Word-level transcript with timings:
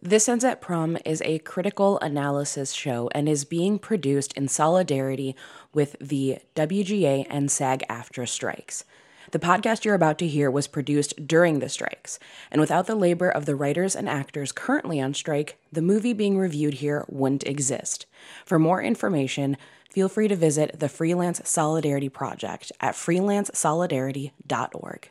This 0.00 0.28
Ends 0.28 0.44
at 0.44 0.60
Prom 0.60 0.96
is 1.04 1.20
a 1.22 1.40
critical 1.40 1.98
analysis 1.98 2.70
show 2.70 3.10
and 3.16 3.28
is 3.28 3.44
being 3.44 3.80
produced 3.80 4.32
in 4.34 4.46
solidarity 4.46 5.34
with 5.74 5.96
the 6.00 6.38
WGA 6.54 7.26
and 7.28 7.50
SAG 7.50 7.82
AFTRA 7.90 8.28
strikes. 8.28 8.84
The 9.32 9.40
podcast 9.40 9.84
you're 9.84 9.96
about 9.96 10.16
to 10.18 10.28
hear 10.28 10.52
was 10.52 10.68
produced 10.68 11.26
during 11.26 11.58
the 11.58 11.68
strikes, 11.68 12.20
and 12.52 12.60
without 12.60 12.86
the 12.86 12.94
labor 12.94 13.28
of 13.28 13.44
the 13.44 13.56
writers 13.56 13.96
and 13.96 14.08
actors 14.08 14.52
currently 14.52 15.00
on 15.00 15.14
strike, 15.14 15.58
the 15.72 15.82
movie 15.82 16.12
being 16.12 16.38
reviewed 16.38 16.74
here 16.74 17.04
wouldn't 17.08 17.44
exist. 17.44 18.06
For 18.46 18.60
more 18.60 18.80
information, 18.80 19.56
feel 19.90 20.08
free 20.08 20.28
to 20.28 20.36
visit 20.36 20.78
the 20.78 20.88
Freelance 20.88 21.40
Solidarity 21.44 22.08
Project 22.08 22.70
at 22.80 22.94
freelancesolidarity.org. 22.94 25.10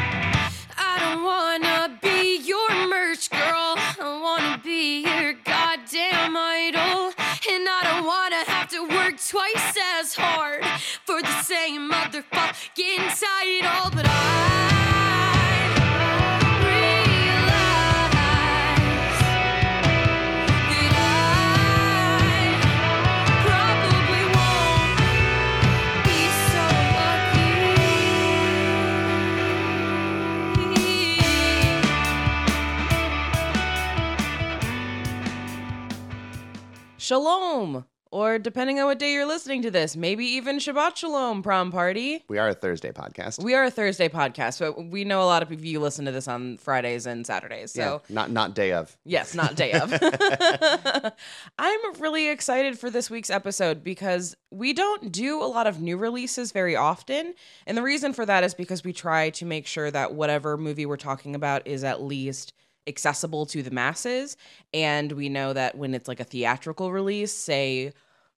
Goddamn 5.91 6.37
idol. 6.37 7.13
And 7.49 7.67
I 7.67 7.81
don't 7.83 8.05
wanna 8.05 8.43
have 8.47 8.69
to 8.69 8.81
work 8.87 9.15
twice 9.27 9.77
as 9.99 10.15
hard 10.15 10.63
for 11.05 11.21
the 11.21 11.41
same 11.43 11.89
motherfucking 11.89 13.19
title. 13.19 13.91
But 13.93 14.05
I 14.07 15.40
Shalom! 37.11 37.83
Or 38.09 38.39
depending 38.39 38.79
on 38.79 38.85
what 38.85 38.97
day 38.97 39.11
you're 39.11 39.25
listening 39.25 39.63
to 39.63 39.69
this, 39.69 39.97
maybe 39.97 40.23
even 40.23 40.59
Shabbat 40.59 40.95
Shalom 40.95 41.43
prom 41.43 41.69
party. 41.69 42.23
We 42.29 42.37
are 42.37 42.47
a 42.47 42.53
Thursday 42.53 42.93
podcast. 42.93 43.43
We 43.43 43.53
are 43.53 43.65
a 43.65 43.69
Thursday 43.69 44.07
podcast, 44.07 44.59
but 44.59 44.85
we 44.85 45.03
know 45.03 45.21
a 45.21 45.25
lot 45.25 45.43
of 45.43 45.49
people 45.49 45.65
you 45.65 45.81
listen 45.81 46.05
to 46.05 46.13
this 46.13 46.29
on 46.29 46.55
Fridays 46.55 47.05
and 47.05 47.27
Saturdays. 47.27 47.75
yeah, 47.75 47.83
So, 47.83 48.01
not 48.07 48.31
not 48.31 48.55
day 48.55 48.71
of. 48.71 48.97
yes, 49.03 49.35
not 49.35 49.55
day 49.55 49.73
of. 49.73 49.91
I'm 51.59 51.93
really 51.99 52.29
excited 52.29 52.79
for 52.79 52.89
this 52.89 53.09
week's 53.09 53.29
episode 53.29 53.83
because 53.83 54.37
we 54.49 54.71
don't 54.71 55.11
do 55.11 55.43
a 55.43 55.47
lot 55.47 55.67
of 55.67 55.81
new 55.81 55.97
releases 55.97 56.53
very 56.53 56.77
often. 56.77 57.33
And 57.67 57.77
the 57.77 57.83
reason 57.83 58.13
for 58.13 58.25
that 58.25 58.45
is 58.45 58.53
because 58.53 58.85
we 58.85 58.93
try 58.93 59.31
to 59.31 59.45
make 59.45 59.67
sure 59.67 59.91
that 59.91 60.13
whatever 60.13 60.55
movie 60.55 60.85
we're 60.85 60.95
talking 60.95 61.35
about 61.35 61.67
is 61.67 61.83
at 61.83 62.01
least 62.01 62.53
accessible 62.87 63.45
to 63.47 63.63
the 63.63 63.71
masses. 63.71 64.37
And 64.73 65.11
we 65.11 65.29
know 65.29 65.53
that 65.53 65.77
when 65.77 65.93
it's 65.93 66.07
like 66.07 66.19
a 66.19 66.25
theatrical 66.25 66.91
release, 66.91 67.33
say, 67.33 67.93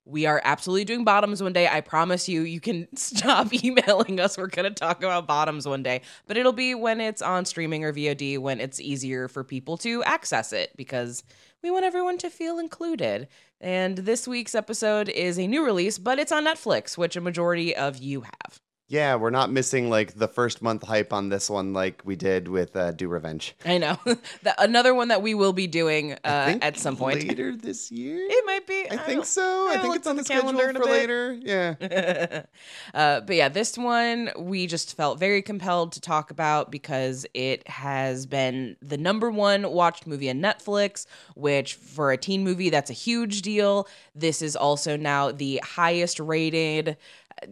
we 0.06 0.26
are 0.26 0.40
absolutely 0.44 0.84
doing 0.84 1.04
bottoms 1.04 1.42
one 1.42 1.54
day. 1.54 1.66
I 1.66 1.80
promise 1.80 2.28
you, 2.28 2.42
you 2.42 2.60
can 2.60 2.88
stop 2.96 3.52
emailing 3.64 4.20
us. 4.20 4.36
We're 4.36 4.48
going 4.48 4.68
to 4.68 4.74
talk 4.74 4.98
about 4.98 5.26
bottoms 5.26 5.66
one 5.66 5.82
day, 5.82 6.02
but 6.26 6.36
it'll 6.36 6.52
be 6.52 6.74
when 6.74 7.00
it's 7.00 7.22
on 7.22 7.44
streaming 7.44 7.84
or 7.84 7.92
VOD 7.92 8.38
when 8.38 8.60
it's 8.60 8.80
easier 8.80 9.28
for 9.28 9.44
people 9.44 9.76
to 9.78 10.02
access 10.04 10.52
it 10.52 10.72
because 10.76 11.22
we 11.62 11.70
want 11.70 11.84
everyone 11.84 12.18
to 12.18 12.30
feel 12.30 12.58
included. 12.58 13.28
And 13.60 13.96
this 13.96 14.28
week's 14.28 14.54
episode 14.54 15.08
is 15.08 15.38
a 15.38 15.46
new 15.46 15.64
release, 15.64 15.98
but 15.98 16.18
it's 16.18 16.32
on 16.32 16.44
Netflix, 16.44 16.98
which 16.98 17.16
a 17.16 17.20
majority 17.22 17.74
of 17.74 17.96
you 17.96 18.22
have. 18.22 18.60
Yeah, 18.86 19.14
we're 19.14 19.30
not 19.30 19.50
missing 19.50 19.88
like 19.88 20.14
the 20.14 20.28
first 20.28 20.60
month 20.60 20.82
hype 20.82 21.12
on 21.12 21.30
this 21.30 21.48
one 21.48 21.72
like 21.72 22.02
we 22.04 22.16
did 22.16 22.48
with 22.48 22.76
uh, 22.76 22.92
Do 22.92 23.08
Revenge. 23.08 23.56
I 23.64 23.78
know. 23.78 23.98
that, 24.42 24.56
another 24.58 24.94
one 24.94 25.08
that 25.08 25.22
we 25.22 25.34
will 25.34 25.54
be 25.54 25.66
doing 25.66 26.12
uh, 26.22 26.58
at 26.60 26.76
some 26.76 26.96
point. 26.96 27.26
later 27.26 27.56
this 27.56 27.90
year. 27.90 28.18
It 28.20 28.44
might 28.44 28.66
be. 28.66 28.86
I 28.90 28.96
don't 28.96 29.06
think 29.06 29.24
so. 29.24 29.42
I 29.42 29.74
Yeah, 29.74 29.82
think 29.82 29.96
it's 29.96 30.06
on 30.06 30.16
the, 30.16 30.22
the 30.22 30.28
calendar 30.28 30.74
for 30.74 30.84
later. 30.84 31.32
Yeah. 31.32 32.42
uh, 32.94 33.20
but 33.20 33.34
yeah, 33.36 33.48
this 33.48 33.78
one 33.78 34.30
we 34.36 34.66
just 34.66 34.94
felt 34.96 35.18
very 35.18 35.40
compelled 35.40 35.92
to 35.92 36.00
talk 36.00 36.30
about 36.30 36.70
because 36.70 37.24
it 37.32 37.66
has 37.66 38.26
been 38.26 38.76
the 38.82 38.98
number 38.98 39.30
one 39.30 39.70
watched 39.72 40.06
movie 40.06 40.28
on 40.28 40.40
Netflix, 40.40 41.06
which 41.34 41.74
for 41.74 42.12
a 42.12 42.18
teen 42.18 42.44
movie, 42.44 42.68
that's 42.68 42.90
a 42.90 42.94
huge 42.94 43.40
deal. 43.40 43.88
This 44.14 44.42
is 44.42 44.56
also 44.56 44.96
now 44.98 45.32
the 45.32 45.60
highest 45.64 46.20
rated, 46.20 46.98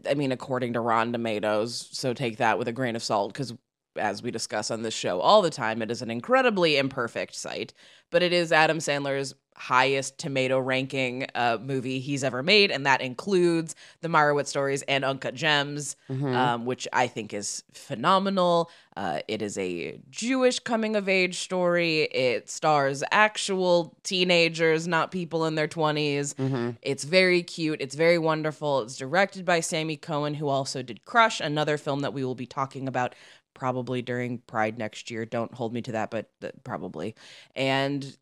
I 0.08 0.14
mean, 0.14 0.32
according 0.32 0.74
to 0.74 0.80
Rotten 0.80 1.12
Tomatoes. 1.12 1.88
So 1.92 2.14
take 2.14 2.38
that 2.38 2.58
with 2.58 2.68
a 2.68 2.72
grain 2.72 2.96
of 2.96 3.02
salt 3.02 3.32
because. 3.32 3.52
As 3.96 4.22
we 4.22 4.30
discuss 4.30 4.70
on 4.70 4.82
this 4.82 4.94
show 4.94 5.20
all 5.20 5.42
the 5.42 5.50
time, 5.50 5.82
it 5.82 5.90
is 5.90 6.00
an 6.02 6.10
incredibly 6.10 6.76
imperfect 6.78 7.34
site, 7.34 7.74
but 8.10 8.22
it 8.22 8.32
is 8.32 8.50
Adam 8.52 8.78
Sandler's 8.78 9.34
highest 9.54 10.16
tomato 10.16 10.58
ranking 10.58 11.26
uh, 11.34 11.58
movie 11.60 11.98
he's 11.98 12.24
ever 12.24 12.42
made, 12.42 12.70
and 12.70 12.86
that 12.86 13.02
includes 13.02 13.74
the 14.00 14.08
Meyerowitz 14.08 14.46
stories 14.46 14.80
and 14.88 15.04
Uncut 15.04 15.34
Gems, 15.34 15.94
Mhm. 16.08 16.34
um, 16.34 16.64
which 16.64 16.88
I 16.90 17.06
think 17.06 17.34
is 17.34 17.62
phenomenal. 17.74 18.70
Uh, 18.96 19.20
it 19.28 19.42
is 19.42 19.58
a 19.58 20.00
Jewish 20.10 20.58
coming 20.58 20.96
of 20.96 21.06
age 21.06 21.38
story. 21.38 22.04
It 22.04 22.48
stars 22.48 23.04
actual 23.12 23.94
teenagers, 24.02 24.88
not 24.88 25.10
people 25.10 25.44
in 25.44 25.54
their 25.54 25.68
20s. 25.68 26.32
Mhm. 26.34 26.76
It's 26.80 27.04
very 27.04 27.42
cute. 27.42 27.80
It's 27.82 27.94
very 27.94 28.18
wonderful. 28.18 28.80
It's 28.80 28.96
directed 28.96 29.44
by 29.44 29.60
Sammy 29.60 29.98
Cohen, 29.98 30.34
who 30.34 30.48
also 30.48 30.82
did 30.82 31.04
Crush, 31.04 31.40
another 31.40 31.76
film 31.76 32.00
that 32.00 32.14
we 32.14 32.24
will 32.24 32.34
be 32.34 32.46
talking 32.46 32.88
about 32.88 33.14
probably 33.54 34.02
during 34.02 34.38
Pride 34.38 34.78
next 34.78 35.10
year. 35.10 35.24
Don't 35.24 35.52
hold 35.52 35.72
me 35.72 35.82
to 35.82 35.92
that, 35.92 36.10
but 36.10 36.30
th- 36.40 36.54
probably. 36.64 37.14
And 37.54 38.16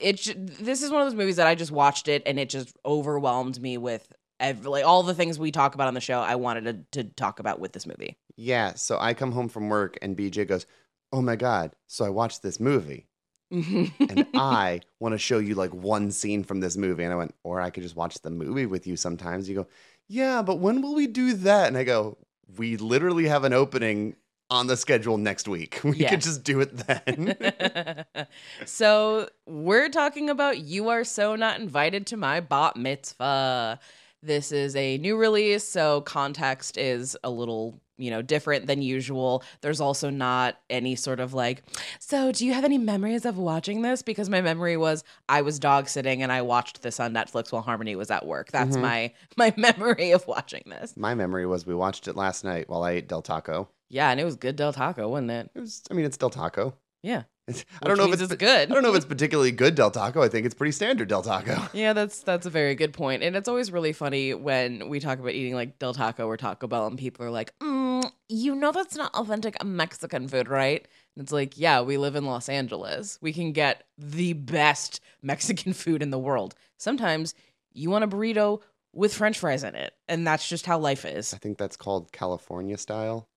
it 0.00 0.34
this 0.58 0.82
is 0.82 0.90
one 0.90 1.02
of 1.02 1.06
those 1.06 1.16
movies 1.16 1.36
that 1.36 1.46
I 1.46 1.54
just 1.54 1.72
watched 1.72 2.08
it 2.08 2.22
and 2.26 2.38
it 2.38 2.48
just 2.48 2.76
overwhelmed 2.84 3.60
me 3.60 3.78
with 3.78 4.12
every, 4.40 4.70
like 4.70 4.84
all 4.84 5.02
the 5.02 5.14
things 5.14 5.38
we 5.38 5.50
talk 5.50 5.74
about 5.74 5.88
on 5.88 5.94
the 5.94 6.00
show. 6.00 6.20
I 6.20 6.36
wanted 6.36 6.92
to, 6.92 7.02
to 7.02 7.10
talk 7.10 7.40
about 7.40 7.60
with 7.60 7.72
this 7.72 7.86
movie. 7.86 8.16
Yeah. 8.36 8.74
So 8.74 8.98
I 9.00 9.14
come 9.14 9.32
home 9.32 9.48
from 9.48 9.68
work 9.68 9.98
and 10.02 10.16
BJ 10.16 10.46
goes, 10.46 10.66
"Oh 11.12 11.22
my 11.22 11.36
god!" 11.36 11.74
So 11.86 12.04
I 12.04 12.10
watched 12.10 12.42
this 12.42 12.60
movie. 12.60 13.06
and 13.50 14.26
I 14.34 14.80
want 14.98 15.12
to 15.12 15.18
show 15.18 15.38
you 15.38 15.54
like 15.54 15.72
one 15.72 16.10
scene 16.10 16.42
from 16.42 16.58
this 16.58 16.76
movie. 16.76 17.04
And 17.04 17.12
I 17.12 17.16
went, 17.16 17.34
or 17.44 17.60
I 17.60 17.70
could 17.70 17.84
just 17.84 17.94
watch 17.94 18.20
the 18.20 18.30
movie 18.30 18.66
with 18.66 18.84
you 18.86 18.96
sometimes. 18.96 19.48
You 19.48 19.54
go, 19.54 19.66
yeah, 20.08 20.42
but 20.42 20.58
when 20.58 20.82
will 20.82 20.94
we 20.94 21.06
do 21.06 21.34
that? 21.34 21.68
And 21.68 21.76
I 21.76 21.84
go, 21.84 22.18
we 22.56 22.76
literally 22.76 23.28
have 23.28 23.44
an 23.44 23.52
opening 23.52 24.16
on 24.50 24.66
the 24.66 24.76
schedule 24.76 25.18
next 25.18 25.48
week. 25.48 25.80
We 25.84 25.96
Yes. 25.96 26.10
could 26.10 26.20
just 26.22 26.44
do 26.44 26.60
it 26.60 26.76
then. 26.86 28.26
so 28.66 29.28
we're 29.46 29.88
talking 29.88 30.30
about 30.30 30.58
You 30.58 30.88
Are 30.88 31.04
So 31.04 31.36
Not 31.36 31.60
Invited 31.60 32.06
to 32.08 32.16
My 32.16 32.40
Bat 32.40 32.76
Mitzvah. 32.76 33.78
This 34.22 34.52
is 34.52 34.74
a 34.76 34.96
new 34.98 35.16
release, 35.16 35.64
so 35.64 36.00
context 36.00 36.78
is 36.78 37.14
a 37.22 37.28
little, 37.30 37.78
you 37.98 38.10
know, 38.10 38.22
different 38.22 38.66
than 38.66 38.80
usual. 38.80 39.42
There's 39.60 39.82
also 39.82 40.08
not 40.08 40.58
any 40.70 40.96
sort 40.96 41.20
of 41.20 41.34
like, 41.34 41.62
so 41.98 42.32
do 42.32 42.46
you 42.46 42.54
have 42.54 42.64
any 42.64 42.78
memories 42.78 43.26
of 43.26 43.36
watching 43.36 43.82
this? 43.82 44.00
Because 44.00 44.30
my 44.30 44.40
memory 44.40 44.78
was 44.78 45.04
I 45.28 45.42
was 45.42 45.58
dog 45.58 45.88
sitting 45.90 46.22
and 46.22 46.32
I 46.32 46.40
watched 46.40 46.80
this 46.80 46.98
on 47.00 47.12
Netflix 47.12 47.52
while 47.52 47.60
Harmony 47.60 47.96
was 47.96 48.10
at 48.10 48.24
work. 48.24 48.50
That's 48.50 48.76
Mhm. 48.78 48.80
my 48.80 49.12
my 49.36 49.52
memory 49.58 50.12
of 50.12 50.26
watching 50.26 50.62
this. 50.66 50.96
My 50.96 51.14
memory 51.14 51.44
was 51.46 51.66
we 51.66 51.74
watched 51.74 52.08
it 52.08 52.16
last 52.16 52.44
night 52.44 52.68
while 52.70 52.82
I 52.82 52.92
ate 52.92 53.08
Del 53.08 53.20
Taco. 53.22 53.68
Yeah, 53.94 54.10
and 54.10 54.18
it 54.18 54.24
was 54.24 54.34
good 54.34 54.56
Del 54.56 54.72
Taco, 54.72 55.08
wasn't 55.08 55.30
it? 55.30 55.50
It 55.54 55.60
was, 55.60 55.80
I 55.88 55.94
mean, 55.94 56.04
it's 56.04 56.16
Del 56.16 56.28
Taco. 56.28 56.74
Yeah. 57.04 57.22
It's, 57.46 57.64
I 57.82 57.86
don't 57.86 57.96
know 57.96 58.06
if 58.06 58.14
it's, 58.14 58.22
it's 58.22 58.34
good. 58.34 58.68
I 58.68 58.74
don't 58.74 58.82
know 58.82 58.90
if 58.90 58.96
it's 58.96 59.04
particularly 59.04 59.52
good 59.52 59.76
Del 59.76 59.92
Taco. 59.92 60.20
I 60.20 60.28
think 60.28 60.46
it's 60.46 60.54
pretty 60.54 60.72
standard 60.72 61.06
Del 61.08 61.22
Taco. 61.22 61.62
Yeah, 61.72 61.92
that's 61.92 62.18
that's 62.22 62.44
a 62.44 62.50
very 62.50 62.74
good 62.74 62.92
point. 62.92 63.22
and 63.22 63.36
it's 63.36 63.48
always 63.48 63.70
really 63.70 63.92
funny 63.92 64.34
when 64.34 64.88
we 64.88 64.98
talk 64.98 65.20
about 65.20 65.30
eating 65.30 65.54
like 65.54 65.78
Del 65.78 65.94
Taco 65.94 66.26
or 66.26 66.36
Taco 66.36 66.66
Bell, 66.66 66.88
and 66.88 66.98
people 66.98 67.24
are 67.24 67.30
like, 67.30 67.56
mm, 67.60 68.10
"You 68.28 68.56
know 68.56 68.72
that's 68.72 68.96
not 68.96 69.14
authentic 69.14 69.62
Mexican 69.64 70.26
food, 70.26 70.48
right?" 70.48 70.88
And 71.14 71.22
it's 71.22 71.32
like, 71.32 71.56
yeah, 71.56 71.80
we 71.80 71.96
live 71.96 72.16
in 72.16 72.24
Los 72.26 72.48
Angeles. 72.48 73.20
We 73.22 73.32
can 73.32 73.52
get 73.52 73.84
the 73.96 74.32
best 74.32 75.00
Mexican 75.22 75.72
food 75.72 76.02
in 76.02 76.10
the 76.10 76.18
world. 76.18 76.56
Sometimes 76.78 77.32
you 77.72 77.90
want 77.90 78.02
a 78.02 78.08
burrito 78.08 78.60
with 78.92 79.14
French 79.14 79.38
fries 79.38 79.62
in 79.62 79.76
it, 79.76 79.94
and 80.08 80.26
that's 80.26 80.48
just 80.48 80.66
how 80.66 80.78
life 80.80 81.04
is. 81.04 81.32
I 81.32 81.38
think 81.38 81.58
that's 81.58 81.76
called 81.76 82.10
California 82.10 82.76
style. 82.76 83.28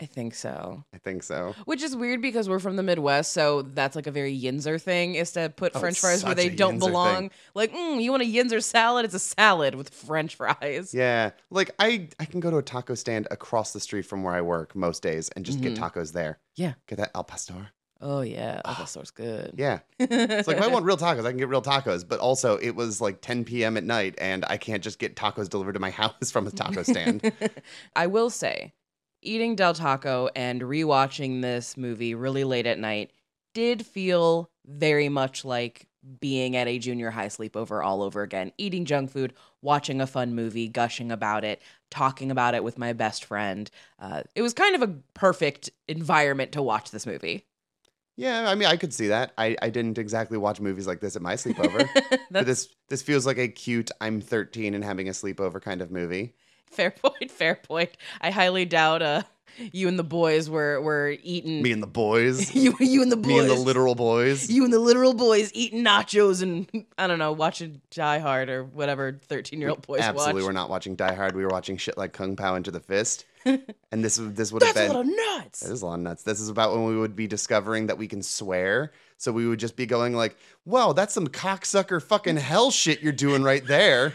I 0.00 0.06
think 0.06 0.34
so. 0.34 0.82
I 0.92 0.98
think 0.98 1.22
so. 1.22 1.54
Which 1.64 1.82
is 1.82 1.94
weird 1.94 2.20
because 2.22 2.48
we're 2.48 2.58
from 2.58 2.76
the 2.76 2.82
Midwest, 2.82 3.32
so 3.32 3.62
that's 3.62 3.94
like 3.94 4.06
a 4.06 4.10
very 4.10 4.36
Yinzer 4.36 4.80
thing 4.80 5.14
is 5.14 5.32
to 5.32 5.48
put 5.54 5.72
Oh, 5.76 5.80
French 5.80 6.00
fries 6.00 6.24
where 6.24 6.34
they 6.34 6.48
don't 6.48 6.76
Yinzer 6.76 6.80
thing. 6.80 6.88
belong. 6.90 7.30
Like, 7.54 7.72
mm, 7.72 8.02
you 8.02 8.10
want 8.10 8.22
a 8.22 8.26
Yinzer 8.26 8.62
salad? 8.62 9.04
It's 9.04 9.14
a 9.14 9.18
salad 9.20 9.74
with 9.76 9.90
French 9.90 10.34
fries. 10.34 10.92
Yeah, 10.92 11.30
like 11.50 11.70
I 11.78 12.08
I 12.18 12.24
can 12.24 12.40
go 12.40 12.50
to 12.50 12.56
a 12.56 12.62
taco 12.62 12.94
stand 12.94 13.28
across 13.30 13.72
the 13.72 13.80
street 13.80 14.02
from 14.06 14.22
where 14.24 14.34
I 14.34 14.40
work 14.40 14.74
most 14.74 15.02
days 15.02 15.28
and 15.36 15.44
just 15.44 15.60
get 15.60 15.74
tacos 15.74 16.12
there. 16.12 16.38
Yeah. 16.56 16.72
Get 16.88 16.98
that 16.98 17.10
al 17.14 17.24
pastor. 17.24 17.68
Oh 18.00 18.22
yeah, 18.22 18.60
al 18.64 18.74
pastor's 18.74 18.90
source 18.90 19.10
good. 19.12 19.54
Yeah. 19.56 19.78
It's 20.00 20.48
like 20.48 20.56
if 20.56 20.62
I 20.64 20.66
want 20.66 20.84
real 20.84 20.96
tacos, 20.96 21.24
I 21.24 21.30
can 21.30 21.36
get 21.38 21.48
real 21.48 21.62
tacos. 21.62 22.04
But 22.08 22.18
also, 22.18 22.56
it 22.56 22.72
was 22.74 23.00
like 23.00 23.20
10 23.20 23.44
p.m. 23.44 23.76
at 23.76 23.84
night, 23.84 24.16
and 24.18 24.44
I 24.48 24.56
can't 24.56 24.82
just 24.82 24.98
get 24.98 25.14
tacos 25.14 25.48
delivered 25.48 25.74
to 25.74 25.78
my 25.80 25.90
house 26.02 26.32
from 26.32 26.48
a 26.48 26.50
taco 26.50 26.82
stand. 26.82 27.30
I 27.94 28.08
will 28.08 28.28
say, 28.30 28.72
eating 29.22 29.56
Del 29.56 29.74
Taco 29.74 30.28
and 30.34 30.60
rewatching 30.60 31.42
this 31.42 31.76
movie 31.76 32.14
really 32.14 32.44
late 32.44 32.66
at 32.66 32.78
night 32.78 33.12
did 33.54 33.86
feel 33.86 34.50
very 34.66 35.08
much 35.08 35.44
like 35.44 35.86
being 36.20 36.56
at 36.56 36.66
a 36.66 36.78
junior 36.78 37.10
high 37.10 37.28
sleepover 37.28 37.84
all 37.84 38.02
over 38.02 38.22
again. 38.22 38.52
Eating 38.58 38.84
junk 38.84 39.10
food, 39.10 39.34
watching 39.60 40.00
a 40.00 40.06
fun 40.06 40.34
movie, 40.34 40.68
gushing 40.68 41.12
about 41.12 41.44
it, 41.44 41.62
talking 41.90 42.30
about 42.30 42.54
it 42.54 42.64
with 42.64 42.78
my 42.78 42.92
best 42.92 43.24
friend. 43.24 43.70
Uh, 43.98 44.22
it 44.34 44.42
was 44.42 44.52
kind 44.52 44.74
of 44.74 44.82
a 44.82 44.94
perfect 45.14 45.70
environment 45.88 46.52
to 46.52 46.62
watch 46.62 46.90
this 46.90 47.06
movie. 47.06 47.46
yeah, 48.16 48.50
I 48.50 48.54
mean, 48.56 48.68
I 48.68 48.76
could 48.76 48.92
see 48.92 49.08
that. 49.08 49.32
I, 49.38 49.56
I 49.62 49.70
didn't 49.70 49.98
exactly 49.98 50.38
watch 50.38 50.60
movies 50.60 50.86
like 50.86 51.00
this 51.00 51.14
at 51.14 51.22
my 51.22 51.34
sleepover. 51.36 51.88
but 52.30 52.46
this 52.46 52.68
this 52.88 53.02
feels 53.02 53.24
like 53.24 53.38
a 53.38 53.48
cute 53.48 53.90
I'm 54.00 54.20
13 54.20 54.74
and 54.74 54.84
having 54.84 55.08
a 55.08 55.12
sleepover 55.12 55.62
kind 55.62 55.80
of 55.82 55.90
movie. 55.90 56.34
fair 56.76 56.90
point. 56.90 57.30
Fair 57.30 57.54
point. 57.54 57.96
I 58.20 58.30
highly 58.30 58.64
doubt 58.64 59.02
uh, 59.02 59.22
you 59.58 59.88
and 59.88 59.98
the 59.98 60.04
boys 60.04 60.48
were 60.48 60.80
were 60.80 61.16
eating. 61.22 61.62
Me 61.62 61.72
and 61.72 61.82
the 61.82 61.86
boys. 61.86 62.54
you, 62.54 62.74
you 62.80 63.02
and 63.02 63.12
the 63.12 63.16
boys. 63.16 63.26
Me 63.26 63.38
and 63.38 63.50
the 63.50 63.54
literal 63.54 63.94
boys. 63.94 64.50
you 64.50 64.64
and 64.64 64.72
the 64.72 64.78
literal 64.78 65.14
boys 65.14 65.50
eating 65.54 65.84
nachos 65.84 66.42
and 66.42 66.86
I 66.98 67.06
don't 67.06 67.18
know, 67.18 67.32
watching 67.32 67.80
Die 67.90 68.18
Hard 68.18 68.48
or 68.48 68.64
whatever 68.64 69.18
thirteen 69.26 69.60
year 69.60 69.70
old 69.70 69.86
boys 69.86 70.00
Absolutely, 70.00 70.42
watch. 70.42 70.48
we're 70.48 70.52
not 70.52 70.70
watching 70.70 70.96
Die 70.96 71.14
Hard. 71.14 71.36
We 71.36 71.44
were 71.44 71.50
watching 71.50 71.76
shit 71.76 71.98
like 71.98 72.12
Kung 72.12 72.36
Pow 72.36 72.54
Enter 72.54 72.70
the 72.70 72.80
Fist. 72.80 73.26
and 73.44 74.04
this 74.04 74.16
this 74.22 74.52
would 74.52 74.62
have 74.62 74.74
That's 74.74 74.90
a 74.90 74.94
been 74.94 74.96
lot 74.96 75.06
of 75.06 75.40
nuts. 75.42 75.60
That 75.60 75.72
is 75.72 75.82
a 75.82 75.86
lot 75.86 75.94
of 75.94 76.00
nuts. 76.00 76.22
This 76.22 76.40
is 76.40 76.48
about 76.48 76.72
when 76.72 76.84
we 76.86 76.96
would 76.96 77.16
be 77.16 77.26
discovering 77.26 77.88
that 77.88 77.98
we 77.98 78.06
can 78.06 78.22
swear. 78.22 78.92
So 79.18 79.32
we 79.32 79.46
would 79.46 79.58
just 79.58 79.76
be 79.76 79.86
going 79.86 80.14
like, 80.14 80.36
"Whoa, 80.64 80.92
that's 80.92 81.12
some 81.12 81.26
cocksucker 81.26 82.00
fucking 82.02 82.36
hell 82.36 82.70
shit 82.70 83.02
you're 83.02 83.12
doing 83.12 83.42
right 83.42 83.64
there." 83.66 84.14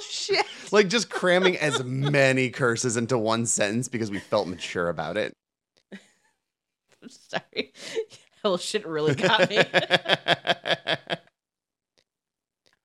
Shit. 0.00 0.46
like 0.72 0.88
just 0.88 1.10
cramming 1.10 1.56
as 1.56 1.82
many 1.84 2.50
curses 2.50 2.96
into 2.96 3.18
one 3.18 3.46
sentence 3.46 3.88
because 3.88 4.10
we 4.10 4.18
felt 4.18 4.48
mature 4.48 4.88
about 4.88 5.16
it. 5.16 5.32
I'm 5.92 7.08
Sorry. 7.08 7.72
Hell 8.42 8.56
shit 8.56 8.86
really 8.86 9.14
got 9.14 9.50
me. 9.50 9.58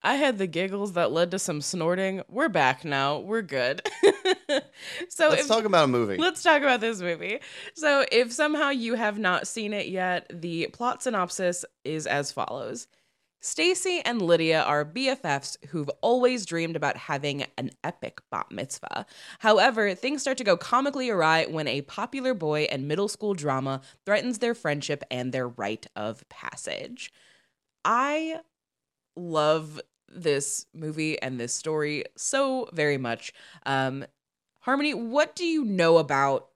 I 0.03 0.15
had 0.15 0.37
the 0.37 0.45
giggles 0.45 0.93
that 0.93 1.11
led 1.11 1.31
to 1.31 1.39
some 1.39 1.61
snorting. 1.61 2.21
We're 2.29 2.49
back 2.49 2.85
now. 2.85 3.19
We're 3.19 3.41
good. 3.41 3.81
so 5.09 5.29
Let's 5.29 5.41
if, 5.41 5.47
talk 5.47 5.63
about 5.63 5.85
a 5.85 5.87
movie. 5.87 6.17
Let's 6.17 6.43
talk 6.43 6.61
about 6.61 6.79
this 6.79 7.01
movie. 7.01 7.39
So, 7.73 8.05
if 8.11 8.31
somehow 8.31 8.69
you 8.69 8.93
have 8.93 9.17
not 9.17 9.47
seen 9.47 9.73
it 9.73 9.87
yet, 9.87 10.27
the 10.31 10.67
plot 10.73 11.01
synopsis 11.01 11.65
is 11.83 12.05
as 12.05 12.31
follows. 12.31 12.87
Stacy 13.45 14.01
and 14.03 14.23
Lydia 14.23 14.63
are 14.63 14.83
BFFs 14.83 15.55
who've 15.67 15.89
always 16.01 16.47
dreamed 16.47 16.75
about 16.75 16.97
having 16.97 17.45
an 17.59 17.69
epic 17.83 18.19
bat 18.31 18.47
mitzvah. 18.49 19.05
However, 19.37 19.93
things 19.93 20.21
start 20.21 20.39
to 20.39 20.43
go 20.43 20.57
comically 20.57 21.11
awry 21.11 21.45
when 21.45 21.67
a 21.67 21.83
popular 21.83 22.33
boy 22.33 22.63
and 22.63 22.87
middle 22.87 23.07
school 23.07 23.35
drama 23.35 23.81
threatens 24.03 24.39
their 24.39 24.55
friendship 24.55 25.03
and 25.11 25.31
their 25.31 25.47
rite 25.47 25.85
of 25.95 26.27
passage. 26.27 27.13
I 27.85 28.39
love 29.15 29.79
this 30.09 30.65
movie 30.73 31.21
and 31.21 31.39
this 31.39 31.53
story 31.53 32.03
so 32.17 32.67
very 32.73 32.97
much. 32.97 33.31
Um, 33.67 34.05
Harmony, 34.61 34.95
what 34.95 35.35
do 35.35 35.45
you 35.45 35.63
know 35.63 35.99
about 35.99 36.47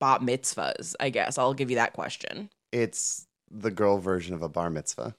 bat 0.00 0.22
mitzvahs? 0.22 0.96
I 0.98 1.10
guess 1.10 1.38
I'll 1.38 1.54
give 1.54 1.70
you 1.70 1.76
that 1.76 1.92
question. 1.92 2.50
It's 2.72 3.28
the 3.48 3.70
girl 3.70 3.98
version 3.98 4.34
of 4.34 4.42
a 4.42 4.48
bar 4.48 4.70
mitzvah. 4.70 5.14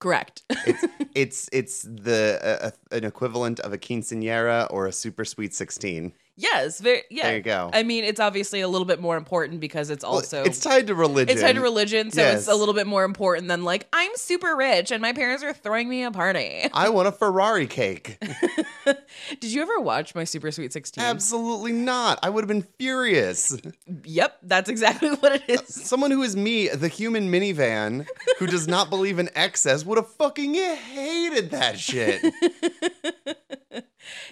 Correct. 0.00 0.42
It's 0.66 0.84
it's 1.14 1.48
it's 1.52 1.82
the 1.82 2.40
uh, 2.42 2.70
an 2.96 3.04
equivalent 3.04 3.60
of 3.60 3.72
a 3.72 3.78
quinceanera 3.78 4.66
or 4.70 4.86
a 4.86 4.92
super 4.92 5.24
sweet 5.24 5.54
16. 5.54 6.12
Yes, 6.40 6.80
very 6.80 7.02
yeah. 7.10 7.24
There 7.24 7.36
you 7.36 7.42
go. 7.42 7.70
I 7.72 7.82
mean, 7.82 8.04
it's 8.04 8.20
obviously 8.20 8.60
a 8.60 8.68
little 8.68 8.84
bit 8.86 9.00
more 9.00 9.16
important 9.16 9.60
because 9.60 9.90
it's 9.90 10.04
Well, 10.04 10.14
also 10.14 10.42
it's 10.44 10.60
tied 10.60 10.86
to 10.88 10.94
religion. 10.94 11.30
it's 11.32 11.42
tied 11.42 11.54
to 11.56 11.60
religion, 11.60 12.10
so 12.10 12.20
Yes. 12.22 12.38
it's 12.40 12.48
a 12.48 12.54
little 12.54 12.74
bit 12.74 12.86
more 12.86 13.04
important 13.04 13.48
than 13.48 13.64
like 13.64 13.86
I'm 13.92 14.10
super 14.16 14.56
rich 14.56 14.90
and 14.90 15.00
my 15.02 15.12
parents 15.12 15.42
are 15.44 15.52
throwing 15.52 15.88
me 15.88 16.02
a 16.04 16.10
party. 16.10 16.68
I 16.74 16.88
want 16.88 17.08
a 17.08 17.12
Ferrari 17.12 17.66
cake. 17.66 18.18
Did 19.40 19.52
you 19.52 19.62
ever 19.62 19.78
watch 19.80 20.14
my 20.14 20.24
Super 20.24 20.50
Sweet 20.50 20.72
16? 20.72 21.02
Absolutely 21.04 21.72
not. 21.72 22.18
I 22.22 22.30
would 22.30 22.42
have 22.42 22.48
been 22.48 22.66
furious. 22.78 23.56
Yep, 24.04 24.38
that's 24.42 24.68
exactly 24.70 25.10
what 25.20 25.32
it 25.36 25.42
is. 25.48 25.60
Uh, 25.60 25.64
someone 25.64 26.10
who 26.10 26.22
is 26.22 26.36
me, 26.36 26.68
the 26.68 26.88
human 26.88 27.30
minivan, 27.30 28.06
who 28.38 28.46
does 28.46 28.66
not 28.66 28.88
believe 28.90 29.18
in 29.18 29.28
excess, 29.34 29.84
would 29.84 29.98
have 29.98 30.08
fucking 30.14 30.54
hated 30.54 31.50
that 31.50 31.78
shit. 31.78 32.22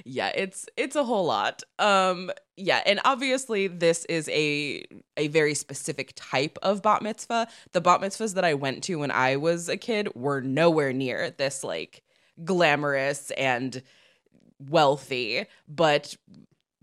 Yeah 0.04 0.28
it's 0.34 0.66
it's 0.76 0.96
a 0.96 1.04
whole 1.04 1.26
lot 1.26 1.62
um 1.78 2.30
yeah 2.56 2.82
and 2.86 3.00
obviously 3.04 3.66
this 3.66 4.04
is 4.06 4.28
a 4.30 4.84
a 5.16 5.28
very 5.28 5.54
specific 5.54 6.12
type 6.16 6.58
of 6.62 6.82
bat 6.82 7.02
mitzvah 7.02 7.48
the 7.72 7.80
bat 7.80 8.00
mitzvahs 8.00 8.34
that 8.34 8.44
i 8.44 8.54
went 8.54 8.82
to 8.84 8.96
when 8.96 9.10
i 9.10 9.36
was 9.36 9.68
a 9.68 9.76
kid 9.76 10.08
were 10.14 10.40
nowhere 10.40 10.92
near 10.92 11.30
this 11.30 11.62
like 11.64 12.02
glamorous 12.44 13.30
and 13.32 13.82
wealthy 14.58 15.44
but 15.68 16.16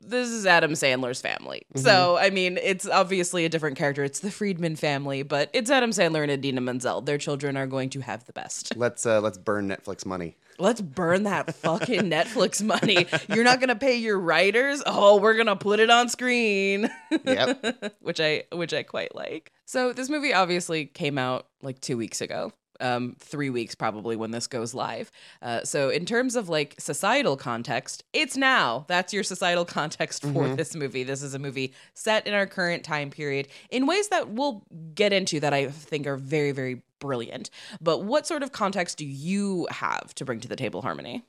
this 0.07 0.29
is 0.29 0.45
Adam 0.45 0.73
Sandler's 0.73 1.21
family. 1.21 1.63
So, 1.75 2.17
I 2.17 2.29
mean, 2.29 2.59
it's 2.61 2.87
obviously 2.87 3.45
a 3.45 3.49
different 3.49 3.77
character. 3.77 4.03
It's 4.03 4.19
the 4.19 4.31
Friedman 4.31 4.75
family, 4.75 5.23
but 5.23 5.49
it's 5.53 5.71
Adam 5.71 5.91
Sandler 5.91 6.21
and 6.21 6.31
Idina 6.31 6.61
Menzel. 6.61 7.01
Their 7.01 7.17
children 7.17 7.57
are 7.57 7.67
going 7.67 7.89
to 7.91 8.01
have 8.01 8.25
the 8.25 8.33
best. 8.33 8.75
Let's 8.75 9.05
uh, 9.05 9.19
let's 9.21 9.37
burn 9.37 9.67
Netflix 9.67 10.05
money. 10.05 10.37
Let's 10.57 10.81
burn 10.81 11.23
that 11.23 11.53
fucking 11.55 12.01
Netflix 12.03 12.61
money. 12.63 13.07
You're 13.33 13.43
not 13.43 13.59
gonna 13.59 13.75
pay 13.75 13.95
your 13.95 14.19
writers. 14.19 14.81
Oh, 14.85 15.19
we're 15.19 15.35
gonna 15.35 15.55
put 15.55 15.79
it 15.79 15.89
on 15.89 16.09
screen. 16.09 16.89
Yep. 17.25 17.95
which 18.01 18.19
I 18.19 18.43
which 18.51 18.73
I 18.73 18.83
quite 18.83 19.15
like. 19.15 19.51
So 19.65 19.93
this 19.93 20.09
movie 20.09 20.33
obviously 20.33 20.85
came 20.85 21.17
out 21.17 21.47
like 21.61 21.81
two 21.81 21.97
weeks 21.97 22.21
ago. 22.21 22.53
Um, 22.81 23.15
three 23.19 23.49
weeks 23.49 23.73
probably 23.73 24.17
when 24.17 24.31
this 24.31 24.47
goes 24.47 24.73
live. 24.73 25.09
Uh, 25.41 25.63
so 25.63 25.89
in 25.89 26.05
terms 26.05 26.35
of 26.35 26.49
like 26.49 26.75
societal 26.77 27.37
context, 27.37 28.03
it's 28.11 28.35
now. 28.35 28.83
That's 28.89 29.13
your 29.13 29.23
societal 29.23 29.63
context 29.63 30.23
for 30.33 30.49
this 30.55 30.75
movie. 30.75 31.03
This 31.03 31.23
is 31.23 31.33
a 31.33 31.39
movie 31.39 31.73
set 31.93 32.27
in 32.27 32.33
our 32.33 32.45
current 32.45 32.83
time 32.83 33.11
period 33.11 33.47
in 33.69 33.87
ways 33.87 34.09
that 34.09 34.27
we'll 34.29 34.65
get 34.93 35.13
into 35.13 35.39
that 35.39 35.53
I 35.53 35.67
think 35.67 36.05
are 36.05 36.17
very 36.17 36.51
very 36.51 36.81
brilliant. 36.99 37.49
But 37.81 38.03
what 38.03 38.27
sort 38.27 38.43
of 38.43 38.51
context 38.51 38.97
do 38.97 39.05
you 39.05 39.67
have 39.71 40.13
to 40.15 40.25
bring 40.25 40.39
to 40.41 40.47
the 40.47 40.55
table, 40.55 40.81
Harmony? 40.81 41.25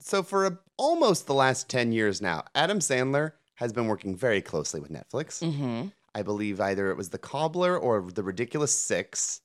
So 0.00 0.22
for 0.22 0.46
a, 0.46 0.58
almost 0.76 1.26
the 1.26 1.34
last 1.34 1.68
10 1.68 1.92
years 1.92 2.20
now, 2.20 2.44
Adam 2.54 2.80
Sandler 2.80 3.32
has 3.54 3.72
been 3.72 3.86
working 3.86 4.14
very 4.14 4.42
closely 4.42 4.80
with 4.80 4.92
Netflix. 4.92 5.42
Mm-hmm. 5.42 5.88
I 6.14 6.22
believe 6.22 6.60
either 6.60 6.90
it 6.90 6.96
was 6.96 7.10
The 7.10 7.18
Cobbler 7.18 7.78
or 7.78 8.02
The 8.02 8.22
Ridiculous 8.22 8.78
6 8.78 9.40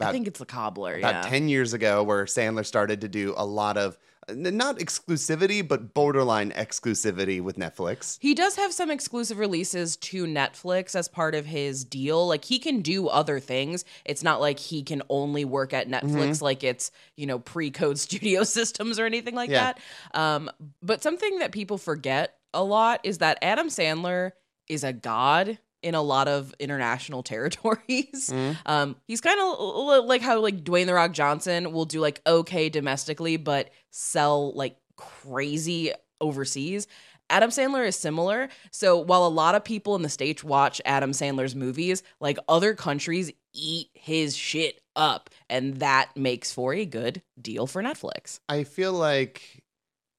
I 0.00 0.12
think 0.12 0.26
it's 0.26 0.38
the 0.38 0.46
cobbler. 0.46 0.96
about 0.96 1.24
yeah. 1.24 1.30
10 1.30 1.48
years 1.48 1.72
ago 1.72 2.02
where 2.02 2.24
Sandler 2.24 2.66
started 2.66 3.00
to 3.02 3.08
do 3.08 3.34
a 3.36 3.44
lot 3.44 3.76
of 3.76 3.98
not 4.32 4.78
exclusivity 4.78 5.66
but 5.66 5.94
borderline 5.94 6.50
exclusivity 6.52 7.40
with 7.40 7.56
Netflix. 7.56 8.18
He 8.20 8.34
does 8.34 8.56
have 8.56 8.72
some 8.72 8.90
exclusive 8.90 9.38
releases 9.38 9.96
to 9.98 10.24
Netflix 10.26 10.94
as 10.94 11.08
part 11.08 11.34
of 11.34 11.46
his 11.46 11.84
deal. 11.84 12.26
Like 12.26 12.44
he 12.44 12.58
can 12.58 12.80
do 12.80 13.08
other 13.08 13.40
things. 13.40 13.84
It's 14.04 14.22
not 14.22 14.40
like 14.40 14.58
he 14.58 14.82
can 14.82 15.02
only 15.08 15.44
work 15.44 15.72
at 15.72 15.88
Netflix 15.88 16.40
like 16.40 16.64
it's, 16.64 16.90
you 17.16 17.26
know, 17.26 17.38
pre-code 17.38 17.98
studio 18.06 18.44
systems 18.44 18.98
or 18.98 19.06
anything 19.06 19.34
like 19.34 19.50
Yeah. 19.50 19.72
that. 20.12 20.18
Um 20.18 20.50
but 20.82 21.02
something 21.02 21.38
that 21.38 21.52
people 21.52 21.78
forget 21.78 22.36
a 22.52 22.62
lot 22.62 23.00
is 23.04 23.18
that 23.18 23.38
Adam 23.42 23.68
Sandler 23.68 24.32
is 24.68 24.84
a 24.84 24.92
god 24.92 25.58
in 25.84 25.94
a 25.94 26.02
lot 26.02 26.26
of 26.26 26.54
international 26.58 27.22
territories. 27.34 28.32
Um, 28.66 28.96
he's 29.06 29.20
kind 29.20 29.38
of 29.38 30.06
like 30.06 30.22
how 30.22 30.40
like 30.40 30.64
Dwayne 30.64 30.86
the 30.86 30.94
Rock 30.94 31.12
Johnson 31.12 31.72
will 31.72 31.84
do 31.84 32.00
like 32.00 32.20
okay 32.26 32.68
domestically, 32.68 33.36
but 33.36 33.70
sell 33.90 34.52
like 34.54 34.76
crazy 34.96 35.92
overseas. 36.20 36.88
Adam 37.30 37.50
Sandler 37.50 37.86
is 37.86 37.96
similar. 37.96 38.48
So 38.70 38.98
while 38.98 39.26
a 39.26 39.28
lot 39.28 39.54
of 39.54 39.64
people 39.64 39.96
in 39.96 40.02
the 40.02 40.08
States 40.08 40.44
watch 40.44 40.80
Adam 40.84 41.12
Sandler's 41.12 41.54
movies, 41.54 42.02
like 42.20 42.38
other 42.48 42.74
countries 42.74 43.32
eat 43.54 43.88
his 43.94 44.36
shit 44.36 44.80
up. 44.94 45.30
And 45.48 45.78
that 45.78 46.10
makes 46.16 46.52
for 46.52 46.74
a 46.74 46.84
good 46.84 47.22
deal 47.40 47.66
for 47.66 47.82
Netflix. 47.82 48.40
I 48.48 48.64
feel 48.64 48.92
like 48.92 49.64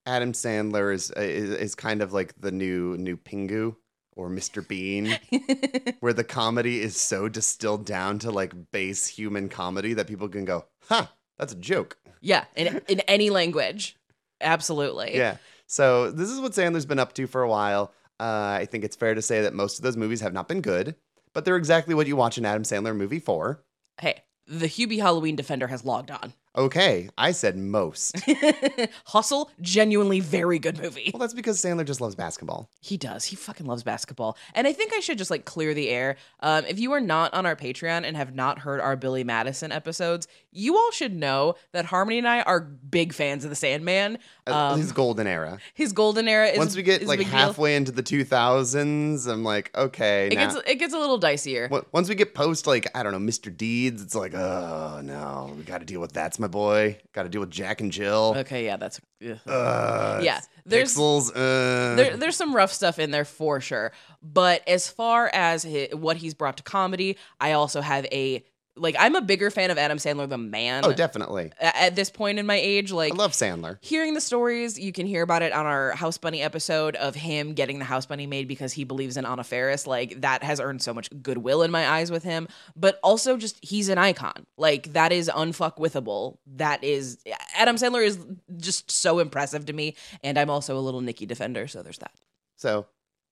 Adam 0.06 0.34
Sandler 0.34 0.94
is 0.94 1.12
is, 1.12 1.50
is 1.52 1.76
kind 1.76 2.02
of 2.02 2.12
like 2.14 2.34
the 2.40 2.52
new 2.52 2.98
new 2.98 3.18
Pingu 3.18 3.76
or 4.16 4.30
Mr. 4.30 4.66
Bean, 4.66 5.18
where 6.00 6.14
the 6.14 6.24
comedy 6.24 6.82
is 6.82 6.96
so 7.00 7.28
distilled 7.28 7.86
down 7.86 8.20
to 8.20 8.32
like 8.32 8.72
base 8.72 9.08
human 9.08 9.50
comedy 9.50 9.94
that 9.94 10.08
people 10.08 10.30
can 10.30 10.46
go, 10.46 10.66
huh, 10.84 11.08
that's 11.38 11.54
a 11.54 11.58
joke. 11.58 11.98
Yeah, 12.22 12.46
in 12.56 12.82
in 12.88 13.02
any 13.02 13.30
language. 13.30 13.98
Absolutely. 14.42 15.16
Yeah. 15.16 15.38
So 15.68 16.12
this 16.12 16.30
is 16.30 16.40
what 16.40 16.54
Sandler's 16.54 16.86
been 16.86 17.00
up 17.00 17.14
to 17.14 17.28
for 17.28 17.42
a 17.42 17.50
while. 17.50 17.92
Uh, 18.20 18.58
I 18.62 18.68
think 18.70 18.84
it's 18.84 18.96
fair 18.96 19.14
to 19.14 19.22
say 19.22 19.42
that 19.42 19.54
most 19.54 19.78
of 19.78 19.84
those 19.84 19.98
movies 19.98 20.22
have 20.22 20.34
not 20.34 20.48
been 20.48 20.62
good, 20.62 20.96
but 21.34 21.44
they're 21.44 21.58
exactly 21.58 21.94
what 21.94 22.08
you 22.08 22.16
watch 22.16 22.38
an 22.38 22.46
Adam 22.46 22.64
Sandler 22.64 22.96
movie 22.96 23.20
for. 23.20 23.64
Hey, 24.00 24.24
the 24.48 24.68
Hubie 24.68 25.00
Halloween 25.02 25.36
Defender 25.36 25.68
has 25.68 25.84
logged 25.84 26.12
on. 26.12 26.34
Okay, 26.58 27.10
I 27.18 27.32
said 27.32 27.58
most. 27.58 28.16
Hustle, 29.06 29.52
genuinely 29.60 30.22
very 30.22 30.58
good 30.58 30.82
movie. 30.82 31.12
well, 31.14 31.20
that's 31.20 31.34
because 31.34 31.62
Sandler 31.62 31.86
just 31.86 32.00
loves 32.00 32.16
basketball. 32.16 32.70
He 32.80 32.96
does. 32.96 33.26
He 33.26 33.36
fucking 33.36 33.66
loves 33.66 33.84
basketball. 33.84 34.38
And 34.54 34.66
I 34.66 34.72
think 34.74 34.94
I 34.94 35.02
should 35.02 35.18
just 35.18 35.32
like 35.32 35.44
clear 35.46 35.74
the 35.74 35.90
air. 35.90 36.16
Um, 36.40 36.66
if 36.66 36.80
you 36.80 36.94
are 36.94 37.02
not 37.02 37.34
on 37.34 37.46
our 37.46 37.56
Patreon 37.56 38.06
and 38.06 38.16
have 38.16 38.34
not 38.34 38.60
heard 38.60 38.80
our 38.80 38.96
Billy 38.96 39.24
Madison 39.24 39.72
episodes, 39.72 40.28
you 40.56 40.76
all 40.78 40.92
should 40.92 41.14
know 41.14 41.56
that 41.74 41.86
Harmony 41.86 42.18
and 42.18 42.28
I 42.28 42.42
are 42.42 42.60
big 42.62 43.14
fans 43.14 43.44
of 43.44 43.50
the 43.50 43.56
Sandman. 43.56 44.18
Um, 44.48 44.80
His 44.80 44.92
golden 44.92 45.28
era. 45.28 45.60
his 45.74 45.92
golden 45.94 46.28
era 46.28 46.48
is 46.48 46.58
Once 46.58 46.76
we 46.76 46.84
get 46.84 47.04
like 47.06 47.20
big 47.20 47.28
deal. 47.28 47.36
halfway 47.38 47.76
into 47.76 47.92
the 47.92 48.04
2000s, 48.04 49.28
I'm 49.28 49.44
like, 49.44 49.76
okay. 49.76 50.28
It 50.28 50.36
now- 50.36 50.54
gets 50.54 50.70
it 50.70 50.76
gets 50.76 50.94
a 50.94 51.00
little 51.00 51.20
dicier. 51.20 51.70
Once 51.92 52.10
we 52.10 52.16
get 52.16 52.34
post 52.34 52.68
like 52.68 52.88
I 52.96 53.04
don't 53.04 53.12
know 53.12 53.20
Mr. 53.20 53.56
Deeds, 53.56 54.02
it's 54.02 54.16
like 54.16 54.34
oh 54.34 55.02
no, 55.04 55.54
we 55.58 55.64
got 55.64 55.80
to 55.80 55.86
deal 55.86 56.00
with 56.02 56.12
that's 56.14 56.40
my 56.40 56.48
boy. 56.48 56.98
Got 57.14 57.24
to 57.24 57.30
deal 57.30 57.42
with 57.42 57.52
Jack 57.52 57.82
and 57.82 57.92
Jill. 57.92 58.34
Okay, 58.38 58.66
yeah, 58.66 58.78
that's. 58.78 59.00
Uh, 59.48 60.20
Yeah, 60.24 60.42
there's- 60.66 60.96
pixels. 60.96 61.32
Uh, 61.36 61.96
there, 61.96 62.18
there's 62.18 62.36
some 62.36 62.56
rough 62.56 62.72
stuff 62.72 63.00
in 63.00 63.12
there 63.12 63.26
for 63.26 63.60
sure. 63.62 63.92
But 64.22 64.68
as 64.68 64.90
far 64.90 65.30
as 65.34 65.64
hi 65.64 65.90
what 65.94 66.18
he's 66.18 66.34
brought 66.34 66.58
to 66.58 66.64
comedy, 66.64 67.18
I 67.40 67.54
also 67.54 67.82
have 67.82 68.06
a 68.12 68.44
like 68.78 68.96
I'm 69.00 69.16
a 69.16 69.22
bigger 69.22 69.50
fan 69.50 69.72
of 69.72 69.78
Adam 69.78 69.98
Sandler 69.98 70.28
the 70.28 70.38
man. 70.38 70.84
oh, 70.86 70.94
definitely. 70.94 71.52
At 71.60 71.96
this 71.96 72.10
point 72.10 72.40
in 72.40 72.46
my 72.46 72.56
age, 72.56 72.92
like 72.92 73.14
I 73.14 73.16
love 73.16 73.32
Sandler. 73.32 73.78
hearing 73.82 74.14
the 74.14 74.22
stories, 74.22 74.78
you 74.80 74.92
can 74.92 75.06
hear 75.06 75.24
about 75.24 75.42
it 75.42 75.54
on 75.54 75.66
our 75.66 75.92
House 75.92 76.18
Bunny 76.18 76.42
episode 76.42 76.96
of 76.96 77.16
him 77.16 77.54
getting 77.54 77.80
the 77.80 77.86
House 77.86 78.06
Bunny 78.06 78.28
made 78.28 78.48
because 78.48 78.74
he 78.74 78.84
believes 78.84 79.18
in 79.18 79.26
Anna 79.26 79.44
Faris. 79.44 79.88
Like 79.88 80.22
that 80.22 80.44
has 80.44 80.60
earned 80.60 80.82
so 80.82 80.94
much 80.94 81.10
goodwill 81.22 81.62
in 81.62 81.72
my 81.72 81.88
eyes 81.88 82.12
with 82.12 82.24
him. 82.24 82.48
But 82.76 83.00
also 83.04 83.38
just 83.38 83.64
he's 83.64 83.90
an 83.90 83.98
icon. 83.98 84.46
Like 84.58 84.94
that 84.94 85.12
is 85.12 85.30
unfuckwithable. 85.34 86.38
That 86.56 86.84
is 86.84 87.20
Adam 87.56 87.78
Sandler 87.78 88.06
is 88.06 88.20
just 88.58 88.92
so 88.92 89.20
impressive 89.20 89.66
to 89.68 89.74
me. 89.74 89.96
And 90.24 90.38
I'm 90.38 90.50
also 90.50 90.78
a 90.78 90.80
little 90.80 91.02
Nikki 91.02 91.26
defender, 91.26 91.68
so 91.68 91.82
there's 91.82 92.00
that. 92.00 92.14
So, 92.58 92.88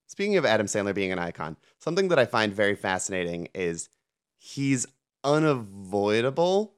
speaking 0.08 0.38
of 0.38 0.46
Adam 0.46 0.68
Sandler 0.68 0.94
being 0.94 1.12
an 1.12 1.20
icon, 1.20 1.58
something 1.80 2.10
that 2.10 2.20
I 2.20 2.26
find 2.26 2.54
very 2.54 2.76
fascinating 2.76 3.48
is 3.54 3.90
he's 4.38 4.86
unavoidable. 5.24 6.74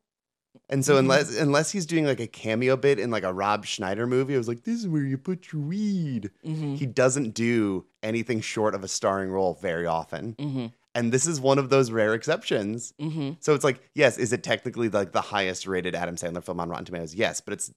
And 0.70 0.84
so 0.86 0.96
Mhm. 0.96 1.00
unless 1.00 1.38
unless 1.38 1.72
he's 1.72 1.86
doing 1.86 2.06
like 2.06 2.20
a 2.20 2.28
cameo 2.28 2.76
bit 2.78 2.98
in 3.00 3.12
like 3.12 3.24
a 3.24 3.34
Rob 3.34 3.66
Schneider 3.66 4.08
movie, 4.08 4.34
I 4.36 4.38
was 4.38 4.48
like, 4.48 4.64
this 4.64 4.80
is 4.80 4.88
where 4.88 5.04
you 5.04 5.18
put 5.18 5.52
your 5.52 5.62
weed. 5.62 6.32
Mm-hmm. 6.46 6.76
He 6.76 6.86
doesn't 6.86 7.34
do 7.34 7.86
anything 8.02 8.42
short 8.42 8.74
of 8.74 8.84
a 8.84 8.88
starring 8.88 9.30
role 9.30 9.54
very 9.62 9.86
often. 9.86 10.34
Mm-hmm. 10.36 10.66
And 10.96 11.12
this 11.12 11.28
is 11.28 11.42
one 11.42 11.60
of 11.60 11.70
those 11.70 11.92
rare 11.92 12.14
exceptions. 12.14 12.94
Mm-hmm. 13.00 13.32
So 13.42 13.54
it's 13.54 13.66
like, 13.66 13.82
yes, 13.94 14.18
is 14.18 14.32
it 14.32 14.44
technically 14.44 14.88
like 14.90 15.12
the 15.12 15.22
highest 15.22 15.68
rated 15.68 15.94
Adam 15.94 16.16
Sandler 16.16 16.44
film 16.44 16.60
on 16.62 16.70
Rotten 16.70 16.86
Tomatoes? 16.86 17.14
Yes, 17.14 17.42
but 17.42 17.54
it's 17.54 17.72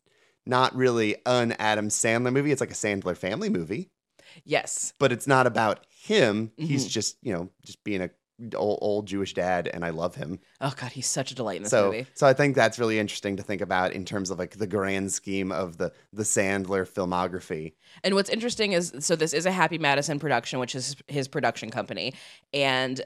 not 0.47 0.75
really 0.75 1.17
an 1.27 1.53
Adam 1.59 1.89
Sandler 1.89 2.33
movie. 2.33 2.53
It's 2.53 2.61
like 2.61 2.71
a 2.71 2.75
Sandler 2.75 3.17
family 3.17 3.51
movie, 3.51 3.91
Yes. 4.45 4.95
but 5.01 5.11
it's 5.13 5.27
not 5.27 5.47
about 5.49 5.85
him. 5.91 6.53
Mm-hmm. 6.59 6.65
He's 6.65 6.87
just, 6.87 7.17
you 7.23 7.33
know, 7.33 7.51
just 7.67 7.83
being 7.83 8.01
a 8.03 8.11
old, 8.55 8.79
old 8.81 9.07
Jewish 9.07 9.35
dad, 9.35 9.69
and 9.73 9.85
I 9.85 9.91
love 9.91 10.15
him. 10.15 10.39
Oh 10.61 10.73
god, 10.77 10.93
he's 10.93 11.07
such 11.07 11.33
a 11.33 11.35
delight 11.35 11.57
in 11.57 11.63
this 11.65 11.71
so, 11.71 11.87
movie. 11.87 12.07
so 12.15 12.27
I 12.27 12.33
think 12.33 12.55
that's 12.55 12.79
really 12.79 12.99
interesting 12.99 13.37
to 13.37 13.43
think 13.43 13.61
about 13.61 13.93
in 13.93 14.05
terms 14.05 14.31
of 14.31 14.39
like 14.39 14.57
the 14.57 14.67
grand 14.67 15.13
scheme 15.13 15.53
of 15.53 15.79
the 15.79 15.93
the 16.13 16.23
Sandler 16.23 16.89
filmography. 16.89 17.73
And 18.05 18.15
what's 18.15 18.31
interesting 18.31 18.73
is 18.73 18.93
so 19.01 19.17
this 19.17 19.33
is 19.33 19.47
a 19.47 19.53
Happy 19.53 19.79
Madison 19.79 20.19
production, 20.19 20.59
which 20.59 20.75
is 20.75 20.97
his 21.09 21.29
production 21.29 21.71
company. 21.71 22.15
And 22.53 23.01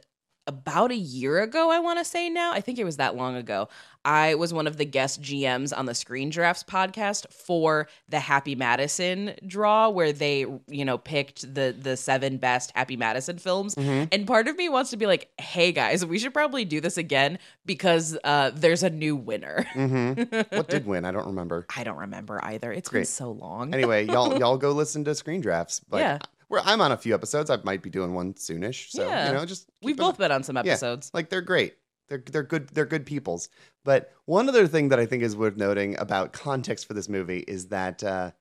about 0.46 0.90
a 0.90 0.96
year 0.96 1.40
ago, 1.40 1.70
I 1.70 1.78
want 1.78 1.98
to 1.98 2.04
say 2.04 2.28
now, 2.28 2.52
I 2.52 2.60
think 2.60 2.78
it 2.78 2.84
was 2.84 2.96
that 2.96 3.14
long 3.14 3.36
ago, 3.36 3.68
I 4.04 4.34
was 4.34 4.52
one 4.52 4.66
of 4.66 4.76
the 4.78 4.84
guest 4.84 5.22
GMs 5.22 5.72
on 5.76 5.86
the 5.86 5.94
Screen 5.94 6.28
Drafts 6.30 6.64
podcast 6.64 7.32
for 7.32 7.86
the 8.08 8.18
Happy 8.18 8.56
Madison 8.56 9.34
draw, 9.46 9.88
where 9.88 10.12
they, 10.12 10.44
you 10.66 10.84
know, 10.84 10.98
picked 10.98 11.54
the 11.54 11.72
the 11.78 11.96
seven 11.96 12.38
best 12.38 12.72
Happy 12.74 12.96
Madison 12.96 13.38
films. 13.38 13.76
And 13.76 14.26
part 14.26 14.48
of 14.48 14.56
me 14.56 14.68
wants 14.68 14.90
to 14.90 14.96
be 14.96 15.06
like, 15.06 15.30
hey 15.40 15.70
guys, 15.70 16.04
we 16.04 16.18
should 16.18 16.34
probably 16.34 16.64
do 16.64 16.80
this 16.80 16.98
again 16.98 17.38
because 17.64 18.18
uh, 18.24 18.50
there's 18.54 18.82
a 18.82 18.90
new 18.90 19.14
winner. 19.14 19.64
hmm 19.72 20.14
what 20.50 20.68
did 20.68 20.84
win? 20.86 21.04
I 21.04 21.12
don't 21.12 21.26
remember. 21.26 21.64
I 21.76 21.84
don't 21.84 21.98
remember 21.98 22.44
either. 22.44 22.72
It's 22.72 22.88
Great. 22.88 23.00
been 23.02 23.06
so 23.06 23.30
long. 23.30 23.72
Anyway, 23.72 24.06
y'all 24.06 24.36
y'all 24.40 24.56
go 24.58 24.72
listen 24.72 25.04
to 25.04 25.14
screen 25.14 25.40
drafts. 25.40 25.80
Like, 25.90 26.00
Yeah. 26.00 26.18
Where 26.52 26.60
I'm 26.66 26.82
on 26.82 26.92
a 26.92 26.98
few 26.98 27.14
episodes. 27.14 27.48
I 27.48 27.56
might 27.64 27.82
be 27.82 27.88
doing 27.88 28.12
one 28.12 28.34
soonish. 28.34 28.90
So 28.90 29.08
Yeah. 29.08 29.28
you 29.28 29.32
know, 29.34 29.46
just 29.46 29.70
We've 29.82 29.96
both 29.96 30.18
been 30.18 30.30
on 30.30 30.42
some 30.42 30.58
episodes. 30.58 31.10
Yeah, 31.12 31.18
Like 31.18 31.30
they're 31.30 31.40
great. 31.40 31.76
They're 32.08 32.22
they're 32.30 32.42
good. 32.42 32.68
They're 32.68 32.84
good 32.84 33.06
peoples. 33.06 33.48
But 33.84 34.12
one 34.26 34.48
other 34.50 34.66
thing 34.66 34.90
that 34.90 35.00
I 35.00 35.06
think 35.06 35.22
is 35.22 35.34
worth 35.34 35.56
noting 35.56 35.98
about 35.98 36.34
context 36.34 36.86
for 36.86 36.92
this 36.92 37.08
movie 37.08 37.38
is 37.48 37.68
that 37.68 38.04
uh, 38.04 38.32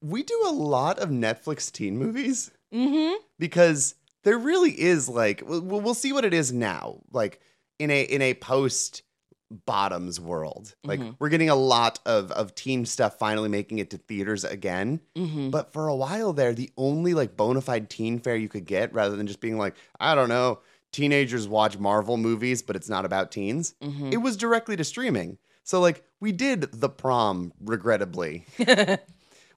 we 0.00 0.22
do 0.22 0.40
a 0.46 0.52
lot 0.52 1.00
of 1.00 1.08
Netflix 1.08 1.72
teen 1.72 1.98
movies 1.98 2.50
Mm-hmm. 2.72 3.14
because 3.38 3.94
there 4.24 4.38
really 4.38 4.70
is 4.72 5.08
like 5.08 5.42
we'll, 5.44 5.60
we'll 5.62 5.94
see 5.94 6.12
what 6.12 6.24
it 6.24 6.34
is 6.34 6.52
now. 6.52 7.00
Like 7.10 7.40
in 7.80 7.90
a 7.90 8.02
in 8.02 8.22
a 8.22 8.34
post 8.34 9.02
bottoms 9.50 10.18
world, 10.18 10.74
like 10.84 10.98
Mhm. 11.00 11.16
we're 11.18 11.28
getting 11.28 11.50
a 11.50 11.54
lot 11.54 12.00
of 12.06 12.30
of 12.32 12.54
teen 12.54 12.84
stuff 12.86 13.18
finally 13.18 13.48
making 13.48 13.78
it 13.78 13.90
to 13.90 13.98
theaters 13.98 14.42
again. 14.44 15.00
Mm-hmm. 15.16 15.50
But 15.50 15.72
for 15.72 15.86
a 15.88 15.94
while 15.94 16.32
there, 16.32 16.52
the 16.54 16.70
only 16.76 17.14
like 17.14 17.36
bona 17.36 17.60
fide 17.60 17.88
teen 17.90 18.18
fare 18.18 18.36
you 18.36 18.48
could 18.48 18.64
get, 18.64 18.92
rather 18.94 19.16
than 19.16 19.26
just 19.26 19.40
being 19.40 19.58
like, 19.58 19.74
I 20.00 20.14
don't 20.14 20.28
know, 20.28 20.60
teenagers 20.92 21.46
watch 21.46 21.78
Marvel 21.78 22.16
movies, 22.16 22.62
but 22.62 22.74
it's 22.76 22.88
not 22.88 23.04
about 23.04 23.30
teens, 23.30 23.74
Mm-hmm. 23.82 24.12
it 24.12 24.18
was 24.18 24.36
directly 24.36 24.76
to 24.76 24.84
streaming. 24.84 25.38
So 25.62 25.80
like 25.80 26.04
we 26.20 26.32
did 26.32 26.62
the 26.72 26.88
prom, 26.88 27.52
regrettably. 27.60 28.46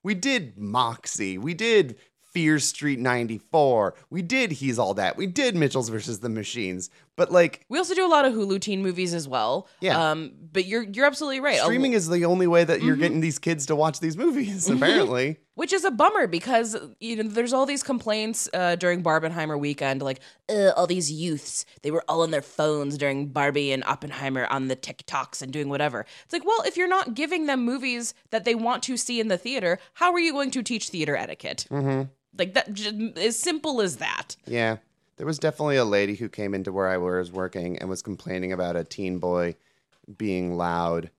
we 0.03 0.13
did 0.13 0.57
Moxie. 0.57 1.37
We 1.37 1.53
did 1.53 1.97
Fear 2.33 2.59
Street 2.59 2.99
94. 2.99 3.95
We 4.09 4.21
did 4.21 4.51
He's 4.53 4.77
All 4.77 4.93
That. 4.93 5.17
We 5.17 5.27
did 5.27 5.55
Mitchell's 5.55 5.89
versus 5.89 6.19
the 6.19 6.29
Machines. 6.29 6.89
But 7.17 7.31
like 7.31 7.65
we 7.67 7.79
also 7.79 7.95
do 7.95 8.05
a 8.05 8.07
lot 8.07 8.25
of 8.25 8.33
Hulu 8.33 8.61
teen 8.61 8.83
movies 8.83 9.13
as 9.15 9.27
well. 9.27 9.67
Yeah. 9.81 10.11
Um, 10.11 10.31
but 10.53 10.65
you're 10.65 10.83
you're 10.83 11.05
absolutely 11.07 11.39
right. 11.39 11.59
Streaming 11.59 11.93
is 11.93 12.07
the 12.07 12.25
only 12.25 12.45
way 12.47 12.63
that 12.63 12.83
you're 12.83 12.95
Mhm. 12.95 12.99
getting 12.99 13.19
these 13.21 13.39
kids 13.39 13.65
to 13.65 13.75
watch 13.75 13.99
these 13.99 14.15
movies, 14.15 14.69
apparently. 14.69 15.37
which 15.55 15.73
is 15.73 15.83
a 15.83 15.89
bummer 15.89 16.27
because 16.27 16.77
you 16.99 17.15
know 17.15 17.23
there's 17.27 17.53
all 17.53 17.65
these 17.65 17.81
complaints 17.81 18.47
uh, 18.53 18.75
during 18.75 19.01
Barbenheimer 19.01 19.59
weekend, 19.59 20.03
like 20.03 20.19
all 20.75 20.85
these 20.85 21.11
youths 21.11 21.65
they 21.81 21.89
were 21.89 22.03
all 22.07 22.21
on 22.21 22.29
their 22.29 22.43
phones 22.43 22.99
during 22.99 23.27
Barbie 23.29 23.71
and 23.71 23.83
Oppenheimer 23.85 24.45
on 24.51 24.67
the 24.67 24.75
TikToks 24.75 25.41
and 25.41 25.51
doing 25.51 25.69
whatever. 25.69 26.05
It's 26.25 26.33
like, 26.33 26.45
well, 26.45 26.61
if 26.67 26.77
you're 26.77 26.87
not 26.87 27.15
giving 27.15 27.47
them 27.47 27.65
movies 27.65 28.13
that 28.29 28.45
they 28.45 28.53
want 28.53 28.83
to 28.83 28.95
see 28.95 29.19
in 29.19 29.27
the 29.27 29.39
theater, 29.39 29.79
how 29.93 30.13
are 30.13 30.19
you 30.19 30.31
going 30.33 30.51
to 30.51 30.61
teach 30.61 30.89
theater 30.89 31.17
etiquette? 31.17 31.65
hmm 31.69 32.03
Like 32.37 32.53
that, 32.53 32.71
j- 32.73 33.13
as 33.17 33.39
simple 33.39 33.81
as 33.81 33.95
that. 33.97 34.35
Yeah. 34.45 34.77
There 35.17 35.25
was 35.25 35.39
definitely 35.39 35.77
a 35.77 35.85
lady 35.85 36.15
who 36.15 36.29
came 36.29 36.53
into 36.53 36.71
where 36.71 36.87
I 36.87 36.97
was 36.97 37.31
working 37.31 37.77
and 37.79 37.89
was 37.89 38.01
complaining 38.01 38.53
about 38.53 38.75
a 38.75 38.83
teen 38.83 39.17
boy 39.17 39.55
being 40.17 40.55
loud 40.55 41.09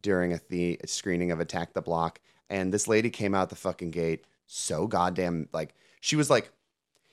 during 0.00 0.32
a 0.32 0.40
the 0.48 0.80
screening 0.84 1.30
of 1.30 1.40
Attack 1.40 1.72
the 1.72 1.82
Block. 1.82 2.20
And 2.50 2.72
this 2.72 2.88
lady 2.88 3.10
came 3.10 3.34
out 3.34 3.48
the 3.48 3.56
fucking 3.56 3.92
gate 3.92 4.24
so 4.46 4.86
goddamn 4.86 5.48
like 5.52 5.74
she 6.00 6.16
was 6.16 6.30
like, 6.30 6.50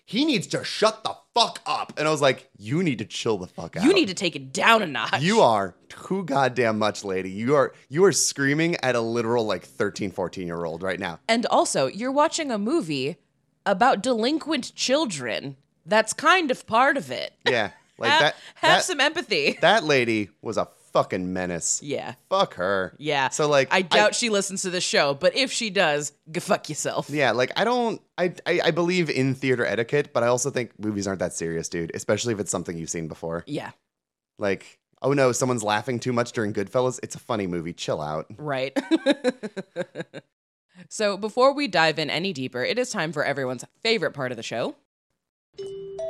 he 0.06 0.26
needs 0.26 0.48
to 0.48 0.64
shut 0.64 1.04
the 1.04 1.16
fuck 1.34 1.62
up. 1.66 1.94
And 1.98 2.08
I 2.08 2.12
was 2.12 2.22
like, 2.22 2.50
you 2.58 2.84
need 2.84 3.00
to 3.00 3.06
chill 3.06 3.38
the 3.38 3.48
fuck 3.48 3.78
out. 3.78 3.84
You 3.84 3.94
need 3.94 4.10
to 4.10 4.14
take 4.14 4.36
it 4.36 4.52
down 4.52 4.82
a 4.82 4.88
notch. 4.88 5.22
You 5.22 5.42
are 5.42 5.76
too 5.88 6.24
goddamn 6.26 6.78
much, 6.78 7.04
lady. 7.04 7.32
You 7.32 7.56
are 7.56 7.74
you 7.90 8.04
are 8.06 8.12
screaming 8.12 8.76
at 8.84 8.96
a 8.96 9.02
literal 9.02 9.46
like 9.46 9.64
13, 9.64 10.12
14 10.12 10.46
year 10.46 10.66
old 10.66 10.84
right 10.84 11.00
now. 11.00 11.20
And 11.28 11.46
also, 11.46 11.88
you're 11.88 12.12
watching 12.12 12.52
a 12.52 12.58
movie 12.58 13.18
about 13.66 14.04
delinquent 14.04 14.76
children. 14.76 15.58
That's 15.86 16.14
kind 16.14 16.52
of 16.52 16.66
part 16.66 16.98
of 16.98 17.12
it. 17.12 17.34
Yeah. 17.48 17.72
Like 17.98 18.12
have, 18.12 18.22
that 18.22 18.36
have 18.56 18.78
that, 18.78 18.84
some 18.84 19.00
empathy. 19.00 19.58
that 19.62 19.84
lady 19.84 20.30
was 20.42 20.58
a 20.58 20.68
fucking 20.94 21.34
menace. 21.34 21.82
yeah. 21.82 22.14
Fuck 22.30 22.54
her. 22.56 22.96
Yeah. 22.98 23.30
So 23.30 23.50
like 23.50 23.68
I 23.72 23.82
doubt 23.82 24.16
she 24.16 24.30
listens 24.30 24.62
to 24.62 24.70
the 24.70 24.82
show, 24.82 25.14
but 25.14 25.36
if 25.36 25.52
she 25.52 25.70
does, 25.70 26.14
go 26.32 26.40
fuck 26.40 26.70
yourself. 26.70 27.10
Yeah, 27.10 27.32
like 27.32 27.52
I 27.58 27.64
don't 27.64 28.02
I, 28.18 28.34
I 28.46 28.62
I 28.66 28.72
believe 28.72 29.10
in 29.10 29.34
theater 29.34 29.66
etiquette, 29.66 30.14
but 30.14 30.24
I 30.24 30.28
also 30.28 30.50
think 30.50 30.78
movies 30.80 31.08
aren't 31.08 31.20
that 31.20 31.34
serious, 31.34 31.68
dude, 31.68 31.92
especially 31.96 32.34
if 32.34 32.40
it's 32.40 32.52
something 32.52 32.78
you've 32.78 32.90
seen 32.92 33.08
before. 33.08 33.44
Yeah, 33.48 33.72
Like, 34.38 34.80
oh 35.02 35.14
no, 35.14 35.32
someone's 35.32 35.64
laughing 35.64 36.00
too 36.00 36.14
much 36.14 36.32
during 36.32 36.54
Goodfellas. 36.54 37.00
It's 37.02 37.16
a 37.16 37.20
funny 37.20 37.48
movie. 37.48 37.74
Chill 37.74 38.00
out. 38.02 38.28
right. 38.38 38.78
so 40.90 41.18
before 41.18 41.54
we 41.54 41.68
dive 41.68 41.98
in 41.98 42.10
any 42.10 42.34
deeper, 42.34 42.64
it 42.64 42.78
is 42.78 42.92
time 42.92 43.12
for 43.12 43.24
everyone's 43.24 43.66
favorite 43.84 44.12
part 44.12 44.32
of 44.32 44.38
the 44.38 44.44
show 44.44 44.76
you 45.60 46.03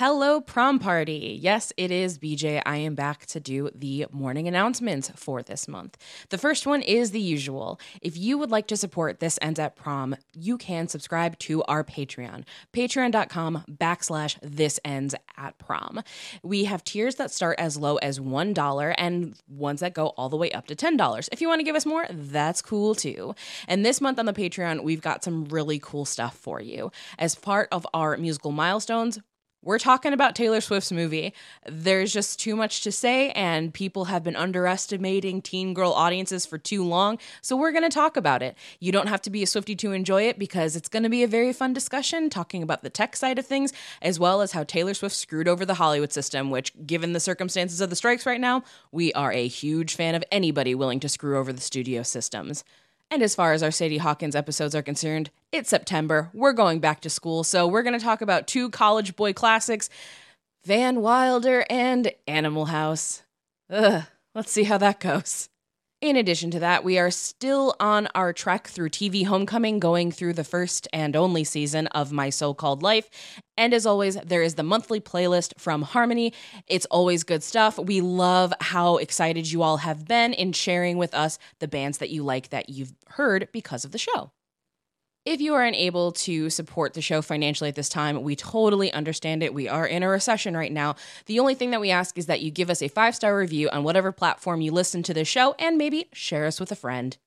Hello, 0.00 0.40
prom 0.40 0.78
party. 0.78 1.38
Yes, 1.42 1.74
it 1.76 1.90
is 1.90 2.18
BJ. 2.18 2.62
I 2.64 2.78
am 2.78 2.94
back 2.94 3.26
to 3.26 3.38
do 3.38 3.68
the 3.74 4.06
morning 4.10 4.48
announcements 4.48 5.10
for 5.14 5.42
this 5.42 5.68
month. 5.68 5.98
The 6.30 6.38
first 6.38 6.66
one 6.66 6.80
is 6.80 7.10
the 7.10 7.20
usual. 7.20 7.78
If 8.00 8.16
you 8.16 8.38
would 8.38 8.50
like 8.50 8.66
to 8.68 8.78
support 8.78 9.20
This 9.20 9.38
Ends 9.42 9.58
at 9.58 9.76
Prom, 9.76 10.16
you 10.34 10.56
can 10.56 10.88
subscribe 10.88 11.38
to 11.40 11.62
our 11.64 11.84
Patreon, 11.84 12.44
patreon.com 12.72 13.64
backslash 13.70 14.38
This 14.40 14.80
Ends 14.86 15.14
at 15.36 15.58
Prom. 15.58 16.00
We 16.42 16.64
have 16.64 16.82
tiers 16.82 17.16
that 17.16 17.30
start 17.30 17.60
as 17.60 17.76
low 17.76 17.96
as 17.96 18.18
$1 18.18 18.94
and 18.96 19.34
ones 19.48 19.80
that 19.80 19.92
go 19.92 20.14
all 20.16 20.30
the 20.30 20.36
way 20.38 20.50
up 20.52 20.66
to 20.68 20.74
$10. 20.74 21.28
If 21.30 21.42
you 21.42 21.48
want 21.48 21.58
to 21.58 21.64
give 21.64 21.76
us 21.76 21.84
more, 21.84 22.06
that's 22.08 22.62
cool 22.62 22.94
too. 22.94 23.34
And 23.68 23.84
this 23.84 24.00
month 24.00 24.18
on 24.18 24.24
the 24.24 24.32
Patreon, 24.32 24.82
we've 24.82 25.02
got 25.02 25.22
some 25.22 25.44
really 25.44 25.78
cool 25.78 26.06
stuff 26.06 26.38
for 26.38 26.58
you. 26.58 26.90
As 27.18 27.34
part 27.34 27.68
of 27.70 27.86
our 27.92 28.16
musical 28.16 28.50
milestones, 28.50 29.18
we're 29.62 29.78
talking 29.78 30.12
about 30.12 30.34
Taylor 30.34 30.60
Swift's 30.60 30.90
movie. 30.90 31.34
There's 31.68 32.12
just 32.12 32.40
too 32.40 32.56
much 32.56 32.80
to 32.82 32.92
say, 32.92 33.30
and 33.32 33.74
people 33.74 34.06
have 34.06 34.24
been 34.24 34.36
underestimating 34.36 35.42
teen 35.42 35.74
girl 35.74 35.92
audiences 35.92 36.46
for 36.46 36.56
too 36.56 36.82
long. 36.82 37.18
So 37.42 37.56
we're 37.56 37.72
going 37.72 37.82
to 37.82 37.94
talk 37.94 38.16
about 38.16 38.42
it. 38.42 38.56
You 38.78 38.90
don't 38.90 39.08
have 39.08 39.20
to 39.22 39.30
be 39.30 39.42
a 39.42 39.46
Swifty 39.46 39.76
to 39.76 39.92
enjoy 39.92 40.22
it 40.22 40.38
because 40.38 40.76
it's 40.76 40.88
going 40.88 41.02
to 41.02 41.08
be 41.08 41.22
a 41.22 41.28
very 41.28 41.52
fun 41.52 41.72
discussion 41.72 42.30
talking 42.30 42.62
about 42.62 42.82
the 42.82 42.90
tech 42.90 43.16
side 43.16 43.38
of 43.38 43.46
things, 43.46 43.72
as 44.00 44.18
well 44.18 44.40
as 44.40 44.52
how 44.52 44.64
Taylor 44.64 44.94
Swift 44.94 45.14
screwed 45.14 45.48
over 45.48 45.66
the 45.66 45.74
Hollywood 45.74 46.12
system, 46.12 46.50
which, 46.50 46.72
given 46.86 47.12
the 47.12 47.20
circumstances 47.20 47.80
of 47.80 47.90
the 47.90 47.96
strikes 47.96 48.24
right 48.24 48.40
now, 48.40 48.62
we 48.92 49.12
are 49.12 49.32
a 49.32 49.46
huge 49.46 49.94
fan 49.94 50.14
of 50.14 50.24
anybody 50.32 50.74
willing 50.74 51.00
to 51.00 51.08
screw 51.08 51.38
over 51.38 51.52
the 51.52 51.60
studio 51.60 52.02
systems. 52.02 52.64
And 53.10 53.22
as 53.24 53.34
far 53.34 53.52
as 53.52 53.62
our 53.62 53.72
Sadie 53.72 53.98
Hawkins 53.98 54.36
episodes 54.36 54.74
are 54.74 54.82
concerned, 54.82 55.30
it's 55.50 55.68
September. 55.68 56.30
We're 56.32 56.52
going 56.52 56.78
back 56.78 57.00
to 57.00 57.10
school, 57.10 57.42
so 57.42 57.66
we're 57.66 57.82
going 57.82 57.98
to 57.98 58.04
talk 58.04 58.22
about 58.22 58.46
two 58.46 58.70
college 58.70 59.16
boy 59.16 59.32
classics 59.32 59.90
Van 60.64 61.00
Wilder 61.00 61.64
and 61.68 62.12
Animal 62.28 62.66
House. 62.66 63.22
Ugh, 63.68 64.04
let's 64.34 64.52
see 64.52 64.64
how 64.64 64.78
that 64.78 65.00
goes. 65.00 65.48
In 66.00 66.16
addition 66.16 66.50
to 66.52 66.60
that, 66.60 66.82
we 66.82 66.98
are 66.98 67.10
still 67.10 67.76
on 67.78 68.08
our 68.14 68.32
trek 68.32 68.68
through 68.68 68.88
TV 68.88 69.26
Homecoming, 69.26 69.78
going 69.78 70.10
through 70.10 70.32
the 70.32 70.44
first 70.44 70.88
and 70.94 71.14
only 71.14 71.44
season 71.44 71.88
of 71.88 72.10
My 72.10 72.30
So 72.30 72.54
Called 72.54 72.82
Life. 72.82 73.10
And 73.58 73.74
as 73.74 73.84
always, 73.84 74.16
there 74.24 74.40
is 74.42 74.54
the 74.54 74.62
monthly 74.62 74.98
playlist 74.98 75.52
from 75.58 75.82
Harmony. 75.82 76.32
It's 76.66 76.86
always 76.86 77.22
good 77.22 77.42
stuff. 77.42 77.78
We 77.78 78.00
love 78.00 78.54
how 78.62 78.96
excited 78.96 79.52
you 79.52 79.62
all 79.62 79.76
have 79.76 80.06
been 80.06 80.32
in 80.32 80.52
sharing 80.52 80.96
with 80.96 81.12
us 81.12 81.38
the 81.58 81.68
bands 81.68 81.98
that 81.98 82.08
you 82.08 82.22
like 82.22 82.48
that 82.48 82.70
you've 82.70 82.94
heard 83.08 83.48
because 83.52 83.84
of 83.84 83.92
the 83.92 83.98
show. 83.98 84.30
If 85.26 85.42
you 85.42 85.52
are 85.52 85.62
unable 85.62 86.12
to 86.12 86.48
support 86.48 86.94
the 86.94 87.02
show 87.02 87.20
financially 87.20 87.68
at 87.68 87.74
this 87.74 87.90
time, 87.90 88.22
we 88.22 88.34
totally 88.34 88.90
understand 88.90 89.42
it. 89.42 89.52
We 89.52 89.68
are 89.68 89.86
in 89.86 90.02
a 90.02 90.08
recession 90.08 90.56
right 90.56 90.72
now. 90.72 90.96
The 91.26 91.40
only 91.40 91.54
thing 91.54 91.72
that 91.72 91.80
we 91.80 91.90
ask 91.90 92.16
is 92.16 92.24
that 92.26 92.40
you 92.40 92.50
give 92.50 92.70
us 92.70 92.80
a 92.80 92.88
five 92.88 93.14
star 93.14 93.36
review 93.36 93.68
on 93.68 93.84
whatever 93.84 94.12
platform 94.12 94.62
you 94.62 94.72
listen 94.72 95.02
to 95.02 95.12
the 95.12 95.26
show 95.26 95.54
and 95.58 95.76
maybe 95.76 96.08
share 96.14 96.46
us 96.46 96.58
with 96.58 96.72
a 96.72 96.76
friend. 96.76 97.18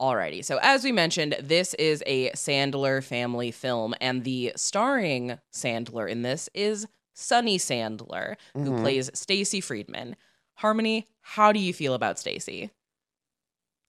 Alrighty, 0.00 0.42
so 0.42 0.58
as 0.62 0.82
we 0.82 0.92
mentioned, 0.92 1.36
this 1.42 1.74
is 1.74 2.02
a 2.06 2.30
Sandler 2.30 3.04
family 3.04 3.50
film, 3.50 3.94
and 4.00 4.24
the 4.24 4.52
starring 4.56 5.38
Sandler 5.52 6.08
in 6.08 6.22
this 6.22 6.48
is 6.54 6.86
Sunny 7.20 7.58
Sandler, 7.58 8.36
who 8.54 8.70
Mhm. 8.72 8.80
plays 8.82 9.10
Stacy 9.14 9.60
Friedman. 9.60 10.16
Harmony, 10.56 11.06
how 11.20 11.52
do 11.52 11.60
you 11.60 11.72
feel 11.74 11.94
about 11.94 12.18
Stacy? 12.18 12.70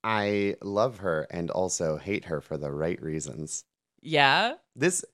I 0.03 0.55
love 0.61 0.99
her 0.99 1.27
and 1.29 1.49
also 1.51 1.97
hate 1.97 2.25
her 2.25 2.41
for 2.41 2.57
the 2.57 2.71
right 2.71 3.01
reasons. 3.01 3.65
Yeah? 4.01 4.55
This 4.75 5.05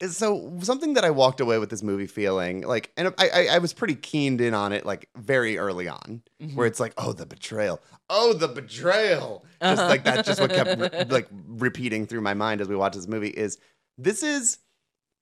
is 0.00 0.16
so 0.16 0.56
something 0.62 0.94
that 0.94 1.04
I 1.04 1.10
walked 1.10 1.40
away 1.40 1.58
with 1.58 1.70
this 1.70 1.82
movie 1.82 2.06
feeling 2.06 2.60
like, 2.60 2.92
and 2.96 3.12
I, 3.18 3.28
I, 3.28 3.46
I 3.54 3.58
was 3.58 3.72
pretty 3.72 3.96
keened 3.96 4.40
in 4.40 4.54
on 4.54 4.72
it 4.72 4.86
like 4.86 5.08
very 5.16 5.58
early 5.58 5.88
on, 5.88 6.22
Mm-hmm. 6.40 6.54
where 6.56 6.68
it's 6.68 6.78
like, 6.78 6.94
oh, 6.98 7.12
the 7.12 7.26
betrayal, 7.26 7.80
oh, 8.08 8.32
the 8.32 8.46
betrayal, 8.46 9.44
just 9.60 9.80
Uh-huh. 9.80 9.88
like 9.90 10.04
that's 10.04 10.26
just 10.28 10.40
what 10.40 10.50
kept 10.50 10.78
re- 10.78 11.04
like 11.08 11.28
repeating 11.48 12.06
through 12.06 12.20
my 12.20 12.34
mind 12.34 12.60
as 12.60 12.68
we 12.68 12.76
watched 12.76 12.94
this 12.94 13.08
movie. 13.08 13.30
Is 13.30 13.58
this 13.96 14.22
is 14.22 14.58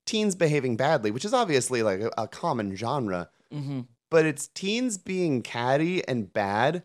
teens 0.07 0.35
behaving 0.35 0.77
badly, 0.77 1.11
which 1.11 1.25
is 1.25 1.35
obviously 1.35 1.83
like 1.83 2.01
a, 2.01 2.11
a 2.16 2.29
common 2.29 2.75
genre, 2.77 3.29
Mm-hmm. 3.53 3.81
but 4.11 4.25
it's 4.27 4.49
teens 4.49 4.99
being 4.99 5.42
catty 5.42 6.07
and 6.09 6.33
bad 6.33 6.83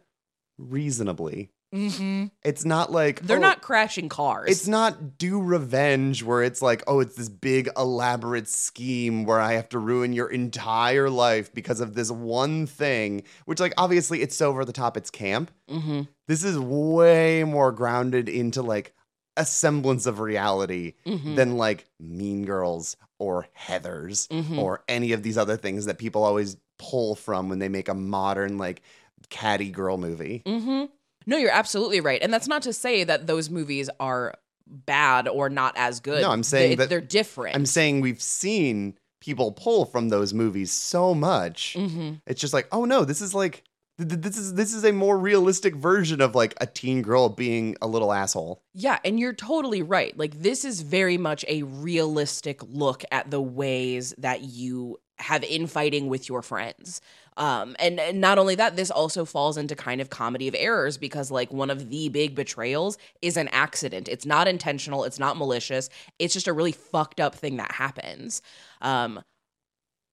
reasonably. 0.57 1.49
Mm-hmm. 1.73 2.25
It's 2.43 2.65
not 2.65 2.91
like 2.91 3.21
They're 3.21 3.37
oh, 3.37 3.41
not 3.41 3.61
crashing 3.61 4.09
cars. 4.09 4.49
It's 4.51 4.67
not 4.67 5.17
do 5.17 5.41
revenge 5.41 6.21
where 6.21 6.43
it's 6.43 6.61
like, 6.61 6.83
oh, 6.85 6.99
it's 6.99 7.15
this 7.15 7.29
big 7.29 7.69
elaborate 7.77 8.49
scheme 8.49 9.23
where 9.23 9.39
I 9.39 9.53
have 9.53 9.69
to 9.69 9.79
ruin 9.79 10.11
your 10.11 10.27
entire 10.29 11.09
life 11.09 11.53
because 11.53 11.79
of 11.79 11.93
this 11.93 12.11
one 12.11 12.67
thing, 12.67 13.23
which 13.45 13.61
like 13.61 13.73
obviously 13.77 14.21
it's 14.21 14.35
so 14.35 14.49
over 14.49 14.65
the 14.65 14.73
top, 14.73 14.97
it's 14.97 15.09
camp. 15.09 15.49
mm-hmm. 15.69 16.01
This 16.27 16.43
is 16.43 16.59
way 16.59 17.43
more 17.45 17.71
grounded 17.71 18.27
into 18.27 18.61
like 18.61 18.93
a 19.37 19.45
semblance 19.45 20.05
of 20.05 20.19
reality 20.19 20.95
Mm-hmm. 21.05 21.35
than 21.35 21.55
like 21.57 21.85
Mean 22.01 22.43
Girls 22.43 22.97
or 23.21 23.47
Heathers 23.67 24.27
Mhm. 24.29 24.57
or 24.57 24.83
any 24.87 25.11
of 25.11 25.21
these 25.21 25.37
other 25.37 25.55
things 25.55 25.85
that 25.85 25.99
people 25.99 26.23
always 26.23 26.57
pull 26.79 27.13
from 27.15 27.47
when 27.49 27.59
they 27.59 27.69
make 27.69 27.87
a 27.87 27.93
modern 27.93 28.57
like 28.57 28.81
catty 29.29 29.69
girl 29.69 29.97
movie. 29.97 30.41
Mm-hmm. 30.45 30.85
No, 31.27 31.37
you're 31.37 31.51
absolutely 31.51 31.99
right, 32.01 32.19
and 32.23 32.33
that's 32.33 32.47
not 32.47 32.63
to 32.63 32.73
say 32.73 33.03
that 33.03 33.27
those 33.27 33.49
movies 33.51 33.89
are 33.99 34.33
bad 34.67 35.27
or 35.27 35.49
not 35.49 35.73
as 35.77 35.99
good. 35.99 36.21
No, 36.23 36.31
I'm 36.31 36.41
saying 36.43 36.71
they, 36.71 36.75
that- 36.77 36.89
they're 36.89 36.99
different. 37.01 37.55
I'm 37.55 37.65
saying 37.67 38.01
we've 38.01 38.21
seen 38.21 38.97
people 39.19 39.51
pull 39.51 39.85
from 39.85 40.09
those 40.09 40.33
movies 40.33 40.71
so 40.71 41.13
much. 41.13 41.75
Mm-hmm. 41.77 42.13
It's 42.25 42.41
just 42.41 42.53
like, 42.55 42.67
oh 42.71 42.85
no, 42.85 43.05
this 43.05 43.21
is 43.21 43.35
like 43.35 43.63
this 44.01 44.37
is 44.37 44.55
this 44.55 44.73
is 44.73 44.83
a 44.83 44.91
more 44.91 45.17
realistic 45.17 45.75
version 45.75 46.21
of 46.21 46.35
like 46.35 46.53
a 46.59 46.65
teen 46.65 47.01
girl 47.01 47.29
being 47.29 47.75
a 47.81 47.87
little 47.87 48.11
asshole. 48.11 48.61
Yeah, 48.73 48.99
and 49.05 49.19
you're 49.19 49.33
totally 49.33 49.81
right. 49.81 50.17
Like 50.17 50.41
this 50.41 50.65
is 50.65 50.81
very 50.81 51.17
much 51.17 51.45
a 51.47 51.63
realistic 51.63 52.61
look 52.63 53.03
at 53.11 53.31
the 53.31 53.41
ways 53.41 54.13
that 54.17 54.41
you 54.41 54.99
have 55.19 55.43
infighting 55.43 56.07
with 56.07 56.27
your 56.27 56.41
friends. 56.41 56.99
Um 57.37 57.75
and, 57.79 57.99
and 57.99 58.19
not 58.19 58.37
only 58.37 58.55
that, 58.55 58.75
this 58.75 58.91
also 58.91 59.23
falls 59.23 59.55
into 59.55 59.75
kind 59.75 60.01
of 60.01 60.09
comedy 60.09 60.47
of 60.47 60.55
errors 60.57 60.97
because 60.97 61.29
like 61.29 61.53
one 61.53 61.69
of 61.69 61.89
the 61.89 62.09
big 62.09 62.35
betrayals 62.35 62.97
is 63.21 63.37
an 63.37 63.47
accident. 63.49 64.09
It's 64.09 64.25
not 64.25 64.47
intentional, 64.47 65.03
it's 65.03 65.19
not 65.19 65.37
malicious. 65.37 65.89
It's 66.17 66.33
just 66.33 66.47
a 66.47 66.53
really 66.53 66.71
fucked 66.71 67.19
up 67.19 67.35
thing 67.35 67.57
that 67.57 67.71
happens. 67.71 68.41
Um 68.81 69.21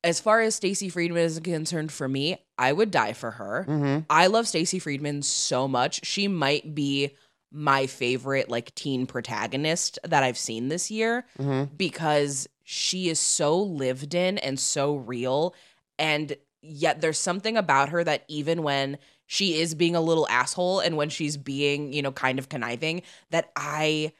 as 0.04 0.20
far 0.20 0.40
as 0.40 0.54
Stacy 0.54 0.88
Friedman 0.88 1.22
is 1.24 1.40
concerned 1.40 1.90
for 1.92 2.08
me, 2.08 2.38
I 2.56 2.72
would 2.72 2.90
die 2.90 3.12
for 3.12 3.32
her. 3.32 3.64
Mm-hmm. 3.68 4.04
I 4.08 4.28
love 4.28 4.46
Stacy 4.46 4.78
Friedman 4.78 5.22
so 5.22 5.66
much. 5.68 6.04
She 6.06 6.28
might 6.28 6.74
be 6.74 7.16
my 7.50 7.87
favorite 7.87 8.48
like 8.50 8.74
teen 8.74 9.06
protagonist 9.06 9.98
that 10.04 10.22
I've 10.22 10.38
seen 10.38 10.68
this 10.68 10.90
year 10.90 11.24
Mm-hmm. 11.38 11.74
because 11.76 12.48
she 12.62 13.08
is 13.08 13.18
so 13.18 13.58
lived 13.58 14.14
in 14.14 14.37
and 14.38 14.61
so 14.61 14.96
real 14.96 15.54
and 15.98 16.37
yet 16.61 17.00
there's 17.00 17.18
something 17.18 17.56
about 17.56 17.88
her 17.88 18.04
that 18.04 18.24
even 18.28 18.62
when 18.62 18.98
she 19.26 19.61
is 19.61 19.74
being 19.74 19.96
a 19.96 20.00
little 20.02 20.28
asshole 20.28 20.80
and 20.80 20.96
when 20.96 21.08
she's 21.08 21.37
being, 21.38 21.92
you 21.92 22.02
know, 22.02 22.12
kind 22.12 22.38
of 22.38 22.48
conniving 22.50 23.02
that 23.30 23.50
I 23.56 24.12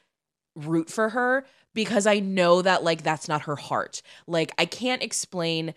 root 0.55 0.89
for 0.89 1.09
her 1.09 1.45
because 1.73 2.07
I 2.07 2.19
know 2.19 2.61
that 2.61 2.83
like 2.83 3.03
that's 3.03 3.27
not 3.27 3.43
her 3.43 3.55
heart. 3.55 4.01
Like 4.27 4.51
I 4.57 4.65
can't 4.65 5.03
explain 5.03 5.73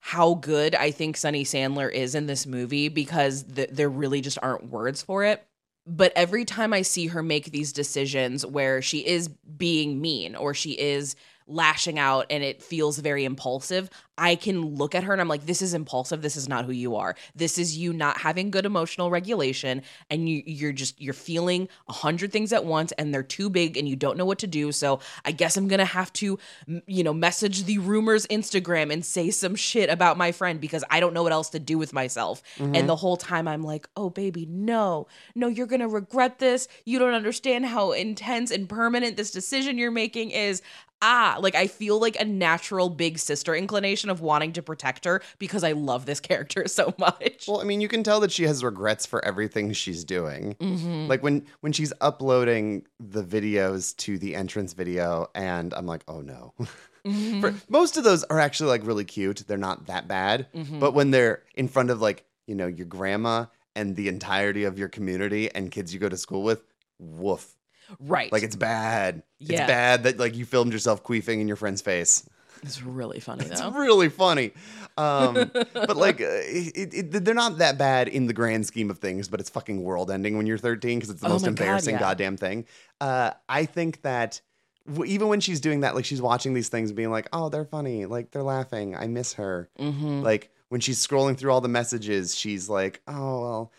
how 0.00 0.34
good 0.34 0.74
I 0.74 0.90
think 0.90 1.16
Sunny 1.16 1.44
Sandler 1.44 1.90
is 1.90 2.14
in 2.14 2.26
this 2.26 2.46
movie 2.46 2.88
because 2.88 3.42
th- 3.44 3.70
there 3.72 3.88
really 3.88 4.20
just 4.20 4.38
aren't 4.42 4.68
words 4.68 5.02
for 5.02 5.24
it. 5.24 5.46
But 5.86 6.12
every 6.14 6.44
time 6.44 6.72
I 6.72 6.82
see 6.82 7.08
her 7.08 7.22
make 7.22 7.46
these 7.46 7.72
decisions 7.72 8.44
where 8.44 8.82
she 8.82 9.06
is 9.06 9.28
being 9.28 10.00
mean 10.00 10.34
or 10.34 10.54
she 10.54 10.72
is 10.72 11.16
lashing 11.46 11.98
out 11.98 12.26
and 12.30 12.42
it 12.42 12.62
feels 12.62 12.98
very 12.98 13.24
impulsive, 13.24 13.90
I 14.16 14.36
can 14.36 14.76
look 14.76 14.94
at 14.94 15.04
her 15.04 15.12
and 15.12 15.20
I'm 15.20 15.28
like, 15.28 15.46
this 15.46 15.60
is 15.60 15.74
impulsive. 15.74 16.22
This 16.22 16.36
is 16.36 16.48
not 16.48 16.64
who 16.64 16.72
you 16.72 16.96
are. 16.96 17.16
This 17.34 17.58
is 17.58 17.76
you 17.76 17.92
not 17.92 18.18
having 18.18 18.50
good 18.50 18.64
emotional 18.64 19.10
regulation. 19.10 19.82
And 20.08 20.28
you, 20.28 20.42
you're 20.46 20.72
just, 20.72 21.00
you're 21.00 21.14
feeling 21.14 21.68
a 21.88 21.92
hundred 21.92 22.30
things 22.30 22.52
at 22.52 22.64
once 22.64 22.92
and 22.92 23.12
they're 23.12 23.22
too 23.24 23.50
big 23.50 23.76
and 23.76 23.88
you 23.88 23.96
don't 23.96 24.16
know 24.16 24.24
what 24.24 24.38
to 24.38 24.46
do. 24.46 24.70
So 24.72 25.00
I 25.24 25.32
guess 25.32 25.56
I'm 25.56 25.66
going 25.66 25.78
to 25.78 25.84
have 25.84 26.12
to, 26.14 26.38
you 26.86 27.02
know, 27.02 27.12
message 27.12 27.64
the 27.64 27.78
rumors 27.78 28.26
Instagram 28.28 28.92
and 28.92 29.04
say 29.04 29.30
some 29.30 29.56
shit 29.56 29.90
about 29.90 30.16
my 30.16 30.30
friend 30.30 30.60
because 30.60 30.84
I 30.90 31.00
don't 31.00 31.12
know 31.12 31.24
what 31.24 31.32
else 31.32 31.50
to 31.50 31.58
do 31.58 31.76
with 31.76 31.92
myself. 31.92 32.42
And 32.58 32.74
mm-hmm. 32.74 32.86
the 32.86 32.96
whole 32.96 33.16
time 33.16 33.48
I'm 33.48 33.64
like, 33.64 33.88
oh, 33.96 34.10
baby, 34.10 34.46
no, 34.46 35.08
no, 35.34 35.48
you're 35.48 35.66
going 35.66 35.80
to 35.80 35.88
regret 35.88 36.38
this. 36.38 36.68
You 36.84 36.98
don't 36.98 37.14
understand 37.14 37.66
how 37.66 37.92
intense 37.92 38.52
and 38.52 38.68
permanent 38.68 39.16
this 39.16 39.32
decision 39.32 39.76
you're 39.76 39.90
making 39.90 40.30
is 40.30 40.62
ah, 41.04 41.36
like 41.40 41.54
I 41.54 41.66
feel 41.66 42.00
like 42.00 42.18
a 42.18 42.24
natural 42.24 42.88
big 42.88 43.18
sister 43.18 43.54
inclination 43.54 44.08
of 44.08 44.20
wanting 44.20 44.52
to 44.54 44.62
protect 44.62 45.04
her 45.04 45.22
because 45.38 45.62
I 45.62 45.72
love 45.72 46.06
this 46.06 46.18
character 46.18 46.66
so 46.66 46.94
much. 46.98 47.46
Well, 47.46 47.60
I 47.60 47.64
mean, 47.64 47.80
you 47.80 47.88
can 47.88 48.02
tell 48.02 48.18
that 48.20 48.32
she 48.32 48.44
has 48.44 48.64
regrets 48.64 49.06
for 49.06 49.24
everything 49.24 49.72
she's 49.72 50.02
doing. 50.02 50.54
Mm-hmm. 50.54 51.06
Like 51.06 51.22
when 51.22 51.46
when 51.60 51.72
she's 51.72 51.92
uploading 52.00 52.86
the 52.98 53.22
videos 53.22 53.94
to 53.98 54.18
the 54.18 54.34
entrance 54.34 54.72
video, 54.72 55.28
and 55.34 55.72
I'm 55.74 55.86
like, 55.86 56.02
oh 56.08 56.20
no. 56.20 56.54
For, 57.04 57.10
mm-hmm. 57.10 57.58
most 57.68 57.98
of 57.98 58.04
those 58.04 58.24
are 58.24 58.40
actually 58.40 58.70
like 58.70 58.86
really 58.86 59.04
cute. 59.04 59.44
They're 59.46 59.58
not 59.58 59.88
that 59.88 60.08
bad. 60.08 60.46
Mm-hmm. 60.54 60.78
But 60.78 60.94
when 60.94 61.10
they're 61.10 61.42
in 61.54 61.68
front 61.68 61.90
of 61.90 62.00
like 62.00 62.24
you 62.46 62.54
know 62.54 62.66
your 62.66 62.86
grandma 62.86 63.44
and 63.76 63.94
the 63.94 64.08
entirety 64.08 64.64
of 64.64 64.78
your 64.78 64.88
community 64.88 65.54
and 65.54 65.70
kids 65.70 65.92
you 65.92 66.00
go 66.00 66.08
to 66.08 66.16
school 66.16 66.42
with, 66.42 66.64
woof. 66.98 67.56
Right. 68.00 68.30
Like 68.32 68.42
it's 68.42 68.56
bad. 68.56 69.22
Yeah. 69.38 69.60
It's 69.62 69.66
bad 69.68 70.02
that 70.04 70.18
like 70.18 70.34
you 70.36 70.44
filmed 70.44 70.72
yourself 70.72 71.02
queefing 71.02 71.40
in 71.40 71.48
your 71.48 71.56
friend's 71.56 71.82
face. 71.82 72.28
it's 72.62 72.82
really 72.82 73.20
funny 73.20 73.44
It's 73.46 73.60
though. 73.60 73.70
really 73.72 74.08
funny. 74.08 74.52
Um, 74.96 75.34
but 75.52 75.96
like, 75.96 76.20
uh, 76.20 76.24
it, 76.28 76.94
it, 77.14 77.24
they're 77.24 77.34
not 77.34 77.58
that 77.58 77.76
bad 77.78 78.08
in 78.08 78.26
the 78.26 78.32
grand 78.32 78.64
scheme 78.66 78.90
of 78.90 78.98
things, 78.98 79.28
but 79.28 79.40
it's 79.40 79.50
fucking 79.50 79.82
world 79.82 80.10
ending 80.10 80.36
when 80.36 80.46
you're 80.46 80.56
13 80.58 80.98
because 80.98 81.10
it's 81.10 81.20
the 81.20 81.26
Oh 81.26 81.30
most 81.30 81.42
my 81.42 81.48
God, 81.48 81.58
embarrassing 81.60 81.94
yeah. 81.94 82.00
goddamn 82.00 82.36
thing. 82.36 82.64
Uh, 83.00 83.32
I 83.48 83.66
think 83.66 84.02
that 84.02 84.40
w- 84.86 85.12
even 85.12 85.28
when 85.28 85.40
she's 85.40 85.60
doing 85.60 85.80
that, 85.80 85.94
like 85.94 86.04
she's 86.04 86.22
watching 86.22 86.54
these 86.54 86.68
things 86.68 86.92
being 86.92 87.10
like, 87.10 87.28
oh, 87.32 87.48
they're 87.48 87.64
funny. 87.64 88.06
Like 88.06 88.30
they're 88.30 88.42
laughing. 88.42 88.96
I 88.96 89.08
miss 89.08 89.34
her. 89.34 89.68
mm-hmm. 89.78 90.22
Like 90.22 90.50
when 90.68 90.80
she's 90.80 91.04
scrolling 91.04 91.36
through 91.36 91.50
all 91.52 91.60
the 91.60 91.68
messages, 91.68 92.34
she's 92.36 92.68
like, 92.68 93.02
oh, 93.08 93.40
well. 93.42 93.72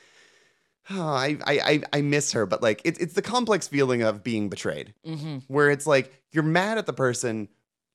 Oh, 0.90 1.02
I, 1.02 1.38
I 1.48 1.82
I 1.94 2.02
miss 2.02 2.34
her, 2.34 2.46
but 2.46 2.62
like 2.62 2.82
it's 2.86 3.00
it's 3.00 3.14
the 3.14 3.22
complex 3.24 3.68
feeling 3.68 4.04
of 4.04 4.24
being 4.24 4.50
betrayed 4.50 4.94
Mm-hmm. 5.06 5.38
where 5.48 5.70
it's 5.72 5.88
like 5.88 6.14
you're 6.32 6.44
mad 6.44 6.78
at 6.78 6.86
the 6.86 6.94
person, 6.94 7.48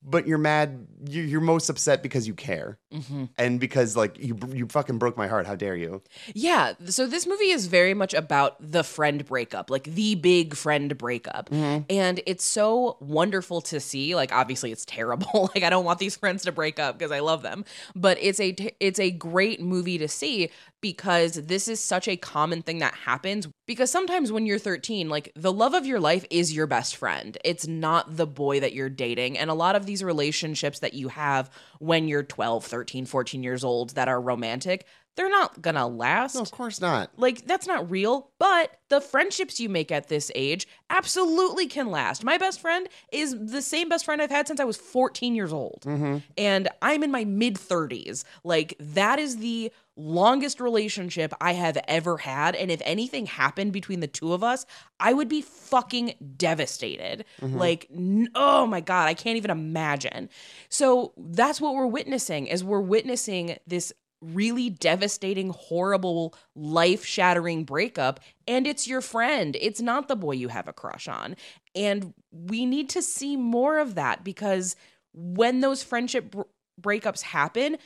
but 0.03 0.27
you're 0.27 0.37
mad. 0.37 0.87
you- 1.09 1.23
You're 1.23 1.41
most 1.41 1.69
upset 1.69 2.03
because 2.03 2.27
you 2.27 2.33
care, 2.33 2.79
Mm-hmm. 2.91 3.25
and 3.37 3.59
because 3.59 3.95
like 3.95 4.19
you 4.19 4.37
you 4.53 4.67
fucking 4.67 4.97
broke 4.97 5.15
my 5.17 5.27
heart. 5.27 5.47
How 5.47 5.55
dare 5.55 5.75
you? 5.75 6.01
Yeah. 6.33 6.73
So 6.85 7.07
this 7.07 7.25
movie 7.25 7.51
is 7.51 7.67
very 7.67 7.93
much 7.93 8.13
about 8.13 8.57
the 8.59 8.83
friend 8.83 9.25
breakup, 9.25 9.69
like 9.69 9.85
the 9.85 10.15
big 10.15 10.55
friend 10.55 10.97
breakup. 10.97 11.49
And 11.51 12.21
it's 12.25 12.43
so 12.43 12.97
wonderful 12.99 13.61
to 13.61 13.79
see. 13.79 14.13
Like 14.15 14.33
obviously 14.33 14.71
it's 14.71 14.85
terrible. 14.85 15.49
like 15.55 15.63
I 15.63 15.69
don't 15.69 15.85
want 15.85 15.99
these 15.99 16.17
friends 16.17 16.43
to 16.43 16.51
break 16.51 16.79
up 16.79 16.97
because 16.97 17.11
I 17.11 17.19
love 17.19 17.43
them. 17.43 17.63
But 17.95 18.17
it's 18.19 18.39
a 18.39 18.51
t- 18.51 18.73
it's 18.79 18.99
a 18.99 19.11
great 19.11 19.61
movie 19.61 19.97
to 19.97 20.07
see 20.07 20.49
because 20.81 21.33
this 21.33 21.67
is 21.67 21.79
such 21.79 22.07
a 22.07 22.17
common 22.17 22.61
thing 22.61 22.79
that 22.79 22.93
happens 22.93 23.47
because 23.67 23.91
sometimes 23.91 24.31
when 24.31 24.45
you're 24.47 24.57
13 24.59 25.09
like 25.09 25.31
the 25.35 25.53
love 25.53 25.73
of 25.75 25.85
your 25.85 25.99
life 25.99 26.25
is 26.31 26.53
your 26.53 26.65
best 26.65 26.95
friend 26.95 27.37
it's 27.45 27.67
not 27.67 28.17
the 28.17 28.25
boy 28.25 28.59
that 28.59 28.73
you're 28.73 28.89
dating 28.89 29.37
and 29.37 29.49
a 29.51 29.53
lot 29.53 29.75
of 29.75 29.85
these 29.85 30.03
relationships 30.03 30.79
that 30.79 30.95
you 30.95 31.07
have 31.07 31.51
when 31.79 32.07
you're 32.07 32.23
12 32.23 32.65
13 32.65 32.80
14 32.85 33.43
years 33.43 33.63
old 33.63 33.91
that 33.91 34.07
are 34.07 34.19
romantic 34.19 34.85
they're 35.15 35.29
not 35.29 35.61
gonna 35.61 35.87
last. 35.87 36.35
No, 36.35 36.41
of 36.41 36.51
course 36.51 36.79
not. 36.79 37.11
like 37.17 37.45
that's 37.45 37.67
not 37.67 37.89
real 37.91 38.29
but 38.39 38.77
the 38.89 39.01
friendships 39.01 39.59
you 39.59 39.69
make 39.69 39.91
at 39.91 40.07
this 40.07 40.31
age 40.35 40.67
absolutely 40.89 41.67
can 41.67 41.91
last. 41.91 42.23
My 42.23 42.37
best 42.37 42.59
friend 42.59 42.87
is 43.11 43.35
the 43.37 43.61
same 43.61 43.89
best 43.89 44.05
friend 44.05 44.21
i've 44.21 44.31
had 44.31 44.47
since 44.47 44.59
i 44.59 44.63
was 44.63 44.77
14 44.77 45.35
years 45.35 45.51
old. 45.51 45.83
Mm-hmm. 45.85 46.17
And 46.37 46.69
i'm 46.81 47.03
in 47.03 47.11
my 47.11 47.25
mid 47.25 47.55
30s 47.55 48.23
like 48.43 48.75
that 48.79 49.19
is 49.19 49.37
the 49.37 49.71
longest 49.95 50.59
relationship 50.59 51.33
i 51.41 51.53
have 51.53 51.77
ever 51.87 52.17
had 52.17 52.55
and 52.55 52.71
if 52.71 52.81
anything 52.85 53.25
happened 53.25 53.73
between 53.73 53.99
the 53.99 54.07
two 54.07 54.33
of 54.33 54.43
us 54.43 54.65
i 54.99 55.11
would 55.11 55.27
be 55.27 55.41
fucking 55.41 56.13
devastated 56.37 57.25
mm-hmm. 57.41 57.57
like 57.57 57.87
n- 57.93 58.29
oh 58.35 58.65
my 58.65 58.79
god 58.79 59.07
i 59.07 59.13
can't 59.13 59.37
even 59.37 59.51
imagine 59.51 60.29
so 60.69 61.13
that's 61.17 61.59
what 61.59 61.75
we're 61.75 61.85
witnessing 61.85 62.47
is 62.47 62.63
we're 62.63 62.79
witnessing 62.79 63.57
this 63.67 63.93
really 64.21 64.69
devastating, 64.69 65.49
horrible, 65.49 66.35
life 66.55 67.03
shattering 67.03 67.63
breakup. 67.63 68.19
And 68.47 68.67
it's 68.67 68.87
your 68.87 69.01
friend. 69.01 69.57
It's 69.59 69.81
not 69.81 70.07
the 70.07 70.15
boy 70.15 70.33
you 70.33 70.47
have 70.49 70.67
a 70.67 70.73
crush 70.73 71.07
on. 71.07 71.35
And 71.75 72.13
we 72.31 72.65
need 72.65 72.89
to 72.89 73.01
see 73.01 73.35
more 73.35 73.79
of 73.79 73.95
that 73.95 74.23
because 74.23 74.75
when 75.13 75.61
those 75.61 75.83
friendship 75.83 76.31
br- 76.31 76.41
breakups 76.79 77.21
happen, 77.21 77.77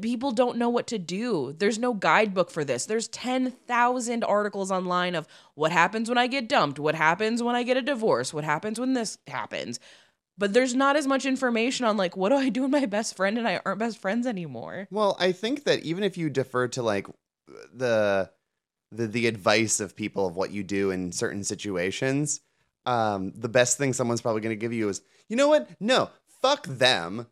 people 0.00 0.32
don't 0.32 0.58
know 0.58 0.68
what 0.68 0.86
to 0.88 0.98
do. 0.98 1.54
There's 1.58 1.78
no 1.78 1.94
guidebook 1.94 2.50
for 2.50 2.64
this. 2.64 2.86
There's 2.86 3.08
10,000 3.08 4.24
articles 4.24 4.70
online 4.70 5.14
of 5.14 5.26
what 5.54 5.72
happens 5.72 6.08
when 6.08 6.18
I 6.18 6.26
get 6.26 6.48
dumped, 6.48 6.78
what 6.78 6.94
happens 6.94 7.42
when 7.42 7.54
I 7.56 7.62
get 7.62 7.76
a 7.76 7.82
divorce, 7.82 8.32
what 8.34 8.44
happens 8.44 8.80
when 8.80 8.94
this 8.94 9.18
happens. 9.26 9.80
But 10.38 10.52
there's 10.52 10.74
not 10.74 10.96
as 10.96 11.06
much 11.06 11.24
information 11.24 11.86
on 11.86 11.96
like 11.96 12.16
what 12.16 12.28
do 12.28 12.36
I 12.36 12.50
do 12.50 12.62
when 12.62 12.70
my 12.70 12.86
best 12.86 13.16
friend 13.16 13.38
and 13.38 13.48
I 13.48 13.60
aren't 13.64 13.78
best 13.78 13.98
friends 13.98 14.26
anymore. 14.26 14.86
Well, 14.90 15.16
I 15.18 15.32
think 15.32 15.64
that 15.64 15.82
even 15.82 16.04
if 16.04 16.18
you 16.18 16.28
defer 16.28 16.68
to 16.68 16.82
like 16.82 17.06
the 17.72 18.30
the 18.92 19.06
the 19.06 19.26
advice 19.26 19.80
of 19.80 19.96
people 19.96 20.26
of 20.26 20.36
what 20.36 20.50
you 20.50 20.62
do 20.62 20.90
in 20.90 21.10
certain 21.12 21.42
situations, 21.42 22.40
um, 22.84 23.32
the 23.34 23.48
best 23.48 23.78
thing 23.78 23.92
someone's 23.92 24.20
probably 24.20 24.42
going 24.42 24.56
to 24.56 24.60
give 24.60 24.72
you 24.72 24.88
is, 24.88 25.00
you 25.28 25.36
know 25.36 25.48
what? 25.48 25.68
No, 25.80 26.10
fuck 26.42 26.66
them. 26.66 27.26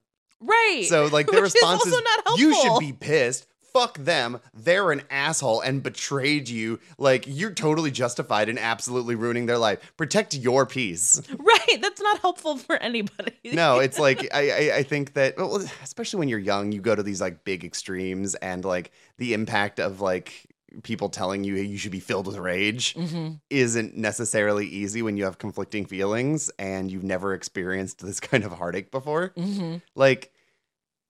Right. 0.44 0.86
So 0.88 1.06
like 1.06 1.26
their 1.26 1.40
Which 1.42 1.54
response 1.54 1.86
is, 1.86 2.00
you 2.36 2.54
should 2.54 2.78
be 2.78 2.92
pissed. 2.92 3.46
Fuck 3.72 3.98
them. 3.98 4.40
They're 4.54 4.92
an 4.92 5.02
asshole 5.10 5.60
and 5.60 5.82
betrayed 5.82 6.48
you. 6.48 6.78
Like 6.96 7.24
you're 7.26 7.52
totally 7.52 7.90
justified 7.90 8.48
in 8.48 8.56
absolutely 8.56 9.16
ruining 9.16 9.46
their 9.46 9.58
life. 9.58 9.92
Protect 9.96 10.32
your 10.34 10.64
peace. 10.64 11.20
Right. 11.38 11.80
That's 11.82 12.00
not 12.00 12.18
helpful 12.20 12.56
for 12.58 12.76
anybody. 12.76 13.32
No, 13.44 13.78
it's 13.80 13.98
like 13.98 14.28
I, 14.32 14.50
I 14.50 14.76
I 14.76 14.82
think 14.84 15.14
that 15.14 15.36
well, 15.36 15.56
especially 15.82 16.18
when 16.20 16.28
you're 16.28 16.38
young, 16.38 16.70
you 16.72 16.80
go 16.80 16.94
to 16.94 17.02
these 17.02 17.20
like 17.20 17.42
big 17.44 17.64
extremes 17.64 18.34
and 18.36 18.64
like 18.64 18.92
the 19.18 19.34
impact 19.34 19.80
of 19.80 20.00
like 20.00 20.46
people 20.82 21.08
telling 21.08 21.44
you 21.44 21.54
you 21.54 21.78
should 21.78 21.92
be 21.92 22.00
filled 22.00 22.26
with 22.26 22.36
rage 22.36 22.94
hmm 22.94 23.30
isn't 23.48 23.96
necessarily 23.96 24.66
easy 24.66 25.02
when 25.02 25.16
you 25.16 25.22
have 25.24 25.38
conflicting 25.38 25.86
feelings 25.86 26.50
and 26.58 26.90
you've 26.90 27.04
never 27.04 27.32
experienced 27.32 28.04
this 28.04 28.18
kind 28.20 28.42
of 28.44 28.52
heartache 28.52 28.90
before. 28.90 29.32
hmm 29.36 29.76
Like 29.94 30.32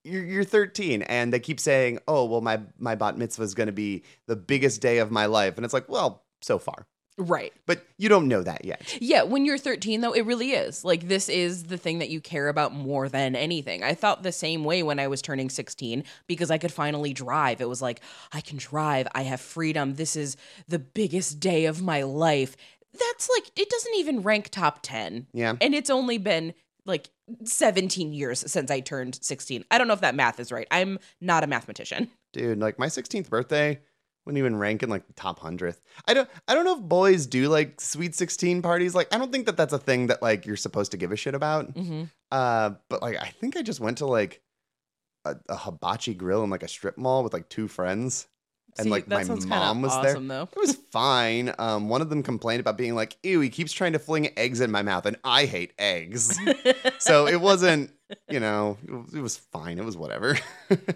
you're, 0.05 0.25
you're 0.25 0.45
13 0.45 1.03
and 1.03 1.33
they 1.33 1.41
keep 1.41 1.59
saying, 1.59 1.99
"Oh, 2.07 2.25
well 2.27 2.41
my 2.41 2.61
my 2.79 2.95
bat 2.95 3.19
mitzvah 3.19 3.43
is 3.43 3.55
going 3.55 3.67
to 3.69 3.73
be 3.73 4.05
the 4.27 4.37
biggest 4.37 4.81
day 4.81 4.99
of 4.99 5.11
my 5.11 5.27
life." 5.27 5.57
And 5.57 5.65
it's 5.65 5.75
like, 5.75 5.89
"Well, 5.89 6.25
so 6.43 6.59
far." 6.59 6.87
Right. 7.17 7.53
But 7.67 7.87
you 7.97 8.09
don't 8.09 8.27
know 8.27 8.43
that 8.43 8.65
yet. 8.65 8.99
Yeah. 9.01 9.23
When 9.23 9.45
you're 9.45 9.59
13, 9.59 10.01
though, 10.01 10.13
it 10.13 10.27
really 10.27 10.51
is. 10.51 10.85
Like, 10.85 11.07
this 11.07 11.29
is 11.29 11.65
the 11.65 11.77
thing 11.77 12.01
that 12.01 12.11
you 12.11 12.21
care 12.21 12.49
about 12.49 12.75
more 12.75 13.09
than 13.09 13.37
anything. 13.37 13.85
I 13.85 13.95
thought 13.95 14.25
the 14.25 14.33
same 14.33 14.65
way 14.65 14.83
when 14.83 14.99
I 14.99 15.07
was 15.07 15.23
turning 15.23 15.49
16 15.49 16.03
because 16.27 16.51
I 16.51 16.59
could 16.59 16.73
finally 16.73 17.13
drive. 17.13 17.61
It 17.61 17.69
was 17.69 17.81
like, 17.81 18.01
I 18.33 18.41
can 18.41 18.57
drive. 18.57 19.07
I 19.15 19.23
have 19.23 19.41
freedom. 19.41 19.95
This 19.95 20.17
is 20.17 20.37
the 20.67 20.81
biggest 20.81 21.39
day 21.39 21.67
of 21.67 21.81
my 21.81 22.03
life. 22.03 22.57
That's 22.93 23.29
like, 23.29 23.51
it 23.57 23.71
doesn't 23.71 23.95
even 23.95 24.23
rank 24.23 24.49
top 24.49 24.81
10. 24.83 25.29
Yeah. 25.33 25.55
And 25.61 25.73
it's 25.73 25.91
only 25.91 26.19
been 26.19 26.53
like 26.87 27.11
17 27.45 28.13
years 28.13 28.41
since 28.51 28.71
I 28.71 28.81
turned 28.81 29.19
16. 29.23 29.65
I 29.71 29.79
don't 29.79 29.89
know 29.89 29.95
if 29.95 30.01
that 30.03 30.15
math 30.15 30.39
is 30.41 30.53
right. 30.53 30.67
I'm 30.71 30.99
not 31.21 31.45
a 31.45 31.47
mathematician. 31.47 32.11
Dude, 32.33 32.59
like 32.59 32.79
my 32.79 32.87
16th 32.87 33.29
birthday 33.31 33.81
wouldn't 34.27 34.39
even 34.39 34.57
rank 34.57 34.83
in 34.83 34.89
like 34.89 35.07
the 35.07 35.13
top 35.13 35.39
100th. 35.41 35.81
I 36.09 36.15
don't 36.15 36.29
I 36.49 36.55
don't 36.55 36.65
know 36.65 36.77
if 36.77 36.83
boys 36.83 37.27
do 37.27 37.49
like 37.49 37.81
sweet 37.81 38.15
16 38.15 38.63
parties. 38.63 38.95
Like 38.95 39.15
I 39.15 39.19
don't 39.19 39.31
think 39.31 39.47
that 39.47 39.57
that's 39.57 39.73
a 39.73 39.79
thing 39.79 40.07
that 40.09 40.23
like 40.23 40.47
you're 40.47 40.57
supposed 40.57 40.93
to 40.93 40.97
give 40.97 41.13
a 41.13 41.17
shit 41.17 41.35
about. 41.35 41.71
hmm 41.77 42.05
Uh 42.31 42.73
but 42.89 43.03
like 43.03 43.17
I 43.21 43.29
think 43.29 43.57
I 43.57 43.63
just 43.63 43.81
went 43.81 43.99
to 43.99 44.07
like 44.07 44.41
a, 45.25 45.37
a 45.49 45.57
hibachi 45.57 46.15
grill 46.15 46.43
in 46.45 46.51
like 46.51 46.63
a 46.63 46.69
strip 46.69 46.97
mall 46.99 47.23
with 47.23 47.33
like 47.33 47.49
two 47.49 47.69
friends. 47.69 48.27
And 48.77 48.85
See, 48.85 48.91
like 48.91 49.07
my 49.07 49.23
mom 49.23 49.83
was 49.83 49.93
there. 50.03 50.13
awesome, 50.13 50.29
though. 50.29 50.49
It 50.51 50.59
was 50.59 50.75
fine. 50.91 51.55
Um, 51.59 51.89
one 51.89 52.01
of 52.01 52.11
them 52.11 52.23
complained 52.23 52.61
about 52.61 52.77
being 52.77 52.95
like, 52.95 53.17
"Ew, 53.23 53.41
he 53.41 53.49
keeps 53.49 53.73
trying 53.73 53.93
to 53.93 53.99
fling 53.99 54.31
eggs 54.37 54.61
in 54.61 54.71
my 54.71 54.83
mouth," 54.83 55.07
and 55.07 55.17
I 55.23 55.45
hate 55.47 55.75
eggs. 55.79 56.37
so 56.99 57.27
it 57.29 57.41
wasn't 57.41 57.93
you 58.29 58.41
know, 58.41 58.77
it 59.15 59.21
was, 59.21 59.37
fine. 59.37 59.79
It 59.79 59.85
was 59.85 59.97
whatever. 59.97 60.39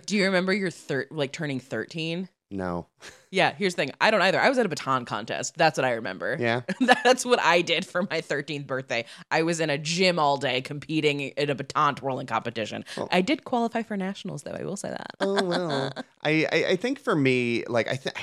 Do 0.06 0.16
you 0.16 0.24
remember 0.26 0.52
your 0.52 0.70
third, 0.70 1.08
like 1.10 1.32
turning 1.32 1.60
13? 1.60 2.28
No. 2.50 2.86
Yeah, 3.30 3.52
here's 3.54 3.74
the 3.74 3.82
thing. 3.82 3.92
I 4.00 4.10
don't 4.10 4.22
either. 4.22 4.40
I 4.40 4.48
was 4.48 4.58
at 4.58 4.64
a 4.64 4.68
baton 4.70 5.04
contest. 5.04 5.56
That's 5.56 5.76
what 5.76 5.84
I 5.84 5.92
remember. 5.92 6.36
Yeah. 6.40 6.62
That's 7.04 7.24
what 7.24 7.40
I 7.40 7.60
did 7.60 7.84
for 7.84 8.02
my 8.02 8.22
13th 8.22 8.66
birthday. 8.66 9.04
I 9.30 9.42
was 9.42 9.60
in 9.60 9.68
a 9.68 9.76
gym 9.76 10.18
all 10.18 10.38
day 10.38 10.62
competing 10.62 11.20
in 11.20 11.50
a 11.50 11.54
baton 11.54 11.94
twirling 11.94 12.26
competition. 12.26 12.84
I 13.10 13.20
did 13.20 13.44
qualify 13.44 13.82
for 13.82 13.96
nationals, 13.96 14.44
though. 14.44 14.52
I 14.52 14.64
will 14.64 14.76
say 14.76 14.90
that. 14.90 15.12
Oh 15.20 15.42
well. 15.44 15.92
I, 16.22 16.46
I 16.50 16.64
I 16.70 16.76
think 16.76 16.98
for 17.00 17.14
me, 17.14 17.64
like 17.66 17.88
I 17.88 17.96
think. 17.96 18.16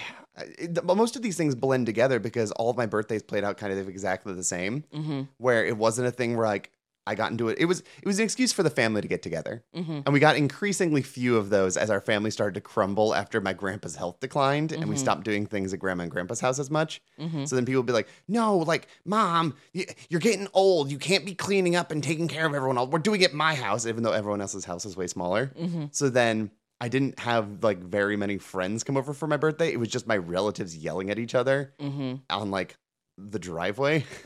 Most 0.83 1.15
of 1.15 1.21
these 1.21 1.37
things 1.37 1.55
blend 1.55 1.85
together 1.85 2.19
because 2.19 2.51
all 2.51 2.69
of 2.69 2.75
my 2.75 2.85
birthdays 2.85 3.23
played 3.23 3.45
out 3.45 3.55
kind 3.55 3.71
of 3.71 3.87
exactly 3.87 4.33
the 4.33 4.43
same. 4.43 4.83
Mm-hmm. 4.93 5.21
Where 5.37 5.65
it 5.65 5.77
wasn't 5.77 6.09
a 6.09 6.11
thing 6.11 6.35
where 6.35 6.45
like 6.45 6.71
I 7.07 7.15
got 7.15 7.31
into 7.31 7.49
it. 7.49 7.57
It 7.59 7.65
was 7.65 7.79
it 7.81 8.05
was 8.05 8.17
an 8.19 8.23
excuse 8.25 8.51
for 8.51 8.63
the 8.63 8.69
family 8.69 9.01
to 9.01 9.07
get 9.07 9.21
together, 9.21 9.63
Mm-hmm. 9.75 9.99
and 10.05 10.13
we 10.13 10.19
got 10.19 10.35
increasingly 10.35 11.01
few 11.01 11.37
of 11.37 11.49
those 11.49 11.77
as 11.77 11.89
our 11.89 12.01
family 12.01 12.31
started 12.31 12.53
to 12.55 12.61
crumble 12.61 13.13
after 13.13 13.39
my 13.41 13.53
grandpa's 13.53 13.95
health 13.95 14.19
declined, 14.19 14.71
and 14.71 14.87
we 14.89 14.95
Mhm. 14.95 14.99
stopped 14.99 15.23
doing 15.23 15.45
things 15.45 15.73
at 15.73 15.79
grandma 15.79 16.03
and 16.03 16.11
grandpa's 16.11 16.39
house 16.39 16.57
as 16.59 16.71
much. 16.71 17.01
Mm-hmm. 17.19 17.45
So 17.45 17.55
then 17.55 17.65
people 17.65 17.81
would 17.81 17.85
be 17.87 17.93
like, 17.93 18.07
"No, 18.27 18.57
like 18.57 18.87
mom, 19.05 19.53
you're 19.73 20.19
getting 20.21 20.47
old. 20.53 20.91
You 20.91 20.97
can't 20.97 21.25
be 21.25 21.35
cleaning 21.35 21.75
up 21.75 21.91
and 21.91 22.03
taking 22.03 22.27
care 22.27 22.45
of 22.45 22.53
everyone 22.53 22.77
else. 22.77 22.89
We're 22.89 22.99
doing 22.99 23.21
it 23.21 23.29
at 23.31 23.33
my 23.33 23.55
house, 23.55 23.85
even 23.85 24.03
though 24.03 24.11
everyone 24.11 24.41
else's 24.41 24.65
house 24.65 24.85
is 24.85 24.97
way 24.97 25.07
smaller." 25.07 25.51
Mm-hmm. 25.59 25.85
So 25.91 26.09
then 26.09 26.51
I 26.81 26.89
didn't 26.89 27.19
have 27.19 27.63
like 27.63 27.79
very 27.79 28.17
many 28.17 28.37
friends 28.37 28.83
come 28.83 28.97
over 28.97 29.13
for 29.13 29.27
my 29.27 29.37
birthday. 29.37 29.71
It 29.71 29.79
was 29.79 29.89
just 29.89 30.07
my 30.07 30.17
relatives 30.17 30.75
yelling 30.75 31.09
at 31.09 31.19
each 31.19 31.33
other 31.35 31.73
Mm-hmm. 31.79 32.15
on 32.29 32.51
like 32.51 32.75
the 33.17 33.39
driveway. 33.39 34.03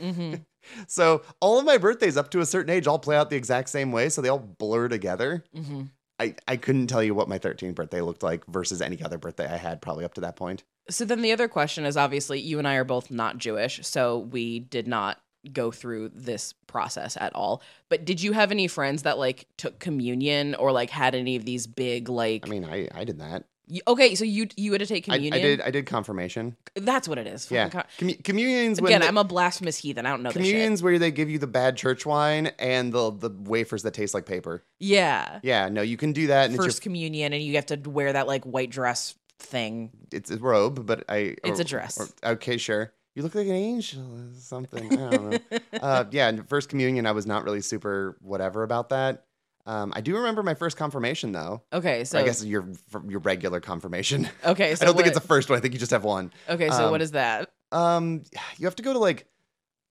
So 0.86 1.22
all 1.40 1.58
of 1.58 1.64
my 1.64 1.78
birthdays 1.78 2.16
up 2.16 2.30
to 2.30 2.40
a 2.40 2.46
certain 2.46 2.70
age 2.70 2.86
all 2.86 2.98
play 2.98 3.16
out 3.16 3.30
the 3.30 3.36
exact 3.36 3.68
same 3.68 3.92
way. 3.92 4.08
So 4.08 4.20
they 4.20 4.28
all 4.28 4.38
blur 4.38 4.88
together. 4.88 5.44
Mm-hmm. 5.56 5.82
I, 6.20 6.34
I 6.46 6.56
couldn't 6.56 6.88
tell 6.88 7.02
you 7.02 7.14
what 7.14 7.28
my 7.28 7.38
13th 7.38 7.74
birthday 7.74 8.02
looked 8.02 8.22
like 8.22 8.44
versus 8.46 8.82
any 8.82 9.02
other 9.02 9.16
birthday 9.16 9.50
I 9.50 9.56
had 9.56 9.80
probably 9.80 10.04
up 10.04 10.14
to 10.14 10.20
that 10.20 10.36
point. 10.36 10.64
So 10.90 11.06
then 11.06 11.22
the 11.22 11.32
other 11.32 11.48
question 11.48 11.86
is 11.86 11.96
obviously 11.96 12.40
you 12.40 12.58
and 12.58 12.68
I 12.68 12.74
are 12.74 12.84
both 12.84 13.10
not 13.10 13.38
Jewish, 13.38 13.80
so 13.86 14.18
we 14.18 14.58
did 14.58 14.86
not 14.86 15.18
go 15.52 15.70
through 15.70 16.10
this 16.14 16.52
process 16.66 17.16
at 17.18 17.34
all. 17.34 17.62
But 17.88 18.04
did 18.04 18.22
you 18.22 18.32
have 18.32 18.50
any 18.50 18.68
friends 18.68 19.04
that 19.04 19.18
like 19.18 19.46
took 19.56 19.78
communion 19.78 20.54
or 20.54 20.72
like 20.72 20.90
had 20.90 21.14
any 21.14 21.36
of 21.36 21.46
these 21.46 21.66
big 21.66 22.08
like 22.10 22.46
I 22.46 22.50
mean, 22.50 22.64
I, 22.64 22.88
I 22.94 23.04
did 23.04 23.18
that. 23.20 23.44
Okay, 23.86 24.14
so 24.14 24.24
you 24.24 24.48
you 24.56 24.72
had 24.72 24.80
to 24.80 24.86
take 24.86 25.08
I, 25.08 25.14
I 25.14 25.16
communion. 25.16 25.42
did 25.42 25.60
I 25.60 25.70
did 25.70 25.86
confirmation. 25.86 26.56
That's 26.74 27.08
what 27.08 27.18
it 27.18 27.26
is. 27.26 27.50
Yeah. 27.50 27.68
Fucking 27.68 28.14
co- 28.16 28.22
communions 28.24 28.80
when 28.80 28.90
Again, 28.90 29.00
they- 29.02 29.06
I'm 29.08 29.18
a 29.18 29.24
blasphemous 29.24 29.76
heathen. 29.76 30.06
I 30.06 30.10
don't 30.10 30.22
know 30.22 30.30
communions 30.32 30.82
where 30.82 30.98
they 30.98 31.10
give 31.10 31.30
you 31.30 31.38
the 31.38 31.46
bad 31.46 31.76
church 31.76 32.04
wine 32.06 32.48
and 32.58 32.92
the 32.92 33.10
the 33.10 33.30
wafers 33.30 33.82
that 33.84 33.94
taste 33.94 34.14
like 34.14 34.26
paper. 34.26 34.64
Yeah. 34.78 35.40
Yeah, 35.42 35.68
no, 35.68 35.82
you 35.82 35.96
can 35.96 36.12
do 36.12 36.28
that 36.28 36.46
and 36.50 36.56
First 36.56 36.68
it's 36.68 36.76
your, 36.78 36.82
communion 36.82 37.32
and 37.32 37.42
you 37.42 37.54
have 37.56 37.66
to 37.66 37.76
wear 37.76 38.12
that 38.12 38.26
like 38.26 38.44
white 38.44 38.70
dress 38.70 39.14
thing. 39.38 39.90
it's 40.12 40.30
a 40.30 40.36
robe, 40.38 40.84
but 40.86 41.04
I 41.08 41.36
It's 41.44 41.58
or- 41.58 41.62
a 41.62 41.64
dress. 41.64 41.98
or- 42.22 42.30
okay, 42.32 42.56
sure. 42.56 42.92
You 43.16 43.24
look 43.24 43.34
like 43.34 43.48
an 43.48 43.54
angel 43.54 44.02
or 44.02 44.28
something. 44.38 44.92
I 44.92 45.10
don't 45.10 45.30
know. 45.32 45.58
uh, 45.82 46.04
yeah, 46.12 46.30
first 46.46 46.68
communion, 46.68 47.06
I 47.06 47.12
was 47.12 47.26
not 47.26 47.42
really 47.44 47.60
super 47.60 48.16
whatever 48.22 48.62
about 48.62 48.90
that. 48.90 49.24
Um, 49.70 49.92
I 49.94 50.00
do 50.00 50.16
remember 50.16 50.42
my 50.42 50.54
first 50.54 50.76
confirmation 50.76 51.30
though. 51.30 51.62
Okay, 51.72 52.02
so 52.02 52.18
I 52.18 52.24
guess 52.24 52.44
your 52.44 52.66
your 53.06 53.20
regular 53.20 53.60
confirmation. 53.60 54.28
Okay, 54.44 54.74
so 54.74 54.82
I 54.82 54.86
don't 54.86 54.96
think 54.96 55.06
it's 55.06 55.18
the 55.18 55.26
first 55.26 55.48
one. 55.48 55.58
I 55.58 55.60
think 55.60 55.74
you 55.74 55.80
just 55.80 55.92
have 55.92 56.02
one. 56.02 56.32
Okay, 56.48 56.68
so 56.70 56.86
um, 56.86 56.90
what 56.90 57.00
is 57.00 57.12
that? 57.12 57.52
Um, 57.70 58.24
you 58.58 58.66
have 58.66 58.74
to 58.76 58.82
go 58.82 58.92
to 58.92 58.98
like 58.98 59.26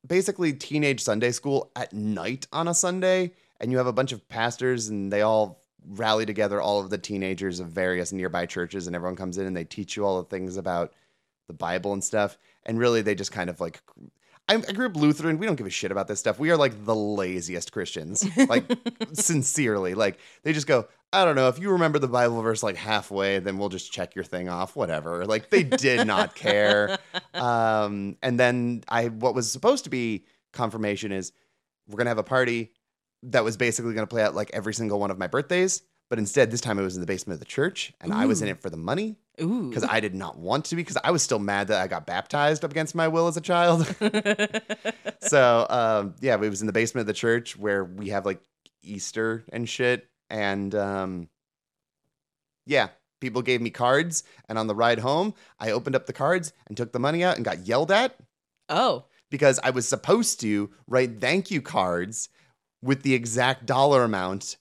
basically 0.06 0.52
teenage 0.52 1.02
Sunday 1.02 1.32
school 1.32 1.72
at 1.78 1.94
night 1.94 2.46
on 2.52 2.68
a 2.68 2.74
Sunday, 2.74 3.32
and 3.62 3.72
you 3.72 3.78
have 3.78 3.88
a 3.88 3.94
bunch 3.94 4.12
of 4.12 4.28
pastors, 4.28 4.89
and 4.89 5.13
they 5.13 5.22
all 5.22 5.63
rally 5.88 6.26
together, 6.26 6.60
all 6.60 6.82
of 6.82 6.89
the 6.89 6.98
teenagers 6.98 7.62
of 7.62 7.68
various 7.70 8.12
nearby 8.12 8.46
churches, 8.46 8.86
and 8.88 8.98
everyone 8.98 9.15
comes 9.15 9.38
in 9.38 9.46
and 9.46 9.56
they 9.56 9.63
teach 9.63 9.96
you 9.96 10.06
all 10.06 10.22
the 10.22 10.28
things 10.30 10.58
about 10.58 10.94
the 11.48 11.54
Bible 11.54 11.94
and 11.94 12.04
stuff. 12.04 12.38
And 12.65 12.78
really, 12.80 13.02
they 13.02 13.15
just 13.15 13.32
kind 13.32 13.50
of 13.50 13.62
like. 13.62 13.82
I, 14.50 14.58
grew 14.58 14.88
up 14.88 14.96
Lutheran. 14.96 15.38
We 15.38 15.46
don't 15.46 15.56
give 15.56 15.68
a 15.68 15.70
shit 15.70 15.92
about 15.92 16.08
this 16.08 16.20
stuff. 16.20 16.40
We 16.40 16.50
are 16.50 16.58
like 16.58 16.86
the 16.86 16.96
laziest 16.96 17.72
Christians. 17.72 18.28
Like, 18.50 18.66
sincerely. 19.14 19.94
Like, 19.94 20.20
they 20.44 20.54
just 20.54 20.66
go, 20.66 20.88
I 21.14 21.24
don't 21.24 21.36
know. 21.36 21.48
If 21.50 21.60
you 21.60 21.72
remember 21.72 22.00
the 22.00 22.08
Bible 22.08 22.42
verse 22.42 22.64
like 22.64 22.76
halfway, 22.76 23.40
then 23.40 23.58
we'll 23.58 23.70
just 23.70 23.92
check 23.92 24.16
your 24.16 24.24
thing 24.24 24.50
off, 24.50 24.76
whatever. 24.76 25.26
Like, 25.26 25.50
they 25.50 25.64
did 25.64 26.06
not 26.08 26.36
care. 26.36 26.98
Um, 27.34 28.18
and 28.22 28.40
then 28.40 28.84
I, 28.90 29.08
what 29.08 29.34
was 29.34 29.50
supposed 29.52 29.86
to 29.86 29.90
be 29.90 30.26
confirmation 30.52 31.12
is 31.12 31.32
we're 31.88 31.98
gonna 31.98 32.10
have 32.10 32.18
a 32.18 32.24
party 32.24 32.72
that 33.24 33.44
was 33.44 33.56
basically 33.56 33.94
gonna 33.94 34.08
play 34.08 34.24
out 34.24 34.36
like 34.36 34.50
every 34.52 34.74
single 34.74 35.00
one 35.00 35.10
of 35.12 35.18
my 35.18 35.28
birthdays, 35.28 35.84
but 36.10 36.17
instead 36.17 36.50
this 36.50 36.62
time 36.62 36.80
it 36.80 36.84
was 36.84 36.95
in 36.95 37.02
the 37.02 37.08
basement 37.08 37.36
of 37.36 37.39
the 37.39 37.45
church, 37.45 37.93
and 38.02 38.12
I 38.12 38.26
was 38.26 38.41
in 38.41 38.48
it 38.48 38.62
for 38.62 38.69
the 38.69 38.78
money 38.78 39.15
because 39.38 39.84
I 39.84 40.00
did 40.00 40.15
not 40.15 40.38
want 40.39 40.65
to 40.65 40.76
be 40.76 40.82
because 40.82 40.98
I 41.04 41.12
was 41.12 41.22
still 41.22 41.39
mad 41.39 41.67
that 41.67 41.82
I 41.82 41.88
got 41.88 42.06
baptized 42.08 42.65
up 42.65 42.72
against 42.72 42.95
my 42.95 43.08
will 43.08 43.28
as 43.28 43.38
a 43.38 43.41
child. 43.41 43.86
so 45.22 45.67
um, 45.69 46.15
yeah, 46.19 46.34
it 46.34 46.50
was 46.50 46.62
in 46.62 46.67
the 46.67 46.74
basement 46.74 47.02
of 47.02 47.08
the 47.08 47.13
church 47.13 47.58
where 47.58 47.84
we 47.84 48.10
have 48.10 48.26
like 48.26 48.41
Easter 48.82 49.43
and 49.54 49.69
shit, 49.69 50.10
and 50.32 50.74
um, 50.74 51.30
yeah, 52.65 52.89
people 53.22 53.43
gave 53.43 53.62
me 53.62 53.69
cards, 53.69 54.24
and 54.48 54.58
on 54.58 54.65
the 54.65 54.76
ride 54.76 55.00
home, 55.00 55.36
I 55.60 55.72
opened 55.72 55.95
up 55.95 56.08
the 56.08 56.13
cards 56.13 56.54
and 56.67 56.76
took 56.76 56.91
the 56.91 57.00
money 57.00 57.24
out 57.24 57.36
and 57.36 57.45
got 57.45 57.67
yelled 57.67 57.91
at 57.91 58.15
oh. 58.67 59.06
because 59.30 59.60
I 59.63 59.69
was 59.69 59.88
supposed 59.88 60.39
to 60.41 60.72
write 60.88 61.22
thank 61.22 61.52
you 61.52 61.62
cards 61.62 62.30
with 62.82 63.04
the 63.04 63.13
exact 63.13 63.67
dollar 63.67 64.04
amount 64.04 64.58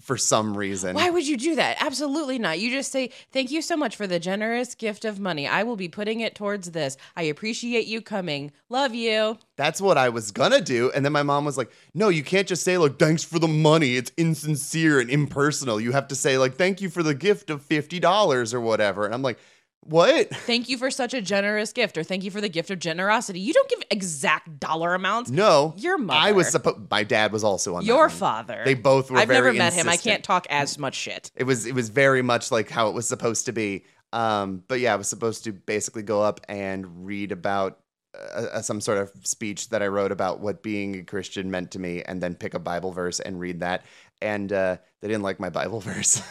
for 0.00 0.16
some 0.16 0.56
reason. 0.56 0.94
Why 0.94 1.10
would 1.10 1.26
you 1.26 1.36
do 1.36 1.54
that? 1.56 1.76
Absolutely 1.80 2.38
not. 2.38 2.58
You 2.58 2.70
just 2.70 2.90
say, 2.90 3.10
Thank 3.30 3.50
you 3.50 3.62
so 3.62 3.76
much 3.76 3.96
for 3.96 4.06
the 4.06 4.18
generous 4.18 4.74
gift 4.74 5.04
of 5.04 5.20
money. 5.20 5.46
I 5.46 5.62
will 5.62 5.76
be 5.76 5.88
putting 5.88 6.20
it 6.20 6.34
towards 6.34 6.70
this. 6.70 6.96
I 7.16 7.22
appreciate 7.24 7.86
you 7.86 8.00
coming. 8.00 8.52
Love 8.68 8.94
you. 8.94 9.38
That's 9.56 9.80
what 9.80 9.98
I 9.98 10.08
was 10.08 10.30
gonna 10.30 10.60
do. 10.60 10.90
And 10.94 11.04
then 11.04 11.12
my 11.12 11.22
mom 11.22 11.44
was 11.44 11.58
like, 11.58 11.70
no, 11.94 12.08
you 12.08 12.22
can't 12.22 12.48
just 12.48 12.64
say, 12.64 12.78
like, 12.78 12.98
thanks 12.98 13.22
for 13.22 13.38
the 13.38 13.48
money. 13.48 13.96
It's 13.96 14.12
insincere 14.16 15.00
and 15.00 15.10
impersonal. 15.10 15.80
You 15.80 15.92
have 15.92 16.08
to 16.08 16.14
say, 16.14 16.38
like, 16.38 16.54
thank 16.54 16.80
you 16.80 16.88
for 16.88 17.02
the 17.02 17.14
gift 17.14 17.50
of 17.50 17.66
$50 17.66 18.54
or 18.54 18.60
whatever. 18.60 19.04
And 19.04 19.14
I'm 19.14 19.22
like, 19.22 19.38
what? 19.84 20.30
Thank 20.30 20.68
you 20.68 20.78
for 20.78 20.90
such 20.90 21.12
a 21.12 21.20
generous 21.20 21.72
gift, 21.72 21.98
or 21.98 22.04
thank 22.04 22.22
you 22.22 22.30
for 22.30 22.40
the 22.40 22.48
gift 22.48 22.70
of 22.70 22.78
generosity. 22.78 23.40
You 23.40 23.52
don't 23.52 23.68
give 23.68 23.82
exact 23.90 24.60
dollar 24.60 24.94
amounts. 24.94 25.30
No. 25.30 25.74
Your 25.76 25.98
mother. 25.98 26.20
I 26.20 26.32
was 26.32 26.48
supposed 26.48 26.88
my 26.90 27.02
dad 27.02 27.32
was 27.32 27.42
also 27.42 27.74
on 27.74 27.82
that 27.82 27.88
Your 27.88 28.08
father. 28.08 28.62
They 28.64 28.74
both 28.74 29.10
were 29.10 29.18
I've 29.18 29.28
never 29.28 29.52
met 29.52 29.72
him. 29.72 29.88
I 29.88 29.96
can't 29.96 30.22
talk 30.22 30.46
as 30.50 30.78
much 30.78 30.94
shit. 30.94 31.32
It 31.34 31.44
was 31.44 31.66
it 31.66 31.74
was 31.74 31.88
very 31.88 32.22
much 32.22 32.52
like 32.52 32.70
how 32.70 32.88
it 32.88 32.94
was 32.94 33.08
supposed 33.08 33.46
to 33.46 33.52
be. 33.52 33.84
Um, 34.12 34.62
but 34.68 34.78
yeah, 34.78 34.92
I 34.92 34.96
was 34.96 35.08
supposed 35.08 35.44
to 35.44 35.52
basically 35.52 36.02
go 36.02 36.22
up 36.22 36.40
and 36.48 37.06
read 37.06 37.32
about 37.32 37.80
uh, 38.14 38.42
uh, 38.52 38.62
some 38.62 38.80
sort 38.80 38.98
of 38.98 39.10
speech 39.26 39.70
that 39.70 39.82
I 39.82 39.86
wrote 39.86 40.12
about 40.12 40.40
what 40.40 40.62
being 40.62 40.96
a 40.96 41.02
Christian 41.02 41.50
meant 41.50 41.70
to 41.72 41.78
me, 41.78 42.02
and 42.02 42.22
then 42.22 42.34
pick 42.34 42.54
a 42.54 42.58
Bible 42.58 42.92
verse 42.92 43.20
and 43.20 43.40
read 43.40 43.60
that. 43.60 43.84
And 44.20 44.52
uh, 44.52 44.76
they 45.00 45.08
didn't 45.08 45.22
like 45.22 45.40
my 45.40 45.50
Bible 45.50 45.80
verse. 45.80 46.22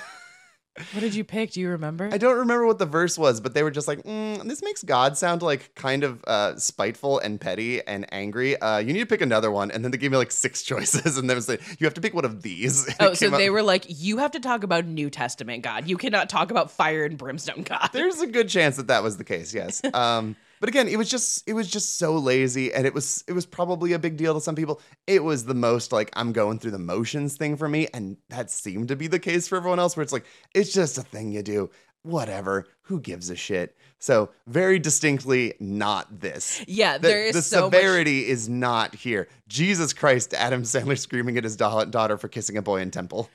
What 0.93 1.01
did 1.01 1.13
you 1.13 1.25
pick? 1.25 1.51
Do 1.51 1.60
you 1.60 1.69
remember? 1.69 2.10
I 2.12 2.17
don't 2.17 2.38
remember 2.38 2.65
what 2.65 2.79
the 2.79 2.86
verse 2.86 3.17
was, 3.17 3.41
but 3.41 3.53
they 3.53 3.62
were 3.62 3.71
just 3.71 3.89
like, 3.89 4.03
mm, 4.03 4.41
"This 4.47 4.63
makes 4.63 4.84
God 4.84 5.17
sound 5.17 5.41
like 5.41 5.75
kind 5.75 6.03
of 6.05 6.23
uh, 6.25 6.55
spiteful 6.55 7.19
and 7.19 7.41
petty 7.41 7.86
and 7.86 8.05
angry." 8.13 8.55
Uh, 8.55 8.77
you 8.77 8.93
need 8.93 8.99
to 9.01 9.05
pick 9.05 9.19
another 9.19 9.51
one, 9.51 9.69
and 9.69 9.84
then 9.84 9.91
they 9.91 9.97
gave 9.97 10.12
me 10.12 10.17
like 10.17 10.31
six 10.31 10.63
choices, 10.71 11.17
and 11.17 11.29
they 11.29 11.36
was 11.36 11.49
like, 11.49 11.62
"You 11.79 11.86
have 11.86 11.93
to 11.95 12.01
pick 12.01 12.13
one 12.13 12.25
of 12.25 12.41
these." 12.41 12.88
And 12.99 13.10
Oh, 13.10 13.13
so 13.13 13.29
they 13.29 13.49
were 13.49 13.63
like, 13.63 13.86
you 13.88 14.19
have 14.19 14.31
to 14.31 14.39
talk 14.39 14.63
about 14.63 14.86
New 14.86 15.10
Testament 15.10 15.63
God. 15.63 15.88
You 15.89 15.97
cannot 15.97 16.29
talk 16.29 16.51
about 16.51 16.71
fire 16.71 17.03
and 17.03 17.17
brimstone 17.17 17.63
God. 17.63 17.89
There's 17.91 18.21
a 18.21 18.27
good 18.27 18.47
chance 18.47 18.77
that 18.77 18.88
that 18.88 19.03
was 19.03 19.17
the 19.17 19.23
case. 19.25 19.53
Yes. 19.53 19.81
Um, 19.93 20.36
but 20.62 20.69
again, 20.69 20.88
it 20.88 20.95
was 20.95 21.10
just 21.10 21.43
it 21.50 21.54
was 21.54 21.69
just 21.69 21.97
so 21.97 22.15
lazy, 22.17 22.74
and 22.74 22.86
it 22.88 22.93
was 22.93 23.24
it 23.28 23.34
was 23.34 23.45
probably 23.45 23.91
a 23.91 24.00
big 24.00 24.15
deal 24.15 24.34
to 24.36 24.39
some 24.39 24.56
people. 24.56 24.80
It 25.08 25.24
was 25.24 25.43
the 25.43 25.54
most 25.56 25.91
like 25.91 26.10
I'm 26.13 26.32
going 26.32 26.60
through 26.60 26.71
the 26.71 26.80
motions 26.80 27.36
thing 27.36 27.58
for 27.58 27.67
me, 27.67 27.88
and 27.93 28.15
that 28.30 28.50
seemed 28.50 28.88
to 28.88 28.95
be 28.95 29.08
the 29.08 29.19
case 29.19 29.47
for 29.50 29.58
everyone 29.58 29.80
else. 29.80 29.97
Where 29.97 30.04
it's 30.04 30.13
like 30.13 30.26
it's 30.56 30.71
just 30.71 30.97
a 30.97 31.02
thing 31.02 31.34
you 31.34 31.43
do. 31.43 31.69
Whatever. 32.04 32.65
Who 32.84 33.00
gives 33.00 33.30
a 33.30 33.36
shit? 33.36 33.76
So 34.00 34.32
very 34.47 34.80
distinctly 34.80 35.54
not 35.60 36.19
this. 36.19 36.63
Yeah, 36.67 36.97
The, 36.97 37.08
there 37.08 37.24
is 37.26 37.36
the 37.36 37.41
so 37.43 37.69
much. 37.69 37.74
severity 37.76 38.28
is 38.28 38.50
not 38.50 38.95
here. 38.95 39.28
Jesus 39.47 39.93
Christ, 39.93 40.34
Adam 40.34 40.63
Sandler 40.63 40.97
screaming 40.97 41.38
at 41.38 41.43
his 41.43 41.56
da- 41.56 41.86
daughter 41.86 42.17
for 42.17 42.28
kissing 42.28 42.58
a 42.58 42.62
boy 42.63 42.82
in 42.82 42.89
temple. 42.89 43.30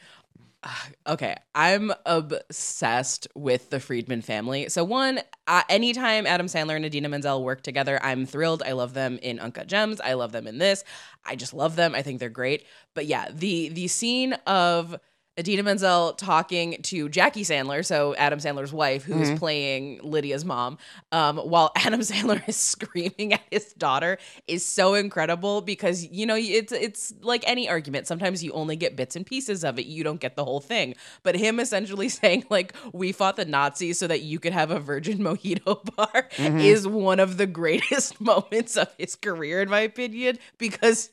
Okay, 1.06 1.36
I'm 1.54 1.92
obsessed 2.04 3.28
with 3.36 3.70
the 3.70 3.78
Friedman 3.78 4.22
family. 4.22 4.68
So 4.68 4.82
one, 4.82 5.20
uh, 5.46 5.62
anytime 5.68 6.26
Adam 6.26 6.48
Sandler 6.48 6.74
and 6.74 6.84
Idina 6.84 7.08
Menzel 7.08 7.44
work 7.44 7.62
together, 7.62 8.00
I'm 8.02 8.26
thrilled. 8.26 8.64
I 8.66 8.72
love 8.72 8.92
them 8.92 9.20
in 9.22 9.38
Uncut 9.38 9.68
Gems. 9.68 10.00
I 10.00 10.14
love 10.14 10.32
them 10.32 10.48
in 10.48 10.58
this. 10.58 10.82
I 11.24 11.36
just 11.36 11.54
love 11.54 11.76
them. 11.76 11.94
I 11.94 12.02
think 12.02 12.18
they're 12.18 12.28
great. 12.28 12.66
But 12.94 13.06
yeah, 13.06 13.28
the 13.32 13.68
the 13.68 13.86
scene 13.86 14.32
of 14.48 14.98
Idina 15.38 15.62
Menzel 15.62 16.14
talking 16.14 16.80
to 16.84 17.10
Jackie 17.10 17.42
Sandler, 17.44 17.84
so 17.84 18.14
Adam 18.16 18.38
Sandler's 18.38 18.72
wife, 18.72 19.04
who 19.04 19.20
is 19.20 19.30
Mhm. 19.32 19.36
playing 19.38 20.00
Lydia's 20.02 20.46
mom, 20.46 20.78
um, 21.12 21.36
while 21.36 21.72
Adam 21.76 22.00
Sandler 22.00 22.40
is 22.48 22.56
screaming 22.56 23.34
at 23.34 23.42
his 23.50 23.74
daughter, 23.74 24.16
is 24.48 24.64
so 24.64 24.94
incredible 24.94 25.60
because 25.60 26.06
you 26.06 26.24
know 26.24 26.36
it's 26.36 26.72
it's 26.72 27.12
like 27.20 27.44
any 27.46 27.68
argument. 27.68 28.06
Sometimes 28.06 28.42
you 28.42 28.50
only 28.52 28.76
get 28.76 28.96
bits 28.96 29.14
and 29.14 29.26
pieces 29.26 29.62
of 29.62 29.78
it; 29.78 29.84
you 29.84 30.02
don't 30.02 30.20
get 30.20 30.36
the 30.36 30.44
whole 30.44 30.60
thing. 30.60 30.94
But 31.22 31.36
him 31.36 31.60
essentially 31.60 32.08
saying 32.20 32.44
like 32.48 32.72
"We 32.94 33.12
fought 33.12 33.36
the 33.36 33.44
Nazis 33.44 33.98
so 33.98 34.06
that 34.06 34.22
you 34.22 34.38
could 34.38 34.54
have 34.54 34.70
a 34.70 34.80
Virgin 34.80 35.18
Mojito 35.26 35.84
bar" 35.96 36.28
Mhm. 36.38 36.62
is 36.64 36.86
one 36.88 37.20
of 37.20 37.36
the 37.36 37.46
greatest 37.46 38.20
moments 38.22 38.76
of 38.78 38.88
his 38.96 39.14
career, 39.16 39.60
in 39.60 39.68
my 39.68 39.80
opinion, 39.80 40.38
because 40.56 41.10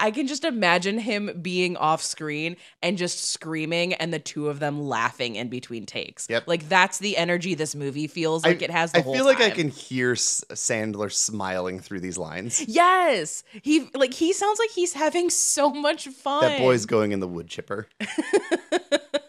I 0.00 0.10
can 0.10 0.26
just 0.26 0.44
imagine 0.44 0.98
him 0.98 1.30
being 1.42 1.76
off 1.76 2.02
screen 2.02 2.56
and 2.82 2.96
just 2.96 3.30
screaming 3.30 3.94
and 3.94 4.12
the 4.12 4.18
two 4.18 4.48
of 4.48 4.60
them 4.60 4.80
laughing 4.80 5.36
in 5.36 5.48
between 5.48 5.86
takes. 5.86 6.28
Yep. 6.28 6.44
Like 6.46 6.68
that's 6.68 6.98
the 6.98 7.16
energy 7.16 7.54
this 7.54 7.74
movie 7.74 8.06
feels 8.06 8.44
like 8.44 8.62
it 8.62 8.70
has 8.70 8.92
the 8.92 8.98
I 8.98 9.02
feel 9.02 9.24
like 9.24 9.40
I 9.40 9.50
can 9.50 9.68
hear 9.68 10.12
S- 10.12 10.44
Sandler 10.50 11.12
smiling 11.12 11.80
through 11.80 12.00
these 12.00 12.18
lines. 12.18 12.64
Yes. 12.68 13.44
He 13.62 13.88
like 13.94 14.14
he 14.14 14.32
sounds 14.32 14.58
like 14.58 14.70
he's 14.70 14.92
having 14.92 15.30
so 15.30 15.70
much 15.70 16.08
fun. 16.08 16.42
That 16.42 16.58
boy's 16.58 16.86
going 16.86 17.12
in 17.12 17.20
the 17.20 17.28
wood 17.28 17.48
chipper. 17.48 17.88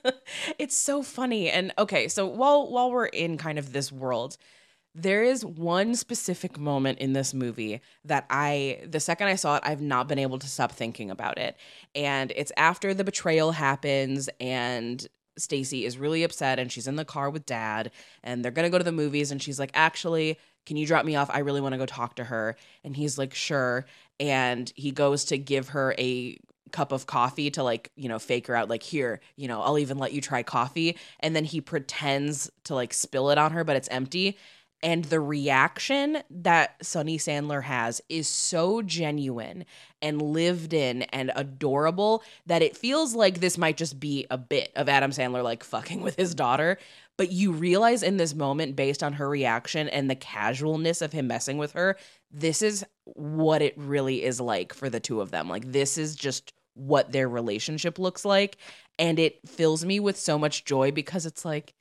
it's 0.57 0.75
so 0.75 1.03
funny. 1.03 1.49
And 1.49 1.73
okay, 1.77 2.07
so 2.07 2.25
while 2.25 2.69
while 2.71 2.91
we're 2.91 3.05
in 3.05 3.37
kind 3.37 3.59
of 3.59 3.73
this 3.73 3.91
world, 3.91 4.37
there 5.01 5.23
is 5.23 5.45
one 5.45 5.95
specific 5.95 6.57
moment 6.57 6.99
in 6.99 7.13
this 7.13 7.33
movie 7.33 7.81
that 8.05 8.25
I 8.29 8.81
the 8.87 8.99
second 8.99 9.27
I 9.27 9.35
saw 9.35 9.55
it, 9.55 9.63
I've 9.65 9.81
not 9.81 10.07
been 10.07 10.19
able 10.19 10.39
to 10.39 10.47
stop 10.47 10.71
thinking 10.71 11.09
about 11.09 11.37
it. 11.37 11.57
And 11.95 12.31
it's 12.35 12.51
after 12.57 12.93
the 12.93 13.03
betrayal 13.03 13.51
happens 13.51 14.29
and 14.39 15.05
Stacy 15.37 15.85
is 15.85 15.97
really 15.97 16.23
upset 16.23 16.59
and 16.59 16.71
she's 16.71 16.87
in 16.87 16.97
the 16.97 17.05
car 17.05 17.29
with 17.29 17.45
dad 17.45 17.91
and 18.23 18.43
they're 18.43 18.51
going 18.51 18.65
to 18.65 18.69
go 18.69 18.77
to 18.77 18.83
the 18.83 18.91
movies 18.91 19.31
and 19.31 19.41
she's 19.41 19.59
like, 19.59 19.71
"Actually, 19.73 20.37
can 20.65 20.75
you 20.75 20.85
drop 20.85 21.05
me 21.05 21.15
off? 21.15 21.29
I 21.31 21.39
really 21.39 21.61
want 21.61 21.73
to 21.73 21.77
go 21.77 21.85
talk 21.85 22.15
to 22.15 22.25
her." 22.25 22.57
And 22.83 22.95
he's 22.95 23.17
like, 23.17 23.33
"Sure." 23.33 23.85
And 24.19 24.71
he 24.75 24.91
goes 24.91 25.23
to 25.25 25.37
give 25.37 25.69
her 25.69 25.95
a 25.97 26.37
cup 26.71 26.91
of 26.91 27.05
coffee 27.07 27.49
to 27.51 27.63
like 27.63 27.91
you 27.95 28.07
know 28.07 28.19
fake 28.19 28.47
her 28.47 28.55
out 28.55 28.69
like 28.69 28.83
here 28.83 29.19
you 29.35 29.47
know 29.47 29.59
i'll 29.61 29.79
even 29.79 29.97
let 29.97 30.13
you 30.13 30.21
try 30.21 30.43
coffee 30.43 30.95
and 31.19 31.35
then 31.35 31.43
he 31.43 31.59
pretends 31.59 32.49
to 32.63 32.75
like 32.75 32.93
spill 32.93 33.31
it 33.31 33.39
on 33.39 33.51
her 33.51 33.63
but 33.63 33.75
it's 33.75 33.87
empty 33.89 34.37
and 34.81 35.05
the 35.05 35.19
reaction 35.19 36.19
that 36.29 36.75
Sunny 36.85 37.17
Sandler 37.17 37.63
has 37.63 38.01
is 38.07 38.27
so 38.27 38.81
genuine 38.81 39.65
and 40.01 40.21
lived 40.21 40.73
in 40.73 41.03
and 41.03 41.31
adorable 41.35 42.23
that 42.45 42.61
it 42.61 42.77
feels 42.77 43.13
like 43.13 43.39
this 43.39 43.57
might 43.57 43.77
just 43.77 43.99
be 43.99 44.25
a 44.31 44.37
bit 44.37 44.71
of 44.75 44.87
Adam 44.87 45.11
Sandler 45.11 45.43
like 45.43 45.63
fucking 45.63 46.01
with 46.01 46.15
his 46.15 46.33
daughter. 46.33 46.77
But 47.17 47.33
you 47.33 47.51
realize 47.51 48.01
in 48.01 48.15
this 48.15 48.33
moment, 48.33 48.77
based 48.77 49.03
on 49.03 49.13
her 49.13 49.27
reaction 49.27 49.89
and 49.89 50.09
the 50.09 50.15
casualness 50.15 51.01
of 51.01 51.11
him 51.11 51.27
messing 51.27 51.57
with 51.57 51.73
her, 51.73 51.97
this 52.31 52.61
is 52.61 52.85
what 53.03 53.61
it 53.61 53.73
really 53.75 54.23
is 54.23 54.39
like 54.39 54.73
for 54.73 54.89
the 54.89 55.01
two 55.01 55.19
of 55.19 55.29
them. 55.29 55.49
Like, 55.49 55.69
this 55.69 55.97
is 55.97 56.15
just 56.15 56.53
what 56.75 57.11
their 57.11 57.27
relationship 57.27 57.99
looks 57.99 58.23
like. 58.23 58.55
And 58.97 59.19
it 59.19 59.45
fills 59.45 59.83
me 59.83 59.99
with 59.99 60.17
so 60.17 60.39
much 60.39 60.63
joy 60.63 60.91
because 60.91 61.25
it's 61.25 61.43
like, 61.43 61.73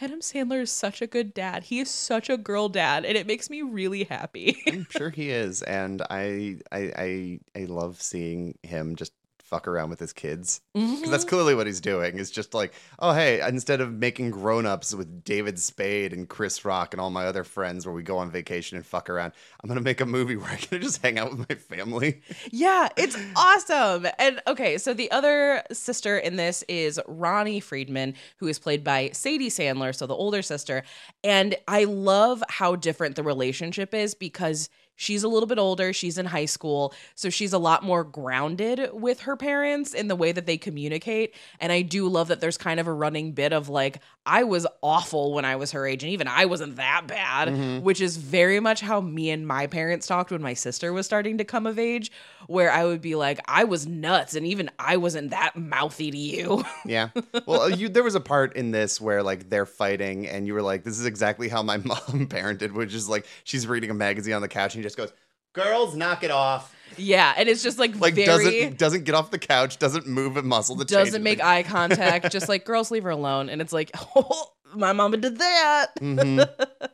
Adam 0.00 0.20
Sandler 0.20 0.62
is 0.62 0.72
such 0.72 1.00
a 1.00 1.06
good 1.06 1.32
dad. 1.32 1.64
He 1.64 1.78
is 1.78 1.90
such 1.90 2.28
a 2.28 2.36
girl 2.36 2.68
dad, 2.68 3.04
and 3.04 3.16
it 3.16 3.26
makes 3.26 3.48
me 3.48 3.62
really 3.62 4.04
happy. 4.04 4.60
I'm 4.66 4.86
sure 4.90 5.10
he 5.10 5.30
is, 5.30 5.62
and 5.62 6.02
I 6.10 6.58
I 6.72 6.92
I, 6.96 7.40
I 7.54 7.64
love 7.66 8.02
seeing 8.02 8.58
him 8.62 8.96
just 8.96 9.12
fuck 9.52 9.68
around 9.68 9.90
with 9.90 10.00
his 10.00 10.14
kids 10.14 10.62
because 10.72 11.10
that's 11.10 11.24
mm-hmm. 11.24 11.28
clearly 11.28 11.54
what 11.54 11.66
he's 11.66 11.82
doing. 11.82 12.18
It's 12.18 12.30
just 12.30 12.54
like, 12.54 12.72
oh 13.00 13.12
hey, 13.12 13.46
instead 13.46 13.82
of 13.82 13.92
making 13.92 14.30
grown-ups 14.30 14.94
with 14.94 15.24
David 15.24 15.58
Spade 15.58 16.14
and 16.14 16.26
Chris 16.26 16.64
Rock 16.64 16.94
and 16.94 17.00
all 17.02 17.10
my 17.10 17.26
other 17.26 17.44
friends 17.44 17.84
where 17.84 17.94
we 17.94 18.02
go 18.02 18.16
on 18.16 18.30
vacation 18.30 18.78
and 18.78 18.86
fuck 18.86 19.10
around, 19.10 19.34
I'm 19.62 19.68
gonna 19.68 19.82
make 19.82 20.00
a 20.00 20.06
movie 20.06 20.36
where 20.38 20.50
I 20.50 20.56
can 20.56 20.80
just 20.80 21.02
hang 21.02 21.18
out 21.18 21.36
with 21.36 21.46
my 21.50 21.54
family. 21.54 22.22
Yeah, 22.50 22.88
it's 22.96 23.14
awesome. 23.36 24.06
And 24.18 24.40
okay, 24.46 24.78
so 24.78 24.94
the 24.94 25.10
other 25.10 25.62
sister 25.70 26.16
in 26.16 26.36
this 26.36 26.62
is 26.62 26.98
Ronnie 27.06 27.60
Friedman, 27.60 28.14
who 28.38 28.48
is 28.48 28.58
played 28.58 28.82
by 28.82 29.10
Sadie 29.12 29.50
Sandler, 29.50 29.94
so 29.94 30.06
the 30.06 30.14
older 30.14 30.40
sister. 30.40 30.82
And 31.22 31.56
I 31.68 31.84
love 31.84 32.42
how 32.48 32.74
different 32.74 33.16
the 33.16 33.22
relationship 33.22 33.92
is 33.92 34.14
because 34.14 34.70
she's 34.96 35.22
a 35.22 35.28
little 35.28 35.46
bit 35.46 35.58
older, 35.58 35.92
she's 35.92 36.18
in 36.18 36.26
high 36.26 36.44
school, 36.44 36.94
so 37.14 37.30
she's 37.30 37.52
a 37.52 37.58
lot 37.58 37.82
more 37.82 38.04
grounded 38.04 38.90
with 38.92 39.20
her 39.20 39.36
parents 39.36 39.94
in 39.94 40.08
the 40.08 40.16
way 40.16 40.32
that 40.32 40.46
they 40.46 40.56
communicate. 40.56 41.34
And 41.60 41.72
I 41.72 41.82
do 41.82 42.08
love 42.08 42.28
that 42.28 42.40
there's 42.40 42.58
kind 42.58 42.78
of 42.80 42.86
a 42.86 42.92
running 42.92 43.32
bit 43.32 43.52
of 43.52 43.68
like, 43.68 43.98
I 44.24 44.44
was 44.44 44.66
awful 44.82 45.34
when 45.34 45.44
I 45.44 45.56
was 45.56 45.72
her 45.72 45.84
age, 45.86 46.04
and 46.04 46.12
even 46.12 46.28
I 46.28 46.44
wasn't 46.46 46.76
that 46.76 47.06
bad, 47.08 47.48
Mhm. 47.48 47.82
which 47.82 48.00
is 48.00 48.16
very 48.16 48.60
much 48.60 48.80
how 48.80 49.00
me 49.00 49.30
and 49.30 49.46
my 49.46 49.66
parents 49.66 50.06
talked 50.06 50.30
when 50.30 50.42
my 50.42 50.54
sister 50.54 50.92
was 50.92 51.06
starting 51.06 51.38
to 51.38 51.44
come 51.44 51.66
of 51.66 51.76
age, 51.78 52.12
where 52.46 52.70
I 52.70 52.84
would 52.84 53.00
be 53.00 53.16
like, 53.16 53.40
I 53.46 53.64
was 53.64 53.86
nuts, 53.86 54.34
and 54.36 54.46
even 54.46 54.70
I 54.78 54.96
wasn't 54.96 55.30
that 55.30 55.56
mouthy 55.56 56.10
to 56.12 56.16
you. 56.18 56.64
Yeah. 56.84 57.10
Well, 57.46 57.62
uh, 57.62 57.68
you 57.68 57.88
there 57.88 58.02
was 58.02 58.14
a 58.16 58.20
part 58.20 58.56
in 58.56 58.72
this 58.72 59.00
where 59.00 59.22
like 59.22 59.48
they're 59.48 59.66
fighting, 59.66 60.26
and 60.28 60.46
you 60.48 60.54
were 60.54 60.62
like, 60.62 60.82
"This 60.82 60.98
is 60.98 61.06
exactly 61.06 61.48
how 61.48 61.62
my 61.62 61.76
mom 61.84 62.26
parented," 62.28 62.72
which 62.72 62.92
is 62.92 63.08
like 63.08 63.24
she's 63.44 63.66
reading 63.68 63.90
a 63.90 63.94
magazine 63.94 64.34
on 64.34 64.42
the 64.42 64.48
couch 64.48 64.74
and 64.74 64.81
he 64.82 64.84
just 64.86 64.96
goes, 64.96 65.12
"Girls, 65.52 65.94
knock 65.94 66.22
it 66.24 66.30
off." 66.30 66.74
yeah, 66.98 67.32
and 67.36 67.48
it's 67.48 67.62
just 67.62 67.78
like, 67.78 67.98
Like 67.98 68.14
very 68.14 68.26
doesn't 68.26 68.78
doesn't 68.78 69.04
get 69.04 69.14
off 69.14 69.30
the 69.30 69.38
couch, 69.38 69.78
doesn't 69.78 70.06
move 70.06 70.36
a 70.36 70.42
muscle 70.42 70.76
to 70.76 70.84
doesn't 70.84 71.20
it. 71.22 71.24
make 71.24 71.42
eye 71.42 71.62
contact, 71.62 72.30
just 72.36 72.48
like 72.48 72.64
girls 72.64 72.90
leave 72.90 73.04
her 73.04 73.10
alone, 73.10 73.48
and 73.48 73.60
it's 73.62 73.72
like, 73.72 73.90
oh, 74.16 74.52
my 74.74 74.92
mama 74.92 75.16
did 75.16 75.38
that. 75.38 75.88
Mhm. 76.00 76.48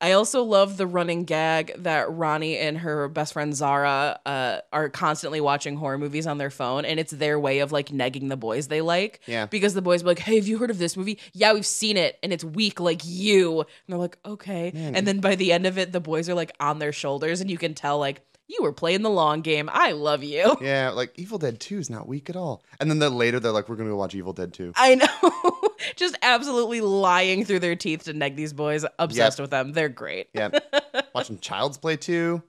I 0.00 0.12
also 0.12 0.42
love 0.44 0.76
the 0.76 0.86
running 0.86 1.24
gag 1.24 1.72
that 1.78 2.10
Ronnie 2.10 2.56
and 2.56 2.78
her 2.78 3.08
best 3.08 3.32
friend 3.32 3.54
Zara 3.54 4.20
uh, 4.24 4.58
are 4.72 4.88
constantly 4.88 5.40
watching 5.40 5.76
horror 5.76 5.98
movies 5.98 6.26
on 6.26 6.38
their 6.38 6.50
phone, 6.50 6.84
and 6.84 7.00
it's 7.00 7.12
their 7.12 7.38
way 7.38 7.58
of 7.58 7.72
like 7.72 7.88
negging 7.88 8.28
the 8.28 8.36
boys 8.36 8.68
they 8.68 8.80
like. 8.80 9.20
Yeah. 9.26 9.46
Because 9.46 9.74
the 9.74 9.82
boys 9.82 10.02
be 10.02 10.08
like, 10.08 10.20
"Hey, 10.20 10.36
have 10.36 10.46
you 10.46 10.58
heard 10.58 10.70
of 10.70 10.78
this 10.78 10.96
movie? 10.96 11.18
Yeah, 11.32 11.52
we've 11.52 11.66
seen 11.66 11.96
it, 11.96 12.16
and 12.22 12.32
it's 12.32 12.44
weak 12.44 12.78
like 12.78 13.02
you." 13.04 13.60
And 13.60 13.66
they're 13.88 13.98
like, 13.98 14.18
"Okay." 14.24 14.70
Man. 14.72 14.94
And 14.94 15.06
then 15.06 15.20
by 15.20 15.34
the 15.34 15.52
end 15.52 15.66
of 15.66 15.78
it, 15.78 15.90
the 15.92 16.00
boys 16.00 16.28
are 16.28 16.34
like 16.34 16.52
on 16.60 16.78
their 16.78 16.92
shoulders, 16.92 17.40
and 17.40 17.50
you 17.50 17.58
can 17.58 17.74
tell 17.74 17.98
like 17.98 18.20
you 18.48 18.62
were 18.62 18.72
playing 18.72 19.02
the 19.02 19.10
long 19.10 19.42
game. 19.42 19.68
I 19.72 19.92
love 19.92 20.24
you. 20.24 20.56
Yeah, 20.60 20.90
like 20.90 21.12
Evil 21.16 21.38
Dead 21.38 21.60
2 21.60 21.78
is 21.78 21.90
not 21.90 22.08
weak 22.08 22.28
at 22.30 22.36
all. 22.36 22.64
And 22.80 22.90
then 22.90 22.98
the, 22.98 23.10
later 23.10 23.38
they're 23.38 23.52
like, 23.52 23.68
we're 23.68 23.76
going 23.76 23.88
to 23.88 23.92
go 23.92 23.96
watch 23.98 24.14
Evil 24.14 24.32
Dead 24.32 24.52
2. 24.52 24.72
I 24.76 24.94
know. 24.96 25.68
Just 25.96 26.16
absolutely 26.22 26.80
lying 26.80 27.44
through 27.44 27.60
their 27.60 27.76
teeth 27.76 28.04
to 28.04 28.12
neg 28.12 28.34
these 28.36 28.52
boys. 28.52 28.84
Obsessed 28.98 29.38
with 29.40 29.50
them. 29.50 29.72
They're 29.72 29.88
great. 29.88 30.28
Yeah. 30.34 30.50
Watching 31.14 31.38
Child's 31.38 31.78
Play 31.78 31.96
2. 31.96 32.42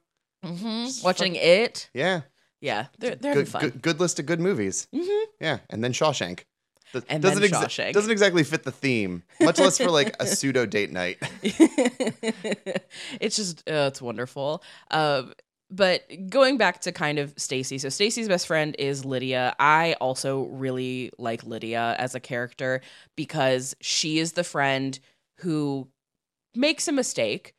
hmm 0.43 0.85
Just 0.85 1.03
Watching 1.03 1.35
it. 1.35 1.89
Yeah. 1.93 2.21
Yeah, 2.61 2.87
they're, 2.97 3.15
they're 3.15 3.33
Good, 3.35 3.47
fun. 3.47 3.61
good, 3.61 3.81
good 3.81 3.99
list 4.01 4.19
of 4.19 4.25
good 4.25 4.39
movies. 4.41 4.87
Mhm. 4.93 5.23
Yeah. 5.39 5.59
And 5.69 5.81
then 5.83 5.93
Shawshank. 5.93 6.43
Th- 6.91 7.05
And 7.07 7.21
doesn't 7.23 7.41
then 7.41 7.51
exa- 7.51 7.65
Shawshank. 7.67 7.93
doesn't 7.93 8.11
exactly 8.11 8.43
fit 8.43 8.63
the 8.63 8.71
theme, 8.71 9.23
much 9.39 9.59
less 9.59 9.77
for 9.77 9.91
like 9.91 10.15
a 10.19 10.25
pseudo 10.25 10.65
date 10.65 10.91
night. 10.91 11.19
it's 13.21 13.35
just 13.35 13.59
uh, 13.69 13.87
it's 13.91 14.01
wonderful. 14.01 14.63
Um, 14.91 15.33
but 15.71 16.03
going 16.29 16.57
back 16.57 16.81
to 16.81 16.91
kind 16.91 17.19
of 17.19 17.33
Stacy, 17.37 17.77
so 17.77 17.89
Stacy's 17.89 18.27
best 18.27 18.47
friend 18.47 18.75
is 18.79 19.05
Lydia. 19.05 19.55
I 19.59 19.95
also 20.01 20.43
really 20.45 21.11
like 21.17 21.43
Lydia 21.43 21.95
as 21.99 22.15
a 22.15 22.19
character 22.19 22.81
because 23.15 23.75
she 23.79 24.19
is 24.19 24.33
the 24.33 24.43
friend 24.43 24.99
who 25.37 25.87
makes 26.55 26.87
a 26.87 26.91
mistake, 26.91 27.53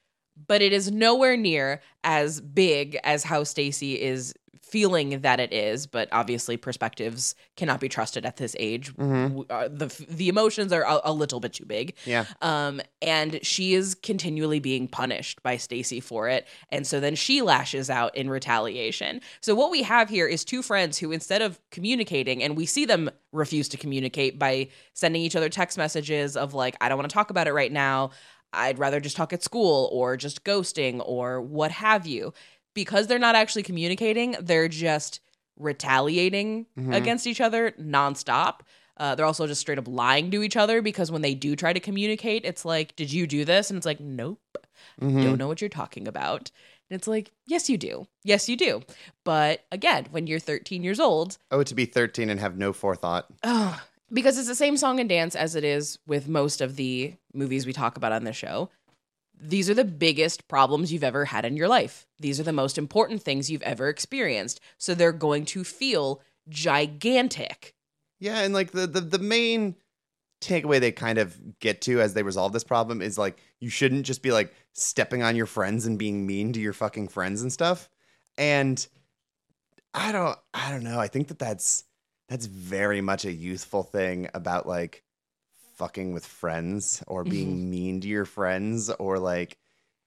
but 0.46 0.60
it 0.60 0.72
is 0.72 0.90
nowhere 0.90 1.36
near 1.36 1.80
as 2.02 2.40
big 2.40 2.98
as 3.04 3.24
how 3.24 3.44
Stacy 3.44 4.00
is 4.00 4.34
feeling 4.70 5.20
that 5.20 5.40
it 5.40 5.52
is. 5.52 5.86
But 5.86 6.08
obviously, 6.12 6.56
perspectives 6.56 7.34
cannot 7.56 7.80
be 7.80 7.88
trusted 7.88 8.24
at 8.24 8.36
this 8.36 8.54
age. 8.58 8.94
Mhm. 8.94 9.46
Uh, 9.50 9.68
the 9.68 9.86
the 10.08 10.28
emotions 10.28 10.72
are 10.72 10.82
a, 10.82 11.00
a 11.04 11.12
little 11.12 11.40
bit 11.40 11.52
too 11.52 11.66
big. 11.66 11.94
Yeah. 12.04 12.24
Um, 12.42 12.80
and 13.02 13.38
she 13.42 13.74
is 13.74 13.94
continually 13.94 14.60
being 14.60 14.88
punished 14.88 15.42
by 15.42 15.56
Stacy 15.56 16.00
for 16.00 16.28
it. 16.28 16.46
And 16.70 16.86
so 16.86 17.00
then 17.00 17.14
she 17.14 17.42
lashes 17.42 17.90
out 17.90 18.16
in 18.16 18.30
retaliation. 18.30 19.20
So 19.40 19.54
what 19.54 19.70
we 19.70 19.82
have 19.82 20.08
here 20.08 20.26
is 20.26 20.44
two 20.44 20.62
friends 20.62 20.98
who 20.98 21.12
instead 21.12 21.42
of 21.42 21.58
communicating, 21.70 22.42
and 22.42 22.56
we 22.56 22.66
see 22.66 22.84
them 22.84 23.10
refuse 23.32 23.68
to 23.70 23.76
communicate 23.76 24.38
by 24.38 24.68
sending 24.94 25.22
each 25.22 25.36
other 25.36 25.48
text 25.48 25.78
messages 25.78 26.36
of 26.36 26.54
like, 26.54 26.76
I 26.80 26.88
don't 26.88 26.98
want 26.98 27.08
to 27.08 27.14
talk 27.14 27.30
about 27.30 27.46
it 27.46 27.52
right 27.52 27.72
now. 27.72 28.10
I'd 28.52 28.80
rather 28.80 28.98
just 28.98 29.16
talk 29.16 29.32
at 29.32 29.44
school 29.44 29.88
or 29.92 30.16
just 30.16 30.42
ghosting 30.44 31.00
or 31.04 31.40
what 31.40 31.70
have 31.70 32.06
you. 32.06 32.32
Because 32.74 33.06
they're 33.06 33.18
not 33.18 33.34
actually 33.34 33.62
communicating, 33.64 34.36
they're 34.40 34.68
just 34.68 35.20
retaliating 35.56 36.66
Mhm. 36.78 36.94
against 36.94 37.26
each 37.26 37.40
other 37.40 37.72
nonstop. 37.72 38.60
Uh, 38.96 39.14
they're 39.14 39.26
also 39.26 39.46
just 39.46 39.60
straight 39.60 39.78
up 39.78 39.88
lying 39.88 40.30
to 40.30 40.42
each 40.42 40.56
other 40.56 40.82
because 40.82 41.10
when 41.10 41.22
they 41.22 41.34
do 41.34 41.56
try 41.56 41.72
to 41.72 41.80
communicate, 41.80 42.44
it's 42.44 42.64
like, 42.64 42.94
"Did 42.96 43.12
you 43.12 43.26
do 43.26 43.44
this?" 43.44 43.70
And 43.70 43.76
it's 43.78 43.86
like, 43.86 43.98
"Nope, 44.00 44.58
Mhm. 45.00 45.22
don't 45.22 45.38
know 45.38 45.48
what 45.48 45.60
you're 45.62 45.70
talking 45.70 46.06
about." 46.06 46.50
And 46.90 46.98
it's 46.98 47.08
like, 47.08 47.30
"Yes, 47.46 47.70
you 47.70 47.78
do. 47.78 48.06
Yes, 48.24 48.48
you 48.48 48.56
do." 48.56 48.82
But 49.24 49.64
again, 49.72 50.06
when 50.10 50.26
you're 50.26 50.38
13 50.40 50.82
years 50.82 51.00
old, 51.00 51.38
Oh, 51.50 51.62
to 51.62 51.74
be 51.74 51.86
13 51.86 52.28
and 52.28 52.40
have 52.40 52.58
no 52.58 52.72
forethought. 52.74 53.26
oh, 53.42 53.80
because 54.12 54.36
it's 54.36 54.48
the 54.48 54.54
same 54.54 54.76
song 54.76 55.00
and 55.00 55.08
dance 55.08 55.34
as 55.34 55.54
it 55.54 55.64
is 55.64 55.98
with 56.06 56.28
most 56.28 56.60
of 56.60 56.76
the 56.76 57.14
movies 57.32 57.64
we 57.66 57.72
talk 57.72 57.96
about 57.96 58.12
on 58.12 58.24
the 58.24 58.32
show. 58.34 58.68
These 59.40 59.70
are 59.70 59.74
the 59.74 59.84
biggest 59.84 60.48
problems 60.48 60.92
you've 60.92 61.04
ever 61.04 61.24
had 61.24 61.44
in 61.44 61.56
your 61.56 61.68
life. 61.68 62.06
These 62.18 62.38
are 62.38 62.44
the 62.44 62.52
most 62.52 62.76
important 62.76 63.22
things 63.22 63.50
you've 63.50 63.62
ever 63.62 63.88
experienced. 63.88 64.60
So 64.78 64.94
they're 64.94 65.12
going 65.12 65.44
to 65.46 65.64
feel 65.64 66.20
gigantic. 66.48 67.74
Yeah, 68.18 68.40
and 68.40 68.52
like 68.52 68.72
the 68.72 68.86
the, 68.86 69.00
the 69.00 69.18
main 69.18 69.76
takeaway 70.40 70.80
they 70.80 70.92
kind 70.92 71.18
of 71.18 71.58
get 71.60 71.82
to 71.82 72.00
as 72.00 72.14
they 72.14 72.22
resolve 72.22 72.52
this 72.52 72.64
problem 72.64 73.02
is 73.02 73.18
like 73.18 73.38
you 73.58 73.68
shouldn't 73.68 74.06
just 74.06 74.22
be 74.22 74.32
like 74.32 74.54
stepping 74.72 75.22
on 75.22 75.36
your 75.36 75.46
friends 75.46 75.84
and 75.84 75.98
being 75.98 76.26
mean 76.26 76.52
to 76.52 76.60
your 76.60 76.72
fucking 76.72 77.08
friends 77.08 77.42
and 77.42 77.52
stuff. 77.52 77.88
And 78.38 78.86
I 79.94 80.12
don't 80.12 80.38
I 80.54 80.70
don't 80.70 80.84
know. 80.84 80.98
I 80.98 81.08
think 81.08 81.28
that 81.28 81.38
that's 81.38 81.84
that's 82.28 82.46
very 82.46 83.00
much 83.00 83.24
a 83.24 83.32
youthful 83.32 83.82
thing 83.82 84.28
about 84.34 84.66
like 84.66 85.02
fucking 85.80 86.12
with 86.16 86.26
friends 86.26 87.02
or 87.06 87.24
being 87.24 87.70
mean 87.70 88.00
to 88.02 88.08
your 88.08 88.24
friends 88.26 88.90
or 88.98 89.18
like 89.18 89.56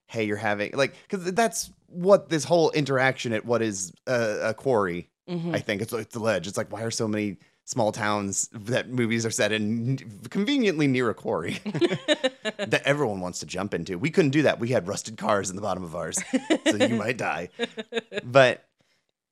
hey 0.07 0.23
you're 0.27 0.37
having 0.51 0.69
like 0.73 0.93
cuz 1.09 1.23
that's 1.41 1.71
what 1.87 2.29
this 2.29 2.43
whole 2.51 2.69
interaction 2.71 3.33
at 3.33 3.43
what 3.45 3.61
is 3.61 3.91
uh, 4.07 4.37
a 4.51 4.53
quarry 4.53 5.09
Mhm. 5.29 5.55
I 5.55 5.59
think 5.59 5.81
it's 5.81 5.93
like 5.93 6.09
the 6.09 6.19
ledge. 6.19 6.45
It's 6.49 6.57
like 6.57 6.69
why 6.73 6.81
are 6.83 6.91
so 6.91 7.07
many 7.07 7.37
small 7.63 7.91
towns 7.93 8.49
that 8.51 8.89
movies 8.89 9.25
are 9.25 9.31
set 9.31 9.51
in 9.53 9.97
conveniently 10.29 10.85
near 10.95 11.09
a 11.09 11.13
quarry 11.13 11.53
that 12.73 12.81
everyone 12.83 13.21
wants 13.21 13.39
to 13.39 13.45
jump 13.45 13.73
into. 13.73 13.97
We 13.97 14.09
couldn't 14.15 14.31
do 14.31 14.41
that. 14.41 14.59
We 14.59 14.67
had 14.75 14.85
rusted 14.85 15.15
cars 15.17 15.49
in 15.49 15.55
the 15.55 15.61
bottom 15.61 15.83
of 15.89 15.95
ours, 15.95 16.17
so 16.69 16.75
you 16.75 16.95
might 17.05 17.17
die. 17.17 17.49
But 18.39 18.55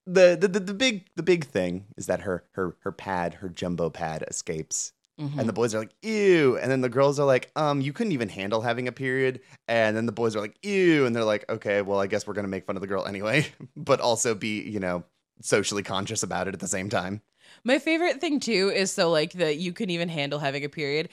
the, 0.08 0.38
the 0.40 0.48
the 0.56 0.60
the 0.72 0.74
big 0.86 0.96
the 1.20 1.24
big 1.34 1.42
thing 1.46 1.74
is 1.98 2.06
that 2.08 2.22
her 2.22 2.46
her 2.58 2.68
her 2.86 2.94
pad 3.06 3.30
her 3.42 3.50
jumbo 3.50 3.90
pad 3.90 4.24
escapes. 4.30 4.94
Mhm. 5.22 5.40
And 5.40 5.48
the 5.48 5.54
boys 5.54 5.76
are 5.76 5.80
like, 5.80 5.94
ew. 6.02 6.58
And 6.58 6.72
then 6.72 6.82
the 6.82 6.90
girls 6.90 7.20
are 7.20 7.26
like, 7.26 7.52
um, 7.56 7.80
you 7.80 7.94
couldn't 7.94 8.14
even 8.14 8.30
handle 8.30 8.62
having 8.62 8.88
a 8.88 8.92
period. 8.92 9.42
And 9.68 9.96
then 9.96 10.08
the 10.08 10.12
boys 10.12 10.36
are 10.36 10.42
like, 10.42 10.58
ew. 10.64 11.06
And 11.06 11.16
they're 11.16 11.24
like, 11.24 11.48
okay, 11.50 11.82
well, 11.82 12.00
I 12.00 12.08
guess 12.08 12.26
we're 12.26 12.34
going 12.34 12.46
to 12.46 12.50
make 12.50 12.66
fun 12.66 12.76
of 12.76 12.82
the 12.82 12.88
girl 12.88 13.06
anyway, 13.06 13.46
but 13.76 14.02
also 14.02 14.34
be, 14.34 14.62
you 14.62 14.80
know, 14.80 15.04
socially 15.42 15.84
conscious 15.84 16.24
about 16.24 16.48
it 16.48 16.54
at 16.54 16.60
the 16.60 16.68
same 16.68 16.90
time. 16.90 17.22
My 17.64 17.80
favorite 17.80 18.22
thing 18.22 18.40
too 18.40 18.72
is 18.74 18.92
so 18.92 19.10
like 19.10 19.34
that 19.34 19.58
you 19.58 19.74
can 19.74 19.90
even 19.90 20.10
handle 20.10 20.40
having 20.40 20.64
a 20.64 20.70
period. 20.70 21.10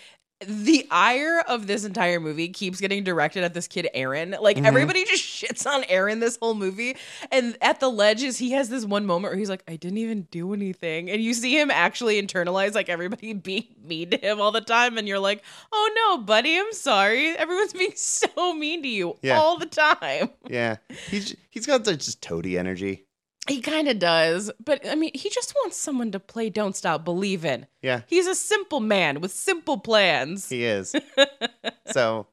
The 0.46 0.86
ire 0.92 1.40
of 1.48 1.66
this 1.66 1.84
entire 1.84 2.20
movie 2.20 2.48
keeps 2.50 2.80
getting 2.80 3.02
directed 3.02 3.42
at 3.42 3.54
this 3.54 3.66
kid 3.66 3.88
Aaron. 3.92 4.36
Like 4.40 4.56
Mhm. 4.56 4.66
everybody 4.66 5.04
just 5.04 5.24
shits 5.24 5.66
on 5.66 5.82
Aaron 5.88 6.20
this 6.20 6.38
whole 6.40 6.54
movie. 6.54 6.96
And 7.32 7.58
at 7.60 7.80
the 7.80 7.88
ledges, 7.90 8.38
he 8.38 8.52
has 8.52 8.68
this 8.68 8.84
one 8.84 9.04
moment 9.04 9.32
where 9.32 9.38
he's 9.38 9.50
like, 9.50 9.64
"I 9.66 9.74
didn't 9.74 9.98
even 9.98 10.28
do 10.30 10.52
anything," 10.54 11.10
and 11.10 11.20
you 11.20 11.34
see 11.34 11.58
him 11.58 11.72
actually 11.72 12.22
internalize 12.22 12.76
like 12.76 12.88
everybody 12.88 13.32
being 13.34 13.66
mean 13.82 14.10
to 14.10 14.16
him 14.16 14.40
all 14.40 14.52
the 14.52 14.60
time, 14.60 14.96
and 14.96 15.08
you're 15.08 15.18
like, 15.18 15.42
"Oh 15.72 15.90
no, 16.16 16.22
buddy, 16.22 16.56
I'm 16.56 16.72
sorry. 16.72 17.30
Everyone's 17.36 17.72
being 17.72 17.92
so 17.96 18.54
mean 18.54 18.82
to 18.84 18.88
you 18.88 19.18
Yeah. 19.22 19.40
all 19.40 19.58
the 19.58 19.66
time." 19.66 20.30
Yeah. 20.48 20.76
He's, 21.10 21.34
he's 21.50 21.66
got 21.66 21.82
the 21.82 21.96
just 21.96 22.22
toady 22.22 22.56
energy. 22.56 23.06
He 23.48 23.60
kind 23.60 23.88
of 23.88 23.98
does, 23.98 24.50
but 24.62 24.86
I 24.86 24.94
mean, 24.94 25.10
he 25.14 25.30
just 25.30 25.54
wants 25.62 25.76
someone 25.76 26.12
to 26.12 26.20
play 26.20 26.50
"Don't 26.50 26.76
Stop 26.76 27.04
Believin'." 27.04 27.66
Yeah, 27.82 28.02
He's 28.06 28.26
a 28.26 28.34
simple 28.34 28.80
man 28.80 29.20
with 29.20 29.32
simple 29.32 29.78
plans. 29.78 30.48
he 30.48 30.64
is. 30.64 30.94
so 31.92 32.26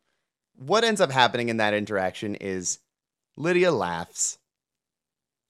what 0.58 0.84
ends 0.84 1.02
up 1.02 1.12
happening 1.12 1.50
in 1.50 1.58
that 1.58 1.74
interaction 1.74 2.36
is 2.36 2.80
Lydia 3.38 3.72
laughs, 3.72 4.38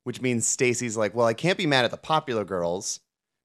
which 0.04 0.22
means 0.22 0.46
Stacy's 0.46 0.96
like, 0.98 1.14
"Well, 1.16 1.28
I 1.28 1.34
can't 1.34 1.58
be 1.58 1.66
mad 1.68 1.86
at 1.86 1.92
the 1.92 1.98
popular 1.98 2.46
girls 2.46 3.00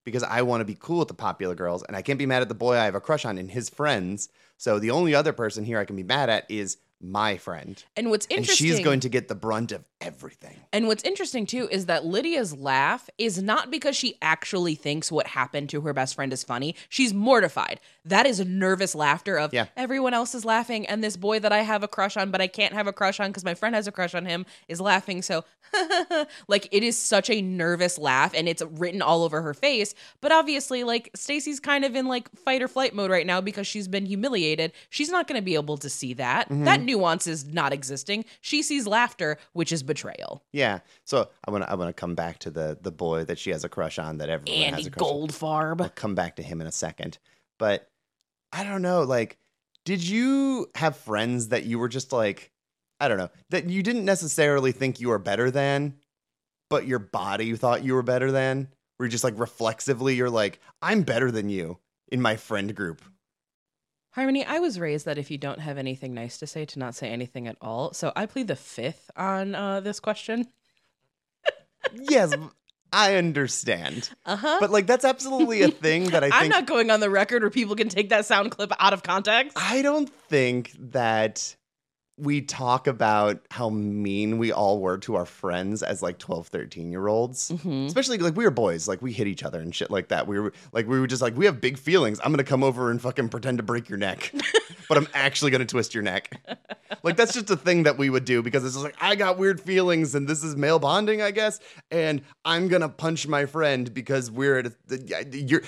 because 0.05 0.23
I 0.23 0.43
want 0.43 0.61
to 0.63 0.65
be 0.65 0.77
cool 0.79 1.01
with 1.01 1.09
the 1.09 1.15
popular 1.15 1.55
girls, 1.55 1.83
and 1.85 1.97
I 1.97 2.03
can't 2.03 2.19
be 2.19 2.27
mad 2.27 2.43
at 2.43 2.49
the 2.49 2.55
boy 2.55 2.77
I 2.77 2.85
have 2.85 2.95
a 2.95 3.01
crush 3.01 3.25
on 3.25 3.39
and 3.39 3.51
his 3.51 3.69
friends. 3.69 4.29
So 4.57 4.79
the 4.79 4.91
only 4.91 5.15
other 5.15 5.33
person 5.33 5.65
here 5.65 5.79
I 5.79 5.85
can 5.85 5.97
be 5.97 6.03
mad 6.03 6.29
at 6.31 6.51
is 6.51 6.77
my 7.01 7.37
friend, 7.37 7.83
And 7.97 8.11
what's 8.11 8.27
and 8.27 8.39
interesting 8.39 8.67
she's 8.67 8.81
going 8.81 9.01
to 9.01 9.09
get 9.09 9.29
the 9.29 9.35
brunt 9.35 9.73
of 9.73 9.85
everything." 10.01 10.57
And 10.73 10.87
what's 10.87 11.03
interesting 11.05 11.47
too 11.47 11.69
is 11.71 11.87
that 11.87 12.05
Lydia's 12.05 12.57
laugh 12.57 13.09
is 13.19 13.43
not 13.43 13.71
because 13.71 13.97
she 13.97 14.17
actually 14.23 14.75
thinks 14.75 15.11
what 15.11 15.27
happened 15.29 15.71
to 15.71 15.81
her 15.83 15.93
best 15.93 16.15
friend 16.15 16.33
is 16.33 16.45
funny. 16.45 16.75
She's 16.89 17.15
mortified. 17.15 17.81
That 18.05 18.27
is 18.27 18.41
a 18.41 18.45
nervous 18.45 18.95
laughter 18.95 19.39
of 19.39 19.53
Yeah. 19.53 19.67
everyone 19.77 20.15
else 20.15 20.35
is 20.35 20.45
laughing 20.45 20.87
and 20.87 21.03
this 21.03 21.17
boy 21.17 21.39
that 21.41 21.53
I 21.53 21.63
have 21.63 21.83
a 21.83 21.89
crush 21.89 22.17
on 22.17 22.31
but 22.31 22.41
I 22.41 22.47
can't 22.47 22.75
have 22.75 22.87
a 22.87 22.93
crush 22.93 23.21
on 23.21 23.31
because 23.31 23.45
my 23.45 23.55
friend 23.55 23.75
has 23.75 23.87
a 23.87 23.93
crush 23.93 24.15
on 24.15 24.27
him 24.27 24.47
is 24.69 24.81
laughing. 24.81 25.23
So 25.23 25.45
like 26.49 26.69
it 26.73 26.83
is 26.83 26.99
such 26.99 27.31
a 27.31 27.43
nervous 27.43 27.99
laugh 27.99 28.33
and 28.35 28.49
it's 28.49 28.63
written 28.63 29.03
all 29.03 29.23
over 29.23 29.43
her 29.43 29.55
face. 29.55 29.95
But 30.21 30.33
obviously 30.33 30.85
like 30.85 31.11
Stacy's 31.15 31.61
kind 31.61 31.85
of 31.85 31.95
in 31.95 32.07
like 32.07 32.31
fight 32.37 32.63
or 32.63 32.69
flight 32.69 32.95
mode 32.95 33.11
right 33.11 33.27
now 33.27 33.41
because 33.41 33.67
she's 33.67 33.89
been 33.89 34.07
humiliated. 34.07 34.73
She's 34.89 35.11
not 35.11 35.27
going 35.29 35.41
to 35.41 35.45
be 35.45 35.55
able 35.55 35.79
to 35.79 35.89
see 35.89 36.15
that. 36.15 36.49
That 36.49 36.79
mm-hmm. 36.81 36.87
Nuance 36.91 37.27
is 37.27 37.47
not 37.47 37.73
existing. 37.73 38.25
She 38.41 38.63
sees 38.63 38.87
laughter, 38.87 39.39
which 39.53 39.73
is 39.73 39.83
betrayal. 39.83 40.43
Yeah. 40.53 40.81
So 41.05 41.29
I 41.47 41.51
want 41.51 41.65
to 41.65 41.71
I 41.71 41.75
want 41.75 41.89
to 41.89 42.01
come 42.01 42.15
back 42.15 42.39
to 42.41 42.51
the 42.51 42.79
the 42.81 42.93
boy 42.93 43.25
that 43.25 43.39
she 43.39 43.51
has 43.51 43.65
a 43.65 43.69
crush 43.69 43.99
on 43.99 44.19
that 44.19 44.29
everyone 44.29 44.63
Andy 44.63 44.83
has 44.83 44.87
a 44.87 44.91
crush 44.91 45.09
on. 45.09 45.29
Goldfarb. 45.29 45.81
I'll 45.81 45.89
come 45.91 46.15
back 46.15 46.37
to 46.37 46.43
him 46.43 46.61
in 46.61 46.67
a 46.67 46.73
second. 46.73 47.19
But 47.59 47.89
I 48.53 48.65
don't 48.65 48.83
know, 48.83 49.03
like, 49.03 49.39
did 49.85 50.03
you 50.03 50.71
have 50.75 50.97
friends 50.97 51.49
that 51.49 51.65
you 51.65 51.79
were 51.79 51.89
just 51.89 52.13
like, 52.13 52.51
I 52.99 53.09
don't 53.09 53.19
know, 53.19 53.31
that 53.51 53.69
you 53.69 53.83
didn't 53.83 54.05
necessarily 54.05 54.73
think 54.73 55.01
you 55.01 55.09
were 55.09 55.19
better 55.19 55.51
than, 55.51 55.95
but 56.69 56.87
your 56.87 56.99
body 56.99 57.55
thought 57.57 57.85
you 57.85 57.95
were 57.95 58.03
better 58.03 58.33
than? 58.33 58.69
Where 58.97 59.07
you 59.07 59.11
just 59.11 59.25
like 59.25 59.39
reflexively, 59.39 60.15
you're 60.15 60.31
like, 60.31 60.61
I'm 60.83 61.03
better 61.03 61.31
than 61.31 61.49
you 61.49 61.79
in 62.11 62.21
my 62.21 62.37
friend 62.37 62.75
group. 62.75 63.03
Harmony, 64.13 64.45
I 64.45 64.59
was 64.59 64.81
raised 64.81 65.07
that 65.07 65.19
if 65.19 65.31
you 65.31 65.39
don't 65.39 65.61
have 65.61 65.79
anything 65.79 66.15
nice 66.15 66.39
to 66.39 66.47
say, 66.47 66.65
to 66.65 66.79
not 66.79 66.95
say 66.97 67.09
anything 67.09 67.47
at 67.47 67.57
all. 67.61 67.93
So 67.93 68.13
I 68.17 68.27
plead 68.27 68.49
the 68.49 68.57
fifth 68.57 69.11
on 69.17 69.55
uh, 69.55 69.81
this 69.81 70.01
question. 70.01 70.49
yes, 71.95 72.35
I 72.93 73.15
understand. 73.15 74.11
Uh 74.27 74.35
huh. 74.37 74.57
But 74.59 74.71
like, 74.71 74.89
that's 74.89 75.05
absolutely 75.05 75.63
a 75.63 75.71
thing 75.71 76.07
that 76.07 76.25
I 76.25 76.31
think. 76.31 76.43
I'm 76.43 76.49
not 76.49 76.67
going 76.67 76.91
on 76.91 76.99
the 76.99 77.09
record 77.11 77.43
where 77.43 77.51
people 77.51 77.77
can 77.77 77.89
take 77.89 78.09
that 78.09 78.27
sound 78.27 78.51
clip 78.51 78.73
out 78.81 78.93
of 78.93 79.05
context. 79.05 79.57
I 79.57 79.81
don't 79.83 80.09
think 80.29 80.73
that 80.91 81.55
we 82.21 82.41
talk 82.43 82.87
about 82.87 83.41
how 83.51 83.71
mean 83.71 84.39
we 84.39 84.53
all 84.53 84.81
were 84.81 84.99
to 84.99 85.17
our 85.17 85.25
friends 85.27 85.83
as 85.83 86.03
like 86.03 86.19
12, 86.19 86.49
13 86.49 86.91
year 86.91 87.07
olds. 87.09 87.51
Mhm. 87.51 87.87
Especially 87.87 88.19
like 88.19 88.37
we 88.37 88.45
were 88.45 88.51
boys, 88.51 88.87
like 88.89 89.01
we 89.03 89.13
hit 89.13 89.27
each 89.27 89.43
other 89.43 89.61
and 89.61 89.75
shit 89.75 89.91
like 89.91 90.09
that. 90.09 90.27
We 90.27 90.39
were 90.39 90.53
like 90.73 90.87
we 90.87 91.01
were 91.01 91.07
just 91.07 91.23
like 91.23 91.37
we 91.37 91.47
have 91.47 91.61
big 91.61 91.79
feelings. 91.79 92.21
I'm 92.25 92.33
gonna 92.33 92.45
come 92.45 92.63
over 92.63 92.91
and 92.91 93.01
fucking 93.01 93.29
pretend 93.31 93.59
to 93.59 93.63
break 93.65 93.89
your 93.89 93.99
neck, 93.99 94.33
but 94.89 94.99
I'm 94.99 95.09
actually 95.15 95.51
gonna 95.51 95.65
twist 95.67 95.95
your 95.95 96.03
neck. 96.03 96.41
Like 97.03 97.17
that's 97.17 97.33
just 97.33 97.49
a 97.51 97.57
thing 97.57 97.85
that 97.85 97.97
we 97.99 98.11
would 98.11 98.25
do 98.25 98.43
because 98.43 98.65
it's 98.65 98.75
just 98.75 98.85
like 98.85 98.97
I 99.01 99.15
got 99.15 99.39
weird 99.39 99.61
feelings 99.61 100.15
and 100.15 100.29
this 100.29 100.43
is 100.45 100.57
male 100.57 100.79
bonding, 100.79 101.23
I 101.23 101.31
guess. 101.31 101.61
And 101.91 102.23
I'm 102.45 102.69
gonna 102.69 102.89
punch 102.89 103.27
my 103.27 103.47
friend 103.47 103.93
because 103.95 104.31
we're 104.31 104.59
at 104.59 104.67
a, 104.67 105.27
you're 105.33 105.63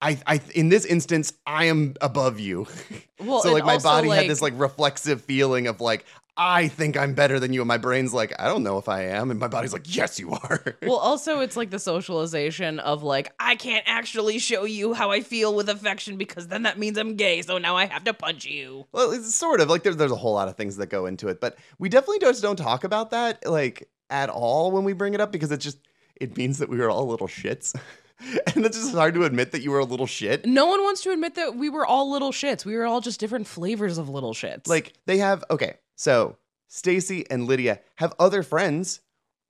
I 0.00 0.18
I 0.26 0.40
in 0.54 0.68
this 0.70 0.84
instance 0.84 1.32
I 1.46 1.66
am 1.66 1.94
above 2.00 2.40
you. 2.40 2.66
Well, 3.20 3.40
so 3.40 3.52
like 3.52 3.64
my 3.64 3.78
body 3.78 4.08
had 4.08 4.28
this 4.28 4.42
like 4.42 4.54
reflexive 4.56 5.22
feeling 5.22 5.66
of 5.66 5.80
like 5.80 6.04
I 6.36 6.66
think 6.66 6.96
I'm 6.96 7.14
better 7.14 7.38
than 7.38 7.52
you, 7.52 7.60
and 7.60 7.68
my 7.68 7.78
brain's 7.78 8.12
like 8.12 8.34
I 8.40 8.48
don't 8.48 8.64
know 8.64 8.78
if 8.78 8.88
I 8.88 9.02
am, 9.02 9.30
and 9.30 9.38
my 9.38 9.46
body's 9.46 9.72
like 9.72 9.94
yes 9.94 10.18
you 10.18 10.32
are. 10.32 10.76
Well, 10.82 10.96
also, 10.96 11.40
it's 11.40 11.56
like 11.56 11.70
the 11.70 11.78
socialization 11.78 12.80
of 12.80 13.02
like, 13.02 13.32
I 13.38 13.54
can't 13.54 13.84
actually 13.86 14.38
show 14.38 14.64
you 14.64 14.94
how 14.94 15.12
I 15.12 15.20
feel 15.20 15.54
with 15.54 15.68
affection 15.68 16.16
because 16.16 16.48
then 16.48 16.64
that 16.64 16.78
means 16.78 16.98
I'm 16.98 17.14
gay. 17.14 17.42
So 17.42 17.58
now 17.58 17.76
I 17.76 17.86
have 17.86 18.04
to 18.04 18.14
punch 18.14 18.44
you. 18.44 18.86
Well, 18.90 19.12
it's 19.12 19.34
sort 19.34 19.60
of 19.60 19.68
like 19.70 19.84
there, 19.84 19.94
there's 19.94 20.10
a 20.10 20.16
whole 20.16 20.34
lot 20.34 20.48
of 20.48 20.56
things 20.56 20.76
that 20.78 20.86
go 20.86 21.06
into 21.06 21.28
it, 21.28 21.40
but 21.40 21.56
we 21.78 21.88
definitely 21.88 22.18
just 22.18 22.42
don't 22.42 22.56
talk 22.56 22.82
about 22.82 23.10
that 23.10 23.48
like 23.48 23.88
at 24.10 24.28
all 24.28 24.72
when 24.72 24.84
we 24.84 24.92
bring 24.92 25.14
it 25.14 25.20
up 25.20 25.30
because 25.30 25.52
it 25.52 25.58
just 25.58 25.78
it 26.16 26.36
means 26.36 26.58
that 26.58 26.68
we 26.68 26.78
were 26.78 26.90
all 26.90 27.06
little 27.06 27.28
shits, 27.28 27.74
and 28.54 28.64
it's 28.64 28.78
just 28.78 28.94
hard 28.94 29.14
to 29.14 29.24
admit 29.24 29.52
that 29.52 29.62
you 29.62 29.70
were 29.70 29.78
a 29.78 29.84
little 29.84 30.06
shit. 30.06 30.46
No 30.46 30.66
one 30.66 30.82
wants 30.82 31.02
to 31.02 31.10
admit 31.10 31.34
that 31.34 31.56
we 31.56 31.68
were 31.68 31.86
all 31.86 32.10
little 32.10 32.32
shits. 32.32 32.64
We 32.64 32.76
were 32.76 32.86
all 32.86 33.00
just 33.00 33.20
different 33.20 33.46
flavors 33.46 33.98
of 33.98 34.08
little 34.08 34.34
shits. 34.34 34.68
Like 34.68 34.94
they 35.06 35.18
have 35.18 35.44
okay, 35.50 35.78
so 35.96 36.36
Stacy 36.68 37.28
and 37.30 37.46
Lydia 37.46 37.80
have 37.96 38.14
other 38.18 38.42
friends. 38.42 39.00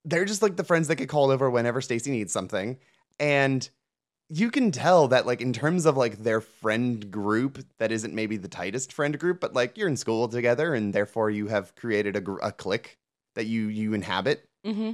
They're 0.05 0.25
just 0.25 0.43
like 0.43 0.57
the 0.57 0.65
friends 0.65 0.89
that 0.89 0.97
get 0.97 1.09
called 1.09 1.31
over 1.31 1.51
whenever 1.51 1.81
Stacy 1.81 2.11
needs 2.11 2.33
something, 2.33 2.79
and 3.19 3.69
you 4.31 4.51
can 4.51 4.71
tell 4.71 5.09
that 5.09 5.27
like 5.27 5.41
in 5.41 5.53
terms 5.53 5.87
of 5.87 5.97
like 5.97 6.23
their 6.23 6.41
friend 6.41 7.11
group 7.11 7.65
that 7.79 7.93
isn't 7.93 8.15
maybe 8.15 8.37
the 8.37 8.49
tightest 8.49 8.93
friend 8.93 9.19
group 9.19 9.41
but 9.41 9.55
like 9.55 9.77
you're 9.77 9.89
in 9.89 9.97
school 9.97 10.29
together 10.29 10.75
and 10.75 10.93
therefore 10.93 11.31
you 11.31 11.49
have 11.49 11.75
created 11.77 12.17
a, 12.17 12.21
gr- 12.21 12.39
a 12.43 12.51
clique 12.51 12.99
that 13.35 13.47
you 13.47 13.67
you 13.69 13.93
inhabit 13.93 14.49
mm-hmm. 14.65 14.93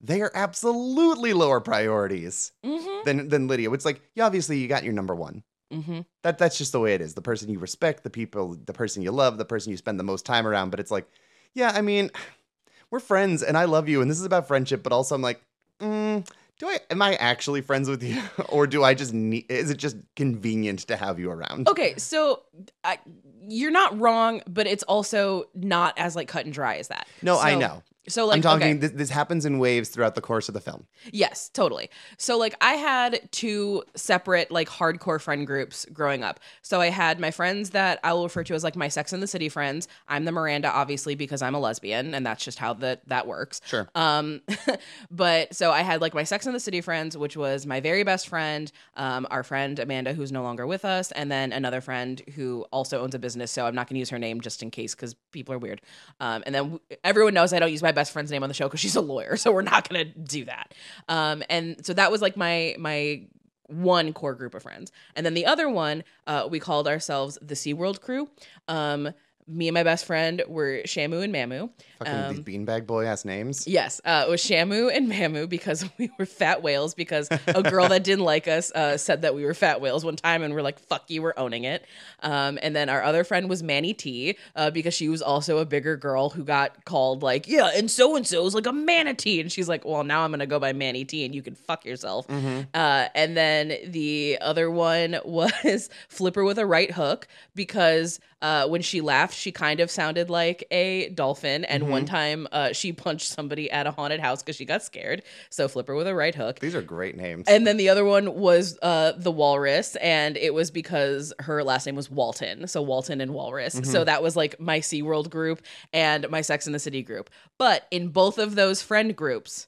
They 0.00 0.20
are 0.20 0.30
absolutely 0.34 1.32
lower 1.32 1.60
priorities 1.60 2.52
Mm-hmm. 2.64 3.04
than 3.04 3.28
than 3.28 3.46
Lydia. 3.48 3.70
It's 3.72 3.84
like, 3.84 4.00
yeah, 4.14 4.26
obviously 4.26 4.58
you 4.58 4.68
got 4.68 4.84
your 4.84 4.92
number 4.92 5.14
one. 5.14 5.42
Mm-hmm. 5.72 6.00
That 6.22 6.38
that's 6.38 6.56
just 6.56 6.72
the 6.72 6.80
way 6.80 6.94
it 6.94 7.00
is. 7.00 7.14
The 7.14 7.22
person 7.22 7.50
you 7.50 7.58
respect, 7.58 8.02
the 8.02 8.10
people, 8.10 8.56
the 8.64 8.72
person 8.72 9.02
you 9.02 9.10
love, 9.10 9.38
the 9.38 9.44
person 9.44 9.70
you 9.70 9.76
spend 9.76 9.98
the 9.98 10.04
most 10.04 10.24
time 10.24 10.46
around. 10.46 10.70
But 10.70 10.80
it's 10.80 10.90
like, 10.90 11.06
yeah, 11.52 11.72
I 11.74 11.80
mean, 11.82 12.10
we're 12.90 13.00
friends 13.00 13.42
and 13.42 13.56
I 13.58 13.64
love 13.64 13.88
you, 13.88 14.00
and 14.00 14.10
this 14.10 14.18
is 14.18 14.24
about 14.24 14.48
friendship. 14.48 14.82
But 14.82 14.92
also, 14.92 15.14
I'm 15.14 15.22
like, 15.22 15.42
mm, 15.80 16.26
do 16.58 16.66
I 16.68 16.78
am 16.90 17.02
I 17.02 17.16
actually 17.16 17.60
friends 17.60 17.88
with 17.88 18.02
you, 18.02 18.22
or 18.48 18.66
do 18.66 18.82
I 18.84 18.94
just 18.94 19.12
need? 19.12 19.46
Is 19.50 19.70
it 19.70 19.76
just 19.78 19.96
convenient 20.16 20.80
to 20.88 20.96
have 20.96 21.18
you 21.18 21.30
around? 21.30 21.68
Okay, 21.68 21.94
so 21.98 22.44
I, 22.84 22.98
you're 23.46 23.70
not 23.70 23.98
wrong, 23.98 24.42
but 24.48 24.66
it's 24.66 24.84
also 24.84 25.44
not 25.54 25.98
as 25.98 26.16
like 26.16 26.28
cut 26.28 26.44
and 26.44 26.54
dry 26.54 26.76
as 26.76 26.88
that. 26.88 27.06
No, 27.20 27.38
I 27.38 27.56
know. 27.56 27.82
So 28.08 28.26
like 28.26 28.36
I'm 28.36 28.42
talking. 28.42 28.62
okay. 28.68 28.72
This, 28.74 28.90
this 28.92 29.10
happens 29.10 29.44
in 29.44 29.58
waves 29.58 29.88
throughout 29.88 30.14
the 30.14 30.20
course 30.20 30.48
of 30.48 30.54
the 30.54 30.60
film. 30.60 30.86
Yes, 31.12 31.48
totally. 31.48 31.90
So 32.16 32.36
like 32.38 32.54
I 32.60 32.74
had 32.74 33.28
two 33.32 33.82
separate 33.96 34.50
like 34.50 34.68
hardcore 34.68 35.20
friend 35.20 35.46
groups 35.46 35.86
growing 35.92 36.22
up. 36.24 36.40
So 36.62 36.80
I 36.80 36.90
had 36.90 37.20
my 37.20 37.30
friends 37.30 37.70
that 37.70 38.00
I 38.02 38.12
will 38.12 38.24
refer 38.24 38.44
to 38.44 38.54
as 38.54 38.64
like 38.64 38.76
my 38.76 38.88
Sex 38.88 39.12
and 39.12 39.22
the 39.22 39.26
City 39.26 39.48
friends. 39.48 39.88
I'm 40.08 40.24
the 40.24 40.32
Miranda 40.32 40.70
obviously 40.70 41.14
because 41.14 41.42
I'm 41.42 41.54
a 41.54 41.60
lesbian 41.60 42.14
and 42.14 42.24
that's 42.24 42.44
just 42.44 42.58
how 42.58 42.74
that 42.74 43.06
that 43.08 43.26
works. 43.26 43.60
Sure. 43.66 43.88
Um 43.94 44.40
but 45.10 45.54
so 45.54 45.70
I 45.70 45.82
had 45.82 46.00
like 46.00 46.14
my 46.14 46.24
Sex 46.24 46.46
and 46.46 46.54
the 46.54 46.60
City 46.60 46.80
friends 46.80 47.16
which 47.16 47.36
was 47.36 47.66
my 47.66 47.80
very 47.80 48.02
best 48.02 48.28
friend, 48.28 48.70
um 48.96 49.26
our 49.30 49.42
friend 49.42 49.78
Amanda 49.78 50.12
who's 50.12 50.32
no 50.32 50.42
longer 50.42 50.66
with 50.66 50.84
us 50.84 51.12
and 51.12 51.30
then 51.30 51.52
another 51.52 51.80
friend 51.80 52.22
who 52.34 52.66
also 52.70 53.00
owns 53.00 53.14
a 53.14 53.18
business 53.18 53.50
so 53.50 53.66
I'm 53.66 53.74
not 53.74 53.88
going 53.88 53.94
to 53.96 54.00
use 54.00 54.10
her 54.10 54.18
name 54.18 54.40
just 54.40 54.62
in 54.62 54.70
case 54.70 54.94
cuz 54.94 55.14
people 55.32 55.54
are 55.54 55.58
weird. 55.58 55.80
Um 56.20 56.42
and 56.46 56.54
then 56.54 56.80
everyone 57.04 57.34
knows 57.34 57.52
I 57.52 57.58
don't 57.58 57.70
use 57.72 57.82
my 57.82 57.92
best 57.98 58.12
friend's 58.12 58.30
name 58.30 58.42
on 58.42 58.48
the 58.48 58.54
show 58.54 58.68
cuz 58.68 58.80
she's 58.80 58.96
a 58.96 59.00
lawyer 59.00 59.36
so 59.36 59.52
we're 59.52 59.62
not 59.74 59.84
to 60.04 60.04
do 60.04 60.44
that. 60.44 60.74
Um, 61.08 61.42
and 61.48 61.84
so 61.86 61.92
that 61.94 62.10
was 62.10 62.20
like 62.22 62.36
my 62.36 62.74
my 62.78 63.22
one 63.68 64.12
core 64.14 64.34
group 64.34 64.54
of 64.54 64.62
friends, 64.62 64.90
and 65.14 65.24
then 65.26 65.34
the 65.34 65.46
other 65.46 65.68
one 65.68 66.02
uh, 66.26 66.48
we 66.50 66.58
called 66.58 66.88
ourselves 66.88 67.38
the 67.42 67.54
SeaWorld 67.54 68.00
crew. 68.00 68.28
Um, 68.66 69.12
me 69.48 69.68
and 69.68 69.74
my 69.74 69.82
best 69.82 70.04
friend 70.04 70.42
were 70.46 70.82
Shamu 70.84 71.22
and 71.22 71.34
Mamu. 71.34 71.70
Fucking 71.98 72.14
Um, 72.14 72.34
these 72.34 72.40
beanbag 72.44 72.86
boy 72.86 73.06
ass 73.06 73.24
names. 73.24 73.66
Yes, 73.66 74.00
uh, 74.04 74.24
it 74.26 74.30
was 74.30 74.40
Shamu 74.42 74.94
and 74.94 75.10
Mamu 75.10 75.48
because 75.48 75.84
we 75.98 76.10
were 76.18 76.26
fat 76.26 76.62
whales. 76.62 76.94
Because 76.94 77.28
a 77.46 77.62
girl 77.62 77.88
that 77.88 78.04
didn't 78.04 78.24
like 78.24 78.46
us 78.46 78.70
uh, 78.72 78.96
said 78.96 79.22
that 79.22 79.34
we 79.34 79.44
were 79.44 79.54
fat 79.54 79.80
whales 79.80 80.04
one 80.04 80.16
time, 80.16 80.42
and 80.42 80.54
we're 80.54 80.62
like, 80.62 80.78
"Fuck 80.78 81.10
you, 81.10 81.22
we're 81.22 81.34
owning 81.36 81.64
it." 81.64 81.84
Um, 82.22 82.58
and 82.62 82.76
then 82.76 82.88
our 82.88 83.02
other 83.02 83.24
friend 83.24 83.48
was 83.48 83.62
Manny 83.62 83.94
T 83.94 84.36
uh, 84.54 84.70
because 84.70 84.94
she 84.94 85.08
was 85.08 85.22
also 85.22 85.58
a 85.58 85.64
bigger 85.64 85.96
girl 85.96 86.30
who 86.30 86.44
got 86.44 86.84
called 86.84 87.22
like, 87.22 87.48
"Yeah, 87.48 87.70
and 87.74 87.90
so 87.90 88.14
and 88.16 88.26
so 88.26 88.46
is 88.46 88.54
like 88.54 88.66
a 88.66 88.72
manatee," 88.72 89.40
and 89.40 89.50
she's 89.50 89.68
like, 89.68 89.84
"Well, 89.84 90.04
now 90.04 90.22
I'm 90.24 90.30
gonna 90.30 90.46
go 90.46 90.58
by 90.60 90.72
Manny 90.72 91.04
T, 91.04 91.24
and 91.24 91.34
you 91.34 91.42
can 91.42 91.54
fuck 91.54 91.84
yourself." 91.84 92.26
Uh, 92.30 93.08
and 93.14 93.36
then 93.36 93.76
the 93.86 94.38
other 94.40 94.70
one 94.70 95.18
was 95.24 95.88
Flipper 96.08 96.44
with 96.44 96.58
a 96.58 96.66
right 96.66 96.90
hook 96.90 97.26
because 97.54 98.20
uh, 98.40 98.68
when 98.68 98.82
she 98.82 99.00
laughed, 99.00 99.34
she 99.34 99.52
kind 99.52 99.80
of 99.80 99.90
sounded 99.90 100.30
like 100.30 100.66
a 100.70 101.08
dolphin. 101.10 101.64
And 101.64 101.88
one 101.88 102.04
time 102.04 102.46
uh, 102.52 102.72
she 102.72 102.92
punched 103.08 103.28
somebody 103.28 103.70
at 103.70 103.86
a 103.86 103.90
haunted 103.90 104.20
house 104.20 104.42
because 104.42 104.56
she 104.56 104.64
got 104.64 104.82
scared. 104.82 105.22
So 105.50 105.68
Flipper 105.68 105.94
with 105.94 106.06
a 106.06 106.14
right 106.14 106.34
hook. 106.34 106.60
These 106.60 106.74
are 106.74 106.82
great 106.82 107.16
names. 107.16 107.46
And 107.48 107.66
then 107.66 107.76
the 107.76 107.88
other 107.88 108.04
one 108.04 108.34
was 108.34 108.78
uh, 108.82 109.12
the 109.16 109.32
Walrus, 109.32 109.96
and 109.96 110.36
it 110.36 110.54
was 110.54 110.70
because 110.70 111.32
her 111.40 111.64
last 111.64 111.86
name 111.86 111.96
was 111.96 112.10
Walton. 112.10 112.66
So 112.68 112.82
Walton 112.82 113.20
and 113.20 113.32
Walrus. 113.32 113.80
So 113.84 114.04
that 114.04 114.22
was 114.22 114.36
like 114.36 114.58
my 114.60 114.80
SeaWorld 114.80 115.30
group 115.30 115.62
and 115.92 116.28
my 116.30 116.40
Sex 116.40 116.66
in 116.66 116.72
the 116.72 116.78
City 116.78 117.02
group. 117.02 117.30
But 117.58 117.86
in 117.90 118.08
both 118.08 118.38
of 118.38 118.54
those 118.54 118.82
friend 118.82 119.14
groups, 119.16 119.66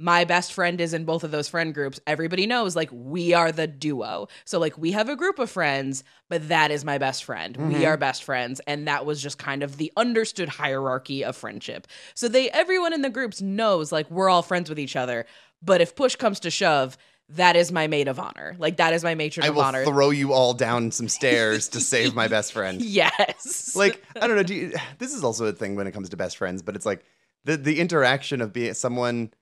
my 0.00 0.24
best 0.24 0.54
friend 0.54 0.80
is 0.80 0.94
in 0.94 1.04
both 1.04 1.24
of 1.24 1.30
those 1.30 1.46
friend 1.46 1.74
groups. 1.74 2.00
Everybody 2.06 2.46
knows, 2.46 2.74
like, 2.74 2.88
we 2.90 3.34
are 3.34 3.52
the 3.52 3.66
duo. 3.66 4.28
So, 4.46 4.58
like, 4.58 4.78
we 4.78 4.92
have 4.92 5.10
a 5.10 5.14
group 5.14 5.38
of 5.38 5.50
friends, 5.50 6.04
but 6.30 6.48
that 6.48 6.70
is 6.70 6.86
my 6.86 6.96
best 6.96 7.22
friend. 7.22 7.54
We 7.54 7.74
mm-hmm. 7.74 7.84
are 7.84 7.98
best 7.98 8.24
friends. 8.24 8.62
And 8.66 8.88
that 8.88 9.04
was 9.04 9.22
just 9.22 9.36
kind 9.36 9.62
of 9.62 9.76
the 9.76 9.92
understood 9.98 10.48
hierarchy 10.48 11.22
of 11.22 11.36
friendship. 11.36 11.86
So, 12.14 12.28
they, 12.28 12.48
everyone 12.50 12.94
in 12.94 13.02
the 13.02 13.10
groups 13.10 13.42
knows, 13.42 13.92
like, 13.92 14.10
we're 14.10 14.30
all 14.30 14.40
friends 14.40 14.70
with 14.70 14.78
each 14.78 14.96
other. 14.96 15.26
But 15.60 15.82
if 15.82 15.94
push 15.94 16.16
comes 16.16 16.40
to 16.40 16.50
shove, 16.50 16.96
that 17.28 17.54
is 17.54 17.70
my 17.70 17.86
maid 17.86 18.08
of 18.08 18.18
honor. 18.18 18.56
Like, 18.58 18.78
that 18.78 18.94
is 18.94 19.04
my 19.04 19.14
matron 19.14 19.44
I 19.44 19.50
of 19.50 19.56
will 19.56 19.62
honor. 19.64 19.84
throw 19.84 20.08
you 20.08 20.32
all 20.32 20.54
down 20.54 20.92
some 20.92 21.08
stairs 21.18 21.68
to 21.68 21.80
save 21.80 22.14
my 22.14 22.26
best 22.26 22.54
friend. 22.54 22.80
yes. 22.80 23.76
Like 23.76 24.02
I 24.16 24.26
don't 24.26 24.36
know. 24.36 24.42
Do 24.44 24.54
you, 24.54 24.72
this 24.98 25.12
is 25.12 25.22
also 25.22 25.44
a 25.44 25.52
thing 25.52 25.76
when 25.76 25.86
it 25.86 25.92
comes 25.92 26.08
to 26.08 26.16
best 26.16 26.38
friends, 26.38 26.62
but 26.62 26.74
it's 26.74 26.86
like 26.86 27.04
the 27.44 27.58
the 27.58 27.80
interaction 27.80 28.40
of 28.40 28.52
being 28.54 28.72
someone 28.74 29.32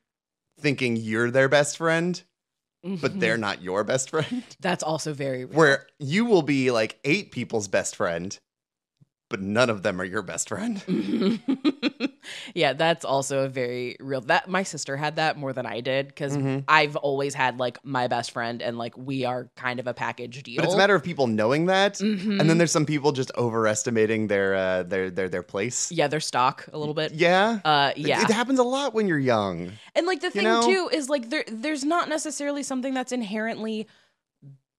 thinking 0.59 0.97
you're 0.97 1.31
their 1.31 1.49
best 1.49 1.77
friend, 1.77 2.23
but 2.83 3.15
Mhm. 3.15 3.21
they're 3.21 3.37
not 3.39 3.63
your 3.63 3.85
best 3.85 4.11
friend. 4.11 4.45
That's 4.61 4.83
also 4.83 5.13
very 5.15 5.45
real. 5.45 5.57
Where 5.57 5.87
you 5.99 6.25
will 6.25 6.43
be 6.43 6.71
like 6.71 6.99
eight 7.05 7.31
people's 7.33 7.69
best 7.69 7.97
friend, 7.97 8.39
but 9.31 9.41
none 9.41 9.68
of 9.70 9.83
them 9.83 10.01
are 10.01 10.05
your 10.05 10.22
best 10.22 10.49
friend. 10.49 10.83
yeah, 12.55 12.72
that's 12.72 13.05
also 13.05 13.45
a 13.45 13.49
very 13.49 13.97
real. 14.01 14.20
That 14.22 14.49
my 14.49 14.62
sister 14.62 14.97
had 14.97 15.16
that 15.16 15.37
more 15.37 15.53
than 15.53 15.66
I 15.66 15.81
did 15.81 16.09
because 16.09 16.37
Mhm. 16.37 16.64
I've 16.68 16.97
always 16.97 17.35
had 17.35 17.59
like 17.59 17.79
my 17.85 18.09
best 18.09 18.31
friend, 18.31 18.62
and 18.62 18.79
like 18.79 18.97
we 18.97 19.24
are 19.24 19.49
kind 19.57 19.81
of 19.81 19.87
a 19.87 19.95
package 19.95 20.43
deal. 20.43 20.57
But 20.57 20.64
it's 20.66 20.74
a 20.74 20.79
matter 20.79 20.95
of 20.95 21.03
people 21.03 21.26
knowing 21.26 21.66
that, 21.66 21.95
Mhm. 21.95 22.41
and 22.41 22.49
then 22.49 22.59
there's 22.59 22.72
some 22.72 22.87
people 22.87 23.12
just 23.12 23.31
overestimating 23.37 24.29
their 24.29 24.55
uh, 24.55 24.83
their 24.85 25.11
their 25.11 25.29
their 25.29 25.43
place. 25.43 25.91
yeah, 25.93 26.09
their 26.09 26.20
stock 26.20 26.66
a 26.72 26.79
little 26.79 26.95
bit. 26.95 27.12
Yeah. 27.12 27.61
Uh, 27.64 27.93
It- 27.97 28.07
yeah, 28.07 28.22
It, 28.22 28.31
happens 28.31 28.59
a 28.59 28.62
lot 28.64 28.95
when 28.95 29.09
you're 29.09 29.18
young. 29.18 29.72
and 29.95 30.07
like 30.07 30.20
the 30.20 30.31
thing 30.31 30.45
know? 30.45 30.62
too 30.62 30.89
is 30.93 31.09
like 31.09 31.31
there, 31.31 31.45
there's 31.51 31.85
not 31.85 32.09
necessarily 32.09 32.62
something 32.62 32.95
that's 32.95 33.12
inherently 33.12 33.87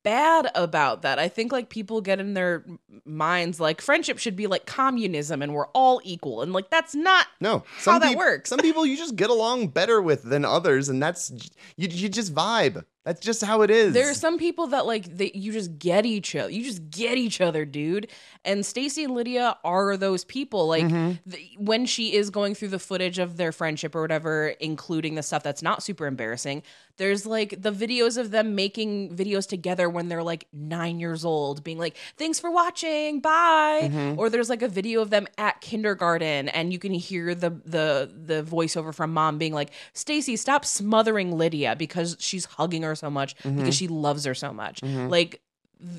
bad 0.04 0.50
about 0.56 1.02
that. 1.04 1.20
I 1.20 1.28
think 1.28 1.52
like 1.52 1.70
people 1.70 2.02
get 2.02 2.20
in 2.20 2.34
their 2.34 2.66
minds 3.06 3.60
like 3.60 3.82
friendship 3.82 4.18
should 4.18 4.36
be 4.36 4.47
like 4.47 4.66
communism, 4.66 5.41
and 5.41 5.54
we're 5.54 5.68
all 5.68 6.02
equal, 6.04 6.41
and 6.41 6.54
like 6.54 6.70
that's 6.70 6.95
not 6.95 7.28
No, 7.39 7.64
How 7.84 8.00
that 8.00 8.10
peop- 8.10 8.18
works. 8.18 8.50
Some 8.50 8.60
people 8.60 8.86
you 8.86 8.97
just 8.97 9.16
get 9.16 9.30
along 9.30 9.68
better 9.70 10.02
with 10.02 10.24
than 10.24 10.45
others, 10.45 10.89
and 10.89 11.02
that's 11.02 11.32
you. 11.78 11.88
You 11.89 12.10
just 12.10 12.34
vibe. 12.34 12.86
That's 13.10 13.22
just 13.22 13.43
how 13.43 13.64
it 13.64 13.72
is. 13.72 13.95
There 13.95 14.07
are 14.07 14.14
some 14.14 14.38
people 14.38 14.68
that 14.68 14.86
like 14.86 15.05
they 15.18 15.32
you 15.34 15.51
just 15.51 15.80
get 15.80 16.05
each 16.05 16.36
other. 16.36 16.51
You 16.51 16.64
just 16.64 16.91
get 16.91 17.18
each 17.18 17.41
other, 17.41 17.66
dude. 17.66 18.05
And 18.45 18.64
Stacy 18.64 19.03
and 19.03 19.16
Lydia 19.16 19.57
are 19.64 19.97
those 19.97 20.24
people. 20.24 20.68
Like 20.68 20.84
Mm-hmm. 20.84 21.14
the, 21.26 21.49
when 21.57 21.88
she 21.88 22.14
is 22.14 22.30
going 22.30 22.53
through 22.53 22.68
the 22.68 22.78
footage 22.78 23.18
of 23.18 23.36
their 23.38 23.51
friendship 23.51 23.95
or 23.95 24.01
whatever, 24.01 24.49
including 24.60 25.16
the 25.16 25.24
stuff 25.24 25.41
that's 25.41 25.64
not 25.64 25.82
super 25.82 26.05
embarrassing. 26.05 26.62
There's 26.97 27.26
like 27.26 27.62
the 27.62 27.72
videos 27.72 28.18
of 28.18 28.30
them 28.30 28.55
making 28.55 29.16
videos 29.16 29.47
together 29.47 29.89
when 29.89 30.10
they're 30.10 30.22
like 30.22 30.45
nine 30.53 30.99
years 30.99 31.24
old, 31.26 31.64
being 31.64 31.80
like, 31.80 31.95
"Thanks 32.18 32.39
for 32.39 32.51
watching, 32.51 33.22
bye." 33.22 33.82
Mm-hmm. 33.91 34.20
Or 34.20 34.30
there's 34.30 34.49
like 34.49 34.62
a 34.62 34.68
video 34.68 35.01
of 35.01 35.10
them 35.10 35.26
at 35.38 35.62
kindergarten, 35.62 36.49
and 36.49 36.72
you 36.74 36.78
can 36.78 36.93
hear 36.93 37.34
the 37.34 37.49
the 37.66 38.12
the 38.26 38.43
voiceover 38.43 38.93
from 38.93 39.14
mom 39.14 39.38
being 39.38 39.53
like, 39.53 39.72
"Stacy, 39.93 40.36
stop 40.36 40.66
smothering 40.66 41.38
Lydia 41.38 41.76
because 41.78 42.18
she's 42.20 42.45
hugging 42.45 42.84
her 42.84 42.95
so 43.00 43.10
much 43.10 43.36
Mm-hmm. 43.38 43.58
because 43.58 43.76
she 43.76 43.88
loves 43.88 44.26
her 44.26 44.36
so 44.36 44.54
much." 44.54 44.84
Like 44.84 45.41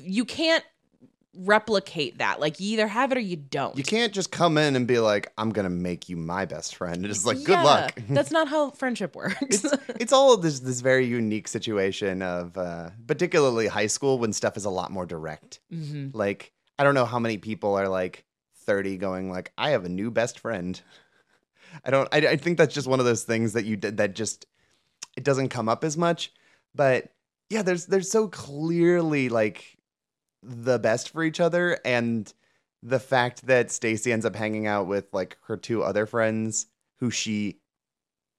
you 0.03 0.25
can't 0.25 0.63
replicate 1.35 2.17
that. 2.17 2.39
Like 2.39 2.59
you 2.59 2.73
either 2.73 2.87
have 2.87 3.11
it 3.11 3.17
or 3.17 3.21
you 3.21 3.35
don't. 3.37 3.77
You 3.77 3.83
can't 3.83 4.13
just 4.13 4.31
come 4.31 4.57
in 4.57 4.75
and 4.75 4.85
be 4.87 4.99
like, 4.99 5.31
"I'm 5.37 5.51
gonna 5.51 5.69
make 5.69 6.09
you 6.09 6.17
my 6.17 6.45
best 6.45 6.75
friend." 6.75 7.05
It's 7.05 7.25
like, 7.25 7.43
good 7.43 7.63
luck. 7.63 7.99
That's 8.09 8.31
not 8.31 8.47
how 8.47 8.71
friendship 8.71 9.15
works. 9.15 9.35
it's 9.41 9.65
it's 9.89 10.13
all 10.13 10.35
this 10.37 10.59
this 10.59 10.81
very 10.81 11.05
unique 11.05 11.47
situation 11.47 12.21
of 12.21 12.57
uh, 12.57 12.89
particularly 13.07 13.67
high 13.67 13.87
school 13.87 14.19
when 14.19 14.33
stuff 14.33 14.57
is 14.57 14.65
a 14.65 14.69
lot 14.69 14.91
more 14.91 15.05
direct. 15.05 15.59
Mhm. 15.73 16.11
Like 16.13 16.51
I 16.77 16.83
don't 16.83 16.95
know 16.95 17.05
how 17.05 17.19
many 17.19 17.37
people 17.37 17.75
are 17.75 17.87
like 17.87 18.25
30 18.65 18.97
going 18.97 19.29
like, 19.31 19.51
"I 19.57 19.69
have 19.71 19.85
a 19.85 19.89
new 19.89 20.11
best 20.11 20.39
friend." 20.39 20.79
I 21.85 21.89
don't. 21.91 22.09
I, 22.11 22.17
I 22.17 22.35
think 22.37 22.57
that's 22.57 22.73
just 22.73 22.87
one 22.87 22.99
of 22.99 23.05
those 23.05 23.23
things 23.23 23.53
that 23.53 23.63
you 23.65 23.77
did 23.77 23.97
that 23.97 24.13
just 24.15 24.45
it 25.15 25.23
doesn't 25.23 25.49
come 25.49 25.69
up 25.69 25.83
as 25.85 25.95
much. 25.97 26.33
But 26.75 27.11
yeah, 27.49 27.61
there's 27.61 27.85
there's 27.87 28.09
so 28.09 28.27
clearly 28.27 29.29
like 29.29 29.77
the 30.43 30.79
best 30.79 31.09
for 31.09 31.23
each 31.23 31.39
other 31.39 31.79
and 31.85 32.31
the 32.81 32.99
fact 32.99 33.45
that 33.45 33.69
Stacy 33.71 34.11
ends 34.11 34.25
up 34.25 34.35
hanging 34.35 34.65
out 34.65 34.87
with 34.87 35.05
like 35.13 35.37
her 35.43 35.57
two 35.57 35.83
other 35.83 36.05
friends 36.05 36.65
who 36.99 37.11
she 37.11 37.59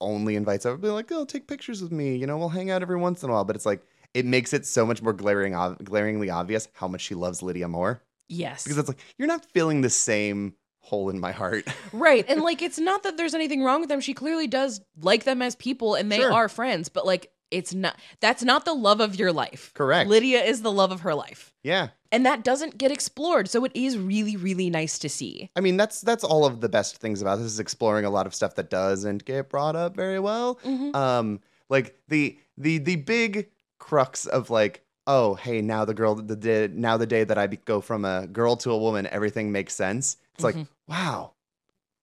only 0.01 0.35
invites 0.35 0.67
over, 0.67 0.77
be 0.77 0.89
like, 0.89 1.13
"Oh, 1.13 1.25
take 1.25 1.47
pictures 1.47 1.81
with 1.83 1.93
me." 1.93 2.17
You 2.17 2.27
know, 2.27 2.37
we'll 2.37 2.49
hang 2.49 2.71
out 2.71 2.83
every 2.83 2.97
once 2.97 3.23
in 3.23 3.31
a 3.31 3.33
while. 3.33 3.45
But 3.45 3.55
it's 3.57 3.67
like 3.67 3.83
it 4.15 4.27
makes 4.27 4.53
it 4.53 4.67
so 4.67 4.85
much 4.85 5.01
more 5.01 5.13
glaring, 5.13 5.55
ob- 5.55 5.85
glaringly 5.85 6.29
obvious 6.31 6.69
how 6.75 6.89
much 6.89 7.01
she 7.03 7.15
loves 7.15 7.43
Lydia 7.43 7.69
more 7.69 8.03
yes. 8.29 8.65
because 8.65 8.79
it's 8.79 8.89
like 8.89 8.99
you're 9.19 9.29
not 9.29 9.45
feeling 9.53 9.81
the 9.81 9.91
same 9.91 10.55
hole 10.81 11.09
in 11.09 11.21
my 11.21 11.33
heart. 11.33 11.65
right. 11.93 12.25
And 12.29 12.41
like 12.43 12.63
it's 12.63 12.79
not 12.79 13.05
that 13.05 13.17
there's 13.17 13.35
anything 13.35 13.63
wrong 13.63 13.81
with 13.81 13.89
them. 13.89 14.01
She 14.01 14.15
clearly 14.15 14.47
does 14.49 14.81
like 15.01 15.25
them 15.25 15.41
as 15.41 15.55
people 15.57 15.95
and 15.95 16.11
they 16.11 16.19
Sure. 16.19 16.33
are 16.33 16.49
friends, 16.49 16.89
but 16.89 17.07
like 17.07 17.31
it's 17.53 17.73
not 17.75 17.97
that's 18.21 18.43
not 18.43 18.65
the 18.65 18.75
love 18.75 19.01
of 19.01 19.17
your 19.17 19.33
life. 19.33 19.73
Correct. 19.75 20.09
Lydia 20.09 20.43
is 20.43 20.63
the 20.63 20.73
love 20.73 20.91
of 20.93 21.01
her 21.03 21.15
life. 21.15 21.53
yeah. 21.63 21.89
And 22.15 22.27
that 22.27 22.45
doesn't 22.45 22.77
get 22.77 22.91
explored. 22.91 23.49
So 23.49 23.65
it 23.65 23.73
is 23.75 23.97
really, 23.97 24.37
really 24.37 24.69
nice 24.69 24.99
to 24.99 25.09
see. 25.09 25.51
I 25.57 25.61
mean, 25.61 25.79
that's 25.79 26.03
that's 26.03 26.25
all 26.25 26.45
of 26.45 26.61
the 26.61 26.69
best 26.69 26.97
things 26.99 27.23
about 27.23 27.37
this 27.37 27.47
is 27.47 27.59
exploring 27.61 28.05
a 28.05 28.11
lot 28.11 28.27
of 28.27 28.35
stuff 28.35 28.55
that 28.57 28.69
doesn't 28.69 29.25
get 29.25 29.49
brought 29.49 29.77
up 29.77 29.97
very 29.97 30.19
well. 30.21 30.57
Mhm. 30.65 30.95
Um, 30.95 31.41
like 31.71 31.97
the 32.09 32.39
the 32.59 32.77
the 32.79 32.97
big 32.97 33.49
crux 33.79 34.27
of 34.27 34.51
like, 34.51 34.85
oh, 35.07 35.35
hey, 35.37 35.63
now 35.63 35.87
the 35.87 35.95
girl, 35.95 36.15
the, 36.17 36.37
the 36.37 36.71
now 36.75 36.99
the 36.99 37.07
day 37.07 37.25
that 37.25 37.39
I 37.39 37.47
be- 37.47 37.57
go 37.65 37.81
from 37.81 38.05
a 38.05 38.27
girl 38.27 38.57
to 38.57 38.71
a 38.73 38.77
woman, 38.79 39.07
everything 39.07 39.51
makes 39.51 39.75
sense. 39.75 40.19
It's 40.35 40.45
like, 40.45 40.55
Mhm. 40.57 40.69
wow, 40.87 41.33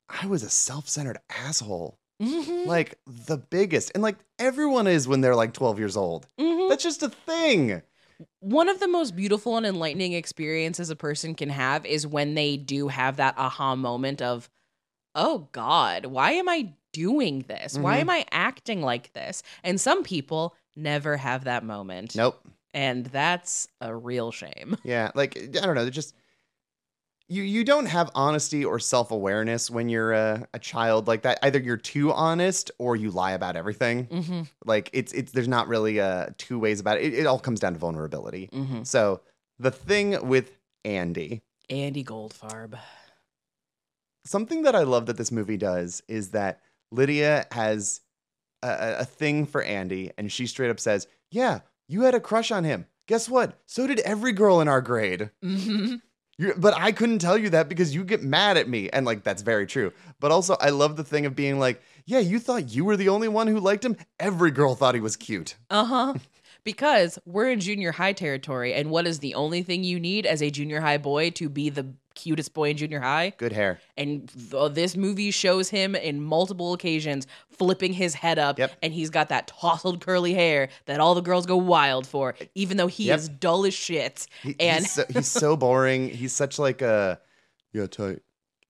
I 0.09 0.25
was 0.25 0.41
a 0.41 0.49
self-centered 0.49 1.19
asshole 1.29 1.99
Mhm. 2.21 2.65
Like 2.65 2.99
the 3.05 3.37
biggest. 3.37 3.91
And 3.93 4.03
like 4.03 4.17
everyone 4.37 4.87
is 4.87 5.07
when 5.07 5.21
they're 5.21 5.35
like 5.35 5.53
12 5.53 5.79
years 5.79 5.95
old. 5.95 6.27
Mhm. 6.39 6.69
That's 6.69 6.83
just 6.83 7.03
a 7.03 7.09
thing. 7.09 7.81
One 8.41 8.67
of 8.67 8.79
the 8.79 8.87
most 8.87 9.15
beautiful 9.15 9.55
and 9.55 9.65
enlightening 9.65 10.13
experiences 10.13 10.89
a 10.89 10.95
person 10.95 11.35
can 11.35 11.49
have 11.49 11.85
is 11.85 12.05
when 12.05 12.35
they 12.35 12.57
do 12.57 12.89
have 12.89 13.15
that 13.17 13.35
aha 13.37 13.75
moment 13.75 14.21
of, 14.21 14.49
oh 15.15 15.47
God, 15.53 16.05
why 16.07 16.33
am 16.33 16.49
I 16.49 16.73
doing 16.91 17.45
this? 17.47 17.77
Why 17.77 17.97
Mhm. 17.97 18.01
am 18.01 18.09
I 18.09 18.25
acting 18.31 18.81
like 18.81 19.13
this? 19.13 19.41
And 19.63 19.79
some 19.79 20.03
people 20.03 20.55
never 20.75 21.17
have 21.17 21.45
that 21.45 21.63
moment. 21.63 22.15
Nope. 22.15 22.41
And 22.73 23.05
that's 23.05 23.67
a 23.81 23.95
real 23.95 24.31
shame. 24.31 24.77
Yeah, 24.83 25.11
like 25.15 25.37
I 25.37 25.45
don't 25.47 25.75
know, 25.75 25.83
they're 25.83 25.89
just 25.91 26.13
you 27.29 27.43
you 27.43 27.63
don't 27.63 27.85
have 27.85 28.09
honesty 28.15 28.65
or 28.65 28.79
self-awareness 28.79 29.69
when 29.69 29.87
you're 29.87 30.11
a, 30.13 30.47
a 30.53 30.59
child 30.59 31.07
like 31.07 31.21
that. 31.21 31.39
Either 31.43 31.59
you're 31.59 31.77
too 31.77 32.11
honest 32.11 32.71
or 32.79 32.95
you 32.95 33.11
lie 33.11 33.31
about 33.33 33.55
everything. 33.55 34.07
Mm-hmm. 34.07 34.41
Like 34.65 34.89
it's 34.93 35.13
it's 35.13 35.31
there's 35.31 35.47
not 35.47 35.67
really 35.67 35.99
uh 35.99 36.27
two 36.37 36.57
ways 36.59 36.79
about 36.79 36.97
it. 36.97 37.05
It, 37.05 37.19
it 37.19 37.25
all 37.27 37.39
comes 37.39 37.59
down 37.59 37.73
to 37.73 37.79
vulnerability. 37.79 38.49
Mm-hmm. 38.51 38.83
So 38.83 39.21
the 39.59 39.71
thing 39.71 40.27
with 40.27 40.57
Andy, 40.83 41.41
Andy 41.69 42.03
Goldfarb. 42.03 42.77
something 44.25 44.63
that 44.63 44.75
I 44.75 44.83
love 44.83 45.05
that 45.07 45.17
this 45.17 45.31
movie 45.31 45.57
does 45.57 46.01
is 46.07 46.31
that 46.31 46.61
Lydia 46.91 47.45
has 47.51 48.01
a, 48.63 48.67
a- 48.69 48.97
a 48.99 49.05
thing 49.05 49.45
for 49.45 49.61
Andy, 49.61 50.11
and 50.17 50.31
she 50.31 50.47
straight 50.47 50.69
up 50.71 50.79
says, 50.79 51.07
"Yeah, 51.31 51.59
you 51.87 52.01
had 52.01 52.15
a 52.15 52.19
crush 52.19 52.51
on 52.51 52.63
him. 52.63 52.85
Guess 53.07 53.29
what? 53.29 53.59
So 53.65 53.87
did 53.87 53.99
every 54.01 54.31
girl 54.31 54.61
in 54.61 54.67
our 54.67 54.81
grade." 54.81 55.29
Mm-hmm. 55.43 55.95
You're, 56.39 56.55
but 56.55 56.73
I 56.77 56.93
couldn't 56.93 57.19
tell 57.19 57.37
you 57.37 57.49
that 57.49 57.67
because 57.67 57.93
you 57.93 58.05
get 58.05 58.23
mad 58.23 58.55
at 58.55 58.69
me. 58.69 58.89
And 58.89 59.05
like, 59.05 59.23
that's 59.23 59.41
very 59.41 59.67
true. 59.67 59.91
But 60.21 60.31
also, 60.31 60.55
I 60.61 60.69
love 60.69 60.95
the 60.95 61.03
thing 61.03 61.25
of 61.25 61.35
being 61.35 61.59
like, 61.59 61.81
yeah, 62.05 62.19
you 62.19 62.39
thought 62.39 62.73
you 62.73 62.85
were 62.85 62.95
the 62.95 63.09
only 63.09 63.27
one 63.27 63.47
who 63.47 63.59
liked 63.59 63.83
him. 63.83 63.97
Every 64.21 64.49
girl 64.49 64.73
thought 64.73 64.95
he 64.95 65.01
was 65.01 65.17
cute. 65.17 65.55
Uh 65.69 65.85
huh. 65.85 66.13
Because 66.65 67.17
we're 67.25 67.49
in 67.49 67.61
junior 67.61 67.93
high 67.93 68.11
territory, 68.11 68.73
and 68.73 68.91
what 68.91 69.07
is 69.07 69.19
the 69.19 69.33
only 69.33 69.63
thing 69.63 69.85
you 69.85 69.97
need 69.97 70.25
as 70.25 70.43
a 70.43 70.51
junior 70.51 70.81
high 70.81 70.97
boy 70.97 71.29
to 71.31 71.47
be 71.47 71.69
the 71.69 71.93
cutest 72.21 72.53
boy 72.53 72.69
in 72.71 72.77
junior 72.77 72.99
high? 72.99 73.33
Good 73.37 73.51
hair. 73.53 73.79
And 73.97 74.29
th- 74.29 74.53
uh, 74.53 74.67
this 74.67 74.95
movie 74.97 75.31
shows 75.31 75.69
him 75.69 75.95
in 75.95 76.21
multiple 76.21 76.73
occasions 76.73 77.27
flipping 77.49 77.93
his 77.93 78.13
head 78.15 78.37
up, 78.39 78.57
Yep. 78.59 78.71
and 78.81 78.93
he's 78.93 79.09
got 79.09 79.29
that 79.29 79.47
tousled 79.47 80.01
curly 80.01 80.33
hair 80.33 80.69
that 80.85 80.99
all 80.99 81.15
the 81.15 81.21
girls 81.21 81.45
go 81.45 81.57
wild 81.57 82.05
for, 82.07 82.35
even 82.55 82.77
though 82.77 82.87
he 82.87 83.05
Yep. 83.05 83.19
is 83.19 83.29
dull 83.29 83.65
as 83.65 83.73
shit. 83.73 84.27
He- 84.43 84.55
And- 84.59 84.83
he's, 84.85 84.91
so, 84.93 85.03
he's 85.13 85.27
so 85.27 85.55
boring. 85.65 86.09
He's 86.09 86.33
such 86.33 86.59
like 86.59 86.81
a, 86.81 87.19
yeah, 87.73 87.87
tight, 87.87 88.19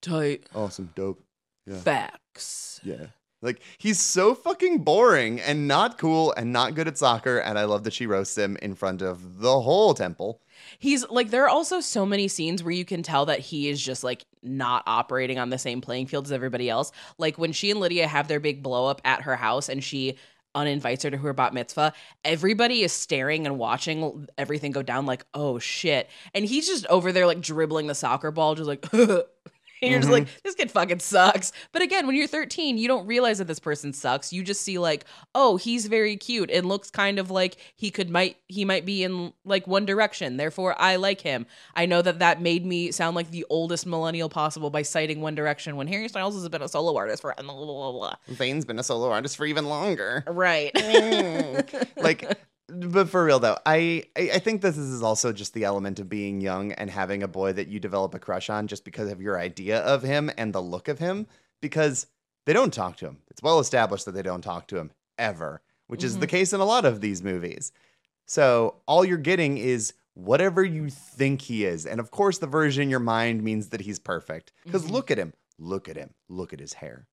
Tight 0.02 0.48
awesome, 0.56 0.92
dope. 0.96 1.22
Yeah. 1.66 1.78
facts. 1.80 2.80
Yeah. 2.84 3.08
Like 3.42 3.62
he's 3.78 4.00
so 4.00 4.36
fucking 4.36 4.80
boring 4.84 5.40
and 5.40 5.68
not 5.68 5.98
cool 5.98 6.34
and 6.36 6.52
not 6.52 6.76
good 6.76 6.88
at 6.88 6.98
soccer. 6.98 7.38
And 7.38 7.58
I 7.58 7.64
love 7.66 7.84
that 7.86 7.94
she 7.94 8.06
roasts 8.06 8.38
him 8.38 8.58
in 8.62 8.76
front 8.76 9.02
of 9.02 9.40
the 9.40 9.62
whole 9.62 9.94
temple. 9.94 10.42
He's 10.78 11.08
like, 11.10 11.30
there 11.30 11.44
are 11.46 11.50
also 11.50 11.80
so 11.80 12.06
many 12.06 12.28
scenes 12.28 12.64
where 12.64 12.74
you 12.74 12.86
can 12.86 13.04
tell 13.04 13.26
that 13.26 13.40
he 13.40 13.70
is 13.70 13.82
just 13.82 14.04
like 14.04 14.26
not 14.44 14.84
operating 14.86 15.40
on 15.40 15.50
the 15.50 15.58
same 15.58 15.82
playing 15.82 16.08
field 16.08 16.26
as 16.26 16.32
everybody 16.32 16.70
else. 16.70 16.92
Like 17.18 17.38
when 17.38 17.52
she 17.52 17.72
and 17.72 17.80
Lydia 17.80 18.08
have 18.08 18.28
their 18.28 18.40
big 18.40 18.62
blow 18.62 18.86
up 18.86 19.02
at 19.04 19.24
her 19.24 19.36
house 19.36 19.70
and 19.70 19.84
she 19.84 20.18
uninvites 20.56 21.04
her 21.04 21.12
to 21.12 21.18
her 21.18 21.34
bat 21.34 21.54
mitzvah, 21.54 21.94
everybody 22.24 22.82
is 22.82 22.92
staring 22.92 23.46
and 23.46 23.58
watching 23.58 24.28
everything 24.38 24.72
go 24.72 24.84
down, 24.84 25.06
like, 25.06 25.26
oh 25.34 25.60
shit. 25.60 26.10
And 26.34 26.46
he's 26.46 26.68
just 26.68 26.86
over 26.88 27.12
there, 27.12 27.28
like 27.28 27.42
dribbling 27.42 27.88
the 27.88 27.96
soccer 27.96 28.32
ball, 28.32 28.56
just 28.56 28.68
like, 28.68 28.86
And 29.82 29.92
you're 29.92 30.00
just 30.00 30.12
like, 30.12 30.24
mm-hmm. 30.24 30.38
this 30.44 30.56
kid 30.56 30.72
fucking 30.72 31.00
sucks. 31.00 31.52
But 31.72 31.82
again, 31.82 32.08
when 32.08 32.16
you're 32.16 32.28
13, 32.28 32.78
you 32.78 32.88
don't 32.88 33.08
realize 33.08 33.38
that 33.38 33.48
this 33.48 33.60
person 33.60 33.94
sucks. 33.94 34.34
You 34.34 34.44
just 34.44 34.62
see 34.62 34.78
like, 34.78 35.06
oh, 35.36 35.58
he's 35.58 35.88
very 35.88 36.18
cute 36.18 36.52
and 36.52 36.68
looks 36.68 36.90
kind 36.90 37.20
of 37.20 37.32
like 37.32 37.58
he 37.76 37.92
could 37.92 38.10
might 38.10 38.38
he 38.48 38.66
might 38.66 38.86
be 38.86 39.04
in 39.04 39.34
like 39.46 39.68
One 39.68 39.86
Direction. 39.86 40.38
Therefore, 40.38 40.80
I 40.80 40.98
like 40.98 41.22
him. 41.22 41.46
I 41.76 41.86
know 41.86 42.02
that 42.02 42.20
that 42.20 42.42
made 42.42 42.66
me 42.66 42.92
sound 42.92 43.16
like 43.16 43.32
the 43.32 43.46
oldest 43.50 43.86
millennial 43.86 44.30
possible 44.30 44.70
by 44.70 44.82
citing 44.82 45.22
One 45.22 45.36
Direction 45.36 45.76
when 45.76 45.88
Harry 45.88 46.08
Styles 46.08 46.36
has 46.36 46.48
been 46.50 46.62
a 46.62 46.68
solo 46.68 46.96
artist 46.98 47.22
for 47.22 47.34
blah, 47.38 47.46
blah, 47.46 47.66
blah, 47.66 47.92
blah. 47.92 48.16
Zayn's 48.32 48.66
been 48.66 48.80
a 48.80 48.84
solo 48.84 49.10
artist 49.12 49.38
for 49.38 49.46
even 49.46 49.66
longer. 49.66 50.24
right. 50.28 50.74
Mm. 50.74 51.88
like 51.98 52.38
but 52.72 53.10
for 53.10 53.24
real 53.26 53.40
though 53.40 53.58
I, 53.66 54.04
I 54.16 54.30
i 54.36 54.40
think 54.40 54.62
this 54.62 54.78
is 54.78 55.02
also 55.02 55.32
just 55.34 55.54
the 55.54 55.64
element 55.64 56.00
of 56.00 56.10
being 56.10 56.42
young 56.42 56.72
and 56.74 56.90
having 56.90 57.24
a 57.24 57.28
boy 57.28 57.54
that 57.54 57.68
you 57.68 57.80
develop 57.80 58.14
a 58.14 58.20
crush 58.20 58.50
on 58.50 58.68
just 58.68 58.86
because 58.86 59.12
of 59.12 59.22
your 59.22 59.40
idea 59.40 59.80
of 59.80 60.04
him 60.04 60.30
and 60.38 60.54
the 60.54 60.62
look 60.62 60.88
of 60.88 61.00
him 61.00 61.28
because 61.62 62.08
they 62.46 62.54
don't 62.54 62.74
talk 62.74 62.98
to 62.98 63.06
him. 63.06 63.18
It's 63.30 63.44
well 63.44 63.60
established 63.60 64.06
that 64.06 64.14
they 64.14 64.22
don't 64.22 64.42
talk 64.42 64.68
to 64.68 64.78
him 64.78 64.92
ever 65.18 65.62
which 65.88 66.04
is 66.04 66.20
the 66.20 66.28
case 66.28 66.54
in 66.54 66.60
a 66.60 66.66
lot 66.66 66.86
of 66.86 67.02
these 67.02 67.24
movies. 67.24 67.72
So 68.28 68.76
all 68.88 69.04
you're 69.04 69.18
getting 69.18 69.58
is 69.58 69.94
whatever 70.14 70.64
you 70.64 70.90
think 70.90 71.42
he 71.42 71.66
is. 71.66 71.86
And 71.88 72.00
of 72.00 72.12
course 72.12 72.38
the 72.38 72.46
version 72.48 72.84
in 72.84 72.90
your 72.92 73.00
mind 73.00 73.42
means 73.44 73.70
that 73.70 73.82
he's 73.82 73.98
perfect 74.00 74.52
because 74.64 74.86
Mhm. 74.86 74.92
look 74.92 75.12
at 75.12 75.18
him 75.18 75.34
look 75.58 75.90
at 75.90 75.98
him 75.98 76.14
look 76.30 76.54
at 76.54 76.60
his 76.60 76.74
hair. 76.74 77.08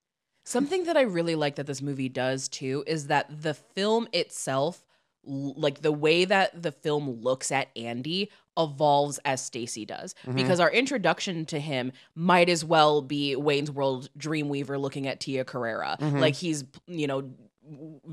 Something 0.44 0.84
that 0.84 0.96
I 0.96 1.00
really 1.02 1.34
like 1.34 1.56
that 1.56 1.66
this 1.66 1.82
movie 1.82 2.08
does 2.08 2.48
too 2.48 2.84
is 2.86 3.08
that 3.08 3.42
the 3.42 3.52
film 3.54 4.06
itself, 4.12 4.85
like 5.26 5.82
the 5.82 5.92
way 5.92 6.24
that 6.24 6.62
the 6.62 6.72
film 6.72 7.20
looks 7.20 7.50
at 7.52 7.68
Andy, 7.76 8.30
evolves 8.56 9.18
as 9.24 9.42
Stacy 9.44 9.84
does. 9.84 10.14
Mhm. 10.24 10.36
Because 10.36 10.60
our 10.60 10.70
introduction 10.70 11.44
to 11.46 11.60
him 11.60 11.92
might 12.14 12.48
as 12.48 12.64
well 12.64 13.02
be 13.02 13.36
Wayne's 13.36 13.70
World 13.70 14.08
Dreamweaver 14.18 14.80
looking 14.80 15.06
at 15.06 15.20
Tia 15.20 15.44
Carrere. 15.44 15.96
Mhm. 16.00 16.20
Like 16.20 16.34
he's, 16.36 16.64
you 16.86 17.06
know, 17.06 17.30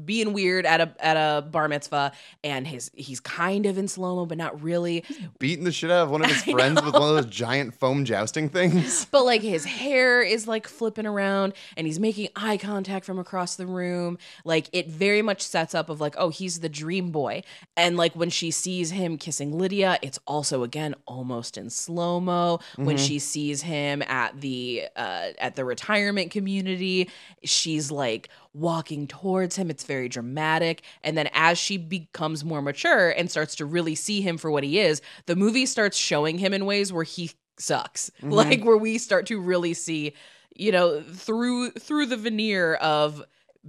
being 0.05 0.33
weird 0.33 0.65
at 0.65 0.81
a 0.81 0.95
at 0.99 1.15
a 1.17 1.41
bar 1.43 1.67
mitzvah 1.67 2.11
and 2.43 2.65
his 2.67 2.89
he's 2.95 3.19
kind 3.19 3.65
of 3.65 3.77
in 3.77 3.87
slow-mo 3.87 4.25
but 4.25 4.37
not 4.37 4.61
really. 4.61 5.03
Beating 5.39 5.63
the 5.65 5.71
shit 5.71 5.91
out 5.91 6.03
of 6.05 6.09
one 6.11 6.23
of 6.23 6.29
his 6.31 6.43
friends 6.53 6.81
with 6.83 6.93
one 6.93 7.09
of 7.09 7.15
those 7.15 7.25
giant 7.27 7.75
foam 7.75 8.05
jousting 8.05 8.49
things. 8.49 9.05
But 9.13 9.25
like 9.25 9.41
his 9.41 9.65
hair 9.65 10.21
is 10.21 10.47
like 10.47 10.67
flipping 10.67 11.05
around 11.05 11.53
and 11.77 11.85
he's 11.85 11.99
making 11.99 12.29
eye 12.35 12.57
contact 12.57 13.05
from 13.05 13.19
across 13.19 13.55
the 13.55 13.67
room. 13.67 14.17
Like 14.43 14.69
it 14.73 14.87
very 14.89 15.21
much 15.21 15.41
sets 15.41 15.75
up 15.75 15.89
of 15.89 16.01
like 16.01 16.15
oh 16.17 16.29
he's 16.29 16.59
the 16.61 16.69
dream 16.69 17.11
boy. 17.11 17.43
And 17.77 17.95
like 17.95 18.15
when 18.15 18.29
she 18.31 18.49
sees 18.51 18.91
him 18.91 19.17
kissing 19.17 19.57
lydia 19.57 19.99
it's 20.01 20.19
also 20.25 20.63
again 20.63 20.95
almost 21.05 21.57
in 21.57 21.69
slow 21.69 22.19
mo 22.19 22.59
when 22.75 22.95
Mhm. 22.97 23.07
she 23.07 23.19
sees 23.19 23.61
him 23.61 24.01
at 24.03 24.39
the 24.41 24.85
uh 24.95 25.29
at 25.37 25.55
the 25.55 25.63
retirement 25.65 26.31
community 26.31 27.09
she's 27.43 27.91
like 27.91 28.29
walking 28.55 29.07
towards 29.07 29.42
him 29.55 29.69
it's 29.69 29.83
very 29.83 30.07
dramatic 30.07 30.81
and 31.03 31.17
then 31.17 31.29
as 31.33 31.57
she 31.57 31.77
becomes 31.77 32.43
more 32.45 32.61
mature 32.61 33.09
and 33.09 33.29
starts 33.29 33.55
to 33.55 33.65
really 33.65 33.95
see 33.95 34.21
him 34.21 34.37
for 34.37 34.49
what 34.49 34.63
he 34.63 34.79
is 34.79 35.01
the 35.25 35.35
movie 35.35 35.65
starts 35.65 35.97
showing 35.97 36.37
him 36.37 36.53
in 36.53 36.65
ways 36.65 36.91
where 36.93 37.03
he 37.03 37.31
sucks 37.57 38.09
Mhm. 38.21 38.31
like 38.31 38.63
where 38.63 38.77
we 38.77 38.97
start 38.97 39.25
to 39.27 39.39
really 39.39 39.73
see 39.73 40.13
you 40.55 40.71
know 40.71 41.01
through 41.01 41.71
through 41.71 42.05
the 42.05 42.17
veneer 42.17 42.75
of 42.75 43.23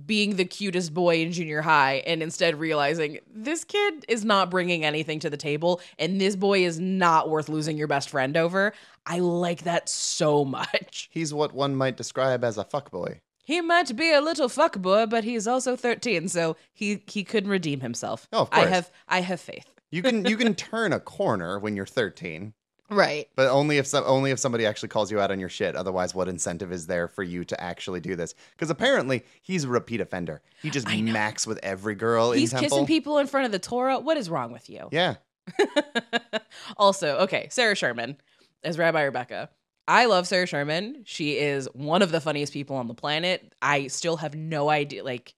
being 0.07 0.35
the 0.35 0.45
cutest 0.45 0.93
boy 0.93 1.19
in 1.23 1.31
junior 1.31 1.63
high 1.63 2.03
and 2.07 2.21
instead 2.23 2.57
realizing 2.59 3.19
this 3.33 3.63
kid 3.63 4.05
is 4.09 4.25
not 4.25 4.51
bringing 4.51 4.85
anything 4.85 5.21
to 5.21 5.31
the 5.31 5.37
table 5.37 5.81
and 6.01 6.21
this 6.21 6.35
boy 6.35 6.65
is 6.65 6.81
not 6.81 7.31
worth 7.31 7.49
losing 7.49 7.77
your 7.79 7.87
best 7.87 8.11
friend 8.11 8.37
over 8.37 8.73
i 9.07 9.19
like 9.21 9.63
that 9.63 9.89
so 9.89 10.45
much 10.59 11.09
He's 11.13 11.33
what 11.33 11.53
one 11.55 11.77
might 11.77 11.97
describe 11.97 12.43
as 12.43 12.59
a 12.59 12.65
fuckboy. 12.65 13.21
He 13.45 13.61
might 13.61 13.95
be 13.97 14.13
a 14.13 14.21
little 14.21 14.49
fuckboy 14.49 15.09
but 15.09 15.23
he's 15.25 15.47
also 15.47 15.77
13 15.77 16.29
so 16.29 16.57
he 16.73 17.03
he 17.07 17.23
could 17.23 17.47
redeem 17.47 17.81
himself 17.81 18.27
Oh, 18.33 18.43
of 18.43 18.51
course. 18.51 18.67
i 18.67 18.69
have 18.69 18.91
i 19.09 19.21
have 19.21 19.41
faith 19.41 19.67
You 19.91 20.03
can 20.03 20.25
you 20.25 20.37
can 20.37 20.55
turn 20.71 20.93
a 20.93 21.01
corner 21.01 21.59
when 21.59 21.77
you're 21.77 21.87
13, 21.87 22.53
right 22.91 23.29
but 23.37 23.49
only 23.49 23.79
if 23.79 23.87
some, 23.87 24.05
only 24.07 24.31
if 24.33 24.39
somebody 24.39 24.67
actually 24.67 24.89
calls 24.91 25.11
you 25.13 25.21
out 25.21 25.31
on 25.31 25.39
your 25.41 25.49
shit. 25.49 25.75
Otherwise, 25.77 26.15
what 26.15 26.29
incentive 26.29 26.71
is 26.73 26.87
there 26.87 27.07
for 27.09 27.23
you 27.23 27.45
to 27.45 27.57
actually 27.61 28.01
do 28.01 28.15
this? 28.17 28.35
Because 28.53 28.71
apparently 28.71 29.23
he's 29.43 29.65
a 29.65 29.69
repeat 29.69 30.01
offender. 30.01 30.41
He 30.63 30.71
just 30.71 30.89
I 30.89 31.01
know. 31.01 31.13
macks 31.13 31.47
with 31.47 31.59
every 31.63 31.95
girl 31.95 32.33
he's 32.33 32.53
in 32.53 32.61
temple. 32.61 32.79
kissing 32.79 32.87
people 32.87 33.19
in 33.19 33.27
front 33.27 33.47
of 33.47 33.53
the 33.53 33.59
torah 33.59 33.99
what 34.01 34.17
is 34.17 34.29
wrong 34.31 34.53
with 34.53 34.69
you 34.69 34.89
Yeah, 34.93 35.15
also, 36.77 37.19
okay, 37.19 37.49
Sarah 37.51 37.75
Sherman 37.75 38.17
as 38.63 38.79
Rabbi 38.79 39.03
Rebecca. 39.03 39.51
I 39.87 40.07
love 40.07 40.27
Sarah 40.27 40.47
Sherman. 40.47 41.03
She 41.05 41.33
is 41.39 41.69
one 41.75 42.01
of 42.03 42.11
the 42.11 42.21
funniest 42.21 42.53
people 42.53 42.77
on 42.77 42.89
the 42.89 42.95
planet. 42.95 43.53
I 43.61 43.89
still 43.89 44.17
have 44.19 44.35
no 44.35 44.71
idea. 44.71 45.05
Like, 45.05 45.35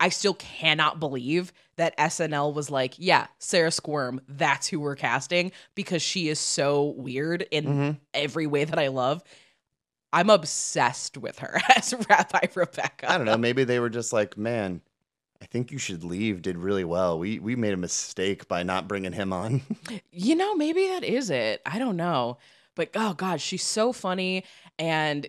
I 0.00 0.08
still 0.08 0.34
cannot 0.34 1.00
believe 1.00 1.52
that 1.76 1.96
SNL 1.98 2.54
was 2.54 2.70
like, 2.70 2.94
yeah, 2.98 3.26
Sarah 3.38 3.70
Squirm, 3.70 4.20
that's 4.28 4.66
who 4.68 4.80
we're 4.80 4.96
casting 4.96 5.52
because 5.74 6.02
she 6.02 6.28
is 6.28 6.38
so 6.40 6.94
weird 6.96 7.42
in 7.50 7.64
Mhm. 7.66 8.00
every 8.14 8.46
way 8.46 8.64
that 8.64 8.78
I 8.78 8.88
love. 8.88 9.22
I'm 10.12 10.30
obsessed 10.30 11.16
with 11.18 11.40
her 11.40 11.60
as 11.76 11.92
Rabbi 12.08 12.46
Rebecca. 12.54 13.10
I 13.10 13.16
don't 13.18 13.26
know. 13.26 13.36
Maybe 13.36 13.64
they 13.64 13.80
were 13.80 13.90
just 13.90 14.12
like, 14.12 14.36
man. 14.38 14.80
I 15.42 15.46
think 15.46 15.70
you 15.72 15.78
should 15.78 16.04
leave. 16.04 16.40
Did 16.40 16.56
really 16.56 16.84
well. 16.84 17.18
We 17.18 17.38
we 17.38 17.54
made 17.54 17.74
a 17.74 17.76
mistake 17.76 18.48
by 18.48 18.62
not 18.62 18.88
bringing 18.88 19.12
him 19.12 19.30
on. 19.32 19.60
You 20.10 20.36
know, 20.36 20.54
maybe 20.54 20.86
that 20.88 21.04
is 21.04 21.28
it. 21.28 21.60
I 21.66 21.78
don't 21.78 21.96
know. 21.98 22.38
But 22.74 22.90
oh 22.94 23.14
god, 23.14 23.40
she's 23.40 23.62
so 23.62 23.92
funny 23.92 24.44
and 24.78 25.26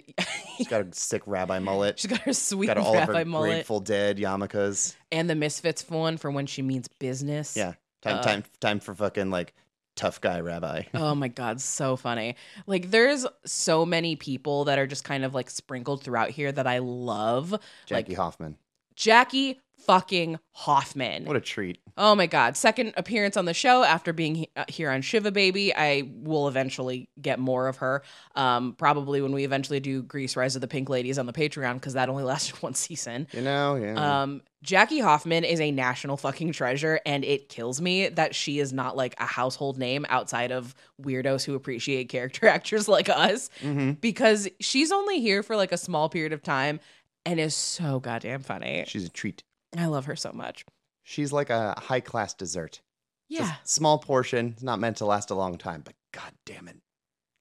She's 0.58 0.68
got 0.68 0.82
a 0.82 0.94
sick 0.94 1.22
rabbi 1.26 1.60
mullet. 1.60 2.00
she's 2.00 2.10
got 2.10 2.22
her 2.22 2.34
sweet 2.34 2.68
got 2.68 2.78
all 2.78 2.94
of 2.98 3.08
rabbi 3.08 3.20
her 3.20 3.26
mullet 3.26 3.50
Grateful 3.52 3.80
Dead 3.80 4.18
yarmulkes. 4.18 4.96
and 5.12 5.30
the 5.30 5.36
Misfits 5.36 5.88
one 5.90 6.18
for 6.18 6.32
when 6.32 6.46
she 6.48 6.62
means 6.62 6.88
business. 7.00 7.56
Yeah. 7.56 7.74
Time 8.02 8.18
Uh, 8.18 8.22
time 8.24 8.44
time 8.60 8.80
for 8.80 8.96
fucking 8.96 9.30
like 9.32 9.54
tough 9.96 10.20
guy 10.22 10.40
rabbi. 10.42 10.84
Oh 10.94 11.14
my 11.16 11.28
god, 11.28 11.62
so 11.62 11.96
funny. 11.96 12.36
Like 12.68 12.92
there's 12.92 13.26
so 13.46 13.86
many 13.86 14.16
people 14.16 14.66
that 14.66 14.80
are 14.80 14.88
just 14.88 15.04
kind 15.04 15.24
of 15.24 15.34
like 15.36 15.50
sprinkled 15.50 16.04
throughout 16.04 16.32
here 16.32 16.52
that 16.52 16.68
I 16.68 16.80
love. 16.80 17.52
Jackie 17.86 18.12
like 18.12 18.18
Hoffman. 18.18 18.58
Jackie 18.96 19.60
fucking 19.86 20.40
Hoffman. 20.52 21.26
What 21.26 21.36
a 21.36 21.42
treat. 21.42 21.78
Oh 21.98 22.16
my 22.16 22.28
God. 22.28 22.58
Second 22.58 22.94
appearance 22.98 23.38
on 23.38 23.46
the 23.46 23.54
show 23.54 23.84
after 23.84 24.12
being 24.14 24.36
he- 24.36 24.50
uh, 24.56 24.66
here 24.68 24.90
on 24.90 25.02
Shiva 25.02 25.32
Baby. 25.32 25.74
I 25.76 26.10
will 26.14 26.48
eventually 26.48 27.10
get 27.22 27.40
more 27.40 27.68
of 27.68 27.78
her. 27.78 28.04
Um, 28.36 28.74
probably 28.74 29.22
when 29.22 29.32
we 29.32 29.44
eventually 29.46 29.80
do 29.80 30.02
Grease 30.04 30.36
Rise 30.36 30.56
of 30.56 30.62
the 30.62 30.68
Pink 30.68 30.90
Ladies 30.90 31.18
on 31.20 31.26
the 31.26 31.34
Patreon, 31.34 31.76
because 31.76 31.94
that 31.94 32.10
only 32.10 32.24
lasted 32.24 32.56
one 32.62 32.74
season. 32.74 33.28
You 33.32 33.42
know, 33.42 33.76
yeah. 33.76 34.22
Um, 34.24 34.42
Jackie 34.62 35.00
Hoffman 35.00 35.44
is 35.44 35.62
a 35.62 35.70
national 35.72 36.18
fucking 36.18 36.52
treasure, 36.52 37.00
and 37.06 37.24
it 37.24 37.50
kills 37.50 37.80
me 37.80 38.10
that 38.10 38.34
she 38.34 38.60
is 38.60 38.74
not 38.74 38.98
like 38.98 39.14
a 39.20 39.26
household 39.26 39.78
name 39.78 40.06
outside 40.10 40.52
of 40.52 40.74
weirdos 41.02 41.46
who 41.46 41.54
appreciate 41.56 42.10
character 42.10 42.48
actors 42.56 42.88
like 42.88 43.08
us, 43.10 43.50
hmm 43.62 43.92
because 44.02 44.48
she's 44.60 44.92
only 44.92 45.22
here 45.22 45.44
for 45.44 45.56
like 45.56 45.72
a 45.72 45.78
small 45.78 46.10
period 46.10 46.34
of 46.34 46.42
time 46.42 46.80
and 47.26 47.40
is 47.40 47.54
so 47.56 48.00
goddamn 48.00 48.42
funny. 48.42 48.84
She's 48.88 49.06
a 49.06 49.10
treat. 49.10 49.44
I 49.80 49.88
love 49.88 50.06
her 50.06 50.16
so 50.16 50.32
much. 50.32 50.66
She's 51.04 51.32
like 51.32 51.50
a 51.50 51.76
high 51.80 52.00
class 52.00 52.34
dessert. 52.34 52.82
Yeah, 53.30 53.54
small 53.64 53.98
portion. 54.00 54.50
It's 54.54 54.64
not 54.64 54.80
meant 54.80 54.98
to 54.98 55.06
last 55.06 55.32
a 55.32 55.36
long 55.36 55.58
time, 55.58 55.82
but 55.84 55.96
god 56.14 56.32
damn 56.46 56.68
it. 56.68 56.78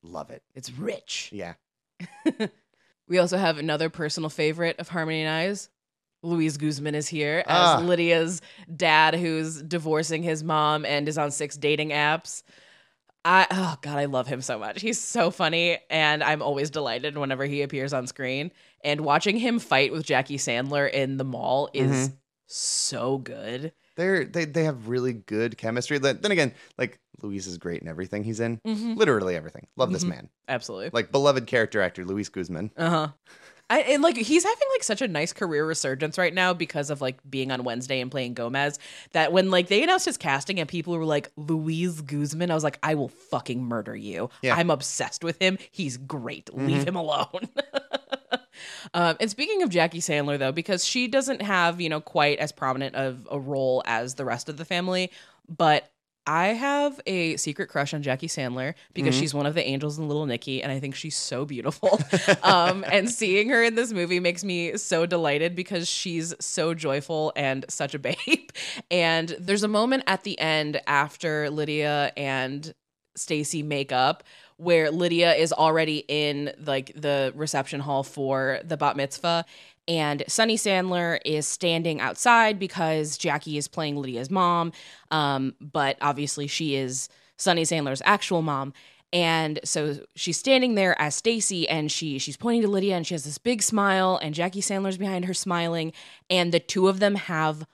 Love 0.02 0.30
it. 0.30 0.42
it's 0.54 0.70
rich. 0.72 1.30
Yeah. 1.32 1.54
We 3.06 3.18
also 3.18 3.36
have 3.36 3.58
another 3.58 3.90
personal 3.90 4.30
favorite 4.30 4.78
of 4.78 4.88
Harmony 4.88 5.20
and 5.20 5.28
I's. 5.28 5.68
Luis 6.22 6.56
Guzman 6.56 6.94
is 6.94 7.06
here 7.06 7.40
as 7.46 7.66
Ah. 7.68 7.78
Lydia's 7.80 8.40
dad, 8.74 9.14
who's 9.14 9.60
divorcing 9.62 10.22
his 10.22 10.42
mom 10.42 10.86
and 10.86 11.06
is 11.06 11.18
on 11.18 11.30
six 11.30 11.54
dating 11.58 11.90
apps. 11.90 12.42
I 13.26 13.46
oh 13.50 13.76
god, 13.82 13.98
I 13.98 14.06
love 14.06 14.26
him 14.26 14.40
so 14.40 14.58
much. 14.58 14.80
He's 14.80 14.98
so 14.98 15.30
funny, 15.30 15.76
and 15.90 16.22
I'm 16.24 16.40
always 16.40 16.70
delighted 16.70 17.18
whenever 17.18 17.44
he 17.44 17.60
appears 17.60 17.92
on 17.92 18.06
screen. 18.06 18.50
And 18.82 19.02
watching 19.02 19.36
him 19.36 19.58
fight 19.58 19.92
with 19.92 20.06
Jackie 20.06 20.38
Sandler 20.38 20.90
in 20.90 21.18
the 21.18 21.24
mall 21.24 21.68
is 21.74 22.10
so 22.54 23.18
good. 23.18 23.72
They're 23.96 24.24
they 24.24 24.44
they 24.44 24.64
have 24.64 24.88
really 24.88 25.12
good 25.12 25.56
chemistry. 25.58 25.98
Then 25.98 26.18
then 26.20 26.30
again, 26.32 26.52
like 26.78 26.98
Luis 27.22 27.46
is 27.46 27.58
great 27.58 27.80
in 27.82 27.88
everything 27.88 28.24
he's 28.24 28.40
in. 28.40 28.58
Mhm. 28.66 28.96
Literally 28.96 29.36
everything. 29.36 29.66
Love 29.76 29.92
this 29.92 30.04
Mhm. 30.04 30.08
man. 30.08 30.28
Absolutely. 30.48 30.90
Like 30.92 31.12
beloved 31.12 31.46
character 31.46 31.80
actor 31.80 32.04
Luis 32.04 32.28
Guzman. 32.28 32.70
Uh 32.76 32.90
huh. 32.90 33.08
I, 33.70 33.80
and 33.80 34.02
like 34.02 34.16
he's 34.18 34.44
having 34.44 34.68
like 34.74 34.82
such 34.82 35.00
a 35.00 35.08
nice 35.08 35.32
career 35.32 35.64
resurgence 35.66 36.18
right 36.18 36.34
now 36.34 36.52
because 36.52 36.90
of 36.90 37.00
like 37.00 37.16
being 37.30 37.50
on 37.50 37.64
Wednesday 37.64 38.00
and 38.00 38.10
playing 38.10 38.34
Gomez. 38.34 38.78
That 39.12 39.32
when 39.32 39.50
like 39.50 39.68
they 39.68 39.82
announced 39.82 40.04
his 40.04 40.18
casting 40.18 40.60
and 40.60 40.68
people 40.68 40.94
were 40.98 41.04
like 41.06 41.30
Louise 41.36 42.02
Guzman, 42.02 42.50
I 42.50 42.54
was 42.54 42.62
like, 42.64 42.78
I 42.82 42.94
will 42.94 43.08
fucking 43.08 43.64
murder 43.64 43.96
you. 43.96 44.28
Yeah. 44.42 44.54
I'm 44.56 44.70
obsessed 44.70 45.24
with 45.24 45.40
him. 45.40 45.56
He's 45.70 45.96
great. 45.96 46.52
Leave 46.54 46.86
him 46.86 46.96
alone. 46.96 47.48
um, 48.94 49.16
and 49.20 49.30
speaking 49.30 49.62
of 49.62 49.70
Jackie 49.70 50.00
Sandler 50.00 50.38
though, 50.38 50.52
because 50.52 50.84
she 50.84 51.08
doesn't 51.08 51.42
have 51.42 51.80
you 51.80 51.88
know 51.88 52.00
quite 52.00 52.38
as 52.38 52.52
prominent 52.52 52.94
of 52.94 53.26
a 53.30 53.38
role 53.38 53.82
as 53.86 54.14
the 54.14 54.24
rest 54.24 54.48
of 54.48 54.56
the 54.56 54.64
family, 54.64 55.10
but 55.48 55.90
I 56.26 56.48
have 56.48 56.98
a 57.06 57.36
secret 57.36 57.68
crush 57.68 57.92
on 57.92 58.02
Jackie 58.02 58.28
Sandler 58.28 58.72
because 58.94 59.14
Mhm. 59.14 59.18
she's 59.18 59.34
one 59.34 59.44
of 59.44 59.54
the 59.54 59.62
angels 59.62 59.98
in 59.98 60.08
Little 60.08 60.24
Nicky, 60.24 60.62
and 60.62 60.72
I 60.72 60.80
think 60.80 60.94
she's 60.94 61.16
so 61.16 61.44
beautiful. 61.44 62.00
um, 62.42 62.82
and 62.90 63.10
seeing 63.10 63.50
her 63.50 63.62
in 63.62 63.74
this 63.74 63.92
movie 63.92 64.20
makes 64.20 64.42
me 64.42 64.78
so 64.78 65.04
delighted 65.04 65.54
because 65.54 65.86
she's 65.86 66.32
so 66.40 66.72
joyful 66.72 67.30
and 67.36 67.66
such 67.68 67.94
a 67.94 67.98
babe. 67.98 68.16
And 68.90 69.36
there's 69.38 69.64
a 69.64 69.68
moment 69.68 70.04
at 70.06 70.22
the 70.24 70.38
end 70.38 70.80
after 70.86 71.50
Lydia 71.50 72.10
and 72.16 72.72
Stacy 73.16 73.62
make 73.62 73.92
up 73.92 74.24
where 74.56 74.90
Lydia 74.90 75.34
is 75.34 75.52
already 75.52 76.04
in 76.08 76.52
like 76.64 76.92
the 76.94 77.32
reception 77.34 77.80
hall 77.80 78.02
for 78.02 78.60
the 78.64 78.76
bat 78.76 78.96
mitzvah 78.96 79.44
and 79.86 80.22
Sunny 80.28 80.56
Sandler 80.56 81.18
is 81.24 81.46
standing 81.46 82.00
outside 82.00 82.58
because 82.58 83.18
Jackie 83.18 83.58
is 83.58 83.68
playing 83.68 83.96
Lydia's 83.96 84.30
mom 84.30 84.72
um 85.10 85.54
but 85.60 85.96
obviously 86.00 86.46
she 86.46 86.76
is 86.76 87.08
Sunny 87.36 87.62
Sandler's 87.62 88.02
actual 88.04 88.42
mom. 88.42 88.72
And 89.12 89.60
so 89.64 89.98
she's 90.16 90.36
standing 90.36 90.74
there 90.74 91.00
as 91.00 91.14
Stacy 91.14 91.68
and 91.68 91.90
she 91.90 92.18
she's 92.18 92.36
pointing 92.36 92.62
to 92.62 92.68
Lydia 92.68 92.96
and 92.96 93.06
she 93.06 93.14
has 93.14 93.24
this 93.24 93.38
big 93.38 93.62
smile 93.62 94.18
and 94.20 94.34
Jackie 94.34 94.60
Sandler's 94.60 94.98
behind 94.98 95.26
her 95.26 95.34
smiling 95.34 95.92
and 96.28 96.52
the 96.52 96.60
two 96.60 96.88
of 96.88 96.98
them 96.98 97.14
have 97.14 97.66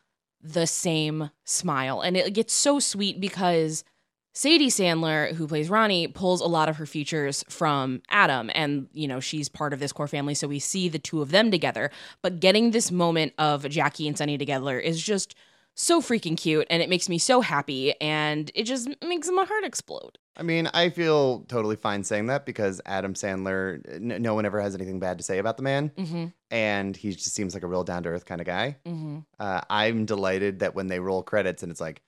the 0.43 0.66
same 0.66 1.31
smile. 1.45 2.01
And 2.01 2.16
it 2.16 2.35
gets 2.35 2.53
so 2.53 2.78
sweet 2.78 3.20
because 3.20 3.85
Sadie 4.33 4.68
Sandler, 4.68 5.33
who 5.35 5.47
plays 5.49 5.68
Ronnie, 5.68 6.07
pulls 6.07 6.41
a 6.41 6.47
lot 6.47 6.68
of 6.68 6.76
her 6.76 6.87
features 6.87 7.45
from 7.49 8.01
Adam, 8.11 8.51
and 8.55 8.87
you 8.93 9.09
know 9.09 9.18
she's 9.20 9.49
part 9.49 9.72
of 9.72 9.81
this 9.81 9.93
core 9.93 10.07
family, 10.09 10.35
so 10.35 10.47
we 10.47 10.59
see 10.61 10.89
the 10.89 10.99
two 11.01 11.20
of 11.20 11.31
them 11.31 11.51
together. 11.51 11.91
But 12.22 12.41
getting 12.41 12.70
this 12.70 12.91
moment 12.93 13.33
of 13.39 13.68
Jackie 13.68 14.07
and 14.07 14.16
Sunny 14.16 14.39
together 14.39 14.78
is 14.78 15.03
just 15.03 15.35
so 15.74 16.01
freaking 16.01 16.37
cute, 16.37 16.66
and 16.70 16.83
it 16.83 16.89
makes 16.89 17.09
me 17.09 17.18
so 17.18 17.41
happy, 17.41 17.95
and 18.01 18.51
it 18.55 18.64
just 18.64 18.89
makes 19.05 19.28
my 19.31 19.45
heart 19.45 19.64
explode. 19.64 20.18
I 20.37 20.43
mean, 20.43 20.68
I 20.72 20.91
feel 20.91 21.41
totally 21.49 21.76
fine 21.76 22.05
saying 22.05 22.26
that 22.26 22.47
because 22.47 22.81
Adam 22.87 23.14
Sandler, 23.14 23.81
n- 23.93 24.22
no 24.22 24.35
one 24.35 24.47
ever 24.47 24.61
has 24.61 24.74
anything 24.74 25.01
bad 25.01 25.18
to 25.18 25.24
say 25.24 25.39
about 25.39 25.57
the 25.57 25.62
man, 25.64 25.91
Mm-hmm. 25.97 26.26
and 26.51 26.97
he 26.97 27.11
just 27.12 27.35
seems 27.35 27.53
like 27.55 27.62
a 27.62 27.66
real 27.66 27.85
down 27.85 28.05
to 28.05 28.11
earth 28.11 28.26
kind 28.26 28.41
of 28.41 28.47
guy. 28.47 28.76
Mm-hmm. 28.87 29.18
Uh, 29.39 29.61
I'm 29.68 30.07
delighted 30.07 30.61
that 30.61 30.74
when 30.74 30.87
they 30.87 31.01
roll 31.01 31.22
credits 31.22 31.62
and 31.62 31.70
it's 31.72 31.81
like 31.81 32.01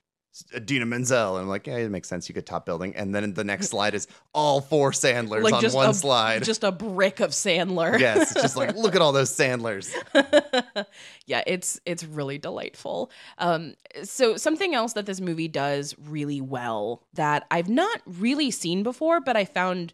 Idina 0.55 0.87
Menzel, 0.87 1.37
and 1.37 1.43
I'm 1.43 1.49
like, 1.49 1.67
yeah, 1.67 1.77
it 1.77 1.91
makes 1.91 2.09
sense. 2.09 2.29
You 2.29 2.35
could 2.35 2.47
top 2.47 2.65
building, 2.65 2.95
and 2.97 3.15
then 3.15 3.35
the 3.35 3.45
next 3.45 3.69
slide 3.69 3.95
is 3.95 4.07
all 4.33 4.61
four 4.61 4.93
Sandlers 4.93 5.45
Like 5.45 5.55
on 5.55 5.61
just 5.61 5.77
one 5.77 5.91
a- 5.91 5.95
slide. 5.95 6.43
Just 6.45 6.65
a 6.65 6.73
brick 6.73 7.21
of 7.21 7.31
Sandler. 7.31 7.99
yes, 7.99 8.33
it's 8.33 8.41
just 8.43 8.57
like 8.57 8.75
look 8.75 8.95
at 8.95 9.03
all 9.03 9.13
those 9.13 9.29
Sandlers. 9.35 9.95
yeah, 11.27 11.43
it's 11.47 11.81
it's 11.85 12.05
really 12.05 12.39
delightful. 12.39 13.11
Um, 13.39 13.75
so 14.05 14.37
something 14.37 14.75
else 14.75 14.95
that 14.95 15.07
this 15.07 15.21
movie 15.21 15.49
does 15.49 15.95
really 16.07 16.41
well 16.41 17.03
that 17.15 17.47
I've 17.51 17.69
not 17.69 18.01
really 18.07 18.51
seen 18.51 18.83
before, 18.83 19.21
but 19.21 19.37
I 19.37 19.45
found 19.45 19.93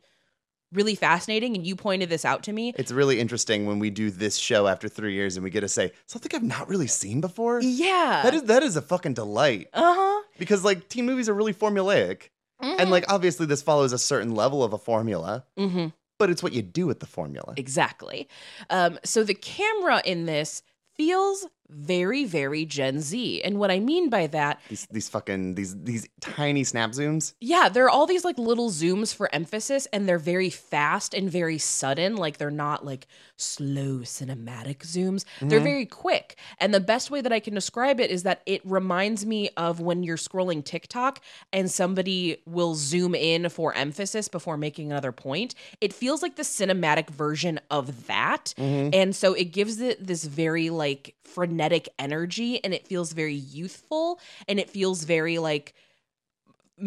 really 0.73 0.95
fascinating, 0.95 1.55
and 1.57 1.67
you 1.67 1.75
pointed 1.77 2.09
this 2.09 2.25
out 2.25 2.43
to 2.45 2.53
me. 2.53 2.75
It's 2.77 2.93
really 2.93 3.21
interesting 3.21 3.67
when 3.67 3.79
we 3.79 3.91
do 3.91 4.11
this 4.11 4.37
show 4.37 4.67
after 4.67 4.89
three 4.89 5.15
years 5.15 5.37
and 5.37 5.45
we 5.45 5.51
get 5.51 5.61
to 5.61 5.69
say 5.69 5.93
something 6.07 6.31
I've 6.35 6.43
not 6.43 6.69
really 6.69 6.87
seen 6.87 7.21
before. 7.21 7.61
Yeah. 7.61 8.21
That 8.23 8.35
is 8.35 8.43
that 8.45 8.63
is 8.63 8.77
a 8.77 8.83
fucking 8.83 9.15
delight 9.15 9.69
Uh 9.73 9.95
huh. 9.97 10.23
because 10.39 10.65
like 10.65 10.89
teen 10.89 11.07
movies 11.07 11.29
are 11.29 11.35
really 11.35 11.55
formulaic, 11.55 12.31
and 12.61 12.91
like 12.91 13.05
obviously 13.11 13.47
this 13.47 13.63
follows 13.63 13.93
a 13.93 13.99
certain 13.99 14.35
level 14.35 14.63
of 14.63 14.73
a 14.73 14.79
formula, 14.79 15.45
mm-hmm. 15.59 15.89
but 16.19 16.31
it's 16.31 16.43
what 16.43 16.53
you 16.53 16.63
do 16.63 16.87
with 16.87 17.01
the 17.01 17.07
formula. 17.07 17.55
Exactly. 17.57 18.29
Um, 18.69 18.99
so 19.05 19.25
the 19.25 19.35
camera 19.35 20.03
in 20.05 20.27
this 20.27 20.63
feels 20.97 21.47
very, 21.71 22.25
very 22.25 22.65
Gen 22.65 23.01
Z. 23.01 23.43
And 23.43 23.59
what 23.59 23.71
I 23.71 23.79
mean 23.81 24.09
by 24.09 24.27
that, 24.29 24.61
These 24.69 24.87
these 24.91 25.09
fucking 25.09 25.55
these 25.55 25.77
these 25.83 26.09
tiny 26.21 26.65
snap 26.65 26.91
zooms. 26.93 27.35
yeah, 27.41 27.69
there 27.69 27.85
are 27.85 27.91
all 27.91 28.07
these 28.07 28.25
like 28.25 28.39
little 28.39 28.71
zooms 28.71 29.15
for 29.15 29.33
emphasis, 29.35 29.87
and 29.93 30.09
they're 30.09 30.19
very 30.19 30.51
fast 30.51 31.15
and 31.15 31.31
very 31.31 31.59
sudden. 31.59 32.17
Like 32.17 32.39
they're 32.39 32.51
not 32.51 32.85
like 32.85 33.07
slow 33.37 33.99
cinematic 34.01 34.79
zooms, 34.79 35.25
they're 35.41 35.61
Mhm. 35.61 35.65
very 35.65 35.87
quick. 35.87 36.37
And 36.59 36.75
the 36.75 36.81
best 36.81 37.11
way 37.11 37.21
that 37.21 37.33
I 37.33 37.39
can 37.41 37.55
describe 37.55 38.01
it 38.01 38.11
is 38.11 38.25
that 38.25 38.43
it 38.47 38.61
reminds 38.65 39.25
me 39.25 39.51
of 39.57 39.79
when 39.81 40.03
you're 40.03 40.17
scrolling 40.17 40.65
TikTok 40.65 41.21
and 41.53 41.71
somebody 41.71 42.39
will 42.47 42.75
zoom 42.75 43.15
in 43.15 43.49
for 43.49 43.73
emphasis 43.75 44.27
before 44.29 44.57
making 44.57 44.91
another 44.91 45.13
point. 45.13 45.55
It 45.81 45.93
feels 45.93 46.21
like 46.23 46.35
the 46.37 46.43
cinematic 46.43 47.11
version 47.11 47.61
of 47.71 48.07
that. 48.09 48.55
Mhm. 48.59 48.91
And 48.93 49.15
so 49.15 49.35
it 49.35 49.53
gives 49.53 49.81
it 49.81 50.05
this 50.05 50.25
very 50.25 50.71
like 50.71 51.15
frenetic 51.29 51.89
energy 51.99 52.63
and 52.65 52.73
it 52.75 52.87
feels 52.89 53.13
very 53.13 53.35
youthful 53.35 54.19
and 54.49 54.59
it 54.59 54.71
feels 54.71 55.05
very 55.05 55.39
like 55.39 55.75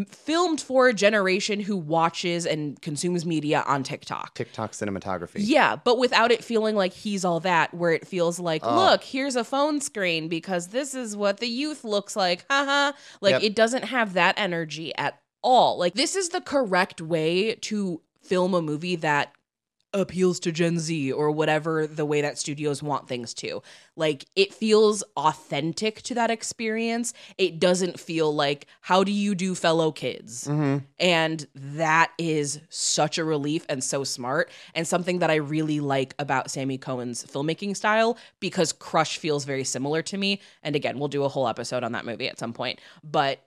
filmed 0.07 0.61
for 0.61 0.87
a 0.87 0.93
generation 0.93 1.59
who 1.59 1.75
watches 1.75 2.45
and 2.45 2.81
consumes 2.81 3.25
media 3.25 3.61
on 3.67 3.83
TikTok. 3.83 4.33
TikTok 4.35 4.71
cinematography. 4.71 5.35
Yeah, 5.39 5.75
but 5.75 5.97
without 5.97 6.31
it 6.31 6.45
feeling 6.45 6.77
like 6.77 6.93
he's 6.93 7.25
all 7.25 7.41
that, 7.41 7.73
where 7.73 7.91
it 7.91 8.07
feels 8.07 8.39
like, 8.39 8.61
Oh. 8.63 8.73
look, 8.73 9.03
here's 9.03 9.35
a 9.35 9.43
phone 9.43 9.81
screen 9.81 10.29
because 10.29 10.67
this 10.69 10.95
is 10.95 11.17
what 11.17 11.41
the 11.41 11.47
youth 11.47 11.83
looks 11.83 12.15
like. 12.15 12.45
Haha. 12.49 12.93
like 13.19 13.33
Yep. 13.33 13.43
it 13.43 13.55
doesn't 13.55 13.83
have 13.83 14.13
that 14.13 14.35
energy 14.37 14.95
at 14.95 15.19
all. 15.43 15.77
Like 15.77 15.93
this 15.95 16.15
is 16.15 16.29
the 16.29 16.39
correct 16.41 17.01
way 17.01 17.55
to 17.55 18.01
film 18.21 18.53
a 18.53 18.61
movie 18.61 18.95
that 18.95 19.33
appeals 19.93 20.39
to 20.41 20.51
Gen 20.51 20.79
Z 20.79 21.11
or 21.11 21.31
whatever 21.31 21.85
the 21.85 22.05
way 22.05 22.21
that 22.21 22.37
studios 22.37 22.81
want 22.81 23.07
things 23.07 23.33
to. 23.35 23.61
Like 23.95 24.25
it 24.35 24.53
feels 24.53 25.03
authentic 25.17 26.01
to 26.03 26.15
that 26.15 26.31
experience. 26.31 27.13
It 27.37 27.59
doesn't 27.59 27.99
feel 27.99 28.33
like 28.33 28.67
how 28.81 29.03
do 29.03 29.11
you 29.11 29.35
do 29.35 29.53
fellow 29.53 29.91
kids? 29.91 30.47
Mm-hmm. 30.47 30.85
And 30.99 31.47
that 31.55 32.11
is 32.17 32.61
such 32.69 33.17
a 33.17 33.23
relief 33.25 33.65
and 33.67 33.83
so 33.83 34.03
smart 34.03 34.49
and 34.73 34.87
something 34.87 35.19
that 35.19 35.29
I 35.29 35.35
really 35.35 35.79
like 35.79 36.15
about 36.19 36.49
Sammi 36.49 36.79
Cohen's 36.79 37.25
filmmaking 37.25 37.75
style 37.75 38.17
because 38.39 38.71
Crush 38.71 39.17
feels 39.17 39.43
very 39.43 39.63
similar 39.63 40.01
to 40.03 40.17
me. 40.17 40.41
And 40.63 40.75
again, 40.75 40.99
we'll 40.99 41.09
do 41.09 41.23
a 41.23 41.29
whole 41.29 41.47
episode 41.47 41.83
on 41.83 41.91
that 41.91 42.05
movie 42.05 42.29
at 42.29 42.39
some 42.39 42.53
point. 42.53 42.79
But 43.03 43.41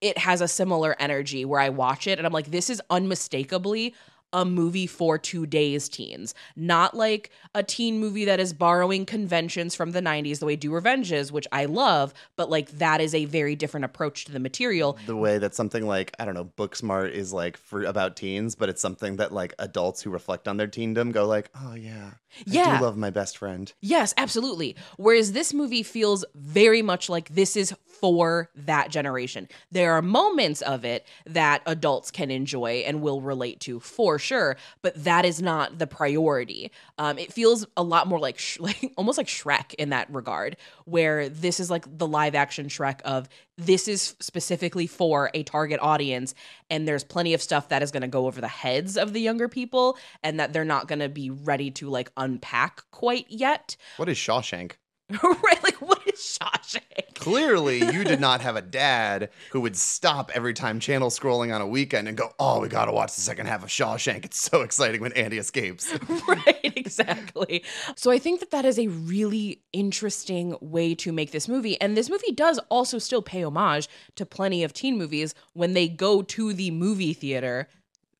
it 0.00 0.18
has 0.18 0.40
a 0.40 0.48
similar 0.48 0.94
energy 1.00 1.44
where 1.44 1.60
I 1.60 1.70
watch 1.70 2.06
it 2.06 2.18
and 2.18 2.26
I'm 2.26 2.32
like, 2.32 2.50
this 2.50 2.70
is 2.70 2.80
unmistakably 2.90 3.94
a 4.32 4.44
movie 4.44 4.86
for 4.86 5.18
today's 5.18 5.88
teens, 5.88 6.34
not 6.56 6.94
like 6.94 7.30
a 7.54 7.62
teen 7.62 7.98
movie 7.98 8.24
that 8.26 8.40
is 8.40 8.52
borrowing 8.52 9.06
conventions 9.06 9.74
from 9.74 9.92
the 9.92 10.00
90s, 10.00 10.38
the 10.40 10.46
way 10.46 10.56
Do 10.56 10.72
Revenge 10.72 11.12
is, 11.12 11.32
which 11.32 11.46
I 11.52 11.64
love, 11.64 12.12
but 12.36 12.50
like 12.50 12.70
that 12.78 13.00
is 13.00 13.14
a 13.14 13.24
very 13.24 13.56
different 13.56 13.84
approach 13.84 14.24
to 14.26 14.32
the 14.32 14.40
material. 14.40 14.98
the 15.06 15.16
way 15.16 15.38
that 15.38 15.54
something 15.54 15.86
like 15.86 16.14
I 16.18 16.24
don't 16.24 16.34
know, 16.34 16.50
Booksmart 16.56 17.12
is 17.12 17.32
like 17.32 17.56
for 17.56 17.84
about 17.84 18.16
teens, 18.16 18.54
but 18.54 18.68
it's 18.68 18.82
something 18.82 19.16
that 19.16 19.32
like 19.32 19.54
adults 19.58 20.02
who 20.02 20.10
reflect 20.10 20.46
on 20.48 20.56
their 20.56 20.68
teendom 20.68 21.12
go 21.12 21.26
like, 21.26 21.50
oh 21.54 21.74
yeah, 21.74 22.10
I 22.40 22.42
Yeah. 22.46 22.78
do 22.78 22.84
love 22.84 22.96
my 22.96 23.10
best 23.10 23.38
friend. 23.38 23.72
Yes, 23.80 24.12
absolutely. 24.16 24.76
Whereas 24.96 25.32
this 25.32 25.54
movie 25.54 25.82
feels 25.82 26.24
very 26.34 26.82
much 26.82 27.08
like 27.08 27.30
this 27.30 27.56
is 27.56 27.74
for 28.00 28.48
that 28.54 28.90
generation. 28.90 29.48
There 29.72 29.92
are 29.92 30.02
moments 30.02 30.62
of 30.62 30.84
it 30.84 31.04
that 31.26 31.62
adults 31.66 32.10
can 32.12 32.30
enjoy 32.30 32.84
and 32.86 33.00
will 33.02 33.20
relate 33.20 33.58
to 33.60 33.80
for 33.80 34.17
sure, 34.18 34.56
but 34.82 35.02
that 35.04 35.24
is 35.24 35.40
not 35.40 35.78
the 35.78 35.86
priority. 35.86 36.70
Um, 36.98 37.18
it 37.18 37.32
feels 37.32 37.66
a 37.76 37.82
lot 37.82 38.06
more 38.06 38.18
like, 38.18 38.38
Sh- 38.38 38.58
like 38.60 38.92
almost 38.96 39.18
like 39.18 39.26
Shrek 39.26 39.74
in 39.74 39.90
that 39.90 40.12
regard, 40.12 40.56
where 40.84 41.28
this 41.28 41.60
is 41.60 41.70
like 41.70 41.84
the 41.98 42.06
live 42.06 42.34
action 42.34 42.68
Shrek 42.68 43.00
of 43.02 43.28
this 43.56 43.88
is 43.88 44.14
specifically 44.20 44.86
for 44.86 45.30
a 45.34 45.42
target 45.42 45.80
audience, 45.80 46.34
and 46.70 46.86
there's 46.86 47.04
plenty 47.04 47.34
of 47.34 47.42
stuff 47.42 47.68
that 47.68 47.82
is 47.82 47.90
going 47.90 48.02
to 48.02 48.08
go 48.08 48.26
over 48.26 48.40
the 48.40 48.48
heads 48.48 48.96
of 48.96 49.12
the 49.12 49.20
younger 49.20 49.48
people, 49.48 49.98
and 50.22 50.38
that 50.38 50.52
they're 50.52 50.64
not 50.64 50.88
going 50.88 51.00
to 51.00 51.08
be 51.08 51.30
ready 51.30 51.70
to 51.72 51.88
like 51.88 52.10
unpack 52.16 52.82
quite 52.90 53.26
yet. 53.28 53.76
What 53.96 54.08
is 54.08 54.16
Shawshank? 54.16 54.72
right? 55.22 55.62
Like, 55.62 55.76
what 55.76 55.97
Shawshank? 56.18 57.14
Clearly, 57.14 57.78
you 57.78 58.04
did 58.04 58.20
not 58.20 58.40
have 58.40 58.56
a 58.56 58.62
dad 58.62 59.30
who 59.52 59.60
would 59.60 59.76
stop 59.76 60.30
every 60.34 60.54
time 60.54 60.80
channel 60.80 61.10
scrolling 61.10 61.54
on 61.54 61.60
a 61.60 61.66
weekend 61.66 62.08
and 62.08 62.16
go, 62.16 62.32
"Oh, 62.38 62.60
we 62.60 62.68
gotta 62.68 62.92
watch 62.92 63.14
the 63.14 63.20
second 63.20 63.46
half 63.46 63.62
of 63.62 63.68
Shawshank. 63.68 64.24
It's 64.24 64.40
so 64.40 64.62
exciting 64.62 65.00
when 65.00 65.12
Andy 65.12 65.38
escapes." 65.38 65.92
right, 66.28 66.72
exactly. 66.76 67.64
So 67.96 68.10
I 68.10 68.18
think 68.18 68.40
that 68.40 68.50
that 68.50 68.64
is 68.64 68.78
a 68.78 68.88
really 68.88 69.62
interesting 69.72 70.56
way 70.60 70.94
to 70.96 71.12
make 71.12 71.30
this 71.30 71.48
movie. 71.48 71.80
And 71.80 71.96
this 71.96 72.10
movie 72.10 72.32
does 72.32 72.58
also 72.70 72.98
still 72.98 73.22
pay 73.22 73.42
homage 73.44 73.88
to 74.16 74.26
plenty 74.26 74.64
of 74.64 74.72
teen 74.72 74.98
movies 74.98 75.34
when 75.52 75.72
they 75.72 75.88
go 75.88 76.22
to 76.22 76.52
the 76.52 76.70
movie 76.70 77.14
theater. 77.14 77.68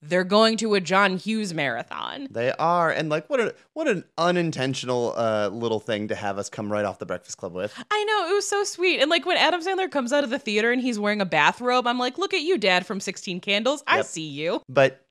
They're 0.00 0.24
going 0.24 0.56
to 0.58 0.74
a 0.74 0.80
John 0.80 1.16
Hughes 1.16 1.52
marathon. 1.52 2.28
They 2.30 2.52
are, 2.52 2.90
and 2.90 3.08
like, 3.08 3.28
what 3.28 3.40
a 3.40 3.54
what 3.74 3.88
an 3.88 4.04
unintentional 4.16 5.12
uh, 5.16 5.48
little 5.48 5.80
thing 5.80 6.08
to 6.08 6.14
have 6.14 6.38
us 6.38 6.48
come 6.48 6.70
right 6.70 6.84
off 6.84 6.98
the 7.00 7.06
Breakfast 7.06 7.36
Club 7.38 7.52
with. 7.52 7.74
I 7.90 8.04
know, 8.04 8.30
it 8.30 8.34
was 8.34 8.48
so 8.48 8.62
sweet. 8.62 9.00
And 9.00 9.10
like 9.10 9.26
when 9.26 9.36
Adam 9.36 9.60
Sandler 9.60 9.90
comes 9.90 10.12
out 10.12 10.22
of 10.22 10.30
the 10.30 10.38
theater 10.38 10.70
and 10.70 10.80
he's 10.80 10.98
wearing 11.00 11.20
a 11.20 11.26
bathrobe, 11.26 11.86
I'm 11.86 11.98
like, 11.98 12.16
look 12.16 12.32
at 12.32 12.42
you, 12.42 12.58
Dad 12.58 12.86
from 12.86 13.00
16 13.00 13.40
Candles. 13.40 13.82
I 13.88 13.96
Yep. 13.96 14.06
see 14.06 14.28
you. 14.28 14.62
But 14.68 15.04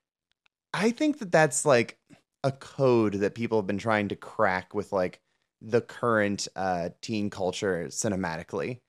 I 0.74 0.92
think 0.92 1.20
that 1.20 1.32
that's 1.34 1.66
like 1.66 1.98
a 2.44 2.52
code 2.54 3.16
that 3.16 3.36
people 3.36 3.58
have 3.58 3.68
been 3.68 3.78
trying 3.78 4.08
to 4.10 4.16
crack 4.16 4.74
with 4.74 4.94
like 4.94 5.20
the 5.62 5.82
current 5.82 6.48
uh, 6.56 6.90
teen 7.02 7.30
culture 7.30 7.88
cinematically. 7.90 8.80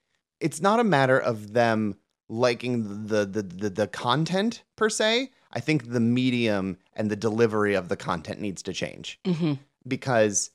It's 0.40 0.60
not 0.60 0.78
a 0.78 0.84
matter 0.84 1.18
of 1.18 1.52
them 1.54 1.96
liking 2.28 3.06
the 3.06 3.24
the, 3.24 3.42
the 3.42 3.70
the 3.70 3.86
content 3.86 4.62
per 4.76 4.88
se. 4.88 5.30
I 5.52 5.60
think 5.60 5.90
the 5.90 6.00
medium 6.00 6.76
and 6.94 7.10
the 7.10 7.16
delivery 7.16 7.74
of 7.74 7.88
the 7.88 7.96
content 7.96 8.40
needs 8.40 8.62
to 8.64 8.72
change 8.72 9.18
Mm-hmm. 9.24 9.54
because 9.86 10.50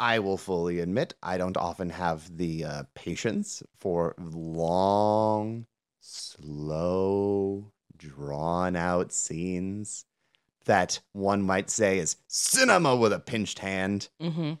I 0.00 0.18
will 0.18 0.36
fully 0.36 0.80
admit 0.80 1.14
I 1.22 1.38
don't 1.38 1.56
often 1.56 1.90
have 1.90 2.36
the 2.36 2.64
uh, 2.64 2.82
patience 2.94 3.62
for 3.78 4.16
long, 4.18 5.66
slow, 6.00 7.70
drawn 7.96 8.74
out 8.74 9.12
scenes 9.12 10.04
that 10.64 10.98
one 11.12 11.42
might 11.42 11.70
say 11.70 11.98
is 11.98 12.16
cinema 12.26 12.96
with 12.96 13.12
a 13.12 13.18
pinched 13.20 13.60
hand. 13.60 14.08
Mm-hmm. 14.20 14.54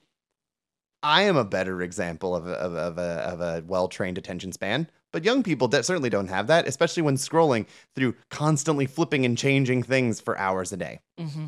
I 1.02 1.22
am 1.22 1.36
a 1.36 1.44
better 1.44 1.82
example 1.82 2.36
of 2.36 2.46
a, 2.46 2.52
of, 2.52 2.74
of 2.74 2.98
a, 2.98 3.02
of 3.02 3.40
a 3.40 3.64
well 3.66 3.88
trained 3.88 4.18
attention 4.18 4.52
span, 4.52 4.88
but 5.12 5.24
young 5.24 5.42
people 5.42 5.70
certainly 5.70 6.10
don't 6.10 6.28
have 6.28 6.46
that, 6.48 6.66
especially 6.66 7.02
when 7.02 7.16
scrolling 7.16 7.66
through 7.94 8.14
constantly 8.30 8.86
flipping 8.86 9.24
and 9.24 9.36
changing 9.38 9.82
things 9.82 10.20
for 10.20 10.38
hours 10.38 10.72
a 10.72 10.76
day. 10.76 11.00
Mm-hmm. 11.20 11.46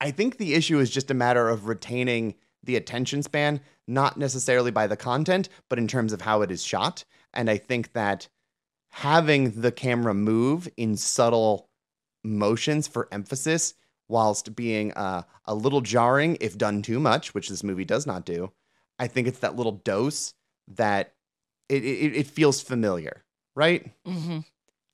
I 0.00 0.10
think 0.10 0.38
the 0.38 0.54
issue 0.54 0.78
is 0.78 0.90
just 0.90 1.10
a 1.10 1.14
matter 1.14 1.48
of 1.48 1.66
retaining 1.66 2.34
the 2.62 2.76
attention 2.76 3.22
span, 3.22 3.60
not 3.86 4.16
necessarily 4.16 4.70
by 4.70 4.86
the 4.86 4.96
content, 4.96 5.48
but 5.68 5.78
in 5.78 5.86
terms 5.86 6.12
of 6.12 6.22
how 6.22 6.42
it 6.42 6.50
is 6.50 6.62
shot. 6.62 7.04
And 7.32 7.50
I 7.50 7.58
think 7.58 7.92
that 7.92 8.28
having 8.90 9.60
the 9.60 9.72
camera 9.72 10.14
move 10.14 10.68
in 10.76 10.96
subtle 10.96 11.68
motions 12.24 12.88
for 12.88 13.08
emphasis, 13.12 13.74
whilst 14.08 14.56
being 14.56 14.92
uh, 14.92 15.22
a 15.44 15.54
little 15.54 15.80
jarring 15.80 16.36
if 16.40 16.58
done 16.58 16.82
too 16.82 16.98
much, 16.98 17.32
which 17.34 17.48
this 17.48 17.62
movie 17.62 17.84
does 17.84 18.06
not 18.06 18.24
do, 18.24 18.52
I 18.98 19.06
think 19.06 19.28
it's 19.28 19.38
that 19.38 19.56
little 19.56 19.72
dose 19.72 20.34
that 20.68 21.14
it, 21.70 21.84
it, 21.84 22.16
it 22.16 22.26
feels 22.26 22.60
familiar, 22.60 23.22
right? 23.54 23.90
Mm-hmm. 24.06 24.40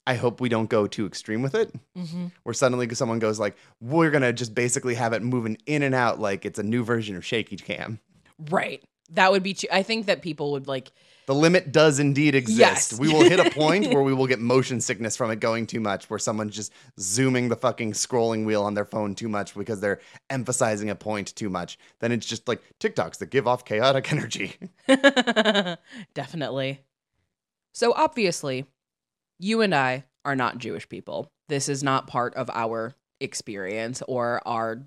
I 0.07 0.15
hope 0.15 0.41
we 0.41 0.49
don't 0.49 0.71
go 0.71 0.87
too 0.87 1.05
extreme 1.07 1.43
with 1.43 1.55
it 1.57 1.73
Mm-hmm. 1.99 2.27
where 2.45 2.53
suddenly 2.55 2.89
someone 2.95 3.19
goes 3.19 3.41
like, 3.41 3.57
"We're 3.81 4.11
gonna 4.11 4.33
just 4.33 4.55
basically 4.55 4.95
have 4.95 5.13
it 5.13 5.23
moving 5.23 5.59
in 5.67 5.83
and 5.83 5.95
out 5.95 6.21
like 6.21 6.45
it's 6.47 6.59
a 6.61 6.63
new 6.63 6.85
version 6.85 7.17
of 7.17 7.25
shaky 7.25 7.57
cam." 7.57 7.99
Right. 8.51 8.83
That 9.11 9.31
would 9.31 9.43
be. 9.43 9.55
Too, 9.55 9.69
I 9.73 9.83
think 9.83 10.07
that 10.07 10.23
people 10.23 10.53
would 10.53 10.67
like. 10.67 10.91
The 11.27 11.35
limit 11.35 11.73
does 11.73 11.99
indeed 11.99 12.35
exist. 12.35 12.59
Yes. 12.93 12.99
We 12.99 13.13
will 13.13 13.23
hit 13.23 13.41
a 13.41 13.51
point 13.51 13.87
where 13.93 14.03
we 14.03 14.15
will 14.15 14.27
get 14.27 14.39
motion 14.39 14.81
sickness 14.81 15.17
from 15.17 15.31
it 15.31 15.41
going 15.41 15.67
too 15.67 15.81
much, 15.81 16.09
where 16.09 16.19
someone's 16.19 16.55
just 16.55 16.73
zooming 17.01 17.49
the 17.49 17.57
fucking 17.57 17.93
scrolling 17.93 18.45
wheel 18.45 18.63
on 18.63 18.75
their 18.75 18.85
phone 18.85 19.15
too 19.15 19.29
much 19.29 19.55
because 19.55 19.81
they're 19.81 20.01
emphasizing 20.31 20.91
a 20.91 20.95
point 20.95 21.35
too 21.35 21.49
much. 21.49 21.79
Then 22.01 22.13
it's 22.13 22.27
just 22.27 22.47
like 22.47 22.63
TikToks 22.81 23.19
that 23.19 23.31
give 23.31 23.47
off 23.47 23.65
chaotic 23.65 24.13
energy. 24.13 24.57
Definitely. 26.15 26.81
So 27.75 27.93
obviously, 27.93 28.67
you 29.39 29.61
and 29.63 29.75
I 29.75 30.05
are 30.25 30.37
not 30.37 30.59
Jewish 30.59 30.89
people. 30.89 31.31
This 31.49 31.69
is 31.69 31.83
not 31.83 32.07
part 32.07 32.35
of 32.35 32.51
our 32.51 32.95
experience 33.21 34.03
or 34.07 34.43
our 34.47 34.83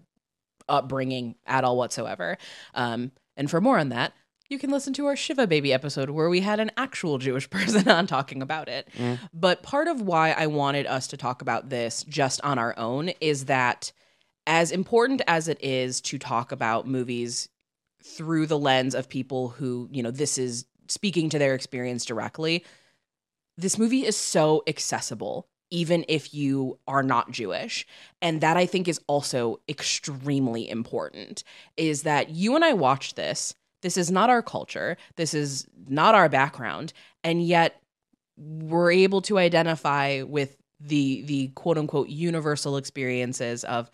upbringing 0.67 1.35
at 1.45 1.63
all 1.63 1.77
whatsoever. 1.77 2.37
Um, 2.73 3.11
and 3.39 3.49
for 3.49 3.61
more 3.61 3.79
on 3.79 3.89
that, 3.89 4.13
you 4.49 4.59
can 4.59 4.69
listen 4.69 4.93
to 4.93 5.05
our 5.05 5.15
Shiva 5.15 5.47
Baby 5.47 5.71
episode 5.71 6.09
where 6.09 6.29
we 6.29 6.41
had 6.41 6.59
an 6.59 6.71
actual 6.75 7.17
Jewish 7.17 7.49
person 7.49 7.87
on 7.87 8.05
talking 8.05 8.41
about 8.41 8.67
it. 8.67 8.89
Mm. 8.97 9.17
But 9.33 9.63
part 9.63 9.87
of 9.87 10.01
why 10.01 10.31
I 10.31 10.47
wanted 10.47 10.85
us 10.85 11.07
to 11.07 11.17
talk 11.17 11.41
about 11.41 11.69
this 11.69 12.03
just 12.03 12.41
on 12.41 12.59
our 12.59 12.77
own 12.77 13.09
is 13.21 13.45
that 13.45 13.93
as 14.45 14.71
important 14.71 15.21
as 15.27 15.47
it 15.47 15.63
is 15.63 16.01
to 16.01 16.19
talk 16.19 16.51
about 16.51 16.87
movies 16.87 17.47
through 18.03 18.47
the 18.47 18.59
lens 18.59 18.93
of 18.93 19.07
people 19.07 19.49
who, 19.49 19.87
you 19.91 20.03
know, 20.03 20.11
this 20.11 20.37
is 20.37 20.65
speaking 20.87 21.29
to 21.29 21.39
their 21.39 21.55
experience 21.55 22.03
directly, 22.03 22.65
this 23.57 23.77
movie 23.77 24.05
is 24.05 24.17
so 24.17 24.63
accessible 24.67 25.47
even 25.71 26.05
if 26.07 26.33
you 26.33 26.77
are 26.87 27.03
not 27.03 27.31
Jewish. 27.31 27.85
And 28.21 28.41
that 28.41 28.57
I 28.57 28.65
think 28.65 28.87
is 28.87 28.99
also 29.07 29.59
extremely 29.69 30.69
important 30.69 31.43
is 31.77 32.03
that 32.03 32.29
you 32.29 32.55
and 32.55 32.65
I 32.65 32.73
watched 32.73 33.15
this. 33.15 33.53
This 33.81 33.97
is 33.97 34.11
not 34.11 34.29
our 34.29 34.41
culture. 34.41 34.97
This 35.15 35.33
is 35.33 35.67
not 35.87 36.15
our 36.15 36.27
background. 36.27 36.93
And 37.23 37.45
yet 37.45 37.81
we're 38.37 38.91
able 38.91 39.21
to 39.23 39.37
identify 39.37 40.23
with 40.23 40.55
the 40.79 41.23
the 41.23 41.47
quote 41.49 41.77
unquote 41.77 42.07
universal 42.07 42.77
experiences 42.77 43.63
of 43.65 43.91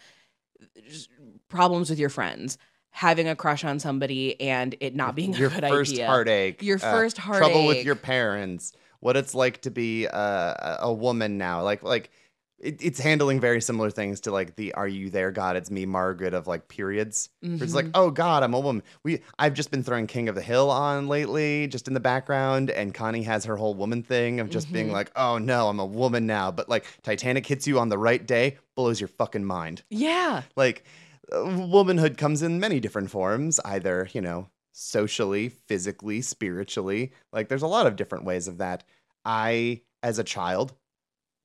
problems 1.48 1.90
with 1.90 2.00
your 2.00 2.10
friends, 2.10 2.58
having 2.92 3.28
a 3.28 3.36
crush 3.36 3.64
on 3.64 3.80
somebody 3.80 4.40
and 4.40 4.76
it 4.80 4.96
not 4.96 5.16
being 5.16 5.36
a 5.36 5.38
your 5.38 5.50
good 5.50 5.64
first 5.68 5.94
idea. 5.94 6.08
heartache, 6.08 6.62
Your 6.62 6.78
uh, 6.78 7.10
heartache, 7.20 7.38
trouble 7.38 7.68
with 7.68 7.84
your 7.84 7.96
parents, 7.96 8.74
what 9.06 9.16
it's 9.16 9.36
like 9.36 9.62
to 9.62 9.70
be 9.70 10.06
a 10.06 10.78
a 10.82 10.92
woman 10.92 11.38
now, 11.38 11.62
like 11.62 11.84
like 11.84 12.10
it, 12.58 12.82
it's 12.82 13.00
handling 13.00 13.40
very 13.40 13.62
similar 13.62 13.92
things 13.92 14.22
to 14.22 14.32
like 14.32 14.56
the 14.56 14.74
"Are 14.74 14.88
you 14.88 15.12
there, 15.12 15.30
God? 15.30 15.56
It's 15.58 15.70
me, 15.70 15.86
Margaret" 15.86 16.34
of 16.34 16.48
like 16.48 16.70
periods. 16.70 17.30
Where 17.42 17.64
it's 17.64 17.76
like, 17.76 17.86
oh 17.94 18.10
God, 18.10 18.42
I'm 18.42 18.56
a 18.56 18.60
woman. 18.60 18.82
We 19.04 19.22
I've 19.38 19.54
just 19.54 19.70
been 19.70 19.84
throwing 19.84 20.08
King 20.08 20.28
of 20.28 20.34
the 20.34 20.42
Hill 20.42 20.72
on 20.72 21.08
lately, 21.08 21.68
just 21.68 21.88
in 21.88 21.94
the 21.94 22.00
background, 22.00 22.72
and 22.72 22.96
Connie 22.96 23.22
has 23.22 23.46
her 23.46 23.58
whole 23.58 23.76
woman 23.76 24.02
thing 24.02 24.40
of 24.40 24.50
just 24.50 24.74
being 24.74 24.92
like, 24.92 25.12
oh 25.16 25.38
no, 25.38 25.68
I'm 25.68 25.80
a 25.80 25.86
woman 25.86 26.26
now. 26.26 26.50
But 26.50 26.68
like 26.68 26.86
Titanic 27.04 27.46
hits 27.46 27.68
you 27.68 27.78
on 27.78 27.90
the 27.90 28.00
right 28.00 28.26
day, 28.26 28.58
blows 28.74 29.00
your 29.00 29.10
fucking 29.10 29.46
mind. 29.46 29.84
Yeah. 29.92 30.42
Like 30.56 30.84
uh, 31.32 31.46
womanhood 31.70 32.18
comes 32.18 32.42
in 32.42 32.60
many 32.60 32.80
different 32.80 33.12
forms, 33.12 33.60
either 33.64 34.10
you 34.14 34.22
know 34.22 34.48
socially, 34.76 35.50
physically, 35.50 36.22
spiritually. 36.22 37.14
Like 37.32 37.48
there's 37.48 37.62
a 37.62 37.68
lot 37.68 37.88
of 37.88 37.96
different 37.96 38.26
ways 38.26 38.48
of 38.48 38.58
that. 38.58 38.84
I, 39.26 39.82
as 40.04 40.20
a 40.20 40.24
child, 40.24 40.74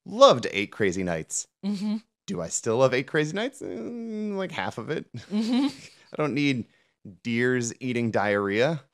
loved 0.05 0.47
Eight 0.51 0.71
Crazy 0.71 1.03
Nights. 1.03 1.47
Mm-hmm. 1.65 1.97
Do 2.27 2.41
I 2.41 2.47
still 2.49 2.77
love 2.77 2.93
Eight 2.93 3.07
Crazy 3.07 3.33
Nights? 3.33 3.61
Mm, 3.61 4.35
like 4.35 4.51
half 4.51 4.77
of 4.77 4.89
it. 4.89 5.05
Mm-hmm. 5.31 5.67
I 6.13 6.15
don't 6.17 6.33
need 6.33 6.65
deers 7.23 7.73
eating 7.79 8.11
diarrhea. 8.11 8.81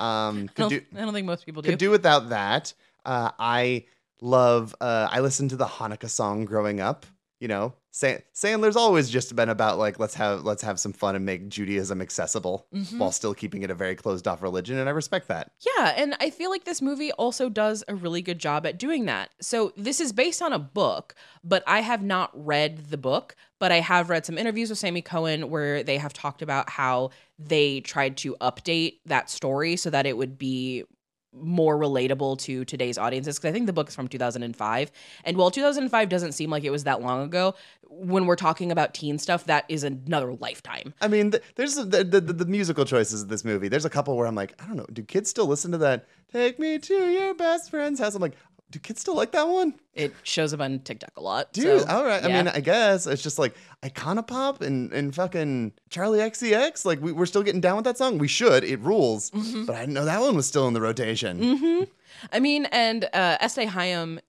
Um, 0.00 0.48
I, 0.56 0.60
don't, 0.60 0.68
do 0.70 0.80
I 0.96 1.00
don't 1.02 1.12
think 1.12 1.26
most 1.26 1.44
people 1.44 1.60
do. 1.60 1.68
could 1.68 1.78
do 1.78 1.90
without 1.90 2.30
that. 2.30 2.72
Uh, 3.04 3.32
I 3.38 3.84
love. 4.22 4.74
Uh, 4.80 5.08
I 5.10 5.20
listened 5.20 5.50
to 5.50 5.56
the 5.56 5.66
Hanukkah 5.66 6.08
song 6.08 6.46
growing 6.46 6.80
up. 6.80 7.04
You 7.38 7.48
know, 7.48 7.74
Sa- 7.92 8.18
Sandler's 8.34 8.76
always 8.76 9.10
just 9.10 9.34
been 9.34 9.48
about 9.48 9.78
like 9.78 9.98
let's 9.98 10.14
have 10.14 10.44
let's 10.44 10.62
have 10.62 10.78
some 10.78 10.92
fun 10.92 11.16
and 11.16 11.26
make 11.26 11.48
Judaism 11.48 12.00
accessible 12.00 12.66
Mhm. 12.72 12.98
while 12.98 13.10
still 13.12 13.34
keeping 13.34 13.62
it 13.62 13.70
a 13.70 13.74
very 13.74 13.96
closed 13.96 14.28
off 14.28 14.42
religion, 14.42 14.78
and 14.78 14.88
I 14.88 14.92
respect 14.92 15.26
that. 15.28 15.50
Yeah, 15.76 15.92
and 15.96 16.14
I 16.20 16.30
feel 16.30 16.50
like 16.50 16.64
this 16.64 16.80
movie 16.80 17.10
also 17.12 17.48
does 17.48 17.82
a 17.88 17.94
really 17.94 18.22
good 18.22 18.38
job 18.38 18.64
at 18.64 18.78
doing 18.78 19.06
that. 19.06 19.30
So, 19.40 19.72
this 19.76 20.00
is 20.00 20.12
based 20.12 20.40
on 20.40 20.52
a 20.52 20.58
book, 20.58 21.14
but 21.42 21.64
I 21.66 21.80
have 21.80 22.02
not 22.02 22.30
read 22.34 22.90
the 22.90 22.96
book, 22.98 23.34
but 23.58 23.72
I 23.72 23.80
have 23.80 24.08
read 24.08 24.24
some 24.24 24.38
interviews 24.38 24.70
with 24.70 24.78
Sammi 24.78 25.02
Cohen 25.02 25.50
where 25.50 25.82
they 25.82 25.98
have 25.98 26.12
talked 26.12 26.42
about 26.42 26.70
how 26.70 27.10
they 27.38 27.80
tried 27.80 28.16
to 28.18 28.36
update 28.40 28.98
that 29.06 29.28
story 29.30 29.74
so 29.76 29.90
that 29.90 30.06
it 30.06 30.16
would 30.16 30.38
be 30.38 30.84
more 31.32 31.78
relatable 31.78 32.38
to 32.40 32.64
today's 32.64 32.98
audiences 32.98 33.38
because 33.38 33.50
I 33.50 33.52
think 33.52 33.66
the 33.66 33.72
book 33.72 33.88
is 33.88 33.94
from 33.94 34.08
2005 34.08 34.90
and 35.24 35.36
while 35.36 35.50
2005 35.50 36.08
doesn't 36.08 36.32
seem 36.32 36.50
like 36.50 36.64
it 36.64 36.70
was 36.70 36.84
that 36.84 37.00
long 37.02 37.22
ago 37.22 37.54
when 37.88 38.26
we're 38.26 38.36
talking 38.36 38.72
about 38.72 38.94
teen 38.94 39.18
stuff 39.18 39.44
that 39.44 39.64
is 39.68 39.84
another 39.84 40.32
lifetime 40.34 40.92
I 41.00 41.08
mean, 41.08 41.30
th- 41.30 41.42
there's 41.54 41.74
the, 41.76 41.84
the 42.04 42.20
the 42.20 42.32
the 42.32 42.46
musical 42.46 42.84
choices 42.84 43.22
of 43.22 43.28
this 43.28 43.44
movie. 43.44 43.68
There's 43.68 43.84
a 43.84 43.90
couple 43.90 44.16
where 44.16 44.26
I'm 44.26 44.34
like, 44.34 44.54
I 44.62 44.66
don't 44.66 44.76
know, 44.76 44.86
do 44.92 45.02
kids 45.02 45.30
still 45.30 45.46
listen 45.46 45.72
to 45.72 45.78
that? 45.78 46.06
Take 46.32 46.58
me 46.58 46.78
to 46.78 46.94
your 46.94 47.34
best 47.34 47.70
friend's 47.70 47.98
house. 48.00 48.14
I'm 48.14 48.22
like, 48.22 48.36
do 48.70 48.78
kids 48.78 49.00
still 49.00 49.16
like 49.16 49.32
that 49.32 49.48
one? 49.48 49.74
it 49.94 50.14
shows 50.22 50.54
up 50.54 50.60
on 50.60 50.78
TikTok 50.78 51.10
a 51.16 51.20
lot 51.20 51.52
Dude, 51.52 51.82
so, 51.82 51.88
all 51.88 52.04
right. 52.04 52.24
I 52.24 52.28
mean, 52.28 52.48
I 52.48 52.60
guess 52.60 53.06
it's 53.06 53.22
just 53.22 53.38
like 53.38 53.54
Icona 53.82 54.26
Pop 54.26 54.62
and, 54.62 54.92
and 54.92 55.14
fucking 55.14 55.72
Charli 55.90 56.18
XCX. 56.18 56.84
Like, 56.84 57.00
we, 57.00 57.12
we're 57.12 57.26
still 57.26 57.42
getting 57.42 57.60
down 57.60 57.76
with 57.76 57.84
that 57.84 57.98
song. 57.98 58.18
We 58.18 58.28
should. 58.28 58.64
It 58.64 58.80
rules. 58.80 59.30
Mm-hmm. 59.30 59.64
But 59.64 59.76
I 59.76 59.80
didn't 59.80 59.94
know 59.94 60.04
that 60.04 60.20
one 60.20 60.36
was 60.36 60.46
still 60.46 60.68
in 60.68 60.74
the 60.74 60.80
rotation. 60.80 61.58
hmm 61.58 61.84
I 62.32 62.40
mean, 62.40 62.66
and 62.66 63.04
uh, 63.12 63.38
Estee 63.40 63.66
Hayam, 63.66 64.20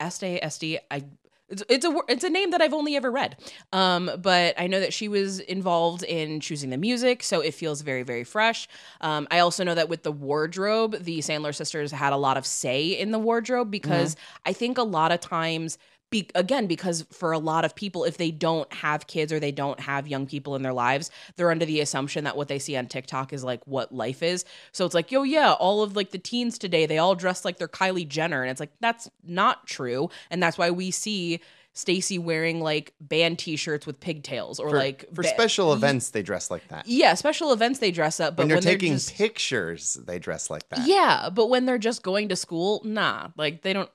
Estee 0.00 0.40
Estee, 0.42 0.78
I. 0.90 1.04
It's, 1.52 1.62
it's 1.68 1.84
a 1.84 1.98
it's 2.08 2.24
a 2.24 2.30
name 2.30 2.50
that 2.52 2.62
I've 2.62 2.72
only 2.72 2.96
ever 2.96 3.10
read, 3.10 3.36
um, 3.74 4.10
but 4.20 4.58
I 4.58 4.66
know 4.66 4.80
that 4.80 4.94
she 4.94 5.06
was 5.06 5.38
involved 5.38 6.02
in 6.02 6.40
choosing 6.40 6.70
the 6.70 6.78
music, 6.78 7.22
so 7.22 7.40
it 7.40 7.52
feels 7.52 7.82
very 7.82 8.02
very 8.02 8.24
fresh. 8.24 8.66
Um, 9.02 9.28
I 9.30 9.40
also 9.40 9.62
know 9.62 9.74
that 9.74 9.90
with 9.90 10.02
the 10.02 10.12
wardrobe, 10.12 11.04
the 11.04 11.18
Sandler 11.18 11.54
sisters 11.54 11.92
had 11.92 12.14
a 12.14 12.16
lot 12.16 12.38
of 12.38 12.46
say 12.46 12.88
in 12.98 13.10
the 13.10 13.18
wardrobe 13.18 13.70
because 13.70 14.16
I 14.46 14.54
think 14.54 14.78
a 14.78 14.82
lot 14.82 15.12
of 15.12 15.20
times 15.20 15.76
be, 16.12 16.28
again 16.36 16.68
because 16.68 17.04
for 17.10 17.32
a 17.32 17.38
lot 17.38 17.64
of 17.64 17.74
people 17.74 18.04
if 18.04 18.16
they 18.18 18.30
don't 18.30 18.72
have 18.72 19.08
kids 19.08 19.32
or 19.32 19.40
they 19.40 19.50
don't 19.50 19.80
have 19.80 20.06
young 20.06 20.26
people 20.26 20.54
in 20.54 20.62
their 20.62 20.72
lives 20.72 21.10
they're 21.34 21.50
under 21.50 21.64
the 21.64 21.80
assumption 21.80 22.22
that 22.22 22.36
what 22.36 22.46
they 22.46 22.60
see 22.60 22.76
on 22.76 22.86
tiktok 22.86 23.32
is 23.32 23.42
like 23.42 23.66
what 23.66 23.92
life 23.92 24.22
is 24.22 24.44
so 24.70 24.84
it's 24.86 24.94
like 24.94 25.10
yo 25.10 25.24
yeah 25.24 25.52
all 25.54 25.82
of 25.82 25.96
like 25.96 26.10
the 26.10 26.18
teens 26.18 26.56
today 26.58 26.86
they 26.86 26.98
all 26.98 27.16
dress 27.16 27.44
like 27.44 27.58
they're 27.58 27.66
kylie 27.66 28.06
jenner 28.06 28.42
and 28.42 28.50
it's 28.52 28.60
like 28.60 28.70
that's 28.80 29.10
not 29.24 29.66
true 29.66 30.08
and 30.30 30.40
that's 30.40 30.56
why 30.56 30.70
we 30.70 30.92
see 30.92 31.40
stacy 31.74 32.18
wearing 32.18 32.60
like 32.60 32.92
band 33.00 33.38
t-shirts 33.38 33.86
with 33.86 33.98
pigtails 33.98 34.60
or 34.60 34.68
For, 34.68 34.76
like 34.76 35.06
for 35.14 35.22
ba- 35.22 35.28
special 35.28 35.72
events, 35.72 36.10
they 36.10 36.22
dress 36.22 36.50
like 36.50 36.68
that. 36.68 36.86
yeah 36.86 37.14
special 37.14 37.50
events 37.50 37.78
they 37.78 37.90
dress 37.90 38.20
up 38.20 38.36
but 38.36 38.42
when 38.42 38.54
when, 38.56 38.62
they're 38.62 38.74
taking 38.74 38.92
just, 38.92 39.14
pictures, 39.14 39.94
they 40.06 40.18
dress 40.18 40.50
like 40.50 40.68
that. 40.68 40.86
yeah 40.86 41.30
but 41.32 41.46
when 41.48 41.64
they're 41.64 41.78
just 41.78 42.02
going 42.02 42.28
to 42.28 42.36
school 42.36 42.82
nah 42.84 43.28
like 43.38 43.62
they 43.62 43.72
don't 43.72 43.88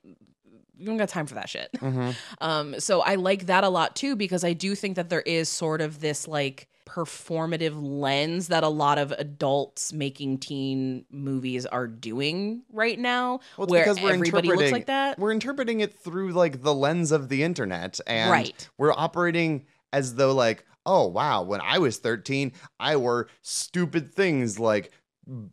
you 0.77 0.85
don't 0.85 0.97
got 0.97 1.09
time 1.09 1.25
for 1.25 1.35
that 1.35 1.49
shit 1.49 1.69
Mhm. 1.81 2.15
Um, 2.41 2.79
so 2.79 3.01
I 3.01 3.15
like 3.15 3.47
that 3.47 3.63
a 3.63 3.69
lot 3.69 3.95
too 3.95 4.15
because 4.15 4.43
I 4.43 4.53
do 4.53 4.75
think 4.75 4.95
that 4.95 5.09
there 5.09 5.21
is 5.21 5.49
sort 5.49 5.81
of 5.81 5.99
this 5.99 6.27
like 6.27 6.67
performative 6.85 7.73
lens 7.75 8.47
that 8.47 8.63
a 8.63 8.69
lot 8.69 8.97
of 8.97 9.11
adults 9.13 9.91
making 9.91 10.37
teen 10.39 11.05
movies 11.11 11.65
are 11.65 11.87
doing 11.87 12.63
right 12.71 12.97
now, 12.97 13.39
Well, 13.57 13.65
it's 13.65 13.71
where 13.71 13.83
because 13.83 14.01
we're 14.01 14.13
everybody 14.13 14.47
looks 14.47 14.61
interpreting 14.61 14.73
like 14.73 14.85
that. 14.87 15.19
We're 15.19 15.31
interpreting 15.31 15.79
it 15.81 15.93
through 15.99 16.31
like 16.33 16.61
the 16.63 16.73
lens 16.73 17.11
of 17.11 17.29
the 17.29 17.43
internet, 17.43 17.99
and 18.07 18.31
Right. 18.31 18.69
we're 18.77 18.93
operating 18.93 19.65
as 19.91 20.15
though 20.15 20.33
like, 20.33 20.65
oh 20.85 21.07
wow, 21.07 21.43
when 21.43 21.61
I 21.61 21.79
was 21.79 21.97
thirteen, 21.97 22.53
I 22.79 22.95
wore 22.95 23.27
stupid 23.41 24.13
things 24.13 24.59
like 24.59 24.91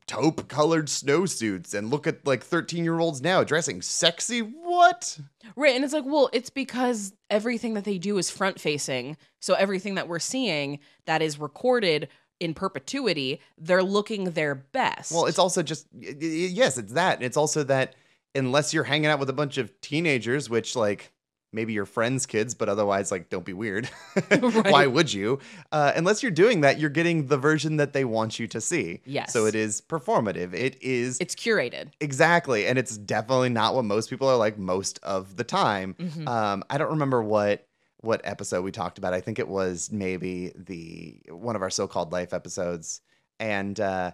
taupe 0.07 0.49
colored 0.49 0.87
snowsuits, 0.87 1.75
and 1.75 1.91
look 1.91 2.07
at 2.07 2.27
like 2.27 2.43
thirteen 2.43 2.85
year 2.85 2.99
olds 2.99 3.23
now 3.23 3.43
dressing 3.45 3.83
sexy. 3.83 4.41
What? 4.41 5.19
Right, 5.57 5.75
and 5.75 5.85
it's 5.85 5.93
like, 5.93 6.05
well, 6.05 6.31
it's 6.33 6.51
because 6.51 7.13
everything 7.31 7.75
that 7.75 7.85
they 7.85 7.99
do 7.99 8.19
is 8.19 8.31
front 8.31 8.61
facing. 8.61 9.17
So 9.41 9.55
everything 9.55 9.95
that 9.97 10.09
we're 10.09 10.19
seeing 10.19 10.81
that 11.07 11.23
is 11.23 11.39
recorded 11.39 12.09
in 12.41 12.55
perpetuity, 12.55 13.41
they're 13.59 13.83
looking 13.83 14.31
their 14.31 14.55
best. 14.55 15.13
Well, 15.13 15.27
it's 15.27 15.39
also 15.39 15.63
just 15.63 15.87
yes, 15.93 16.79
it's 16.79 16.93
that. 16.93 17.23
It's 17.23 17.37
also 17.37 17.65
that 17.65 17.95
unless 18.35 18.75
you're 18.75 18.85
hanging 18.85 19.07
out 19.07 19.19
with 19.19 19.31
a 19.31 19.35
bunch 19.35 19.59
of 19.59 19.81
teenagers, 19.81 20.51
which 20.51 20.77
like 20.77 21.13
maybe 21.55 21.73
your 21.73 21.87
friends' 21.87 22.27
kids, 22.27 22.55
but 22.55 22.69
otherwise 22.69 23.11
like 23.11 23.31
don't 23.31 23.45
be 23.45 23.53
weird. 23.53 23.87
Why 24.41 24.87
would 24.87 25.13
you? 25.13 25.39
Uh, 25.73 25.93
unless 25.97 26.23
you're 26.23 26.33
doing 26.33 26.61
that, 26.63 26.79
you're 26.79 26.91
getting 26.91 27.29
the 27.29 27.39
version 27.39 27.77
that 27.77 27.93
they 27.93 28.05
want 28.05 28.39
you 28.39 28.47
to 28.49 28.61
see. 28.61 29.01
Yes. 29.07 29.33
So 29.33 29.47
it 29.47 29.55
is 29.55 29.81
performative. 29.81 30.53
It 30.53 30.77
is 30.83 31.19
it's 31.21 31.35
curated. 31.35 31.93
exactly, 32.01 32.67
and 32.67 32.79
it's 32.79 32.97
definitely 32.99 33.49
not 33.51 33.75
what 33.75 33.85
most 33.85 34.11
people 34.11 34.29
are 34.29 34.37
like 34.37 34.59
most 34.59 34.99
of 35.03 35.37
the 35.37 35.45
time. 35.45 35.95
Mhm. 35.99 36.29
Um, 36.29 36.65
I 36.69 36.79
don't 36.79 36.91
remember 36.91 37.23
what 37.23 37.67
what 38.01 38.21
episode 38.25 38.63
we 38.63 38.71
talked 38.71 38.99
about. 38.99 39.15
I 39.15 39.21
think 39.23 39.39
it 39.39 39.49
was 39.49 39.91
maybe 39.91 40.53
the 40.57 41.21
one 41.33 41.57
of 41.57 41.63
our 41.63 41.71
so-called 41.71 42.13
life 42.13 42.35
episodes. 42.35 43.01
And 43.41 43.81
uh 43.81 44.13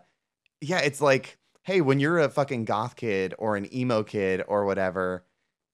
yeah, 0.60 0.78
it's 0.78 1.00
like, 1.00 1.38
hey, 1.62 1.80
when 1.80 1.98
you're 2.00 2.18
a 2.20 2.28
fucking 2.28 2.66
goth 2.66 2.94
kid 2.96 3.34
or 3.38 3.56
an 3.56 3.72
emo 3.74 4.02
kid 4.02 4.42
or 4.46 4.64
whatever, 4.64 5.24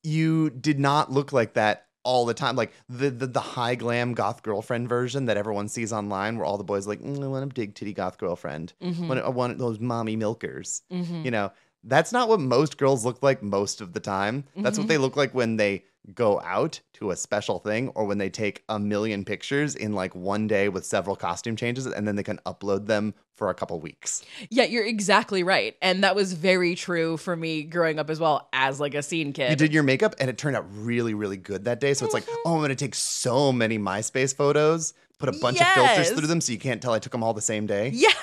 you 0.06 0.50
did 0.50 0.78
not 0.78 1.10
look 1.10 1.32
like 1.32 1.54
that 1.54 1.86
all 2.04 2.24
the 2.24 2.34
time. 2.34 2.54
Like 2.54 2.72
the 2.88 3.10
the, 3.10 3.26
the 3.26 3.40
high 3.40 3.74
glam 3.74 4.14
goth 4.14 4.42
girlfriend 4.44 4.88
version 4.88 5.26
that 5.26 5.36
everyone 5.36 5.68
sees 5.68 5.92
online 5.92 6.36
where 6.36 6.44
all 6.46 6.56
the 6.56 6.64
boys 6.64 6.86
are 6.86 6.90
like, 6.90 7.00
mm, 7.02 7.22
I 7.22 7.26
want 7.26 7.42
a 7.44 7.52
big 7.52 7.74
titty 7.74 7.92
goth 7.92 8.16
girlfriend. 8.18 8.72
Mhm. 8.80 9.08
Want- 9.08 9.20
I 9.20 9.28
want 9.28 9.58
those 9.58 9.80
mommy 9.80 10.14
milkers 10.16 10.82
Mhm. 10.92 11.24
you 11.24 11.30
know 11.32 11.50
that's 11.88 12.12
not 12.12 12.28
what 12.28 12.40
most 12.40 12.76
girls 12.78 13.04
look 13.04 13.22
like 13.22 13.42
most 13.42 13.80
of 13.80 13.92
the 13.92 14.00
time 14.00 14.44
that's 14.56 14.76
Mhm. 14.76 14.82
what 14.82 14.88
they 14.88 14.98
look 14.98 15.16
like 15.16 15.32
when 15.34 15.56
they 15.56 15.84
go 16.14 16.40
out 16.42 16.80
to 16.92 17.10
a 17.10 17.16
special 17.16 17.58
thing 17.58 17.88
or 17.96 18.04
when 18.04 18.18
they 18.18 18.30
take 18.30 18.62
a 18.68 18.78
million 18.78 19.24
pictures 19.24 19.74
in 19.74 19.92
like 19.92 20.14
one 20.14 20.46
day 20.46 20.68
with 20.68 20.84
several 20.86 21.16
costume 21.16 21.56
changes 21.56 21.84
and 21.86 22.06
then 22.06 22.14
they 22.14 22.22
can 22.22 22.38
upload 22.46 22.86
them 22.86 23.12
for 23.34 23.50
a 23.50 23.54
couple 23.54 23.78
weeks 23.80 24.22
Yeah, 24.50 24.64
you're 24.64 24.84
exactly 24.86 25.42
right. 25.42 25.74
And 25.82 26.04
that 26.04 26.14
was 26.14 26.32
very 26.32 26.74
true 26.76 27.16
for 27.16 27.34
me 27.36 27.64
growing 27.64 27.98
up 27.98 28.08
as 28.08 28.20
well 28.20 28.48
as 28.52 28.78
like 28.80 28.94
a 28.94 29.02
scene 29.02 29.32
kid. 29.32 29.50
you 29.50 29.56
did 29.56 29.72
your 29.74 29.82
makeup 29.82 30.14
and 30.20 30.30
it 30.30 30.38
turned 30.38 30.54
out 30.56 30.64
really 30.76 31.12
really 31.14 31.36
good 31.36 31.64
that 31.64 31.80
day 31.80 31.92
so 31.92 32.04
it's 32.04 32.14
like 32.14 32.24
Mhm. 32.26 32.36
oh 32.46 32.54
i'm 32.56 32.60
gonna 32.62 32.74
take 32.76 32.94
so 32.94 33.50
many 33.52 33.78
myspace 33.78 34.34
photos 34.34 34.94
put 35.18 35.28
a 35.28 35.32
bunch 35.40 35.60
of 35.60 35.66
filters 35.74 36.10
through 36.12 36.26
them 36.28 36.40
so 36.40 36.52
you 36.52 36.58
can't 36.58 36.80
tell 36.82 36.92
i 36.92 36.98
took 37.00 37.12
them 37.12 37.24
all 37.24 37.34
the 37.34 37.40
same 37.42 37.66
day 37.66 37.90
Yes. 37.92 38.14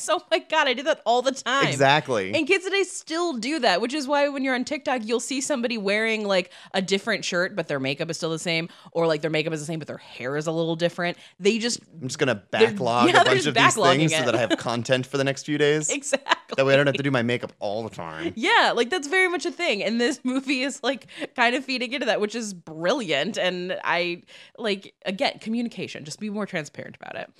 Oh 0.08 0.22
my 0.30 0.38
god, 0.38 0.68
I 0.68 0.74
did 0.74 0.86
that 0.86 1.00
all 1.04 1.22
the 1.22 1.32
time. 1.32 1.66
exactly 1.66 2.32
And 2.34 2.46
kids 2.46 2.64
today 2.64 2.82
still 2.84 3.34
do 3.34 3.58
that, 3.60 3.80
which 3.80 3.92
is 3.94 4.06
why 4.06 4.28
when 4.28 4.44
you're 4.44 4.54
on 4.54 4.64
TikTok, 4.64 5.02
you'll 5.04 5.20
see 5.20 5.40
somebody 5.40 5.76
wearing 5.78 6.24
like 6.26 6.50
a 6.72 6.80
different 6.80 7.24
shirt, 7.24 7.54
but 7.56 7.68
their 7.68 7.80
makeup 7.80 8.10
is 8.10 8.16
still 8.16 8.30
the 8.30 8.38
same, 8.38 8.68
or 8.92 9.06
like 9.06 9.20
their 9.22 9.30
makeup 9.30 9.52
is 9.52 9.60
the 9.60 9.66
same, 9.66 9.78
but 9.78 9.88
their 9.88 9.96
hair 9.98 10.36
is 10.36 10.46
a 10.46 10.52
little 10.52 10.76
different. 10.76 11.16
They 11.40 11.58
just 11.58 11.80
i'm 12.00 12.08
just 12.08 12.18
gonna 12.18 12.34
backlog 12.50 13.08
yeah, 13.08 13.22
a 13.22 13.24
bunch 13.24 13.46
of 13.46 13.54
these 13.54 13.74
things 13.74 14.14
so 14.14 14.24
that 14.24 14.34
i 14.34 14.38
have 14.38 14.50
content 14.58 15.06
for 15.06 15.16
the 15.18 15.24
next 15.24 15.44
few 15.44 15.58
days 15.58 15.90
exactly. 15.90 16.54
that 16.56 16.64
way 16.66 16.72
i 16.74 16.76
don't 16.76 16.86
have 16.86 16.96
to 16.96 17.02
do 17.02 17.10
my 17.10 17.22
makeup 17.22 17.52
all 17.58 17.82
the 17.82 17.90
time 17.90 18.32
Yeah, 18.36 18.72
like 18.74 18.90
that's 18.90 19.08
very 19.08 19.28
much 19.28 19.46
a 19.46 19.50
thing. 19.50 19.82
And 19.82 20.00
this 20.00 20.20
movie 20.24 20.62
is 20.62 20.82
like 20.82 21.06
kind 21.34 21.54
of 21.56 21.64
feeding 21.64 21.92
into 21.92 22.06
that, 22.06 22.20
which 22.20 22.34
is 22.34 22.54
brilliant. 22.54 23.36
And 23.38 23.78
I 23.84 24.22
like, 24.58 24.94
again, 25.04 25.38
communication, 25.40 26.04
just 26.04 26.20
be 26.20 26.30
more 26.30 26.46
transparent 26.46 26.96
about 26.96 27.16
it. 27.16 27.30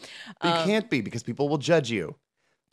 But 0.40 0.48
you 0.48 0.54
Um, 0.62 0.66
can't 0.66 0.90
be 0.90 1.00
because 1.00 1.22
people 1.22 1.48
will 1.48 1.58
judge 1.58 1.90
you. 1.90 2.16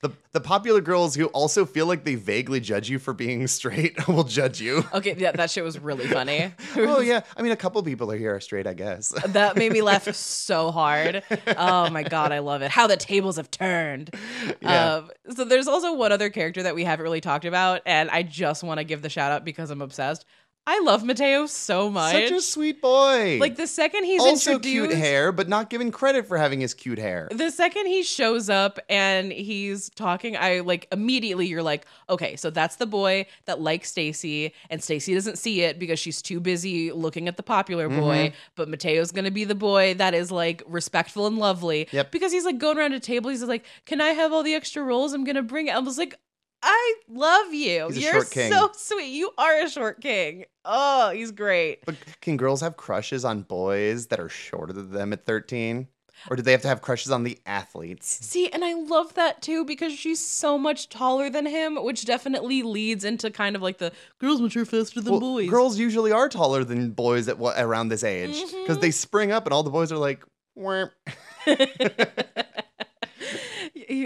The 0.04 0.12
the 0.34 0.41
popular 0.41 0.82
girls 0.82 1.16
who 1.16 1.28
also 1.28 1.66
feel 1.66 1.86
like 1.86 2.04
they 2.04 2.16
vaguely 2.16 2.60
judge 2.60 2.89
you 2.89 2.99
for 2.99 3.14
being 3.14 3.47
straight 3.60 4.06
will 4.10 4.26
judge 4.26 4.60
you. 4.60 4.84
Okay, 4.93 5.16
yeah, 5.18 5.32
that 5.32 5.49
shit 5.49 5.64
was 5.64 5.80
really 5.80 6.08
funny. 6.08 6.54
oh 6.76 6.99
yeah, 6.99 7.22
I 7.38 7.41
mean 7.41 7.54
a 7.54 7.56
couple 7.56 7.82
people 7.84 8.12
are 8.12 8.18
here 8.18 8.36
are 8.36 8.41
straight, 8.41 8.68
I 8.68 8.74
guess. 8.74 9.14
That 9.28 9.56
made 9.56 9.72
me 9.72 9.82
laugh 9.82 10.14
so 10.14 10.72
hard. 10.72 11.24
Oh 11.56 11.89
my 11.89 12.04
god, 12.04 12.34
I 12.34 12.39
love 12.39 12.62
it. 12.64 12.70
How 12.70 12.86
the 12.86 12.97
tables 12.97 13.38
have 13.38 13.49
turned. 13.49 14.14
Yeah. 14.62 14.95
Um, 14.95 15.12
so 15.34 15.45
there's 15.45 15.70
also 15.70 15.95
one 15.95 16.12
other 16.12 16.30
character 16.30 16.64
that 16.64 16.76
we 16.76 16.84
haven't 16.84 17.04
really 17.04 17.22
talked 17.22 17.45
about, 17.45 17.82
and 17.86 18.10
I 18.10 18.24
just 18.24 18.62
want 18.62 18.80
to 18.80 18.84
give 18.84 19.01
the 19.01 19.10
shout 19.10 19.32
out 19.32 19.45
because 19.45 19.70
I'm 19.72 19.82
obsessed. 19.82 20.26
I 20.66 20.80
love 20.80 21.03
Mateo 21.03 21.45
so 21.45 21.89
much. 21.89 22.14
Such 22.14 22.32
a 22.32 22.41
sweet 22.41 22.82
boy. 22.82 23.38
like 23.39 23.57
the 23.57 23.68
second 23.68 24.05
he's 24.05 24.22
also 24.22 24.57
cute 24.59 24.93
hair, 24.93 25.34
but 25.34 25.49
not 25.49 25.70
given 25.70 25.91
credit 25.91 26.26
for 26.26 26.38
having 26.38 26.61
his 26.61 26.74
cute 26.74 26.99
hair. 26.99 27.28
the 27.32 27.51
second 27.51 27.88
he 27.88 28.01
shows 28.01 28.49
up 28.49 28.80
and 28.88 29.34
he's 29.34 29.89
talking, 29.89 30.38
I 30.38 30.61
like 30.61 30.88
immediately 30.91 31.47
you're 31.47 31.64
like, 31.64 31.86
okay, 32.09 32.38
so 32.38 32.49
that's 32.49 32.78
the 32.78 32.86
boy 32.86 33.26
that 33.45 33.59
likes 33.59 33.89
Stacy, 33.89 34.53
and 34.70 34.82
Stacy 34.82 35.14
doesn't 35.14 35.38
see 35.38 35.61
it 35.61 35.80
because 35.80 35.99
she's 35.99 36.22
too 36.22 36.39
busy 36.39 36.91
looking 36.93 37.28
at 37.28 37.36
the 37.36 37.43
popular 37.43 37.89
boy. 37.89 38.28
Mm-hmm. 38.28 38.36
But 38.55 38.70
Mateo's 38.70 39.11
gonna 39.11 39.32
be 39.32 39.43
the 39.43 39.55
boy 39.55 39.95
that 39.95 40.14
is 40.14 40.32
like 40.32 40.64
respectful 40.66 41.28
and 41.28 41.38
lovely. 41.38 41.89
Yep. 41.91 42.11
Because 42.11 42.32
he's 42.32 42.45
like 42.45 42.57
going 42.57 42.78
around 42.78 42.93
a 42.93 43.01
table, 43.01 43.30
he's 43.30 43.43
like, 43.43 43.66
Can 43.86 43.99
I 43.99 44.09
have 44.09 44.32
all 44.32 44.43
the 44.43 44.53
extra 44.53 44.82
rolls? 44.82 45.11
I'm 45.11 45.26
gonna 45.26 45.41
bring. 45.41 45.70
I 45.70 45.80
was 45.80 45.97
like, 45.97 46.16
I 46.66 46.93
love 47.09 47.53
you. 47.53 47.89
You're 47.91 48.24
so 48.24 48.70
sweet. 48.74 49.07
You 49.09 49.32
are 49.38 49.59
a 49.61 49.70
short 49.70 49.99
king. 50.01 50.45
Oh, 50.64 51.09
he's 51.11 51.32
great. 51.32 51.86
But 51.86 51.95
can 52.22 52.38
girls 52.38 52.61
have 52.61 52.78
crushes 52.78 53.26
on 53.26 53.41
boys 53.41 54.07
that 54.07 54.20
are 54.20 54.30
shorter 54.30 54.72
than 54.74 54.91
them 54.91 55.11
at 55.14 55.26
13? 55.26 55.88
Or 56.30 56.38
do 56.38 56.41
they 56.41 56.53
have 56.53 56.61
to 56.61 56.70
have 56.70 56.82
crushes 56.82 57.11
on 57.11 57.24
the 57.24 57.38
athletes? 57.45 58.07
See, 58.26 58.47
and 58.49 58.64
I 58.64 58.74
love 58.76 59.14
that 59.16 59.41
too 59.41 59.66
because 59.66 59.91
she's 59.91 60.26
so 60.26 60.57
much 60.57 60.88
taller 60.88 61.30
than 61.30 61.45
him, 61.45 61.76
which 61.84 62.05
definitely 62.05 62.64
leads 62.64 63.03
into 63.03 63.30
kind 63.30 63.57
of 63.57 63.61
like 63.61 63.80
the 63.80 63.91
girls 64.20 64.39
mature 64.39 64.64
faster 64.64 65.01
than 65.01 65.11
Well, 65.11 65.20
boys. 65.20 65.49
Girls 65.49 65.78
usually 65.78 66.14
are 66.14 66.30
taller 66.30 66.64
than 66.64 66.91
boys 66.91 67.28
at 67.28 67.38
what 67.39 67.59
around 67.59 67.89
this 67.89 68.05
age 68.05 68.36
Mm-hmm. 68.38 68.61
because 68.61 68.78
they 68.80 68.91
spring 68.91 69.34
up 69.34 69.45
and 69.45 69.53
all 69.53 69.64
the 69.64 69.70
boys 69.70 69.91
are 69.91 69.97
like, 69.97 70.24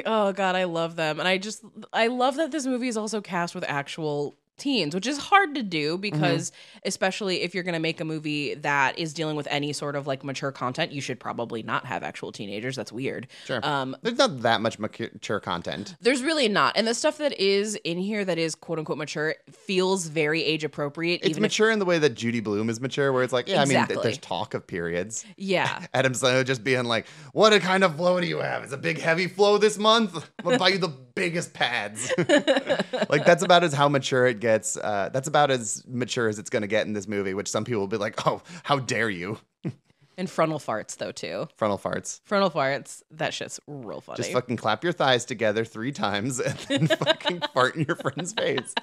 oh 0.05 0.33
god, 0.33 0.55
I 0.55 0.65
love 0.65 0.95
them. 0.95 1.19
And 1.19 1.27
I 1.27 1.37
just 1.37 1.63
I 1.93 2.07
love 2.07 2.35
that 2.37 2.51
this 2.51 2.65
movie 2.65 2.87
is 2.87 2.97
also 2.97 3.21
cast 3.21 3.55
with 3.55 3.63
actual 3.67 4.37
teens, 4.57 4.95
which 4.95 5.07
is 5.07 5.17
hard 5.17 5.55
to 5.55 5.63
do 5.63 5.97
because 5.97 6.51
especially 6.85 7.41
if 7.41 7.53
you're 7.53 7.63
going 7.63 7.73
to 7.73 7.79
make 7.79 7.99
a 8.01 8.05
movie 8.05 8.55
that 8.55 8.97
is 8.97 9.13
dealing 9.13 9.35
with 9.35 9.47
any 9.49 9.73
sort 9.73 9.95
of 9.95 10.07
like 10.07 10.23
mature 10.23 10.51
content, 10.51 10.91
you 10.91 11.01
should 11.01 11.19
probably 11.19 11.63
not 11.63 11.85
have 11.85 12.03
actual 12.03 12.31
teenagers. 12.31 12.75
That's 12.75 12.91
weird. 12.91 13.27
Sure. 13.45 13.59
Um 13.63 13.95
There's 14.01 14.17
not 14.17 14.41
that 14.41 14.61
much 14.61 14.79
mature 14.79 15.39
content. 15.39 15.95
There's 16.01 16.21
really 16.21 16.47
not. 16.47 16.75
And 16.75 16.87
the 16.87 16.93
stuff 16.93 17.17
that 17.19 17.39
is 17.39 17.75
in 17.83 17.97
here 17.97 18.25
that 18.25 18.37
is 18.37 18.55
quote 18.55 18.79
unquote 18.79 18.97
mature 18.97 19.35
feels 19.51 20.07
very 20.07 20.43
age 20.43 20.63
appropriate. 20.63 21.21
It's 21.21 21.29
even 21.29 21.43
if, 21.43 21.51
mature 21.51 21.71
in 21.71 21.79
the 21.79 21.85
way 21.85 21.99
that 21.99 22.15
Judy 22.15 22.39
Blume 22.39 22.69
is 22.69 22.79
mature, 22.79 23.11
where 23.11 23.23
it's 23.23 23.33
like, 23.33 23.47
yeah, 23.47 23.61
I 23.61 23.65
mean, 23.65 23.85
th- 23.87 23.99
there's 24.01 24.17
talk 24.17 24.53
of 24.53 24.65
periods. 24.65 25.25
yeah. 25.37 25.85
Adam 25.93 26.13
Sandler 26.13 26.45
just 26.45 26.63
being 26.63 26.85
like, 26.85 27.07
"What 27.33 27.53
a 27.53 27.59
kind 27.59 27.83
of 27.83 27.95
flow 27.95 28.19
do 28.19 28.27
you 28.27 28.37
have? 28.37 28.63
It's 28.63 28.73
a 28.73 28.77
big 28.77 28.99
heavy 28.99 29.27
flow 29.27 29.57
this 29.57 29.77
month. 29.77 30.15
I'm 30.39 30.45
gonna 30.45 30.57
buy 30.57 30.69
you 30.69 30.77
the 30.77 30.87
biggest 30.89 31.53
pads." 31.53 32.11
like 33.09 33.25
that's 33.25 33.43
about 33.43 33.63
as 33.63 33.73
how 33.73 33.89
mature 33.89 34.25
it 34.27 34.39
gets. 34.39 34.46
Uh, 34.47 35.09
that's 35.11 35.27
about 35.27 35.51
as 35.51 35.83
mature 35.87 36.27
as 36.27 36.39
it's 36.39 36.49
gonna 36.49 36.67
get 36.67 36.87
in 36.87 36.93
this 36.93 37.07
movie. 37.07 37.33
Which 37.33 37.49
some 37.49 37.63
people 37.65 37.81
will 37.81 37.87
be 37.87 37.97
like, 37.97 38.25
"Oh, 38.27 38.41
how 38.63 38.79
dare 38.79 39.09
you?" 39.09 39.39
And 40.19 40.27
frontal 40.27 40.57
farts 40.57 40.97
though 40.97 41.11
too. 41.11 41.47
Frontal 41.57 41.77
farts. 41.77 42.21
Frontal 42.25 42.49
farts, 42.49 43.03
that 43.11 43.35
shit's 43.35 43.59
real 43.67 44.01
funny. 44.01 44.17
Just 44.17 44.31
fucking 44.31 44.57
clap 44.57 44.83
your 44.83 44.91
thighs 44.91 45.25
together 45.25 45.63
three 45.63 45.91
times 45.91 46.39
and 46.39 46.57
then 46.67 46.87
fucking 46.97 47.43
fart 47.53 47.75
in 47.75 47.85
your 47.87 47.95
friend's 47.95 48.33
face. 48.33 48.73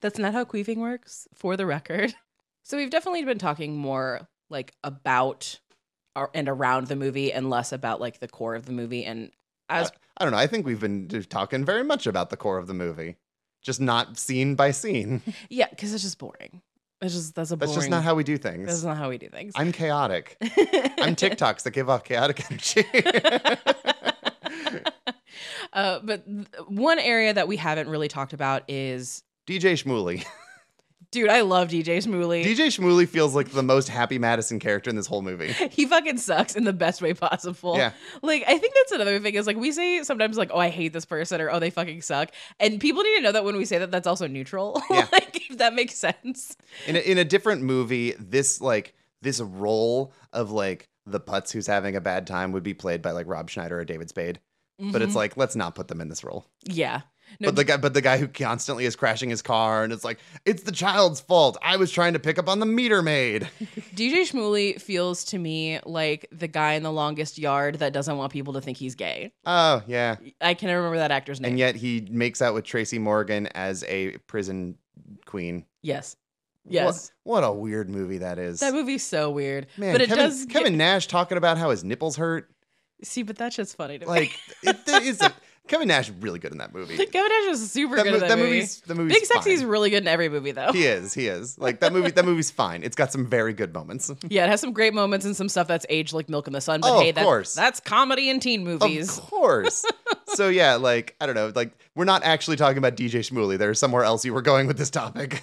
That's 0.00 0.18
not 0.18 0.32
how 0.32 0.44
queefing 0.44 0.78
works, 0.78 1.28
for 1.32 1.56
the 1.56 1.64
record. 1.64 2.12
So 2.64 2.76
we've 2.76 2.90
definitely 2.90 3.24
been 3.24 3.38
talking 3.38 3.76
more 3.76 4.28
like 4.50 4.74
about 4.82 5.60
ar- 6.16 6.30
and 6.34 6.48
around 6.48 6.88
the 6.88 6.96
movie 6.96 7.32
and 7.32 7.48
less 7.48 7.70
about 7.70 8.00
like 8.00 8.18
the 8.18 8.28
core 8.28 8.56
of 8.56 8.66
the 8.66 8.72
movie. 8.72 9.04
And 9.04 9.30
as 9.68 9.92
I 10.16 10.24
don't 10.24 10.32
know. 10.32 10.38
I 10.38 10.48
think 10.48 10.66
we've 10.66 10.80
been 10.80 11.08
talking 11.28 11.64
very 11.64 11.84
much 11.84 12.06
about 12.08 12.30
the 12.30 12.36
core 12.36 12.58
of 12.58 12.66
the 12.66 12.74
movie, 12.74 13.16
just 13.62 13.80
not 13.80 14.18
scene 14.18 14.54
by 14.54 14.70
scene. 14.70 15.22
yeah, 15.48 15.66
because 15.70 15.92
it's 15.94 16.02
just 16.02 16.18
boring. 16.18 16.62
It's 17.00 17.14
just 17.14 17.34
that's 17.34 17.52
a 17.52 17.56
That's 17.56 17.70
boring. 17.72 17.80
just 17.82 17.90
not 17.90 18.02
how 18.02 18.14
we 18.16 18.24
do 18.24 18.36
things. 18.36 18.66
That's 18.66 18.82
not 18.82 18.96
how 18.96 19.08
we 19.08 19.18
do 19.18 19.28
things. 19.28 19.52
I'm 19.56 19.70
chaotic. 19.70 20.36
I'm 20.42 21.14
TikToks 21.14 21.62
that 21.62 21.70
give 21.70 21.88
off 21.88 22.02
chaotic 22.02 22.44
energy. 22.50 22.84
uh, 25.72 26.00
but 26.02 26.26
th- 26.26 26.46
one 26.66 26.98
area 26.98 27.32
that 27.34 27.46
we 27.46 27.56
haven't 27.56 27.88
really 27.88 28.08
talked 28.08 28.32
about 28.32 28.64
is, 28.68 29.22
DJ 29.46 29.72
Shmuley. 29.82 30.24
Dude, 31.10 31.30
I 31.30 31.40
love 31.42 31.68
DJ 31.68 31.98
Shmuley. 31.98 32.44
DJ 32.44 32.66
Shmuley 32.66 33.08
feels 33.08 33.34
like 33.34 33.50
the 33.50 33.62
most 33.62 33.88
happy 33.88 34.18
Madison 34.18 34.58
character 34.58 34.90
in 34.90 34.96
this 34.96 35.06
whole 35.06 35.22
movie. 35.22 35.52
he 35.70 35.86
fucking 35.86 36.18
sucks 36.18 36.56
in 36.56 36.64
the 36.64 36.72
best 36.72 37.00
way 37.02 37.14
possible. 37.14 37.76
Yeah. 37.76 37.92
Like 38.22 38.44
I 38.46 38.58
think 38.58 38.74
that's 38.74 38.92
another 38.92 39.18
thing 39.20 39.34
is 39.34 39.46
like 39.46 39.56
we 39.56 39.72
say 39.72 40.02
sometimes 40.02 40.36
like 40.36 40.50
oh 40.52 40.58
I 40.58 40.68
hate 40.68 40.92
this 40.92 41.04
person 41.04 41.40
or 41.40 41.50
oh 41.50 41.58
they 41.58 41.70
fucking 41.70 42.02
suck 42.02 42.30
and 42.60 42.80
people 42.80 43.02
need 43.02 43.16
to 43.16 43.22
know 43.22 43.32
that 43.32 43.44
when 43.44 43.56
we 43.56 43.64
say 43.64 43.78
that 43.78 43.90
that's 43.90 44.06
also 44.06 44.26
neutral. 44.26 44.82
Yeah. 44.90 45.06
like 45.12 45.50
if 45.50 45.58
that 45.58 45.74
makes 45.74 45.94
sense. 45.94 46.56
In 46.86 46.96
a, 46.96 46.98
in 46.98 47.18
a 47.18 47.24
different 47.24 47.62
movie, 47.62 48.14
this 48.18 48.60
like 48.60 48.94
this 49.20 49.38
role 49.40 50.12
of 50.32 50.50
like 50.50 50.88
the 51.06 51.20
putz 51.20 51.52
who's 51.52 51.66
having 51.66 51.94
a 51.94 52.00
bad 52.00 52.26
time 52.26 52.52
would 52.52 52.62
be 52.62 52.74
played 52.74 53.02
by 53.02 53.10
like 53.10 53.26
Rob 53.28 53.50
Schneider 53.50 53.78
or 53.78 53.84
David 53.84 54.08
Spade. 54.08 54.40
But 54.80 55.02
it's 55.02 55.10
mm-hmm. 55.10 55.18
like 55.18 55.36
let's 55.36 55.56
not 55.56 55.74
put 55.74 55.88
them 55.88 56.00
in 56.00 56.08
this 56.08 56.22
role. 56.22 56.46
Yeah. 56.64 57.02
No, 57.40 57.48
But 57.48 57.56
the 57.56 57.64
guy, 57.64 57.76
but 57.76 57.94
the 57.94 58.00
guy 58.00 58.18
who 58.18 58.26
constantly 58.28 58.84
is 58.84 58.96
crashing 58.96 59.30
his 59.30 59.42
car, 59.42 59.84
and 59.84 59.92
it's 59.92 60.04
like 60.04 60.18
it's 60.44 60.62
the 60.64 60.72
child's 60.72 61.20
fault. 61.20 61.56
I 61.62 61.76
was 61.76 61.90
trying 61.92 62.12
to 62.14 62.18
pick 62.18 62.38
up 62.38 62.48
on 62.48 62.58
the 62.58 62.66
meter 62.66 63.02
maid. 63.02 63.48
DJ 63.94 64.22
Shmuley 64.22 64.80
feels 64.80 65.24
to 65.26 65.38
me 65.38 65.80
like 65.84 66.26
the 66.32 66.48
guy 66.48 66.72
in 66.74 66.82
the 66.82 66.92
longest 66.92 67.38
yard 67.38 67.76
that 67.76 67.92
doesn't 67.92 68.16
want 68.16 68.32
people 68.32 68.52
to 68.54 68.60
think 68.60 68.76
he's 68.78 68.94
gay. 68.94 69.32
Oh 69.46 69.82
yeah, 69.86 70.16
I 70.40 70.54
can 70.54 70.68
remember 70.68 70.96
that 70.98 71.10
actor's 71.10 71.40
name. 71.40 71.50
and 71.50 71.58
yet 71.58 71.74
he 71.76 72.06
makes 72.10 72.42
out 72.42 72.54
with 72.54 72.64
Tracy 72.64 72.98
Morgan 72.98 73.46
as 73.48 73.84
a 73.84 74.16
prison 74.26 74.76
queen. 75.26 75.64
yes. 75.82 76.16
Yes. 76.70 77.12
What, 77.22 77.40
what 77.42 77.48
a 77.48 77.52
weird 77.52 77.88
movie 77.88 78.18
that 78.18 78.38
is. 78.38 78.60
That 78.60 78.74
movie's 78.74 79.02
so 79.02 79.30
weird. 79.30 79.68
Man, 79.78 79.94
but 79.94 80.02
it 80.02 80.08
Kevin, 80.10 80.24
does 80.26 80.44
Kevin 80.50 80.72
get- 80.72 80.76
Nash 80.78 81.06
talking 81.06 81.38
about 81.38 81.56
how 81.56 81.70
his 81.70 81.82
nipples 81.82 82.14
hurt. 82.16 82.50
see, 83.02 83.22
but 83.22 83.36
that's 83.36 83.56
just 83.56 83.74
funny 83.74 83.98
to 83.98 84.04
me. 84.04 84.10
Like 84.10 84.38
it, 84.62 84.76
it 84.86 85.02
is 85.04 85.22
a, 85.22 85.32
Kevin 85.68 85.88
Nash 85.88 86.08
is 86.08 86.14
really 86.16 86.38
good 86.38 86.52
in 86.52 86.58
that 86.58 86.74
movie. 86.74 86.96
Kevin 87.06 87.12
Nash 87.28 87.52
is 87.52 87.70
super 87.70 87.96
That, 87.96 88.02
good 88.04 88.10
mo- 88.10 88.16
at 88.16 88.20
that, 88.20 88.28
that 88.30 88.36
movie. 88.38 88.50
movie's 88.54 88.82
Big 88.86 89.24
Sexy's 89.26 89.60
fine. 89.60 89.68
really 89.68 89.90
good 89.90 90.02
in 90.02 90.08
every 90.08 90.28
movie 90.28 90.50
though. 90.52 90.72
He 90.72 90.84
is, 90.86 91.14
he 91.14 91.26
is. 91.28 91.58
Like 91.58 91.80
that 91.80 91.92
movie. 91.92 92.10
That 92.10 92.24
movie's 92.24 92.50
fine. 92.50 92.82
It's 92.82 92.96
got 92.96 93.12
some 93.12 93.26
very 93.26 93.52
good 93.52 93.72
moments. 93.72 94.10
Yeah, 94.28 94.44
it 94.44 94.48
has 94.50 94.60
some 94.60 94.72
great 94.72 94.94
moments 94.94 95.24
and 95.24 95.34
some 95.36 95.48
stuff 95.48 95.68
that's 95.68 95.86
aged 95.88 96.12
like 96.12 96.28
milk 96.28 96.46
in 96.46 96.52
the 96.52 96.60
sun. 96.60 96.80
But 96.80 96.90
Oh, 96.96 97.00
hey, 97.00 97.10
of 97.10 97.14
that, 97.16 97.24
course. 97.24 97.54
that's 97.54 97.80
comedy 97.80 98.28
and 98.30 98.40
teen 98.42 98.64
movies. 98.64 99.18
Of 99.18 99.24
course. 99.24 99.84
so 100.28 100.48
yeah, 100.48 100.74
like 100.74 101.14
I 101.20 101.26
don't 101.26 101.34
know, 101.34 101.52
like 101.54 101.72
we're 101.94 102.04
not 102.04 102.22
actually 102.24 102.56
talking 102.56 102.78
about 102.78 102.96
DJ 102.96 103.20
Shmuley. 103.20 103.58
There's 103.58 103.78
somewhere 103.78 104.04
else 104.04 104.24
you 104.24 104.34
were 104.34 104.42
going 104.42 104.66
with 104.66 104.76
this 104.78 104.90
topic. 104.90 105.42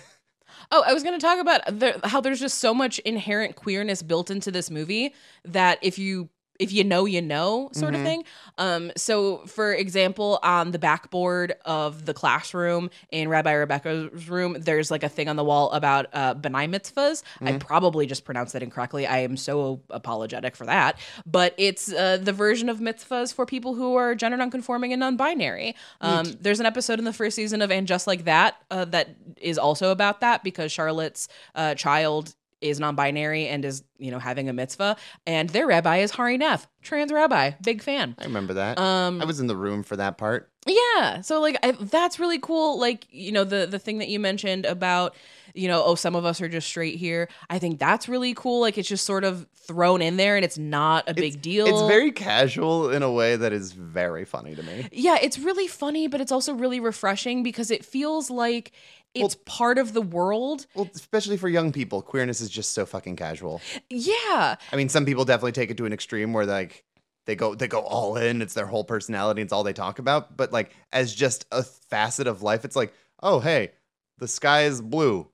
Oh, 0.72 0.84
I 0.86 0.94
was 0.94 1.04
going 1.04 1.18
to 1.20 1.24
talk 1.24 1.40
about 1.40 1.62
the, 1.80 2.00
how 2.06 2.20
there's 2.22 2.40
just 2.40 2.58
so 2.58 2.74
much 2.74 2.98
inherent 3.00 3.56
queerness 3.56 4.02
built 4.02 4.32
into 4.32 4.50
this 4.50 4.72
movie 4.72 5.14
that 5.44 5.78
if 5.84 6.00
you 6.00 6.28
if 6.60 6.72
you 6.72 6.84
know 6.84 7.06
you 7.06 7.22
know 7.22 7.70
sort 7.74 7.93
Mm-hmm. 7.93 8.01
of 8.01 8.08
thing. 8.08 8.24
Um 8.58 8.91
so 8.97 9.38
for 9.47 9.74
example 9.74 10.39
on 10.43 10.72
the 10.72 10.80
backboard 10.80 11.53
of 11.66 12.06
the 12.06 12.14
classroom 12.14 12.89
in 13.12 13.30
Rabbi 13.30 13.51
Rebecca's 13.53 14.28
room 14.30 14.56
there's 14.60 14.89
like 14.91 15.03
a 15.03 15.10
thing 15.10 15.28
on 15.30 15.36
the 15.36 15.43
wall 15.43 15.72
about 15.72 16.08
uh 16.14 16.36
benai 16.36 16.70
mitzvahs. 16.70 17.24
I 17.41 17.45
Mm-hmm. 17.45 17.58
probably 17.60 18.06
just 18.06 18.26
pronounced 18.26 18.53
that 18.53 18.64
incorrectly. 18.64 19.06
I 19.08 19.20
am 19.20 19.38
so 19.38 19.82
apologetic 19.89 20.56
for 20.56 20.66
that. 20.66 20.97
But 21.26 21.53
it's 21.58 21.91
uh, 21.91 22.18
the 22.18 22.34
version 22.34 22.70
of 22.70 22.80
mitzvahs 22.80 23.34
for 23.34 23.45
people 23.45 23.76
who 23.76 23.95
are 23.95 24.16
gender 24.16 24.38
nonconforming 24.38 24.93
and 24.93 24.99
non-binary. 24.99 25.76
Um 26.01 26.26
there's 26.41 26.60
an 26.60 26.66
episode 26.66 26.99
in 26.99 27.06
the 27.06 27.14
first 27.14 27.36
season 27.36 27.62
of 27.62 27.72
And 27.72 27.88
Just 27.88 28.08
Like 28.08 28.26
That 28.26 28.56
uh, 28.72 28.86
that 28.86 29.16
is 29.38 29.58
also 29.58 29.91
about 29.91 30.22
that 30.22 30.43
because 30.43 30.72
Charlotte's 30.72 31.28
uh, 31.56 31.76
child 31.76 32.36
is 32.70 32.80
non-binary 32.80 33.47
and 33.47 33.63
is 33.66 33.84
you 33.97 34.11
know 34.11 34.20
having 34.20 34.49
a 34.49 34.53
mitzvah 34.53 34.95
and 35.26 35.49
their 35.49 35.68
rabbi 35.68 35.97
is 35.97 36.11
Hari 36.11 36.38
Nef, 36.38 36.68
trans 36.82 37.11
rabbi, 37.11 37.51
big 37.61 37.82
fan. 37.82 38.16
I 38.20 38.26
remember 38.26 38.53
that. 38.55 38.78
Um, 38.78 39.22
I 39.22 39.26
was 39.26 39.39
in 39.39 39.47
the 39.47 39.55
room 39.55 39.84
for 39.84 39.95
that 39.95 40.18
part. 40.18 40.51
Yeah, 40.68 41.22
so 41.22 41.41
like 41.41 41.57
I, 41.63 41.72
that's 41.72 42.20
really 42.20 42.39
cool. 42.39 42.80
Like 42.80 43.05
you 43.09 43.32
know 43.32 43.43
the 43.43 43.68
the 43.68 43.80
thing 43.80 43.99
that 43.99 44.07
you 44.07 44.20
mentioned 44.20 44.66
about 44.66 45.16
you 45.53 45.68
know 45.68 45.84
oh 45.86 45.95
some 45.95 46.16
of 46.16 46.26
us 46.26 46.41
are 46.41 46.49
just 46.49 46.68
straight 46.68 46.97
here. 46.97 47.30
I 47.49 47.59
think 47.59 47.80
that's 47.80 48.09
really 48.09 48.34
cool. 48.34 48.61
Like 48.61 48.78
it's 48.78 48.89
just 48.89 49.05
sort 49.05 49.24
of 49.24 49.47
thrown 49.67 50.01
in 50.01 50.17
there 50.17 50.36
and 50.36 50.46
it's 50.46 50.58
not 50.58 51.09
a 51.09 51.13
big 51.13 51.42
deal. 51.42 51.66
It's 51.67 51.87
very 51.87 52.12
casual 52.12 52.89
in 52.92 53.04
a 53.04 53.12
way 53.12 53.36
that 53.36 53.51
is 53.54 53.71
very 53.71 54.25
funny 54.25 54.55
to 54.55 54.63
me. 54.63 54.87
yeah, 54.92 55.17
it's 55.21 55.39
really 55.39 55.67
funny, 55.67 56.08
but 56.08 56.21
it's 56.21 56.32
also 56.32 56.54
really 56.54 56.79
refreshing 56.79 57.42
because 57.43 57.71
it 57.71 57.83
feels 57.83 58.29
like 58.29 58.71
it's 59.16 59.36
part 59.46 59.78
of 59.78 59.93
the 59.93 60.01
world. 60.01 60.67
Well, 60.75 60.89
especially 60.93 61.37
for 61.37 61.50
young 61.50 61.71
people, 61.71 62.01
queerness 62.01 62.42
is 62.42 62.50
just 62.50 62.74
so 62.74 62.86
fucking 62.86 63.16
casual. 63.16 63.62
Yeah, 63.89 64.55
I 64.71 64.75
mean, 64.75 64.89
some 64.89 65.05
people 65.05 65.25
definitely 65.25 65.54
take 65.54 65.71
it 65.71 65.78
to 65.78 65.86
an 65.86 65.93
extreme 65.93 66.33
where 66.33 66.46
like 66.46 66.83
they 67.25 67.36
go 67.36 67.55
they 67.55 67.67
go 67.67 67.79
all 67.79 68.17
in. 68.17 68.42
It's 68.42 68.54
their 68.54 68.67
whole 68.67 68.83
personality. 68.83 69.42
It's 69.42 69.54
all 69.54 69.63
they 69.63 69.74
talk 69.74 70.00
about. 70.00 70.37
But 70.37 70.51
like 70.51 70.75
as 70.92 71.13
just 71.13 71.46
a 71.51 71.63
facet 71.63 72.28
of 72.28 72.43
life, 72.43 72.66
it's 72.66 72.75
like, 72.75 72.93
oh 73.21 73.39
hey, 73.39 73.71
the 74.17 74.28
sky 74.28 74.63
is 74.63 74.82
blue. 74.82 75.28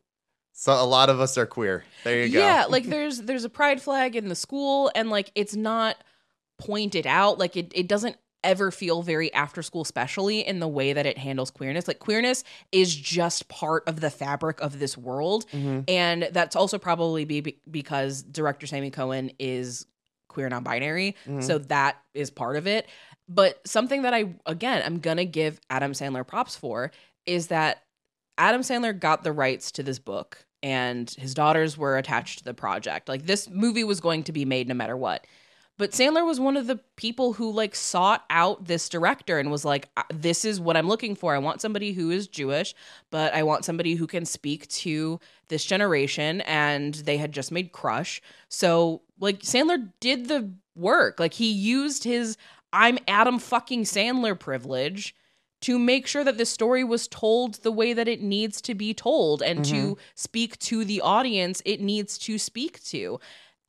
So 0.54 0.74
a 0.74 0.86
lot 0.86 1.10
of 1.10 1.20
us 1.20 1.38
are 1.38 1.46
queer. 1.46 1.84
There 2.04 2.24
you 2.24 2.34
go. 2.34 2.40
Yeah, 2.40 2.66
like 2.70 2.86
there's 2.86 3.22
there's 3.22 3.46
a 3.46 3.50
pride 3.50 3.82
flag 3.82 4.16
in 4.16 4.28
the 4.28 4.36
school 4.36 4.92
and 4.96 5.10
like 5.10 5.32
it's 5.36 5.56
not 5.56 5.98
pointed 6.60 7.08
out 7.08 7.40
like 7.40 7.58
it 7.58 7.72
it 7.74 7.88
doesn't 7.88 8.18
ever 8.44 8.72
feel 8.72 9.02
very 9.04 9.32
after 9.34 9.62
school 9.62 9.84
specially 9.86 10.40
in 10.46 10.60
the 10.60 10.68
way 10.68 10.94
that 10.94 11.06
it 11.06 11.18
handles 11.18 11.52
queerness. 11.52 11.88
Like 11.88 12.00
queerness 12.00 12.44
is 12.72 12.96
just 12.96 13.48
part 13.50 13.84
of 13.88 14.00
the 14.02 14.10
fabric 14.10 14.60
of 14.62 14.80
this 14.80 14.98
world 14.98 15.46
Mhm. 15.52 15.84
and 15.88 16.30
that's 16.32 16.56
also 16.56 16.78
probably 16.80 17.26
be 17.26 17.58
because 17.70 18.24
director 18.24 18.66
Sammi 18.68 18.90
Cohen 18.92 19.32
is 19.40 19.86
queer 20.28 20.50
non-binary, 20.50 21.16
Mhm. 21.28 21.44
so 21.44 21.58
that 21.60 21.98
is 22.14 22.32
part 22.32 22.56
of 22.56 22.66
it. 22.66 22.88
But 23.28 23.60
something 23.68 24.02
that 24.04 24.14
I 24.14 24.34
again 24.46 24.82
I'm 24.86 25.00
gonna 25.00 25.26
give 25.26 25.60
Adam 25.70 25.92
Sandler 25.94 26.26
props 26.26 26.56
for 26.56 26.92
is 27.26 27.48
that 27.48 27.84
Adam 28.38 28.62
Sandler 28.62 28.98
got 28.98 29.24
the 29.24 29.32
rights 29.32 29.72
to 29.74 29.84
this 29.84 30.00
book 30.00 30.46
and 30.64 31.10
his 31.12 31.34
daughters 31.34 31.78
were 31.78 31.98
attached 31.98 32.40
to 32.40 32.44
the 32.44 32.54
project. 32.54 33.08
Like 33.08 33.26
this 33.26 33.50
movie 33.50 33.84
was 33.84 34.00
going 34.00 34.24
to 34.24 34.32
be 34.32 34.46
made 34.46 34.68
no 34.68 34.74
matter 34.74 34.96
what. 34.98 35.26
But 35.78 35.92
Sandler 35.92 36.26
was 36.26 36.40
one 36.40 36.58
of 36.58 36.68
the 36.68 36.80
people 36.96 37.34
who 37.34 37.52
like 37.52 37.74
sought 37.74 38.24
out 38.30 38.66
this 38.66 38.88
director 38.88 39.40
and 39.40 39.50
was 39.50 39.66
like 39.66 39.90
uh, 39.98 40.04
this 40.14 40.46
is 40.46 40.60
what 40.60 40.78
I'm 40.78 40.88
looking 40.88 41.16
for. 41.16 41.34
I 41.34 41.40
want 41.40 41.62
somebody 41.62 41.94
who 41.94 42.12
is 42.12 42.28
Jewish, 42.28 42.76
but 43.10 43.34
I 43.34 43.44
want 43.44 43.66
somebody 43.66 43.96
who 43.96 44.06
can 44.06 44.26
speak 44.26 44.68
to 44.68 45.20
this 45.48 45.66
generation 45.66 46.42
and 46.42 46.94
they 46.94 47.18
had 47.18 47.32
just 47.32 47.52
made 47.52 47.72
Crush. 47.72 48.22
So 48.48 49.02
like 49.20 49.40
Sandler 49.40 49.92
did 50.00 50.28
the 50.28 50.52
work. 50.76 51.20
Like 51.20 51.34
he 51.34 51.52
used 51.52 52.04
his 52.04 52.38
I'm 52.74 53.00
Adam 53.08 53.40
fucking 53.40 53.84
Sandler 53.84 54.40
privilege 54.40 55.16
to 55.62 55.78
make 55.78 56.08
sure 56.08 56.24
that 56.24 56.38
the 56.38 56.46
story 56.46 56.84
was 56.84 57.08
told 57.08 57.56
the 57.56 57.72
way 57.72 57.94
that 57.94 58.08
it 58.08 58.22
needs 58.22 58.62
to 58.62 58.74
be 58.74 58.94
told 58.94 59.42
and 59.42 59.64
to 59.66 59.76
mm-hmm. 59.76 60.02
speak 60.16 60.58
to 60.60 60.84
the 60.84 61.02
audience 61.02 61.62
it 61.66 61.82
needs 61.82 62.18
to 62.20 62.38
speak 62.38 62.84
to. 62.84 63.20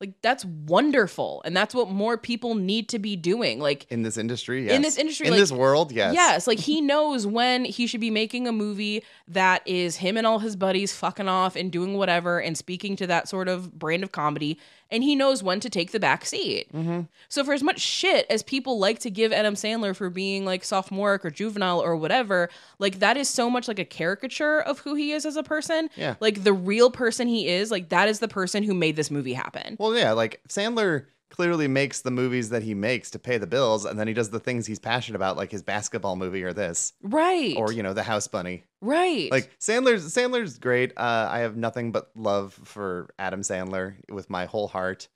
Like 0.03 0.15
that's 0.21 0.45
wonderful. 0.45 1.43
And 1.45 1.57
that's 1.57 1.77
what 1.77 1.89
more 1.89 2.19
people 2.19 2.57
need 2.57 2.89
to 2.89 2.99
be 2.99 3.15
doing. 3.15 3.61
Like 3.61 3.87
in 3.89 4.03
this 4.03 4.17
industry, 4.17 4.65
yes. 4.65 4.75
In 4.75 4.83
this 4.83 4.99
industry, 4.99 5.29
in 5.29 5.33
like- 5.33 5.39
this 5.41 5.53
world, 5.53 5.93
yes. 5.93 6.13
Yes, 6.13 6.49
like 6.49 6.59
he 6.59 6.81
knows 6.93 7.25
when 7.25 7.65
he 7.65 7.87
should 7.87 8.01
be 8.01 8.11
making 8.11 8.49
a 8.49 8.53
movie 8.53 9.05
that 9.29 9.63
is 9.65 9.95
him 9.95 10.17
and 10.17 10.27
all 10.27 10.41
his 10.41 10.57
buddies 10.57 10.93
fucking 10.93 11.29
off 11.29 11.55
and 11.55 11.71
doing 11.71 11.95
whatever 11.95 12.41
and 12.41 12.59
speaking 12.59 12.97
to 12.97 13.07
that 13.07 13.29
sort 13.29 13.47
of 13.47 13.79
brand 13.79 14.03
of 14.03 14.11
comedy. 14.11 14.59
And 14.93 15.03
he 15.03 15.17
knows 15.17 15.43
when 15.43 15.59
to 15.61 15.71
take 15.71 15.91
the 15.91 15.99
back 15.99 16.27
seat. 16.27 16.73
Mm-hmm. 16.73 17.01
So 17.29 17.43
for 17.43 17.55
as 17.55 17.63
much 17.63 17.81
shit 17.81 18.27
as 18.29 18.43
people 18.43 18.79
like 18.79 18.99
to 19.01 19.11
give 19.11 19.33
Adam 19.33 19.55
Sandler 19.55 19.97
for 19.97 20.11
being 20.11 20.45
like 20.45 20.63
sophomoric 20.63 21.25
or 21.25 21.31
juvenile 21.31 21.81
or 21.81 21.97
whatever, 21.97 22.51
like 22.79 22.99
that 22.99 23.17
is 23.17 23.29
so 23.29 23.49
much 23.49 23.69
like 23.69 23.79
a 23.79 23.85
caricature 23.87 24.61
of 24.61 24.81
who 24.81 24.95
he 24.95 25.13
is 25.13 25.25
as 25.25 25.37
a 25.37 25.43
person. 25.43 25.89
Yeah. 25.97 26.17
Like 26.21 26.45
the 26.45 26.53
real 26.53 26.91
person 26.91 27.27
he 27.27 27.49
is, 27.49 27.71
like 27.71 27.89
that 27.89 28.09
is 28.09 28.19
the 28.19 28.29
person 28.29 28.63
who 28.63 28.75
made 28.75 28.97
this 28.97 29.11
movie 29.11 29.33
happen. 29.33 29.77
Well, 29.81 29.97
yeah, 29.97 30.13
like 30.13 30.43
Sandler 30.49 31.07
clearly 31.33 31.67
makes 31.67 32.03
the 32.03 32.11
movies 32.11 32.51
that 32.51 32.63
he 32.63 32.75
makes 32.75 33.11
to 33.11 33.19
pay 33.19 33.39
the 33.39 33.47
bills, 33.47 33.85
and 33.87 33.99
then 33.99 34.07
he 34.07 34.13
does 34.15 34.29
the 34.31 34.39
things 34.39 34.67
he's 34.67 34.79
passionate 34.79 35.17
about, 35.17 35.37
like 35.37 35.51
his 35.51 35.63
basketball 35.63 36.15
movie 36.15 36.45
or 36.45 36.53
this, 36.53 36.93
Right. 37.03 37.55
or 37.57 37.73
you 37.73 37.83
know, 37.83 37.95
the 37.95 38.03
House 38.03 38.29
Bunny. 38.29 38.65
right. 38.83 39.31
Like 39.31 39.51
Sandler's 39.59 40.15
Sandler's 40.15 40.59
great. 40.59 40.93
Uh, 40.97 41.29
I 41.31 41.39
have 41.41 41.57
nothing 41.57 41.91
but 41.91 42.11
love 42.15 42.53
for 42.65 43.09
Adam 43.19 43.41
Sandler 43.41 43.95
with 44.11 44.29
my 44.31 44.45
whole 44.45 44.69
heart. 44.69 45.09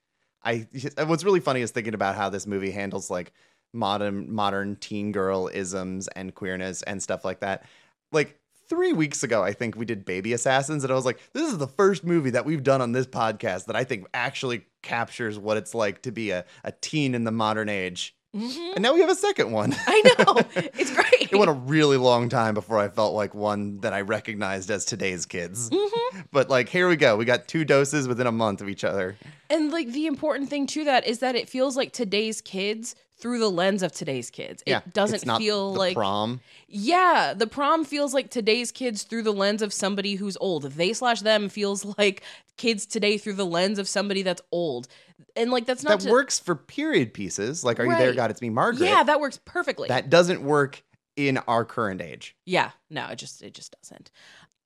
I 0.43 0.67
what's 1.07 1.23
really 1.25 1.41
funny 1.41 1.61
is 1.61 1.71
thinking 1.71 1.95
about 1.95 2.17
how 2.17 2.31
this 2.31 2.47
movie 2.47 2.71
handles 2.71 3.11
like 3.11 3.33
modern 3.75 4.33
modern 4.33 4.77
teen 4.77 5.13
girl 5.13 5.51
isms 5.53 6.09
and 6.09 6.35
queerness 6.35 6.83
and 6.83 7.03
stuff 7.03 7.25
like 7.25 7.41
that. 7.41 7.65
Like 8.11 8.39
three 8.69 8.93
weeks 8.93 9.23
ago, 9.23 9.43
I 9.43 9.53
think 9.53 9.77
we 9.77 9.85
did 9.85 10.05
Baby 10.05 10.33
Assassins, 10.33 10.85
and 10.85 10.93
I 10.93 10.97
was 10.97 11.05
like, 11.05 11.19
this 11.33 11.51
is 11.51 11.59
the 11.59 11.69
first 11.69 12.05
movie 12.05 12.31
that 12.31 12.45
we've 12.45 12.63
done 12.63 12.81
on 12.81 12.93
this 12.93 13.07
podcast 13.07 13.67
that 13.67 13.77
I 13.77 13.85
think 13.85 14.07
actually 14.15 14.67
captures 14.83 15.39
what 15.39 15.57
it's 15.57 15.75
like 15.75 16.03
to 16.03 16.13
be 16.13 16.31
a, 16.31 16.45
a 16.65 16.73
teen 16.73 17.15
in 17.15 17.25
the 17.25 17.33
modern 17.33 17.69
age. 17.69 18.15
Mhm. 18.35 18.75
And 18.75 18.83
now 18.83 18.93
we 18.93 19.01
have 19.01 19.09
a 19.09 19.15
second 19.15 19.51
one. 19.53 19.75
I 19.87 20.03
know. 20.19 20.35
It's 20.79 20.95
great. 20.95 21.33
It 21.33 21.37
went 21.37 21.49
a 21.51 21.55
really 21.55 21.97
long 21.97 22.29
time 22.29 22.53
before 22.55 22.79
I 22.79 22.89
felt 22.89 23.15
like 23.15 23.35
one 23.35 23.81
that 23.81 23.93
I 23.95 24.03
recognized 24.03 24.71
as 24.71 24.85
today's 24.85 25.25
kids. 25.27 25.71
Mhm. 25.71 25.91
But 26.33 26.49
like, 26.51 26.69
here 26.69 26.89
we 26.89 26.97
go. 26.97 27.17
We 27.17 27.25
got 27.25 27.47
two 27.49 27.65
doses 27.65 28.09
within 28.09 28.27
a 28.27 28.33
month 28.33 28.61
of 28.61 28.69
each 28.69 28.85
other. 28.85 29.17
And 29.51 29.71
like 29.71 29.89
the 29.93 30.07
important 30.07 30.51
thing 30.51 30.67
to 30.69 30.85
that 30.85 31.07
is 31.07 31.19
that 31.21 31.35
it 31.35 31.49
feels 31.49 31.77
like 31.77 31.93
today's 31.93 32.41
kids 32.41 32.95
through 33.19 33.39
the 33.39 33.51
lens 33.51 33.83
of 33.83 33.93
today's 33.93 34.31
kids. 34.31 34.63
It 34.67 34.93
doesn't 34.93 35.25
feel 35.39 35.73
like 35.75 35.95
prom. 35.95 36.41
yeah, 36.69 37.33
the 37.37 37.47
prom 37.47 37.85
feels 37.85 38.13
like 38.13 38.31
today's 38.31 38.71
kids 38.71 39.05
through 39.05 39.23
the 39.23 39.33
lens 39.33 39.63
of 39.63 39.73
somebody 39.73 40.17
who's 40.17 40.37
old. 40.39 40.65
They 40.65 40.93
slash 40.93 41.21
them 41.23 41.49
feels 41.49 41.85
like 41.99 42.23
kids 42.57 42.85
today 42.87 43.17
through 43.19 43.35
the 43.35 43.47
lens 43.47 43.79
of 43.79 43.89
somebody 43.89 44.23
that's 44.23 44.43
old, 44.53 44.89
and 45.35 45.51
like 45.51 45.65
that's 45.67 45.83
not 45.83 46.01
That 46.01 46.07
to, 46.07 46.11
works 46.13 46.39
for 46.39 46.55
period 46.55 47.15
pieces. 47.15 47.65
Like, 47.65 47.81
are 47.81 47.85
you 47.87 47.97
there, 47.97 48.13
God? 48.13 48.31
It's 48.31 48.43
me, 48.43 48.51
Margaret. 48.51 48.87
Yeah, 48.87 49.03
that 49.03 49.21
works 49.21 49.41
perfectly. 49.45 49.89
that 49.89 50.11
doesn't 50.11 50.43
work 50.43 50.83
in 51.17 51.39
our 51.49 51.65
current 51.65 52.03
age. 52.03 52.37
Yeah, 52.45 52.73
no, 52.91 53.07
it 53.09 53.17
just 53.17 53.41
it 53.43 53.55
just 53.55 53.75
doesn't. 53.81 54.11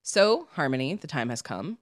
So, 0.03 0.49
Harmony, 0.55 0.95
the 0.95 1.07
time 1.07 1.29
has 1.29 1.41
come. 1.43 1.79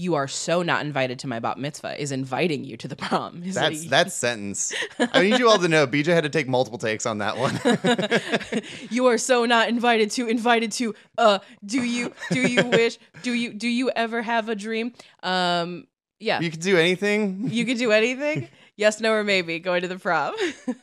You 0.00 0.14
are 0.14 0.28
so 0.28 0.62
not 0.62 0.84
invited 0.86 1.18
to 1.20 1.26
my 1.26 1.40
bat 1.40 1.58
mitzvah 1.58 2.00
is 2.00 2.12
inviting 2.12 2.62
you 2.62 2.76
to 2.76 2.86
the 2.86 2.94
prom. 2.94 3.42
Is 3.44 3.56
That's 3.56 3.80
like- 3.80 3.90
that 3.90 4.12
sentence. 4.12 4.72
I 5.00 5.22
need 5.22 5.40
you 5.40 5.48
all 5.48 5.58
to 5.58 5.66
know. 5.66 5.88
BJ 5.88 6.14
had 6.14 6.22
to 6.22 6.28
take 6.28 6.46
multiple 6.46 6.78
takes 6.78 7.04
on 7.04 7.18
that 7.18 7.36
one. 7.36 7.58
you 8.90 9.06
are 9.06 9.18
so 9.18 9.44
not 9.44 9.68
invited 9.68 10.12
to 10.12 10.28
invited 10.28 10.70
to 10.72 10.94
uh 11.18 11.40
do 11.64 11.82
you 11.82 12.12
do 12.30 12.40
you 12.40 12.64
wish 12.78 12.98
do 13.22 13.32
you 13.32 13.52
do 13.52 13.66
you 13.66 13.90
ever 13.90 14.22
have 14.22 14.48
a 14.48 14.54
dream 14.54 14.92
um 15.24 15.86
yeah 16.20 16.38
you 16.40 16.50
can 16.50 16.60
do 16.60 16.76
anything. 16.76 17.48
you 17.50 17.64
could 17.64 17.78
do 17.78 17.90
anything 17.90 18.48
yes 18.76 19.00
no 19.00 19.12
or 19.12 19.24
maybe 19.24 19.58
going 19.58 19.82
to 19.82 19.88
the 19.88 19.98
prom 19.98 20.34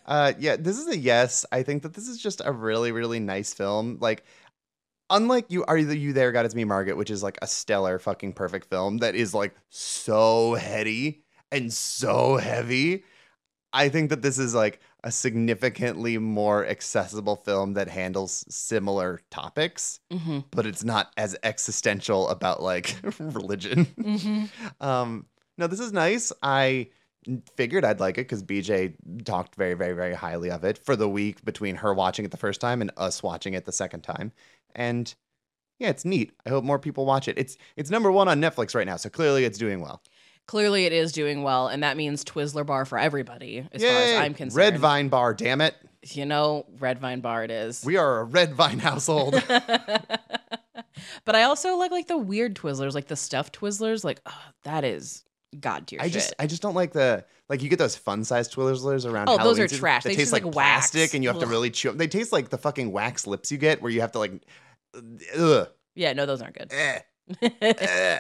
Uh, 0.06 0.34
yeah, 0.38 0.56
this 0.56 0.78
is 0.78 0.88
a 0.88 0.98
yes. 0.98 1.46
I 1.52 1.64
think 1.64 1.84
that 1.84 1.94
this 1.94 2.08
is 2.08 2.22
just 2.22 2.42
a 2.46 2.52
really, 2.52 2.92
really 2.92 3.20
nice 3.20 3.54
film. 3.54 3.98
Like, 4.00 4.24
unlike 5.10 5.46
you, 5.50 5.64
are 5.66 5.78
you 5.78 6.14
there? 6.14 6.32
God, 6.32 6.46
it's 6.46 6.56
me, 6.56 6.64
Margaret, 6.64 6.98
which 6.98 7.10
is 7.10 7.24
like 7.24 7.38
a 7.42 7.48
stellar, 7.48 8.00
fucking 8.00 8.34
perfect 8.34 8.70
film 8.70 8.98
that 8.98 9.16
is 9.16 9.34
like 9.34 9.56
so 9.70 10.56
heady 10.56 11.24
and 11.52 11.72
so 11.72 12.38
heavy. 12.38 13.04
I 13.74 13.90
think 13.90 14.10
that 14.10 14.22
this 14.22 14.38
is 14.38 14.56
like 14.56 14.80
a 15.04 15.12
significantly 15.12 16.18
more 16.18 16.66
accessible 16.66 17.36
film 17.36 17.74
that 17.74 17.90
handles 17.90 18.46
similar 18.50 19.20
topics, 19.30 20.00
mm-hmm. 20.12 20.40
but 20.52 20.66
it's 20.66 20.84
not 20.84 21.12
as 21.18 21.36
existential 21.44 22.30
about 22.30 22.64
like 22.64 22.96
religion. 23.20 23.86
Mm-hmm. 23.86 24.46
Um, 24.86 25.26
no, 25.58 25.68
this 25.68 25.80
is 25.80 25.94
nice. 25.94 26.34
I 26.44 26.90
figured 27.56 27.86
I'd 27.86 28.00
like 28.00 28.18
it 28.18 28.28
because 28.28 28.44
BJ 28.44 28.94
talked 29.24 29.56
very, 29.56 29.74
very, 29.74 29.94
very 29.94 30.14
highly 30.14 30.52
of 30.52 30.64
it 30.64 30.78
for 30.78 30.96
the 30.96 31.10
week 31.10 31.44
between 31.44 31.76
her 31.76 31.94
watching 31.94 32.26
it 32.26 32.32
the 32.32 32.38
first 32.38 32.62
time 32.62 32.82
and 32.82 32.92
us 32.98 33.24
watching 33.24 33.54
it 33.54 33.66
the 33.66 33.72
second 33.72 34.02
time. 34.02 34.32
And 34.76 35.14
yeah, 35.80 35.90
it's 35.90 36.06
neat. 36.06 36.32
I 36.46 36.50
hope 36.50 36.64
more 36.64 36.80
people 36.80 37.06
watch 37.06 37.28
it. 37.28 37.38
It's 37.38 37.58
it's 37.76 37.90
number 37.90 38.12
one 38.12 38.28
on 38.28 38.40
Netflix 38.42 38.76
right 38.76 38.86
now, 38.88 38.98
so 38.98 39.10
clearly 39.10 39.44
it's 39.46 39.58
doing 39.58 39.82
well. 39.82 40.02
clearly 40.48 40.86
it 40.86 40.94
is 40.94 41.12
doing 41.12 41.42
well 41.42 41.68
and 41.68 41.82
that 41.82 41.98
means 41.98 42.24
twizzler 42.24 42.64
bar 42.64 42.86
for 42.86 43.00
everybody 43.00 43.68
as 43.72 43.82
far 43.82 43.92
as 43.92 44.16
i'm 44.18 44.34
concerned 44.36 44.56
Red 44.56 44.78
Vine 44.78 45.10
Bar, 45.10 45.34
damn 45.34 45.60
it. 45.60 45.76
you 46.12 46.24
know 46.24 46.68
red 46.78 47.00
vine 47.00 47.20
bar 47.20 47.44
it 47.44 47.50
is 47.50 47.84
We 47.84 47.98
are 47.98 48.20
a 48.20 48.24
Red 48.26 48.54
Vine 48.54 48.78
household. 48.78 49.34
but 51.26 51.36
i 51.36 51.44
also 51.44 51.76
like 51.78 51.92
like 51.92 52.08
the 52.08 52.18
weird 52.18 52.56
twizzlers 52.56 52.94
like 52.94 53.08
the 53.08 53.16
stuffed 53.16 53.58
twizzlers 53.60 54.04
like 54.04 54.22
oh, 54.26 54.42
that 54.64 54.84
is 54.84 55.24
god 55.60 55.88
tier 55.88 56.00
I 56.02 56.06
shit 56.06 56.14
just 56.14 56.34
I 56.38 56.48
just 56.48 56.62
don't 56.62 56.76
like 56.76 56.92
the 56.94 57.26
like 57.50 57.62
you 57.64 57.70
get 57.70 57.80
those 57.80 57.96
fun 57.96 58.24
sized 58.24 58.54
Twizzlers 58.54 59.10
around. 59.10 59.30
Oh, 59.30 59.38
those 59.38 59.60
are 59.60 59.68
trash. 59.68 60.04
They, 60.04 60.10
taste 60.10 60.20
taste 60.20 60.34
like, 60.34 60.44
like 60.46 60.56
wax. 60.56 60.90
plastic, 60.92 61.14
and 61.14 61.24
you 61.24 61.30
have 61.30 61.38
to 61.40 61.46
Ugh. 61.46 61.52
really 61.52 61.70
chew. 61.70 61.90
'em. 61.92 61.98
They 61.98 62.08
taste 62.08 62.32
like 62.34 62.50
the 62.50 62.58
fucking 62.58 62.92
wax 62.92 63.28
lips 63.28 63.52
you 63.52 63.60
get, 63.60 63.84
where 63.84 63.92
you 63.92 64.02
have 64.02 64.12
to 64.14 64.20
like, 64.20 64.42
ugh, 65.38 65.68
yeah 65.96 66.14
no 66.14 66.26
those 66.26 66.42
aren't 66.42 66.58
good 66.58 66.72
eh, 66.72 67.00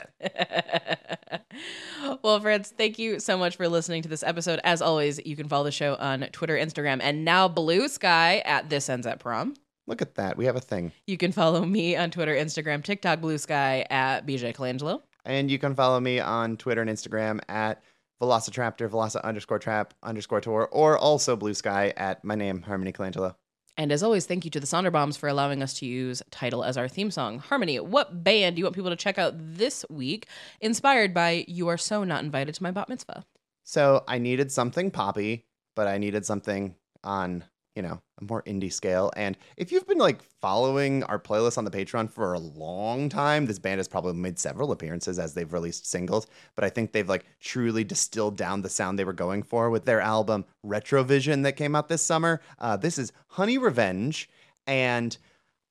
well, 2.23 2.39
friends, 2.39 2.73
thank 2.76 2.97
you 2.97 3.19
so 3.19 3.38
much 3.38 3.56
for 3.56 3.68
listening 3.68 4.02
to 4.02 4.10
this 4.10 4.23
episode. 4.23 4.60
As 4.64 4.81
always, 4.81 5.19
you 5.26 5.35
can 5.35 5.47
follow 5.47 5.65
the 5.65 5.72
show 5.72 5.95
on 5.95 6.22
Twitter, 6.31 6.57
Instagram, 6.57 6.99
and 7.02 7.23
now 7.23 7.47
Blue 7.47 7.88
Sky 7.88 8.39
at 8.45 8.69
This 8.69 8.89
Ends 8.89 9.06
at 9.06 9.19
Prom. 9.19 9.53
Look 9.88 10.02
at 10.02 10.15
that. 10.15 10.38
We 10.38 10.45
have 10.45 10.56
a 10.56 10.61
thing. 10.61 10.91
You 11.06 11.18
can 11.18 11.31
follow 11.31 11.64
me 11.64 11.95
on 11.95 12.10
Twitter, 12.10 12.34
Instagram, 12.34 12.84
TikTok, 12.84 13.22
Blue 13.22 13.38
Sky 13.38 13.85
at 13.91 14.26
BJ 14.26 14.56
Colangelo. 14.56 15.03
And 15.23 15.52
you 15.52 15.60
can 15.60 15.76
follow 15.76 15.99
me 15.99 16.19
on 16.19 16.57
Twitter 16.57 16.81
and 16.81 16.89
Instagram 16.89 17.41
at 17.47 17.84
Velocitraptor, 18.22 18.89
Veloci 18.89 19.22
underscore 19.23 19.60
trap 19.60 19.93
underscore 20.02 20.41
tour, 20.41 20.68
or 20.72 20.97
also 20.97 21.35
Blue 21.35 21.53
Sky 21.53 21.93
at 21.97 22.23
my 22.23 22.34
name, 22.34 22.64
Harmony 22.64 22.91
Colangelo. 22.91 23.35
And 23.77 23.91
as 23.91 24.03
always, 24.03 24.26
thank 24.26 24.45
you 24.45 24.52
to 24.52 24.60
the 24.60 24.65
Sonder 24.65 24.91
Bombs 24.91 25.18
for 25.18 25.27
allowing 25.27 25.61
us 25.61 25.73
to 25.80 25.85
use 25.85 26.22
Title 26.31 26.64
as 26.64 26.77
our 26.77 26.88
theme 26.88 27.11
song. 27.11 27.39
Harmony, 27.39 27.80
what 27.80 28.23
band 28.23 28.56
do 28.56 28.60
you 28.61 28.65
want 28.65 28.76
people 28.76 28.89
to 28.89 28.95
check 28.95 29.18
out 29.18 29.34
this 29.35 29.85
week, 29.89 30.27
inspired 30.61 31.14
by 31.14 31.43
You 31.47 31.68
Are 31.68 31.77
So 31.77 32.03
Not 32.06 32.23
Invited 32.23 32.56
to 32.56 32.64
My 32.64 32.72
Bat 32.72 32.89
Mitzvah? 32.89 33.26
So 33.64 34.03
I 34.07 34.18
needed 34.18 34.52
something 34.52 34.91
poppy, 34.91 35.45
but 35.76 35.88
I 35.88 35.97
needed 35.97 36.26
something 36.26 36.76
on 37.03 37.43
you 37.76 37.81
know 37.81 38.02
a 38.22 38.23
more 38.23 38.41
indie 38.43 38.72
scale. 38.72 39.11
And 39.15 39.38
if 39.57 39.72
you've 39.72 39.88
been 39.88 39.97
like 39.97 40.22
following 40.41 41.03
our 41.03 41.19
playlist 41.19 41.57
on 41.57 41.65
the 41.65 41.72
Patreon 41.72 42.10
for 42.10 42.34
a 42.34 42.39
long 42.39 43.10
time, 43.10 43.45
this 43.45 43.60
band 43.60 43.80
has 43.80 43.88
probably 43.88 44.14
made 44.14 44.39
several 44.39 44.72
appearances 44.72 45.19
as 45.19 45.34
they've 45.34 45.52
released 45.52 45.85
singles. 45.85 46.27
But 46.56 46.64
I 46.64 46.69
think 46.69 46.91
they've 46.91 47.07
like 47.07 47.26
truly 47.39 47.84
distilled 47.84 48.38
down 48.38 48.61
the 48.61 48.69
sound 48.69 48.97
they 48.97 49.03
were 49.03 49.14
going 49.14 49.43
for 49.43 49.69
with 49.69 49.85
their 49.85 50.02
album 50.02 50.45
Retrovision 50.65 51.43
that 51.43 51.57
came 51.57 51.76
out 51.76 51.89
this 51.89 52.02
summer. 52.02 52.41
Uh, 52.60 52.77
this 52.77 52.97
is 52.97 53.11
Honey 53.27 53.57
Revenge, 53.57 54.30
and 54.65 55.18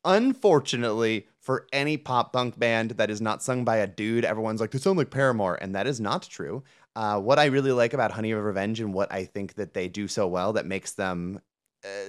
unfortunately 0.05 1.27
for 1.41 1.67
any 1.73 1.97
pop 1.97 2.33
punk 2.33 2.59
band 2.59 2.93
that 2.93 3.11
is 3.11 3.21
not 3.21 3.43
sung 3.43 3.65
by 3.65 3.77
a 3.77 3.87
dude, 3.87 4.25
everyone's 4.25 4.61
like, 4.61 4.71
they 4.71 4.79
sound 4.79 4.99
like 4.99 5.11
Paramore. 5.11 5.57
And 5.61 5.75
that 5.75 5.87
is 5.87 6.01
not 6.01 6.23
true. 6.23 6.63
Uh, 6.97 7.21
what 7.21 7.39
I 7.39 7.47
really 7.47 7.73
like 7.73 7.93
about 7.93 8.13
Honey 8.13 8.31
of 8.31 8.43
Revenge 8.43 8.81
and 8.81 8.95
what 8.95 9.13
I 9.13 9.25
think 9.25 9.55
that 9.55 9.75
they 9.75 9.89
do 9.89 10.09
so 10.09 10.27
well 10.27 10.53
that 10.55 10.65
makes 10.65 10.93
them 10.93 11.41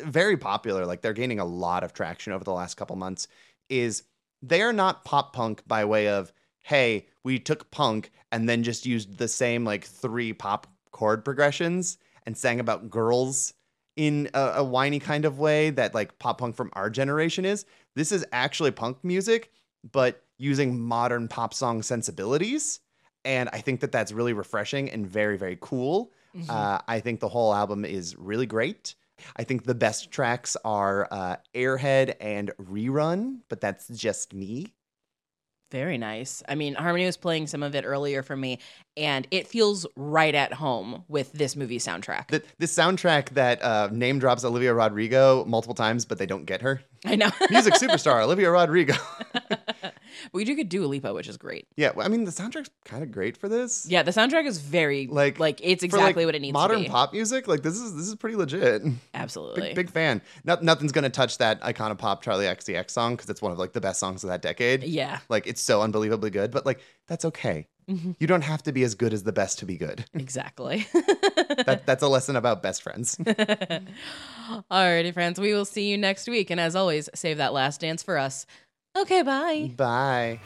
very 0.03 0.37
popular, 0.37 0.85
like 0.85 1.01
they're 1.01 1.13
gaining 1.13 1.39
a 1.39 1.45
lot 1.45 1.83
of 1.83 1.93
traction 1.93 2.33
over 2.33 2.43
the 2.43 2.53
last 2.53 2.75
couple 2.75 2.95
months, 2.95 3.27
is 3.69 4.03
they 4.41 4.61
are 4.61 4.73
not 4.73 5.05
pop 5.05 5.33
punk 5.33 5.63
by 5.67 5.85
way 5.85 6.07
of, 6.07 6.31
hey, 6.63 7.07
we 7.23 7.39
took 7.39 7.71
punk 7.71 8.11
and 8.31 8.47
then 8.47 8.63
just 8.63 8.85
used 8.85 9.17
the 9.17 9.27
same 9.27 9.65
like 9.65 9.85
three 9.85 10.33
pop 10.33 10.67
chord 10.91 11.25
progressions 11.25 11.97
and 12.25 12.37
sang 12.37 12.59
about 12.59 12.89
girls 12.89 13.53
in 13.95 14.29
a, 14.33 14.41
a 14.57 14.63
whiny 14.63 14.99
kind 14.99 15.25
of 15.25 15.39
way 15.39 15.69
that 15.69 15.93
like 15.93 16.17
pop 16.19 16.39
punk 16.39 16.55
from 16.55 16.69
our 16.73 16.89
generation 16.89 17.45
is. 17.45 17.65
This 17.95 18.11
is 18.11 18.25
actually 18.31 18.71
punk 18.71 19.03
music, 19.03 19.51
but 19.91 20.23
using 20.37 20.79
modern 20.79 21.27
pop 21.27 21.53
song 21.53 21.81
sensibilities. 21.81 22.79
And 23.23 23.49
I 23.53 23.59
think 23.59 23.79
that 23.79 23.91
that's 23.91 24.11
really 24.11 24.33
refreshing 24.33 24.89
and 24.89 25.07
very, 25.07 25.37
very 25.37 25.57
cool. 25.59 26.11
Mhm. 26.35 26.49
Uh, 26.49 26.79
I 26.87 26.99
think 26.99 27.19
the 27.19 27.29
whole 27.29 27.53
album 27.53 27.85
is 27.85 28.15
really 28.17 28.45
great. 28.45 28.95
I 29.35 29.43
think 29.43 29.63
the 29.63 29.75
best 29.75 30.11
tracks 30.11 30.57
are 30.63 31.07
uh, 31.11 31.37
Airhead 31.53 32.15
and 32.19 32.51
Rerun, 32.57 33.39
but 33.49 33.61
that's 33.61 33.87
just 33.87 34.33
me. 34.33 34.73
Very 35.71 35.97
nice. 35.97 36.43
I 36.47 36.55
mean, 36.55 36.75
Harmony 36.75 37.05
was 37.05 37.17
playing 37.17 37.47
some 37.47 37.63
of 37.63 37.73
it 37.73 37.85
earlier 37.85 38.21
for 38.21 38.35
me, 38.35 38.59
and 38.95 39.27
it 39.31 39.47
feels 39.47 39.85
right 39.95 40.33
at 40.33 40.53
home 40.53 41.03
with 41.07 41.33
this 41.33 41.55
movie 41.55 41.79
soundtrack. 41.79 42.27
The, 42.27 42.43
this 42.59 42.73
soundtrack 42.73 43.31
that 43.31 43.63
uh, 43.63 43.89
name 43.91 44.19
drops 44.19 44.45
Olivia 44.45 44.73
Rodrigo 44.73 45.43
multiple 45.45 45.73
times, 45.73 46.05
but 46.05 46.19
they 46.19 46.27
don't 46.27 46.45
get 46.45 46.61
her. 46.61 46.81
I 47.03 47.15
know. 47.15 47.31
Music 47.49 47.73
superstar 47.73 48.23
Olivia 48.23 48.51
Rodrigo. 48.51 48.93
we 50.33 50.43
do 50.45 50.55
get 50.55 50.69
Dua 50.69 50.85
Lipa, 50.85 51.13
which 51.13 51.27
is 51.27 51.37
great. 51.37 51.67
yeah, 51.75 51.91
well, 51.95 52.05
I 52.05 52.09
mean 52.09 52.23
the 52.25 52.31
soundtrack's 52.31 52.69
kind 52.85 53.03
of 53.03 53.11
great 53.11 53.37
for 53.37 53.47
this. 53.49 53.85
Yeah, 53.87 54.03
the 54.03 54.11
soundtrack 54.11 54.45
is 54.45 54.59
very 54.59 55.07
Like, 55.07 55.39
like 55.39 55.59
it's 55.63 55.83
For, 55.83 55.87
like, 55.87 55.99
exactly 56.01 56.25
what 56.25 56.35
it 56.35 56.41
needs 56.41 56.53
Modern 56.53 56.77
to 56.79 56.83
be. 56.83 56.89
pop 56.89 57.13
music, 57.13 57.47
like 57.47 57.63
this 57.63 57.75
is 57.79 57.95
this 57.95 58.07
is 58.07 58.15
pretty 58.15 58.35
legit. 58.35 58.81
Absolutely. 59.13 59.61
Big, 59.61 59.75
big 59.75 59.89
fan. 59.91 60.21
No, 60.43 60.57
nothing's 60.61 60.91
gonna 60.91 61.09
touch 61.09 61.37
that 61.39 61.59
icon 61.61 61.91
of 61.91 61.97
pop 61.97 62.23
Charli 62.23 62.45
XCX 62.53 62.89
song 62.91 63.15
because 63.15 63.29
it's 63.29 63.41
one 63.41 63.51
of 63.51 63.57
like 63.59 63.73
the 63.73 63.81
best 63.81 63.99
songs 63.99 64.23
of 64.23 64.29
that 64.29 64.41
decade. 64.41 64.83
Yeah. 64.83 65.19
Like 65.29 65.47
it's 65.47 65.61
so 65.61 65.81
unbelievably 65.81 66.29
good, 66.31 66.51
but 66.51 66.65
like 66.65 66.79
that's 67.07 67.25
okay. 67.25 67.67
Mhm. 67.89 68.15
You 68.19 68.25
don't 68.25 68.41
have 68.41 68.63
to 68.63 68.71
be 68.71 68.81
as 68.83 68.95
good 68.95 69.13
as 69.13 69.21
the 69.23 69.31
best 69.31 69.59
to 69.59 69.65
be 69.67 69.77
good. 69.77 70.05
Exactly. 70.13 70.87
That 71.65 71.85
that's 71.85 72.03
a 72.03 72.07
lesson 72.07 72.35
about 72.35 72.61
best 72.61 72.81
friends. 72.81 73.15
Alrighty, 74.71 75.13
friends. 75.13 75.39
We 75.39 75.53
will 75.53 75.65
see 75.65 75.89
you 75.89 75.97
next 75.97 76.27
week. 76.27 76.49
And 76.49 76.59
as 76.59 76.75
always, 76.75 77.09
save 77.15 77.37
that 77.37 77.53
last 77.53 77.81
dance 77.81 78.03
for 78.03 78.17
us. 78.17 78.45
Okay, 78.95 79.21
bye. 79.23 79.71
Bye. 79.75 80.39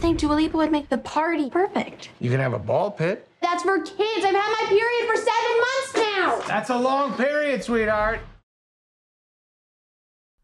Think 0.00 0.18
Dua 0.18 0.32
Lipa 0.32 0.56
would 0.56 0.72
make 0.72 0.88
the 0.88 0.98
party 0.98 1.50
perfect. 1.50 2.10
You 2.20 2.30
can 2.30 2.40
have 2.40 2.54
a 2.54 2.58
ball 2.58 2.90
pit. 2.90 3.28
That's 3.42 3.62
for 3.62 3.78
kids. 3.78 4.24
I've 4.24 4.34
had 4.34 4.56
my 4.60 4.66
period 4.68 5.08
for 5.08 5.16
seven 5.16 5.60
months 5.60 5.94
now. 5.94 6.48
That's 6.48 6.70
a 6.70 6.78
long 6.78 7.14
period, 7.14 7.62
sweetheart. 7.62 8.20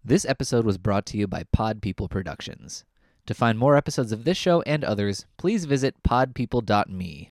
This 0.04 0.24
episode 0.24 0.64
was 0.64 0.78
brought 0.78 1.04
to 1.06 1.18
you 1.18 1.26
by 1.26 1.44
Pod 1.52 1.82
People 1.82 2.08
Productions. 2.08 2.84
To 3.26 3.34
find 3.34 3.58
more 3.58 3.76
episodes 3.76 4.12
of 4.12 4.24
this 4.24 4.36
show 4.36 4.62
and 4.62 4.84
others, 4.84 5.26
please 5.36 5.64
visit 5.64 5.96
podpeople.me. 6.06 7.30